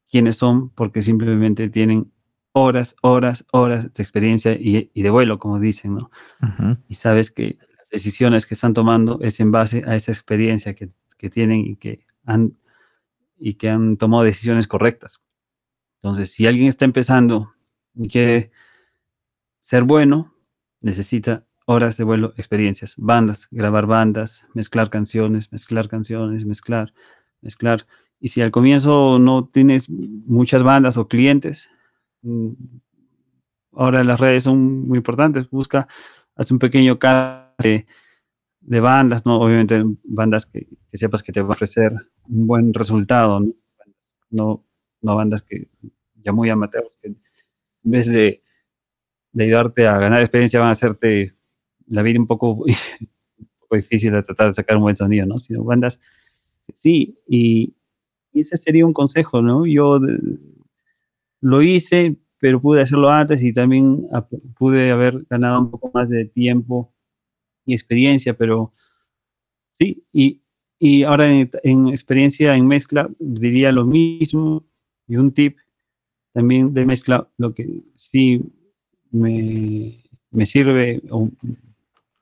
quiénes 0.09 0.37
son 0.37 0.71
porque 0.71 1.03
simplemente 1.03 1.69
tienen 1.69 2.13
horas, 2.53 2.97
horas, 3.03 3.45
horas 3.53 3.93
de 3.93 4.03
experiencia 4.03 4.53
y, 4.53 4.91
de 4.95 5.11
vuelo, 5.11 5.39
como 5.39 5.59
dicen, 5.59 5.95
¿no? 5.95 6.11
Y 6.89 6.95
sabes 6.95 7.31
que 7.31 7.59
decisiones 7.91 8.47
que 8.47 8.55
están 8.55 8.73
tomando 8.73 9.19
es 9.21 9.41
en 9.41 9.51
base 9.51 9.83
a 9.87 9.97
esa 9.97 10.13
experiencia 10.13 10.75
que, 10.75 10.91
tienen 11.31 11.61
y 11.61 11.77
que, 11.77 12.07
han, 12.25 12.57
y 13.39 13.55
que 13.55 13.69
han 13.69 13.97
tomado 13.99 14.23
decisiones 14.23 14.67
correctas. 14.67 15.21
Entonces, 15.97 16.31
si 16.31 16.47
alguien 16.47 16.69
está 16.69 16.87
empezando 16.87 17.53
y 17.95 18.09
quiere 18.09 18.53
ser 19.59 19.85
bueno, 19.85 20.35
necesita 20.81 21.45
horas 21.67 21.97
de 21.97 22.05
vuelo, 22.05 22.33
experiencias, 22.37 22.95
bandas, 22.97 23.49
grabar 23.51 23.87
bandas, 23.87 24.47
mezclar 24.55 24.91
canciones, 24.91 25.53
mezclar 25.53 25.89
canciones, 25.89 26.45
mezclar, 26.45 26.93
mezclar. 27.43 27.87
Y 28.19 28.29
si 28.29 28.43
al 28.43 28.51
comienzo 28.51 29.19
no 29.19 29.47
tienes 29.47 29.89
muchas 29.89 30.63
bandas 30.63 30.97
o 30.97 31.07
clientes, 31.07 31.71
mm, 32.23 32.51
ahora 33.73 34.03
las 34.05 34.19
redes 34.19 34.45
son 34.45 34.89
muy 34.89 34.99
importantes. 34.99 35.49
Busca, 35.51 35.87
hace 36.35 36.53
un 36.53 36.59
pequeño 36.59 36.99
de, 37.63 37.87
bandas, 38.81 39.25
¿no? 39.27 39.41
Obviamente 39.41 39.83
bandas 40.05 40.47
que, 40.47 40.67
sepas 40.93 41.23
que 41.23 41.33
te 41.33 41.41
va 41.41 41.49
a 41.49 41.53
ofrecer 41.53 41.93
un 42.29 42.47
buen 42.47 42.75
resultado, 42.75 43.41
¿no? 44.31 44.65
No, 45.03 45.17
bandas 45.17 45.43
que 45.43 45.69
ya 46.23 46.33
muy 46.33 46.51
amateurs, 46.51 46.99
que 47.01 47.09
en 47.09 47.17
vez 47.83 48.13
de 48.13 48.43
de 49.33 49.45
ayudarte 49.45 49.87
a 49.87 49.99
ganar 49.99 50.21
experiencia 50.21 50.61
van 50.61 50.69
a 50.69 50.73
hacerte 50.73 51.35
la 51.87 52.03
vida 52.03 52.19
un 52.19 52.27
poco, 52.27 52.53
un 52.65 53.49
poco 53.61 53.77
difícil 53.77 54.13
de 54.13 54.23
tratar 54.23 54.49
de 54.49 54.55
sacar 54.55 54.77
un 54.77 54.83
buen 54.83 54.95
sonido, 54.95 55.27
¿no? 55.27 55.39
Sino 55.39 55.65
bandas, 55.65 56.01
sí, 56.73 57.19
y, 57.29 57.75
ese 58.33 58.57
sería 58.57 58.87
un 58.87 58.93
consejo, 58.93 59.43
¿no? 59.43 59.67
Yo 59.67 59.99
lo 61.41 61.63
hice, 61.63 62.17
pero 62.39 62.61
pude 62.61 62.81
hacerlo 62.81 63.11
antes 63.11 63.43
y 63.43 63.53
también 63.53 64.07
pude 64.57 64.93
haber 64.93 65.27
ganado 65.29 65.63
un 65.63 65.71
poco 65.73 65.91
más 65.93 66.11
de 66.11 66.27
tiempo 66.27 66.95
y 67.65 67.75
experiencia, 67.75 68.35
pero 68.35 68.73
sí, 69.73 70.05
y, 70.13 70.41
y 70.79 71.03
ahora 71.03 71.27
en, 71.27 71.51
en, 71.63 71.89
experiencia 71.89 72.55
en 72.57 72.67
mezcla 72.67 73.09
diría 73.19 73.73
lo 73.73 73.85
mismo 73.85 74.65
y 75.07 75.17
un 75.17 75.33
tip 75.33 75.59
también 76.33 76.73
de 76.73 76.87
mezcla, 76.87 77.29
lo 77.37 77.53
que 77.55 77.83
sí 77.95 78.41
me, 79.11 80.05
me 80.31 80.47
sirve, 80.47 81.03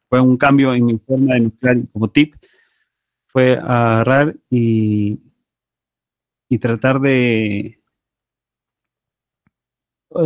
fue 0.08 0.20
un 0.20 0.36
cambio 0.36 0.74
en 0.74 0.86
mi 0.86 0.98
forma 0.98 1.34
de 1.34 1.40
mezclar 1.40 1.76
como 1.92 2.10
tip, 2.10 2.34
fue 3.26 3.52
agarrar 3.52 4.34
y, 4.50 5.18
y 6.48 6.58
tratar 6.58 7.00
de 7.00 7.78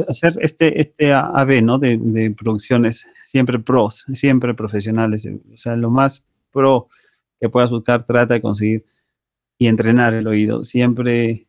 hacer 0.09 0.39
este, 0.41 0.81
este 0.81 1.13
AB, 1.13 1.63
¿no? 1.63 1.79
De, 1.79 1.99
de, 1.99 2.31
producciones 2.31 3.05
siempre 3.33 3.59
pros, 3.59 4.05
siempre 4.13 4.53
profesionales, 4.53 5.27
o 5.27 5.57
sea, 5.57 5.75
lo 5.75 5.91
más 5.91 6.27
pro 6.51 6.89
que 7.41 7.49
puedas 7.49 7.71
buscar, 7.71 8.05
trata 8.05 8.35
de 8.35 8.43
conseguir 8.43 8.85
y 9.57 9.69
entrenar 9.69 10.13
el 10.13 10.27
oído. 10.27 10.65
Siempre, 10.65 11.31
eh, 11.31 11.47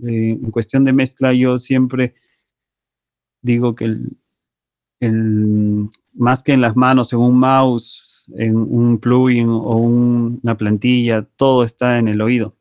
en 0.00 0.50
cuestión 0.50 0.84
de 0.84 0.92
mezcla, 0.92 1.32
yo 1.32 1.56
siempre 1.56 2.12
digo 3.40 3.74
que 3.74 3.86
el, 5.00 5.88
más 6.12 6.42
que 6.42 6.52
en 6.52 6.60
las 6.60 6.76
manos, 6.76 7.14
en 7.14 7.20
un 7.20 7.38
mouse, 7.38 8.26
en 8.36 8.54
un 8.54 8.98
plugin 8.98 9.48
o 9.48 9.76
una 9.78 10.58
plantilla, 10.58 11.22
todo 11.22 11.64
está 11.64 11.98
en 11.98 12.08
el 12.08 12.20
oído. 12.20 12.54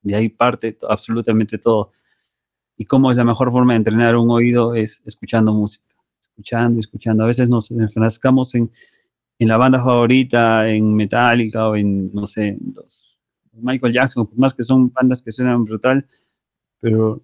De 0.00 0.14
ahí 0.14 0.30
parte 0.30 0.78
absolutamente 0.88 1.58
todo. 1.58 1.92
Y 2.78 2.86
cómo 2.86 3.10
es 3.10 3.18
la 3.18 3.24
mejor 3.24 3.50
forma 3.52 3.74
de 3.74 3.78
entrenar 3.78 4.16
un 4.16 4.30
oído 4.30 4.74
es 4.74 5.02
escuchando 5.04 5.52
música, 5.52 5.91
escuchando, 6.42 6.80
escuchando. 6.80 7.24
A 7.24 7.26
veces 7.26 7.48
nos 7.48 7.70
enfrascamos 7.70 8.54
en, 8.54 8.70
en 9.38 9.48
la 9.48 9.56
banda 9.56 9.78
favorita, 9.78 10.68
en 10.68 10.94
Metallica 10.94 11.68
o 11.68 11.76
en, 11.76 12.12
no 12.12 12.26
sé, 12.26 12.58
los 12.74 13.00
Michael 13.52 13.92
Jackson, 13.92 14.28
más 14.34 14.54
que 14.54 14.62
son 14.62 14.90
bandas 14.92 15.22
que 15.22 15.30
suenan 15.30 15.64
brutal, 15.64 16.06
pero 16.80 17.22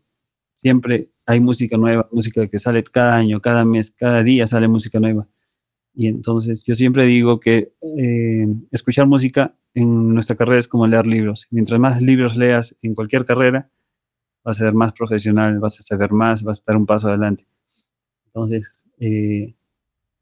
siempre 0.54 1.10
hay 1.26 1.40
música 1.40 1.76
nueva, 1.76 2.08
música 2.12 2.46
que 2.46 2.58
sale 2.58 2.84
cada 2.84 3.16
año, 3.16 3.40
cada 3.40 3.64
mes, 3.64 3.90
cada 3.90 4.22
día 4.22 4.46
sale 4.46 4.68
música 4.68 5.00
nueva. 5.00 5.26
Y 5.94 6.06
entonces 6.06 6.62
yo 6.62 6.74
siempre 6.74 7.06
digo 7.06 7.40
que 7.40 7.72
eh, 7.98 8.46
escuchar 8.70 9.06
música 9.06 9.56
en 9.74 10.14
nuestra 10.14 10.36
carrera 10.36 10.58
es 10.58 10.68
como 10.68 10.86
leer 10.86 11.06
libros. 11.06 11.46
Mientras 11.50 11.80
más 11.80 12.00
libros 12.02 12.36
leas 12.36 12.76
en 12.82 12.94
cualquier 12.94 13.24
carrera, 13.24 13.70
vas 14.44 14.60
a 14.60 14.66
ser 14.66 14.74
más 14.74 14.92
profesional, 14.92 15.58
vas 15.60 15.80
a 15.80 15.82
saber 15.82 16.12
más, 16.12 16.42
vas 16.42 16.58
a 16.58 16.60
estar 16.60 16.76
un 16.76 16.86
paso 16.86 17.08
adelante. 17.08 17.46
Entonces, 18.26 18.77
eh, 19.00 19.54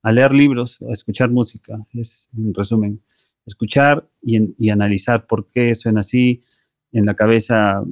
a 0.02 0.12
leer 0.12 0.34
libros, 0.34 0.80
a 0.88 0.92
escuchar 0.92 1.30
música, 1.30 1.78
es 1.94 2.28
en 2.36 2.54
resumen, 2.54 3.02
escuchar 3.44 4.08
y, 4.22 4.54
y 4.58 4.70
analizar 4.70 5.26
por 5.26 5.48
qué 5.48 5.74
suena 5.74 6.00
así 6.00 6.42
en 6.92 7.06
la 7.06 7.14
cabeza 7.14 7.82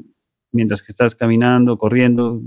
mientras 0.52 0.82
que 0.82 0.92
estás 0.92 1.14
caminando, 1.14 1.76
corriendo, 1.76 2.40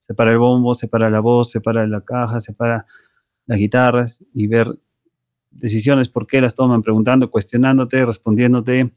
separa 0.00 0.32
el 0.32 0.38
bombo, 0.38 0.74
separa 0.74 1.08
la 1.08 1.20
voz, 1.20 1.50
separa 1.50 1.86
la 1.86 2.00
caja, 2.00 2.40
separa 2.40 2.84
las 3.46 3.58
guitarras 3.58 4.24
y 4.34 4.46
ver 4.48 4.78
decisiones, 5.50 6.08
por 6.08 6.26
qué 6.26 6.40
las 6.40 6.54
toman, 6.54 6.82
preguntando, 6.82 7.30
cuestionándote, 7.30 8.04
respondiéndote, 8.04 8.92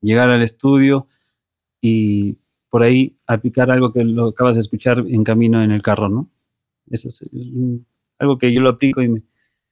llegar 0.00 0.30
al 0.30 0.42
estudio 0.42 1.06
y 1.80 2.38
por 2.70 2.82
ahí 2.82 3.16
aplicar 3.26 3.70
algo 3.70 3.92
que 3.92 4.04
lo 4.04 4.28
acabas 4.28 4.54
de 4.56 4.60
escuchar 4.60 5.04
en 5.06 5.24
camino 5.24 5.62
en 5.62 5.70
el 5.70 5.82
carro, 5.82 6.08
¿no? 6.08 6.30
Eso 6.90 7.08
es, 7.08 7.24
algo 8.18 8.38
que 8.38 8.52
yo 8.52 8.60
lo 8.60 8.70
aplico 8.70 9.02
y 9.02 9.22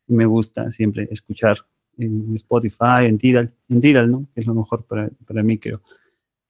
me, 0.07 0.27
gusta 0.27 0.71
siempre 0.71 1.09
escuchar 1.11 1.59
en 1.99 2.35
Spotify, 2.35 3.07
en 3.07 3.19
Tidal, 3.19 3.55
en 3.69 3.81
Tidal, 3.81 4.11
¿no? 4.11 4.27
Es 4.35 4.47
lo 4.47 4.55
mejor 4.55 4.85
para, 4.85 5.11
para 5.27 5.43
mí, 5.43 5.59
creo. 5.59 5.83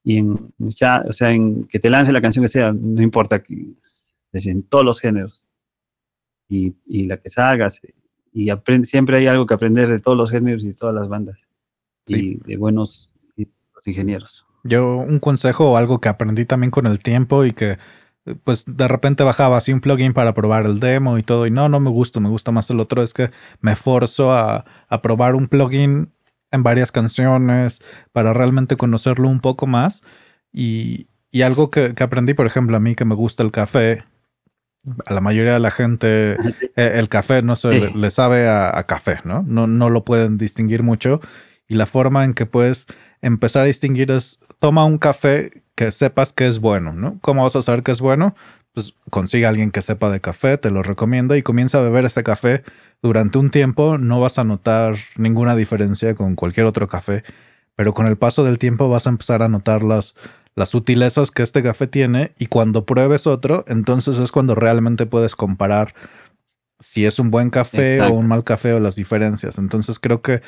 Y 0.03 0.17
en, 0.17 0.53
ya, 0.59 1.03
o 1.07 1.13
sea, 1.13 1.31
en 1.31 1.65
que 1.65 1.79
te 1.79 1.89
lance 1.89 2.11
la 2.11 2.21
canción 2.21 2.43
que 2.43 2.49
sea, 2.49 2.71
no 2.73 3.01
importa 3.01 3.41
que 3.41 3.73
en 4.33 4.63
todos 4.63 4.85
los 4.85 4.99
géneros. 4.99 5.47
Y, 6.49 6.75
y 6.85 7.05
la 7.05 7.17
que 7.17 7.29
salgas. 7.29 7.81
Y 8.31 8.49
aprende, 8.49 8.85
siempre 8.85 9.17
hay 9.17 9.27
algo 9.27 9.45
que 9.45 9.53
aprender 9.53 9.89
de 9.89 9.99
todos 9.99 10.17
los 10.17 10.31
géneros 10.31 10.63
y 10.63 10.67
de 10.67 10.73
todas 10.73 10.95
las 10.95 11.09
bandas. 11.09 11.39
Y 12.05 12.35
de 12.37 12.55
buenos 12.55 13.17
ingenieros. 13.87 14.45
Yo, 14.63 14.97
un 14.97 15.19
consejo 15.19 15.71
o 15.71 15.77
algo 15.77 15.99
que 15.99 16.09
aprendí 16.09 16.45
también 16.45 16.71
con 16.71 16.85
el 16.85 16.99
tiempo 16.99 17.45
y 17.45 17.53
que 17.53 17.77
pues 18.43 18.65
de 18.65 18.87
repente 18.87 19.23
bajaba 19.23 19.57
así 19.57 19.73
un 19.73 19.81
plugin 19.81 20.13
para 20.13 20.33
probar 20.33 20.65
el 20.65 20.79
demo 20.79 21.17
y 21.17 21.23
todo, 21.23 21.47
y 21.47 21.51
no, 21.51 21.69
no 21.69 21.79
me 21.79 21.89
gusta, 21.89 22.19
me 22.19 22.29
gusta 22.29 22.51
más 22.51 22.69
el 22.69 22.79
otro, 22.79 23.03
es 23.03 23.13
que 23.13 23.31
me 23.61 23.75
forzo 23.75 24.31
a, 24.31 24.65
a 24.89 25.01
probar 25.01 25.35
un 25.35 25.47
plugin 25.47 26.11
en 26.51 26.63
varias 26.63 26.91
canciones 26.91 27.81
para 28.11 28.33
realmente 28.33 28.77
conocerlo 28.77 29.27
un 29.27 29.39
poco 29.39 29.67
más. 29.67 30.01
Y, 30.51 31.07
y 31.31 31.41
algo 31.41 31.69
que, 31.69 31.93
que, 31.93 32.03
aprendí, 32.03 32.33
por 32.33 32.47
ejemplo, 32.47 32.77
a 32.77 32.79
mí 32.79 32.95
que 32.95 33.05
me 33.05 33.15
gusta 33.15 33.43
el 33.43 33.51
café, 33.51 34.03
a 35.05 35.13
la 35.13 35.21
mayoría 35.21 35.53
de 35.53 35.59
la 35.59 35.71
gente 35.71 36.33
eh, 36.75 36.91
el 36.95 37.09
café 37.09 37.41
no 37.41 37.55
se 37.55 37.91
le, 37.93 38.11
sabe 38.11 38.47
a, 38.47 38.83
café, 38.87 39.19
¿no? 39.23 39.43
¿no? 39.45 39.67
No 39.67 39.89
lo 39.89 40.03
pueden 40.05 40.37
distinguir 40.37 40.83
mucho 40.83 41.19
y 41.67 41.75
la 41.75 41.85
forma 41.85 42.23
en 42.23 42.33
que 42.33 42.45
puedes 42.45 42.87
empezar 43.21 43.63
a 43.63 43.65
distinguir 43.65 44.11
es 44.11 44.39
toma 44.59 44.85
un 44.85 44.97
café 44.97 45.63
que 45.75 45.91
sepas 45.91 46.33
que 46.33 46.47
es 46.47 46.59
bueno, 46.59 46.93
¿no? 46.93 47.17
¿Cómo 47.21 47.43
vas 47.43 47.55
a 47.55 47.61
saber 47.61 47.83
que 47.83 47.91
es 47.91 48.01
bueno? 48.01 48.35
Pues 48.73 48.93
consigue 49.09 49.45
a 49.45 49.49
alguien 49.49 49.71
que 49.71 49.81
sepa 49.81 50.09
de 50.09 50.21
café, 50.21 50.57
te 50.57 50.71
lo 50.71 50.83
recomienda 50.83 51.37
y 51.37 51.43
comienza 51.43 51.79
a 51.79 51.81
beber 51.81 52.05
ese 52.05 52.23
café 52.23 52.63
durante 53.01 53.37
un 53.37 53.51
tiempo, 53.51 53.97
no 53.97 54.19
vas 54.19 54.39
a 54.39 54.43
notar 54.43 54.95
ninguna 55.17 55.55
diferencia 55.55 56.15
con 56.15 56.35
cualquier 56.35 56.65
otro 56.65 56.87
café, 56.87 57.23
pero 57.75 57.93
con 57.93 58.07
el 58.07 58.17
paso 58.17 58.43
del 58.43 58.57
tiempo 58.57 58.89
vas 58.89 59.05
a 59.05 59.09
empezar 59.09 59.41
a 59.43 59.49
notar 59.49 59.83
las 59.83 60.15
las 60.57 60.69
sutilezas 60.69 61.29
que 61.29 61.43
este 61.43 61.61
café 61.61 61.85
tiene 61.85 62.31
y 62.39 62.47
cuando 62.47 62.83
pruebes 62.83 63.27
otro, 63.27 63.63
entonces 63.67 64.17
es 64.17 64.31
cuando 64.31 64.55
realmente 64.55 65.05
puedes 65.05 65.35
comparar 65.35 65.93
si 66.79 67.05
es 67.05 67.19
un 67.19 67.29
buen 67.29 67.51
café 67.51 68.01
o 68.01 68.13
un 68.13 68.27
mal 68.27 68.43
café 68.43 68.73
o 68.73 68.79
las 68.79 68.95
diferencias. 68.95 69.59
Entonces 69.59 69.99
creo 69.99 70.23
que 70.23 70.41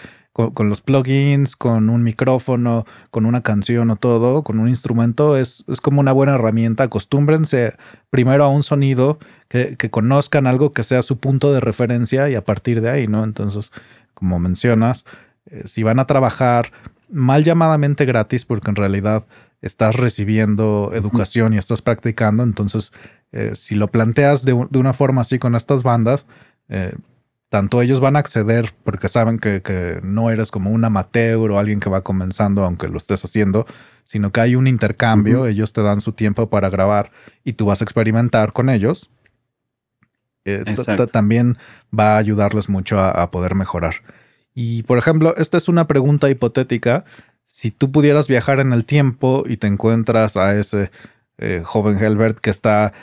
con, 0.53 0.69
los 0.69 0.81
plugins, 0.81 1.55
con 1.55 1.89
un 1.89 2.03
micrófono, 2.03 2.85
con 3.11 3.25
una 3.25 3.41
canción 3.41 3.89
o 3.91 3.95
todo, 3.97 4.43
con 4.43 4.59
un 4.59 4.69
instrumento, 4.69 5.37
es, 5.37 5.65
es 5.67 5.81
como 5.81 5.99
una 5.99 6.13
buena 6.13 6.35
herramienta. 6.35 6.83
Acostúmbrense 6.83 7.73
primero 8.09 8.43
a 8.43 8.49
un 8.49 8.63
sonido, 8.63 9.19
que, 9.49 9.75
que, 9.77 9.89
conozcan 9.89 10.47
algo 10.47 10.71
que 10.71 10.83
sea 10.83 11.01
su 11.01 11.17
punto 11.17 11.51
de 11.51 11.59
referencia 11.59 12.29
y 12.29 12.35
a 12.35 12.43
partir 12.43 12.81
de 12.81 12.89
ahí, 12.89 13.07
¿no? 13.07 13.23
Entonces, 13.23 13.71
como 14.13 14.39
mencionas, 14.39 15.05
eh, 15.45 15.63
si 15.65 15.83
van 15.83 15.99
a 15.99 16.05
trabajar 16.05 16.71
mal 17.09 17.43
llamadamente 17.43 18.05
gratis, 18.05 18.45
porque 18.45 18.69
en 18.69 18.75
realidad 18.75 19.25
estás 19.61 19.95
recibiendo 19.95 20.91
educación 20.93 21.53
y 21.53 21.57
estás 21.57 21.81
practicando. 21.81 22.43
Entonces, 22.43 22.91
eh, 23.31 23.51
si 23.55 23.75
lo 23.75 23.87
planteas 23.87 24.45
de, 24.45 24.53
una 24.53 24.93
forma 24.93 25.21
así 25.21 25.39
con 25.39 25.55
estas 25.55 25.83
bandas, 25.83 26.25
eh, 26.69 26.93
tanto 27.49 27.81
ellos 27.81 27.99
van 27.99 28.15
a 28.15 28.19
acceder 28.19 28.73
porque 28.83 29.07
saben 29.07 29.39
que, 29.39 29.99
no 30.03 30.29
eres 30.29 30.51
como 30.51 30.69
un 30.69 30.85
amateur 30.85 31.51
o 31.51 31.59
alguien 31.59 31.79
que 31.79 31.89
va 31.89 32.01
comenzando, 32.01 32.63
aunque 32.63 32.87
lo 32.87 32.97
estés 32.97 33.23
haciendo, 33.25 33.65
sino 34.03 34.31
que 34.31 34.41
hay 34.41 34.55
un 34.55 34.67
intercambio, 34.67 35.45
ellos 35.45 35.73
te 35.73 35.81
dan 35.81 36.01
su 36.01 36.13
tiempo 36.13 36.49
para 36.49 36.69
grabar 36.69 37.11
y 37.43 37.53
tú 37.53 37.65
vas 37.65 37.81
a 37.81 37.83
experimentar 37.83 38.53
con 38.53 38.69
ellos. 38.69 39.09
Eh, 40.45 40.63
también 41.11 41.57
va 41.97 42.13
a 42.13 42.17
ayudarles 42.17 42.69
mucho 42.69 42.99
a 42.99 43.29
poder 43.29 43.55
mejorar. 43.55 43.95
Y 44.53 44.83
por 44.83 44.97
ejemplo, 44.97 45.35
esta 45.37 45.57
es 45.57 45.67
una 45.67 45.87
pregunta 45.87 46.29
hipotética 46.29 47.05
si 47.59 47.71
tú 47.71 47.91
pudieras 47.91 48.27
viajar 48.27 48.59
en 48.59 48.71
el 48.71 48.85
tiempo 48.85 49.43
y 49.45 49.57
te 49.57 49.67
encuentras 49.67 50.37
a 50.37 50.57
ese 50.57 50.91
eh, 51.37 51.61
joven 51.65 52.01
Helbert 52.01 52.39
que 52.39 52.49
está 52.49 52.93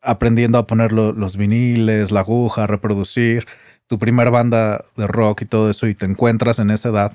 aprendiendo 0.00 0.58
a 0.58 0.66
poner 0.66 0.92
los 0.92 1.36
viniles, 1.36 2.12
la 2.12 2.20
aguja, 2.20 2.64
a 2.64 2.66
reproducir 2.66 3.46
tu 3.86 3.98
primera 3.98 4.30
banda 4.30 4.84
de 4.96 5.06
rock 5.06 5.42
y 5.42 5.46
todo 5.46 5.70
eso 5.70 5.86
y 5.86 5.94
te 5.94 6.06
encuentras 6.06 6.58
en 6.58 6.70
esa 6.70 6.88
edad, 6.90 7.12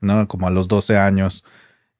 ¿no? 0.00 0.26
Como 0.28 0.46
a 0.46 0.50
los 0.50 0.68
12 0.68 0.96
años, 0.98 1.44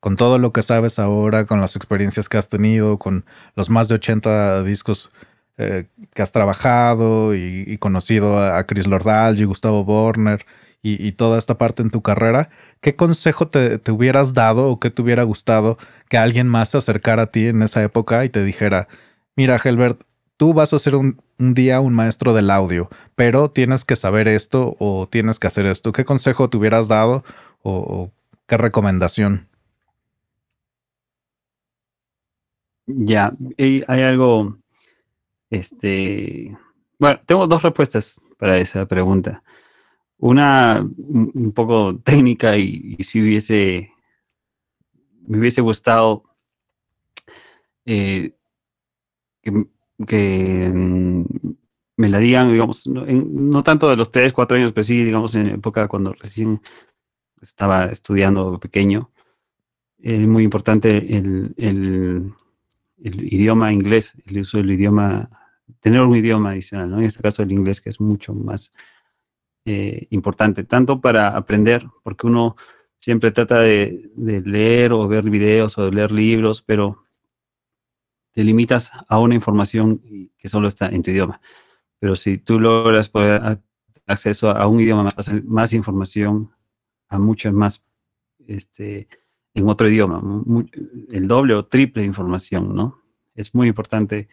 con 0.01 0.17
todo 0.17 0.39
lo 0.39 0.53
que 0.53 0.63
sabes 0.63 0.99
ahora, 0.99 1.45
con 1.47 1.61
las 1.61 1.77
experiencias 1.77 2.29
que 2.29 2.37
has 2.37 2.49
tenido, 2.49 2.99
con 2.99 3.25
los 3.55 3.71
más 3.71 3.89
de 3.89 3.95
80 3.97 4.65
discos 4.65 5.11
eh, 5.59 5.87
que 6.15 6.23
has 6.23 6.33
trabajado 6.33 7.35
y, 7.35 7.77
conocido 7.79 8.39
a, 8.39 8.65
Chris 8.65 8.87
Lordal 8.87 9.39
y 9.39 9.45
Gustavo 9.45 9.85
Borner 9.85 10.47
y, 10.83 11.13
toda 11.13 11.39
esta 11.39 11.59
parte 11.59 11.83
en 11.83 11.91
tu 11.91 12.03
carrera, 12.03 12.51
¿qué 12.81 12.97
consejo 12.97 13.49
te, 13.49 13.79
hubieras 13.93 14.35
dado 14.35 14.69
o 14.69 14.81
qué 14.81 14.91
te 14.91 15.03
hubiera 15.03 15.23
gustado 15.23 15.79
que 16.09 16.19
alguien 16.19 16.49
más 16.49 16.71
se 16.71 16.79
acercara 16.79 17.23
a 17.25 17.27
ti 17.27 17.47
en 17.47 17.63
esa 17.63 17.83
época 17.83 18.25
y 18.25 18.31
te 18.31 18.43
dijera, 18.43 18.89
mira, 19.37 19.61
Helbert, 19.63 20.03
tú 20.37 20.55
vas 20.55 20.73
a 20.73 20.79
ser 20.81 20.97
un, 20.97 21.21
día 21.39 21.81
un 21.81 21.95
maestro 21.95 22.33
del 22.33 22.51
audio, 22.51 22.91
pero 23.15 23.51
tienes 23.51 23.85
que 23.85 23.97
saber 23.97 24.29
esto 24.29 24.77
o 24.79 25.09
tienes 25.09 25.39
que 25.39 25.47
hacer 25.47 25.67
esto. 25.67 25.93
¿Qué 25.93 26.05
consejo 26.05 26.49
te 26.49 26.57
hubieras 26.57 26.89
dado 26.89 27.25
o, 27.63 28.11
qué 28.47 28.57
recomendación? 28.57 29.49
Ya, 32.87 33.33
hay 33.59 33.85
algo, 33.89 34.59
este, 35.51 36.57
bueno, 36.99 37.21
tengo 37.27 37.47
dos 37.47 37.63
respuestas 37.63 38.21
para 38.39 38.59
esa 38.59 38.87
pregunta. 38.87 39.43
Una 40.19 40.81
un 40.99 41.53
poco 41.55 41.97
técnica 41.99 42.57
y, 42.57 42.97
si 43.03 43.21
hubiese, 43.21 43.93
me 45.27 45.39
hubiese 45.39 45.61
gustado 45.61 46.25
eh, 47.85 48.33
que, 49.43 50.71
mm, 50.73 51.25
me 51.97 52.09
la 52.09 52.19
digan, 52.19 52.51
digamos, 52.51 52.87
no, 52.87 53.63
tanto 53.63 53.89
de 53.89 53.97
los 53.97 54.11
3, 54.11 54.33
4 54.33 54.57
años, 54.57 54.73
pero 54.73 54.85
sí, 54.85 55.05
digamos, 55.05 55.35
en 55.35 55.49
época 55.49 55.89
cuando 55.89 56.13
recién 56.13 56.61
estaba 57.41 57.87
estudiando 57.87 58.59
pequeño. 58.59 59.11
Es 59.99 60.27
muy 60.27 60.45
importante 60.45 61.17
el, 61.17 61.55
el, 61.57 62.35
idioma 62.99 63.73
inglés, 63.73 64.15
el 64.27 64.41
uso 64.41 64.59
del 64.59 64.73
idioma, 64.73 65.31
tener 65.81 66.01
un 66.01 66.17
idioma 66.17 66.51
adicional, 66.51 66.91
¿no? 66.91 66.99
En 66.99 67.05
este 67.05 67.23
caso 67.23 67.43
el 67.43 67.53
inglés, 67.53 67.81
que 67.81 67.91
es 67.91 68.01
mucho 68.01 68.35
más 68.35 68.73
eh, 69.65 70.07
importante, 70.11 70.65
tanto 70.65 71.01
para 71.01 71.37
aprender, 71.37 71.87
porque 72.03 72.27
uno 72.27 72.57
siempre 72.99 73.33
trata 73.33 73.61
de, 73.61 74.11
de 74.15 74.41
leer 74.41 74.93
o 74.93 75.07
ver 75.09 75.29
videos 75.29 75.77
o 75.79 75.85
de 75.85 75.93
leer 75.93 76.13
libros, 76.13 76.63
pero 76.63 77.05
te 78.33 78.43
limitas 78.43 78.91
a 79.09 79.19
una 79.19 79.35
información 79.35 80.01
que 80.37 80.49
solo 80.49 80.69
está 80.69 80.89
en 80.89 81.03
tu 81.03 81.11
idioma. 81.11 81.41
Pero 82.03 82.17
si 82.17 82.37
tú 82.37 82.59
logras 82.59 83.09
poder 83.09 83.61
acceso 84.09 84.51
a 84.51 84.67
un 84.67 84.81
idioma 84.81 85.05
más, 85.05 85.33
más 85.45 85.73
información, 85.73 86.51
a 87.09 87.17
muchas 87.17 87.53
más, 87.53 87.81
este, 88.45 89.07
en 89.55 89.69
otro 89.69 89.89
idioma, 89.89 90.21
el 91.13 91.29
doble 91.29 91.55
o 91.55 91.65
triple 91.65 92.03
información, 92.03 92.75
¿no? 92.75 93.01
Es 93.37 93.55
muy 93.55 93.69
importante 93.69 94.29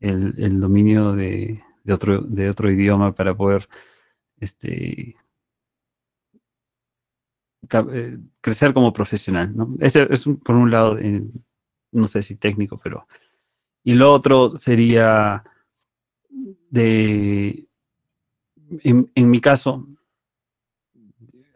el, 0.00 0.60
dominio 0.60 1.12
de, 1.12 1.60
otro, 1.88 2.22
de 2.22 2.48
otro 2.50 2.72
idioma 2.72 3.14
para 3.14 3.36
poder 3.36 3.68
este, 4.40 5.14
eh, 7.70 8.18
crecer 8.40 8.74
como 8.74 8.92
profesional, 8.92 9.56
¿no? 9.56 9.76
Ese 9.78 10.08
es 10.10 10.24
por 10.42 10.56
un 10.56 10.72
lado, 10.72 10.98
no 11.92 12.08
sé 12.08 12.24
si 12.24 12.34
técnico, 12.34 12.80
pero 12.82 13.06
y 13.84 13.94
lo 13.94 14.12
otro 14.12 14.56
sería 14.56 15.44
de, 16.70 17.66
en, 18.82 19.30
mi 19.30 19.40
caso, 19.40 19.86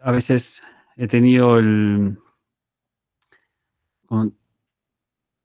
a 0.01 0.13
veces 0.13 0.63
he 0.97 1.07
tenido 1.07 1.59
el, 1.59 2.19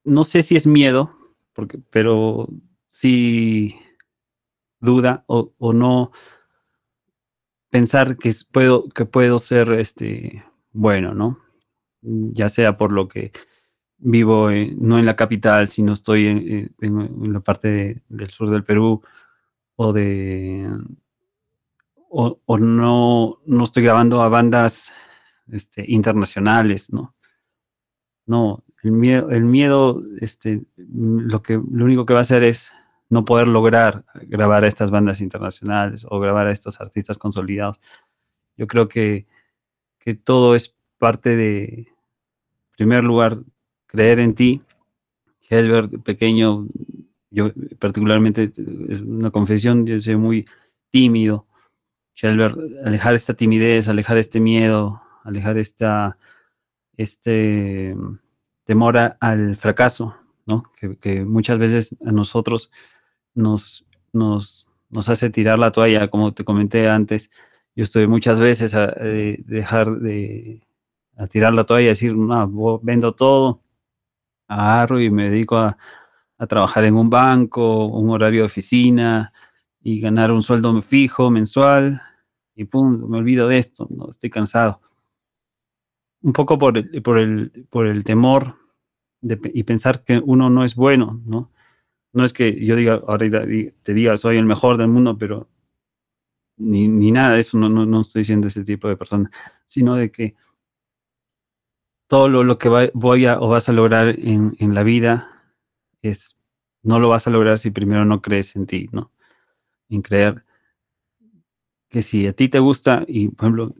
no 0.03 0.23
sé 0.23 0.41
si 0.41 0.55
es 0.55 0.67
miedo, 0.67 1.15
porque, 1.53 1.79
pero 1.89 2.47
sí 2.87 3.75
duda 4.79 5.23
o, 5.27 5.73
no 5.73 6.11
pensar 7.69 8.17
que 8.17 8.33
puedo, 8.51 8.89
que 8.89 9.05
puedo 9.05 9.39
ser 9.39 9.71
este, 9.73 10.43
bueno, 10.71 11.13
¿no? 11.13 11.39
Ya 12.01 12.49
sea 12.49 12.77
por 12.77 12.91
lo 12.91 13.07
que 13.07 13.31
vivo 13.97 14.49
no 14.49 14.99
en 14.99 15.05
la 15.05 15.15
capital, 15.15 15.67
sino 15.67 15.93
estoy 15.93 16.27
en, 16.27 17.33
la 17.33 17.39
parte 17.39 18.03
del 18.09 18.29
sur 18.29 18.49
del 18.49 18.63
Perú 18.63 19.01
o 19.75 19.93
de 19.93 20.69
o, 22.13 22.57
no, 22.57 23.39
no 23.45 23.63
estoy 23.63 23.83
grabando 23.83 24.21
a 24.21 24.27
bandas 24.27 24.91
este, 25.49 25.85
internacionales, 25.87 26.91
¿no? 26.91 27.15
No, 28.25 28.63
el 28.83 28.91
miedo, 28.91 29.29
el 29.29 29.45
miedo 29.45 30.03
este, 30.19 30.63
lo, 30.75 31.41
que, 31.41 31.53
lo 31.53 31.85
único 31.85 32.05
que 32.05 32.13
va 32.13 32.19
a 32.19 32.23
hacer 32.23 32.43
es 32.43 32.71
no 33.09 33.23
poder 33.25 33.47
lograr 33.47 34.05
grabar 34.23 34.63
a 34.63 34.67
estas 34.67 34.91
bandas 34.91 35.21
internacionales 35.21 36.05
o 36.09 36.19
grabar 36.19 36.47
a 36.47 36.51
estos 36.51 36.81
artistas 36.81 37.17
consolidados. 37.17 37.79
Yo 38.57 38.67
creo 38.67 38.87
que, 38.87 39.25
que 39.99 40.13
todo 40.13 40.55
es 40.55 40.75
parte 40.97 41.35
de, 41.35 41.63
en 41.63 42.75
primer 42.75 43.03
lugar, 43.03 43.39
creer 43.87 44.19
en 44.19 44.35
ti. 44.35 44.61
Helbert, 45.49 46.01
pequeño, 46.03 46.67
yo 47.31 47.51
particularmente, 47.79 48.51
es 48.89 49.01
una 49.01 49.31
confesión, 49.31 49.85
yo 49.85 49.99
soy 49.99 50.17
muy 50.17 50.47
tímido. 50.91 51.47
Helbert, 52.21 52.57
alejar 52.85 53.15
esta 53.15 53.33
timidez, 53.33 53.87
alejar 53.87 54.17
este 54.17 54.39
miedo, 54.39 55.01
alejar 55.23 55.57
esta, 55.57 56.17
este 56.97 57.95
temor 58.65 58.97
al 59.19 59.57
fracaso, 59.57 60.15
¿no? 60.45 60.63
Que, 60.99 61.23
muchas 61.25 61.57
veces 61.57 61.95
a 62.05 62.11
nosotros 62.11 62.69
nos, 63.33 63.85
nos, 64.11 64.67
nos, 64.89 65.09
hace 65.09 65.29
tirar 65.29 65.57
la 65.57 65.71
toalla, 65.71 66.09
como 66.09 66.33
te 66.33 66.43
comenté 66.43 66.89
antes. 66.89 67.31
Yo 67.75 67.83
estoy 67.85 68.07
muchas 68.07 68.39
veces 68.41 68.75
a, 68.75 68.87
dejar 68.87 69.99
de 69.99 70.61
a 71.15 71.27
tirar 71.27 71.53
la 71.53 71.63
toalla 71.65 71.85
y 71.85 71.89
decir, 71.89 72.15
no, 72.15 72.79
vendo 72.83 73.13
todo, 73.13 73.61
agarro 74.47 74.99
y 74.99 75.09
me 75.09 75.29
dedico 75.29 75.57
a, 75.57 75.77
trabajar 76.47 76.85
en 76.85 76.95
un 76.95 77.09
banco, 77.09 77.85
un 77.85 78.09
horario 78.09 78.41
de 78.41 78.45
oficina 78.47 79.33
y 79.81 79.99
ganar 79.99 80.31
un 80.31 80.41
sueldo 80.41 80.81
fijo 80.81 81.29
mensual 81.29 82.01
y 82.55 82.65
pum, 82.65 83.09
me 83.09 83.17
olvido 83.17 83.47
de 83.47 83.57
esto, 83.57 83.87
no 83.89 84.09
estoy 84.09 84.29
cansado. 84.29 84.81
Un 86.21 86.33
poco 86.33 86.57
por 86.59 86.77
el, 86.77 87.01
por 87.01 87.17
el, 87.17 87.67
por 87.69 87.87
el 87.87 88.03
temor 88.03 88.57
de, 89.21 89.39
y 89.53 89.63
pensar 89.63 90.03
que 90.03 90.21
uno 90.23 90.49
no 90.49 90.63
es 90.63 90.75
bueno, 90.75 91.19
¿no? 91.25 91.51
No 92.13 92.23
es 92.25 92.33
que 92.33 92.63
yo 92.63 92.75
diga, 92.75 93.01
ahorita 93.07 93.43
te 93.83 93.93
diga, 93.93 94.17
soy 94.17 94.37
el 94.37 94.45
mejor 94.45 94.77
del 94.77 94.89
mundo, 94.89 95.17
pero 95.17 95.47
ni, 96.57 97.11
nada 97.11 97.35
de 97.35 97.39
eso, 97.39 97.57
no, 97.57 97.69
no, 97.69 97.85
no 97.85 98.01
estoy 98.01 98.25
siendo 98.25 98.47
ese 98.47 98.63
tipo 98.63 98.87
de 98.87 98.97
persona, 98.97 99.31
sino 99.65 99.95
de 99.95 100.11
que 100.11 100.35
todo 102.07 102.27
lo, 102.27 102.57
que 102.57 102.91
voy 102.93 103.25
a 103.25 103.39
o 103.39 103.47
vas 103.47 103.69
a 103.69 103.71
lograr 103.71 104.15
en, 104.19 104.75
la 104.75 104.83
vida 104.83 105.30
es, 106.01 106.37
no 106.83 106.99
lo 106.99 107.09
vas 107.09 107.27
a 107.27 107.29
lograr 107.29 107.57
si 107.57 107.71
primero 107.71 108.05
no 108.05 108.21
crees 108.21 108.55
en 108.55 108.65
ti, 108.65 108.89
¿no? 108.91 109.11
En 109.89 110.01
creer 110.01 110.43
que 111.89 112.01
si 112.01 112.27
a 112.27 112.33
ti 112.33 112.49
te 112.49 112.59
gusta, 112.59 113.03
y 113.07 113.29
por 113.29 113.45
ejemplo, 113.45 113.75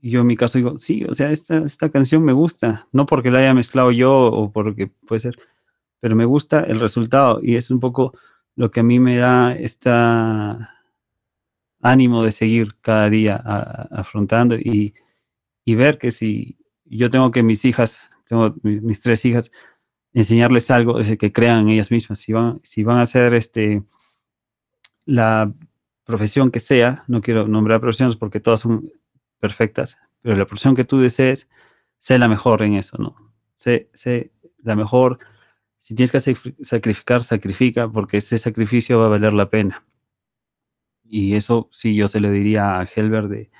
yo 0.00 0.20
en 0.20 0.26
mi 0.26 0.36
caso 0.36 0.58
digo, 0.58 0.78
sí, 0.78 1.04
o 1.04 1.14
sea, 1.14 1.30
esta, 1.30 1.58
esta 1.58 1.90
canción 1.90 2.24
me 2.24 2.32
gusta, 2.32 2.88
no 2.92 3.06
porque 3.06 3.30
la 3.30 3.40
haya 3.40 3.54
mezclado 3.54 3.92
yo 3.92 4.12
o 4.12 4.50
porque 4.50 4.88
puede 5.06 5.20
ser, 5.20 5.38
pero 6.00 6.16
me 6.16 6.24
gusta 6.24 6.60
el 6.60 6.80
resultado 6.80 7.40
y 7.42 7.56
es 7.56 7.70
un 7.70 7.78
poco 7.78 8.14
lo 8.56 8.70
que 8.70 8.80
a 8.80 8.82
mí 8.82 8.98
me 8.98 9.16
da 9.16 9.54
esta 9.54 10.82
ánimo 11.80 12.22
de 12.24 12.32
seguir 12.32 12.76
cada 12.80 13.10
día 13.10 13.36
afrontando 13.36 14.56
y, 14.56 14.94
y, 15.64 15.74
ver 15.74 15.98
que 15.98 16.10
si 16.10 16.58
yo 16.84 17.10
tengo 17.10 17.30
que 17.30 17.42
mis 17.42 17.64
hijas, 17.64 18.10
tengo 18.28 18.54
mis, 18.62 19.00
tres 19.00 19.24
hijas, 19.24 19.50
enseñarles 20.14 20.70
algo, 20.70 20.98
es 20.98 21.16
que 21.16 21.32
crean 21.32 21.60
en 21.60 21.68
ellas 21.70 21.90
mismas. 21.90 22.18
Si 22.18 22.32
van, 22.32 22.60
si 22.62 22.82
van 22.84 22.98
a 22.98 23.02
hacer 23.02 23.34
este, 23.34 23.82
la 25.04 25.52
profesión 26.04 26.50
que 26.50 26.60
sea, 26.60 27.04
no 27.08 27.20
quiero 27.20 27.48
nombrar 27.48 27.80
profesiones 27.80 28.16
porque 28.16 28.40
todas 28.40 28.60
son 28.60 28.92
perfectas, 29.40 29.98
pero 30.20 30.36
la 30.36 30.46
profesión 30.46 30.74
que 30.74 30.84
tú 30.84 30.98
desees, 30.98 31.48
sé 31.98 32.18
la 32.18 32.28
mejor 32.28 32.62
en 32.62 32.74
eso, 32.74 32.98
¿no? 32.98 33.16
Sé, 33.54 33.88
sé 33.92 34.32
la 34.62 34.76
mejor. 34.76 35.18
Si 35.78 35.94
tienes 35.94 36.12
que 36.12 36.20
sacrificar, 36.62 37.24
sacrifica, 37.24 37.88
porque 37.88 38.18
ese 38.18 38.38
sacrificio 38.38 38.98
va 38.98 39.06
a 39.06 39.10
valer 39.10 39.34
la 39.34 39.50
pena. 39.50 39.84
Y 41.04 41.34
eso 41.34 41.68
sí, 41.72 41.94
yo 41.94 42.08
se 42.08 42.20
lo 42.20 42.30
diría 42.30 42.78
a 42.78 42.84
Helber 42.84 43.28
de, 43.28 43.50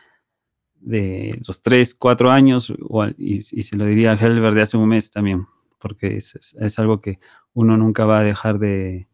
de 0.82 1.40
los 1.46 1.62
3, 1.62 1.94
4 1.94 2.30
años, 2.30 2.72
y, 3.16 3.42
se 3.42 3.76
lo 3.76 3.84
diría 3.86 4.12
a 4.12 4.14
Helber 4.14 4.54
de 4.54 4.62
hace 4.62 4.76
un 4.76 4.88
mes 4.88 5.10
también, 5.10 5.46
porque 5.82 6.16
es, 6.16 6.54
es, 6.58 6.78
algo 6.78 7.00
que 7.00 7.18
uno 7.54 7.76
nunca 7.76 8.04
va 8.06 8.20
a 8.20 8.22
dejar 8.22 8.60
de, 8.60 9.08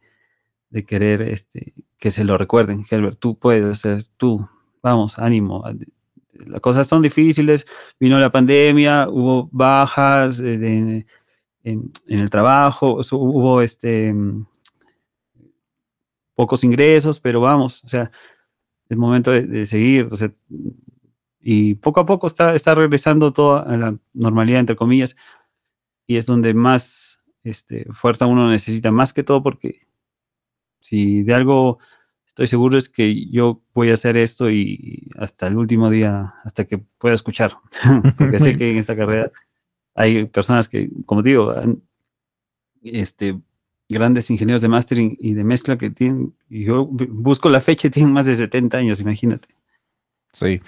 de, 0.68 0.84
querer 0.84 1.22
este, 1.22 1.72
que 1.98 2.10
se 2.10 2.24
lo 2.24 2.36
recuerden. 2.36 2.84
Helber, 2.88 3.16
tú 3.16 3.38
puedes, 3.38 3.82
tú, 4.18 4.46
vamos, 4.82 5.18
ánimo. 5.18 5.64
Las 6.34 6.60
cosas 6.60 6.86
son 6.86 7.00
difíciles, 7.00 7.66
vino 7.98 8.18
la 8.18 8.30
pandemia, 8.30 9.08
hubo 9.08 9.48
bajas 9.50 10.40
en, 10.40 11.06
en, 11.64 11.92
el 12.06 12.28
trabajo, 12.28 13.00
hubo 13.12 13.62
este, 13.62 14.14
pocos 16.34 16.62
ingresos, 16.64 17.18
pero 17.18 17.40
vamos, 17.40 17.82
o 17.82 17.88
sea, 17.88 18.10
es 18.90 18.96
momento 18.96 19.30
de, 19.30 19.64
seguir. 19.64 20.06
Y 21.40 21.76
poco 21.76 22.00
a 22.00 22.06
poco 22.06 22.26
está, 22.26 22.54
está 22.54 22.74
regresando 22.74 23.32
todo 23.32 23.66
a 23.66 23.76
la 23.76 23.96
normalidad, 24.12 24.60
entre 24.60 24.76
comillas, 24.76 25.16
y 26.08 26.16
es 26.16 26.26
donde 26.26 26.54
más 26.54 27.20
este, 27.44 27.86
fuerza 27.92 28.26
uno 28.26 28.50
necesita, 28.50 28.90
más 28.90 29.12
que 29.12 29.22
todo 29.22 29.42
porque 29.42 29.86
Si 30.80 31.22
de 31.22 31.34
algo 31.34 31.78
estoy 32.26 32.46
seguro 32.46 32.78
es 32.78 32.88
que 32.88 33.26
yo 33.30 33.62
voy 33.74 33.90
a 33.90 33.94
hacer 33.94 34.16
esto 34.16 34.50
y 34.50 35.10
hasta 35.16 35.48
el 35.48 35.56
último 35.56 35.90
día, 35.90 36.34
hasta 36.44 36.64
que 36.64 36.78
pueda 36.78 37.14
escuchar. 37.14 37.52
Porque 38.16 38.38
sé 38.38 38.56
que 38.56 38.70
en 38.70 38.76
esta 38.76 38.94
carrera 38.96 39.32
hay 39.96 40.26
personas 40.26 40.68
que, 40.68 40.88
como 41.04 41.22
digo, 41.22 41.52
este, 42.84 43.40
grandes 43.88 44.30
ingenieros 44.30 44.62
de 44.62 44.68
mastering 44.68 45.16
y 45.18 45.34
de 45.34 45.42
mezcla 45.42 45.76
que 45.76 45.90
tienen, 45.90 46.32
yo 46.48 46.86
busco 46.86 47.48
la 47.48 47.60
fecha 47.60 47.88
y 47.88 47.90
tienen 47.90 48.12
más 48.12 48.26
de 48.26 48.36
70 48.36 48.78
años, 48.78 49.00
imagínate. 49.00 49.48
Sí. 50.32 50.60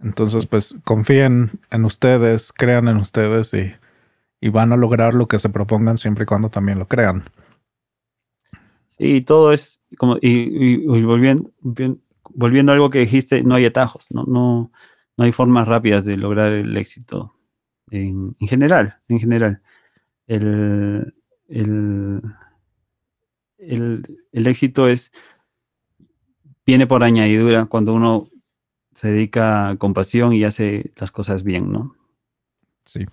Entonces, 0.00 0.46
pues 0.46 0.76
confíen 0.84 1.50
en 1.72 1.84
ustedes, 1.84 2.52
crean 2.52 2.86
en 2.86 2.98
ustedes 2.98 3.52
y, 3.52 3.72
y, 4.46 4.50
van 4.50 4.72
a 4.72 4.76
lograr 4.76 5.14
lo 5.14 5.26
que 5.26 5.38
se 5.38 5.48
propongan 5.48 5.96
siempre 5.96 6.24
y 6.24 6.26
cuando 6.26 6.50
también 6.50 6.78
lo 6.78 6.86
crean. 6.86 7.24
Sí, 8.98 9.20
todo 9.20 9.52
es 9.52 9.80
como, 9.98 10.16
y, 10.20 10.86
volviendo, 10.86 11.50
volviendo 12.30 12.72
a 12.72 12.74
algo 12.74 12.90
que 12.90 13.00
dijiste, 13.00 13.42
no 13.42 13.54
hay 13.54 13.66
atajos, 13.66 14.06
no, 14.10 14.24
no, 14.24 14.72
no 15.16 15.24
hay 15.24 15.32
formas 15.32 15.68
rápidas 15.68 16.04
de 16.04 16.16
lograr 16.16 16.52
el 16.52 16.76
éxito 16.76 17.34
en, 17.90 18.34
general, 18.40 18.96
en 19.08 19.20
general. 19.20 19.62
El, 20.26 21.14
el, 21.48 22.22
el, 23.58 24.46
éxito 24.46 24.88
es, 24.88 25.12
viene 26.64 26.86
por 26.86 27.04
añadidura 27.04 27.66
cuando 27.66 27.94
uno 27.94 28.28
se 28.92 29.08
dedica 29.08 29.76
con 29.78 29.94
pasión 29.94 30.32
y 30.32 30.44
hace 30.44 30.92
las 30.96 31.10
cosas 31.10 31.44
bien, 31.44 31.70
¿no? 31.70 31.94
Sí. 32.84 33.04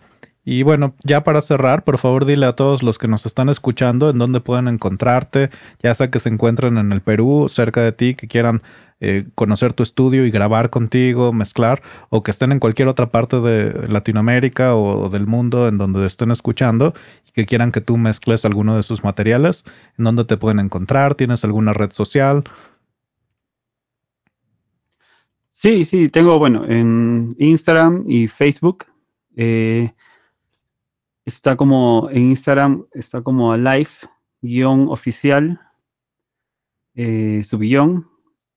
Y 0.46 0.64
bueno, 0.64 0.94
ya 1.04 1.24
para 1.24 1.42
cerrar, 1.42 1.84
por 1.84 1.98
favor 1.98 2.26
dile 2.26 2.46
a 2.46 2.54
todos 2.54 2.84
los 2.84 2.98
que 2.98 3.08
nos 3.08 3.26
están 3.26 3.48
escuchando 3.48 4.10
en 4.10 4.18
dónde 4.18 4.42
pueden 4.42 4.68
encontrarte, 4.68 5.50
ya 5.82 5.94
sea 5.94 6.12
que 6.12 6.20
se 6.20 6.30
encuentren 6.30 6.78
en 6.78 6.92
el 6.92 7.02
Perú, 7.02 7.48
cerca 7.50 7.82
de 7.82 7.94
ti, 7.94 8.14
que 8.16 8.28
quieran 8.28 8.62
eh, 9.00 9.26
conocer 9.36 9.74
tu 9.74 9.84
estudio 9.84 10.26
y 10.26 10.32
grabar 10.32 10.70
contigo, 10.70 11.32
mezclar, 11.32 11.82
o 12.10 12.24
que 12.24 12.32
estén 12.32 12.52
en 12.52 12.60
cualquier 12.60 12.90
otra 12.90 13.10
parte 13.10 13.40
de 13.40 13.88
Latinoamérica 13.88 14.76
o, 14.76 15.10
del 15.10 15.28
mundo 15.28 15.68
en 15.68 15.78
donde 15.78 16.06
estén 16.06 16.32
escuchando 16.32 16.94
y 17.28 17.32
que 17.32 17.46
quieran 17.46 17.72
que 17.72 17.82
tú 17.82 17.98
mezcles 17.98 18.44
alguno 18.44 18.76
de 18.76 18.84
sus 18.84 19.04
materiales, 19.04 19.64
en 19.98 20.06
dónde 20.06 20.26
te 20.26 20.38
pueden 20.38 20.60
encontrar, 20.60 21.16
tienes 21.16 21.46
alguna 21.46 21.74
red 21.74 21.92
social. 21.92 22.44
Sí, 25.50 25.86
sí, 25.86 26.10
tengo, 26.10 26.38
bueno, 26.38 26.66
en 26.68 27.36
Instagram 27.40 28.04
y 28.08 28.28
Facebook. 28.28 28.86
Eh, 29.36 29.94
está 31.26 31.56
como 31.56 32.10
en 32.12 32.30
Instagram, 32.30 32.86
está 32.94 33.22
como 33.22 33.56
live 33.56 33.90
guion 34.42 34.88
oficial, 34.90 35.60
eh, 36.96 37.42
su 37.44 37.58
guion. 37.58 38.06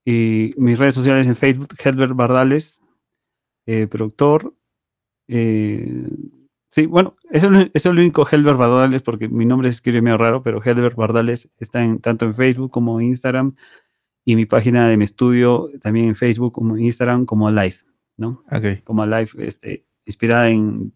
Y 0.05 0.55
mis 0.57 0.79
redes 0.79 0.95
sociales 0.95 1.27
en 1.27 1.35
Facebook, 1.35 1.75
Helbert 1.83 2.15
Bardales, 2.15 2.81
eh, 3.67 3.87
productor. 3.89 4.55
Eh, 5.27 6.09
sí, 6.71 6.87
bueno, 6.87 7.17
es 7.31 7.43
el, 7.43 7.71
es 7.75 7.87
el 7.87 7.99
único 7.99 8.27
Helbert 8.31 8.59
Bardales 8.59 9.03
porque 9.03 9.29
mi 9.29 9.45
nombre 9.45 9.69
se 9.69 9.77
escribe 9.77 10.03
medio 10.03 10.19
raro, 10.19 10.43
pero 10.43 10.63
Helbert 10.63 10.97
Bardales 10.97 11.51
está 11.59 11.83
en, 11.83 11.99
tanto 11.99 12.25
en 12.25 12.35
Facebook 12.35 12.71
como 12.71 13.01
en 13.01 13.09
Instagram. 13.09 13.57
Y 14.25 14.37
mi 14.37 14.47
página 14.47 14.89
de 14.89 14.97
mi 14.97 15.05
estudio 15.05 15.71
también 15.81 16.07
en 16.07 16.17
Facebook 16.17 16.53
como 16.53 16.77
en 16.77 16.85
Instagram 16.85 17.27
como 17.27 17.51
Live, 17.51 17.77
¿no? 18.17 18.45
Okay. 18.51 18.83
Como 18.83 19.07
Live, 19.07 19.31
este, 19.39 19.87
inspirada 20.05 20.51
en 20.51 20.93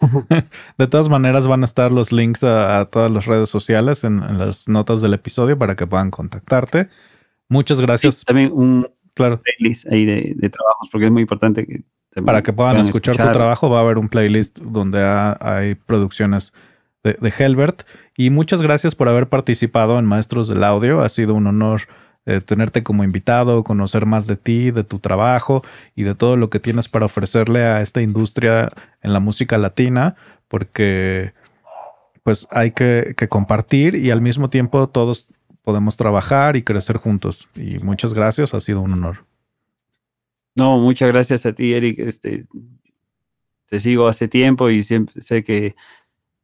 de 0.78 0.86
todas 0.86 1.08
maneras 1.08 1.46
van 1.46 1.62
a 1.62 1.64
estar 1.64 1.90
los 1.90 2.12
links 2.12 2.44
a, 2.44 2.84
todas 2.90 3.10
las 3.10 3.26
redes 3.26 3.50
sociales 3.50 4.04
en, 4.04 4.38
las 4.38 4.68
notas 4.68 5.02
del 5.02 5.14
episodio 5.14 5.58
para 5.58 5.74
que 5.74 5.86
puedan 5.86 6.10
contactarte. 6.10 6.88
Muchas 7.48 7.80
gracias. 7.80 8.24
también 8.24 8.52
un 8.52 8.88
claro. 9.14 9.40
playlist 9.42 9.86
ahí 9.88 10.06
de, 10.06 10.48
trabajos 10.48 10.88
porque 10.90 11.06
es 11.06 11.12
muy 11.12 11.22
importante 11.22 11.66
que 11.66 11.82
para 12.24 12.42
que 12.42 12.52
puedan, 12.52 12.76
escuchar, 12.76 13.16
tu 13.16 13.32
trabajo 13.32 13.68
va 13.68 13.78
a 13.78 13.82
haber 13.82 13.98
un 13.98 14.08
playlist 14.08 14.60
donde 14.60 15.02
hay 15.40 15.74
producciones 15.74 16.52
de, 17.02 17.14
de 17.20 17.32
Helbert. 17.36 17.82
Y 18.16 18.30
muchas 18.30 18.62
gracias 18.62 18.94
por 18.94 19.08
haber 19.08 19.28
participado 19.28 19.98
en 19.98 20.04
Maestros 20.04 20.46
del 20.46 20.62
Audio. 20.62 21.00
Ha 21.00 21.08
sido 21.08 21.34
un 21.34 21.48
honor 21.48 21.82
eh, 22.26 22.40
tenerte 22.40 22.82
como 22.82 23.04
invitado, 23.04 23.64
conocer 23.64 24.06
más 24.06 24.26
de 24.26 24.36
ti, 24.36 24.70
de 24.70 24.82
tu 24.82 24.98
trabajo 24.98 25.62
y 25.94 26.04
de 26.04 26.14
todo 26.14 26.36
lo 26.36 26.48
que 26.48 26.58
tienes 26.58 26.88
para 26.88 27.04
ofrecerle 27.04 27.62
a 27.64 27.82
esta 27.82 28.00
industria 28.00 28.72
en 29.02 29.12
la 29.12 29.20
música 29.20 29.58
latina, 29.58 30.16
porque 30.48 31.34
pues 32.22 32.48
hay 32.50 32.70
que, 32.70 33.14
compartir 33.28 33.94
y 33.94 34.10
al 34.10 34.22
mismo 34.22 34.48
tiempo 34.48 34.88
todos 34.88 35.28
podemos 35.62 35.98
trabajar 35.98 36.56
y 36.56 36.62
crecer 36.62 36.96
juntos. 36.96 37.46
Y 37.54 37.78
muchas 37.80 38.14
gracias, 38.14 38.54
ha 38.54 38.60
sido 38.60 38.80
un 38.80 38.94
honor. 38.94 39.26
No, 40.54 40.78
muchas 40.78 41.10
gracias 41.12 41.44
a 41.44 41.52
ti, 41.52 41.74
Eric. 41.74 41.98
Este, 41.98 42.46
te 43.68 43.80
sigo 43.80 44.08
hace 44.08 44.28
tiempo 44.28 44.70
y 44.70 44.82
siempre 44.82 45.20
sé 45.20 45.44
que 45.44 45.76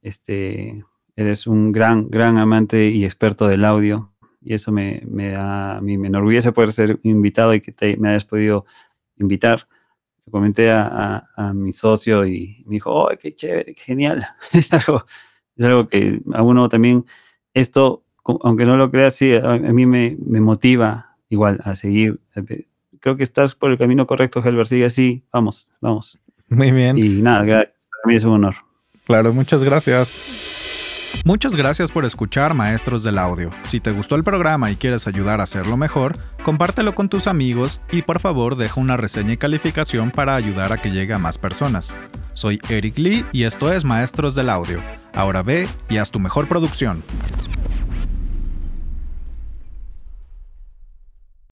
este, 0.03 0.85
eres 1.17 1.47
un 1.47 1.73
gran, 1.73 2.11
gran 2.11 2.37
amante 2.37 2.91
y 2.91 3.05
experto 3.05 3.49
del 3.49 3.65
audio 3.65 4.10
y 4.41 4.55
eso 4.55 4.73
me, 4.73 5.03
me 5.07 5.31
da, 5.31 5.77
a 5.77 5.81
mí 5.81 5.99
me 5.99 6.09
enorgullece 6.09 6.53
poder 6.53 6.73
ser 6.73 6.99
invitado 7.03 7.55
y 7.55 7.61
que 7.61 7.97
me 7.99 8.11
hayas 8.11 8.25
podido 8.25 8.65
invitar. 9.19 9.69
Le 10.27 10.33
comenté 10.33 10.71
a, 10.71 11.29
a, 11.37 11.53
mi 11.53 11.73
socio 11.73 12.27
y 12.27 12.63
me 12.67 12.75
dijo, 12.75 12.93
¡oh, 12.93 13.11
qué 13.21 13.35
chévere, 13.35 13.75
qué 13.75 13.81
genial! 13.81 14.27
es, 14.53 14.73
algo, 14.73 15.05
es 15.57 15.65
algo 15.65 15.87
que 15.87 16.21
a 16.33 16.43
uno 16.43 16.69
también, 16.69 17.05
esto, 17.53 18.05
aunque 18.43 18.65
no 18.65 18.77
lo 18.77 18.91
creas, 18.91 19.15
sí, 19.15 19.35
a, 19.35 19.59
mí 19.59 19.87
me, 19.87 20.17
me, 20.25 20.41
motiva 20.41 21.17
igual 21.29 21.61
a 21.65 21.75
seguir. 21.75 22.21
Creo 23.01 23.17
que 23.17 23.23
estás 23.23 23.55
por 23.55 23.71
el 23.71 23.79
camino 23.79 24.07
correcto, 24.07 24.43
Helber, 24.43 24.67
sigue 24.67 24.87
así, 24.87 25.25
vamos, 25.33 25.71
vamos. 25.81 26.19
Muy 26.49 26.73
bien. 26.73 26.99
Y 26.99 27.23
nada, 27.23 27.45
gracias. 27.45 27.77
Para 27.91 28.13
mí 28.13 28.15
es 28.15 28.25
un 28.25 28.33
honor. 28.33 28.55
Claro, 29.05 29.33
muchas 29.33 29.63
gracias. 29.63 30.50
Muchas 31.25 31.57
gracias 31.57 31.91
por 31.91 32.05
escuchar 32.05 32.55
Maestros 32.55 33.03
del 33.03 33.19
Audio. 33.19 33.51
Si 33.65 33.81
te 33.81 33.91
gustó 33.91 34.15
el 34.17 34.25
programa 34.25 34.71
y 34.71 34.77
quieres 34.77 35.07
ayudar 35.07 35.41
a 35.41 35.45
hacerlo 35.45 35.77
mejor, 35.77 36.19
compártelo 36.43 36.95
con 36.95 37.09
tus 37.09 37.27
amigos 37.27 37.81
y 37.93 38.03
por 38.03 38.21
favor 38.21 38.57
deja 38.57 38.81
una 38.81 38.97
reseña 38.97 39.35
y 39.35 39.37
calificación 39.37 40.11
para 40.11 40.37
ayudar 40.37 40.73
a 40.73 40.79
que 40.79 40.91
llegue 40.91 41.15
a 41.15 41.19
más 41.19 41.39
personas. 41.39 41.93
Soy 42.33 42.61
Eric 42.69 42.99
Lee 42.99 43.25
y 43.33 43.45
esto 43.45 43.73
es 43.73 43.85
Maestros 43.85 44.35
del 44.35 44.51
Audio. 44.51 44.81
Ahora 45.15 45.43
ve 45.43 45.69
y 45.89 45.99
haz 45.99 46.11
tu 46.11 46.19
mejor 46.19 46.49
producción. 46.49 47.03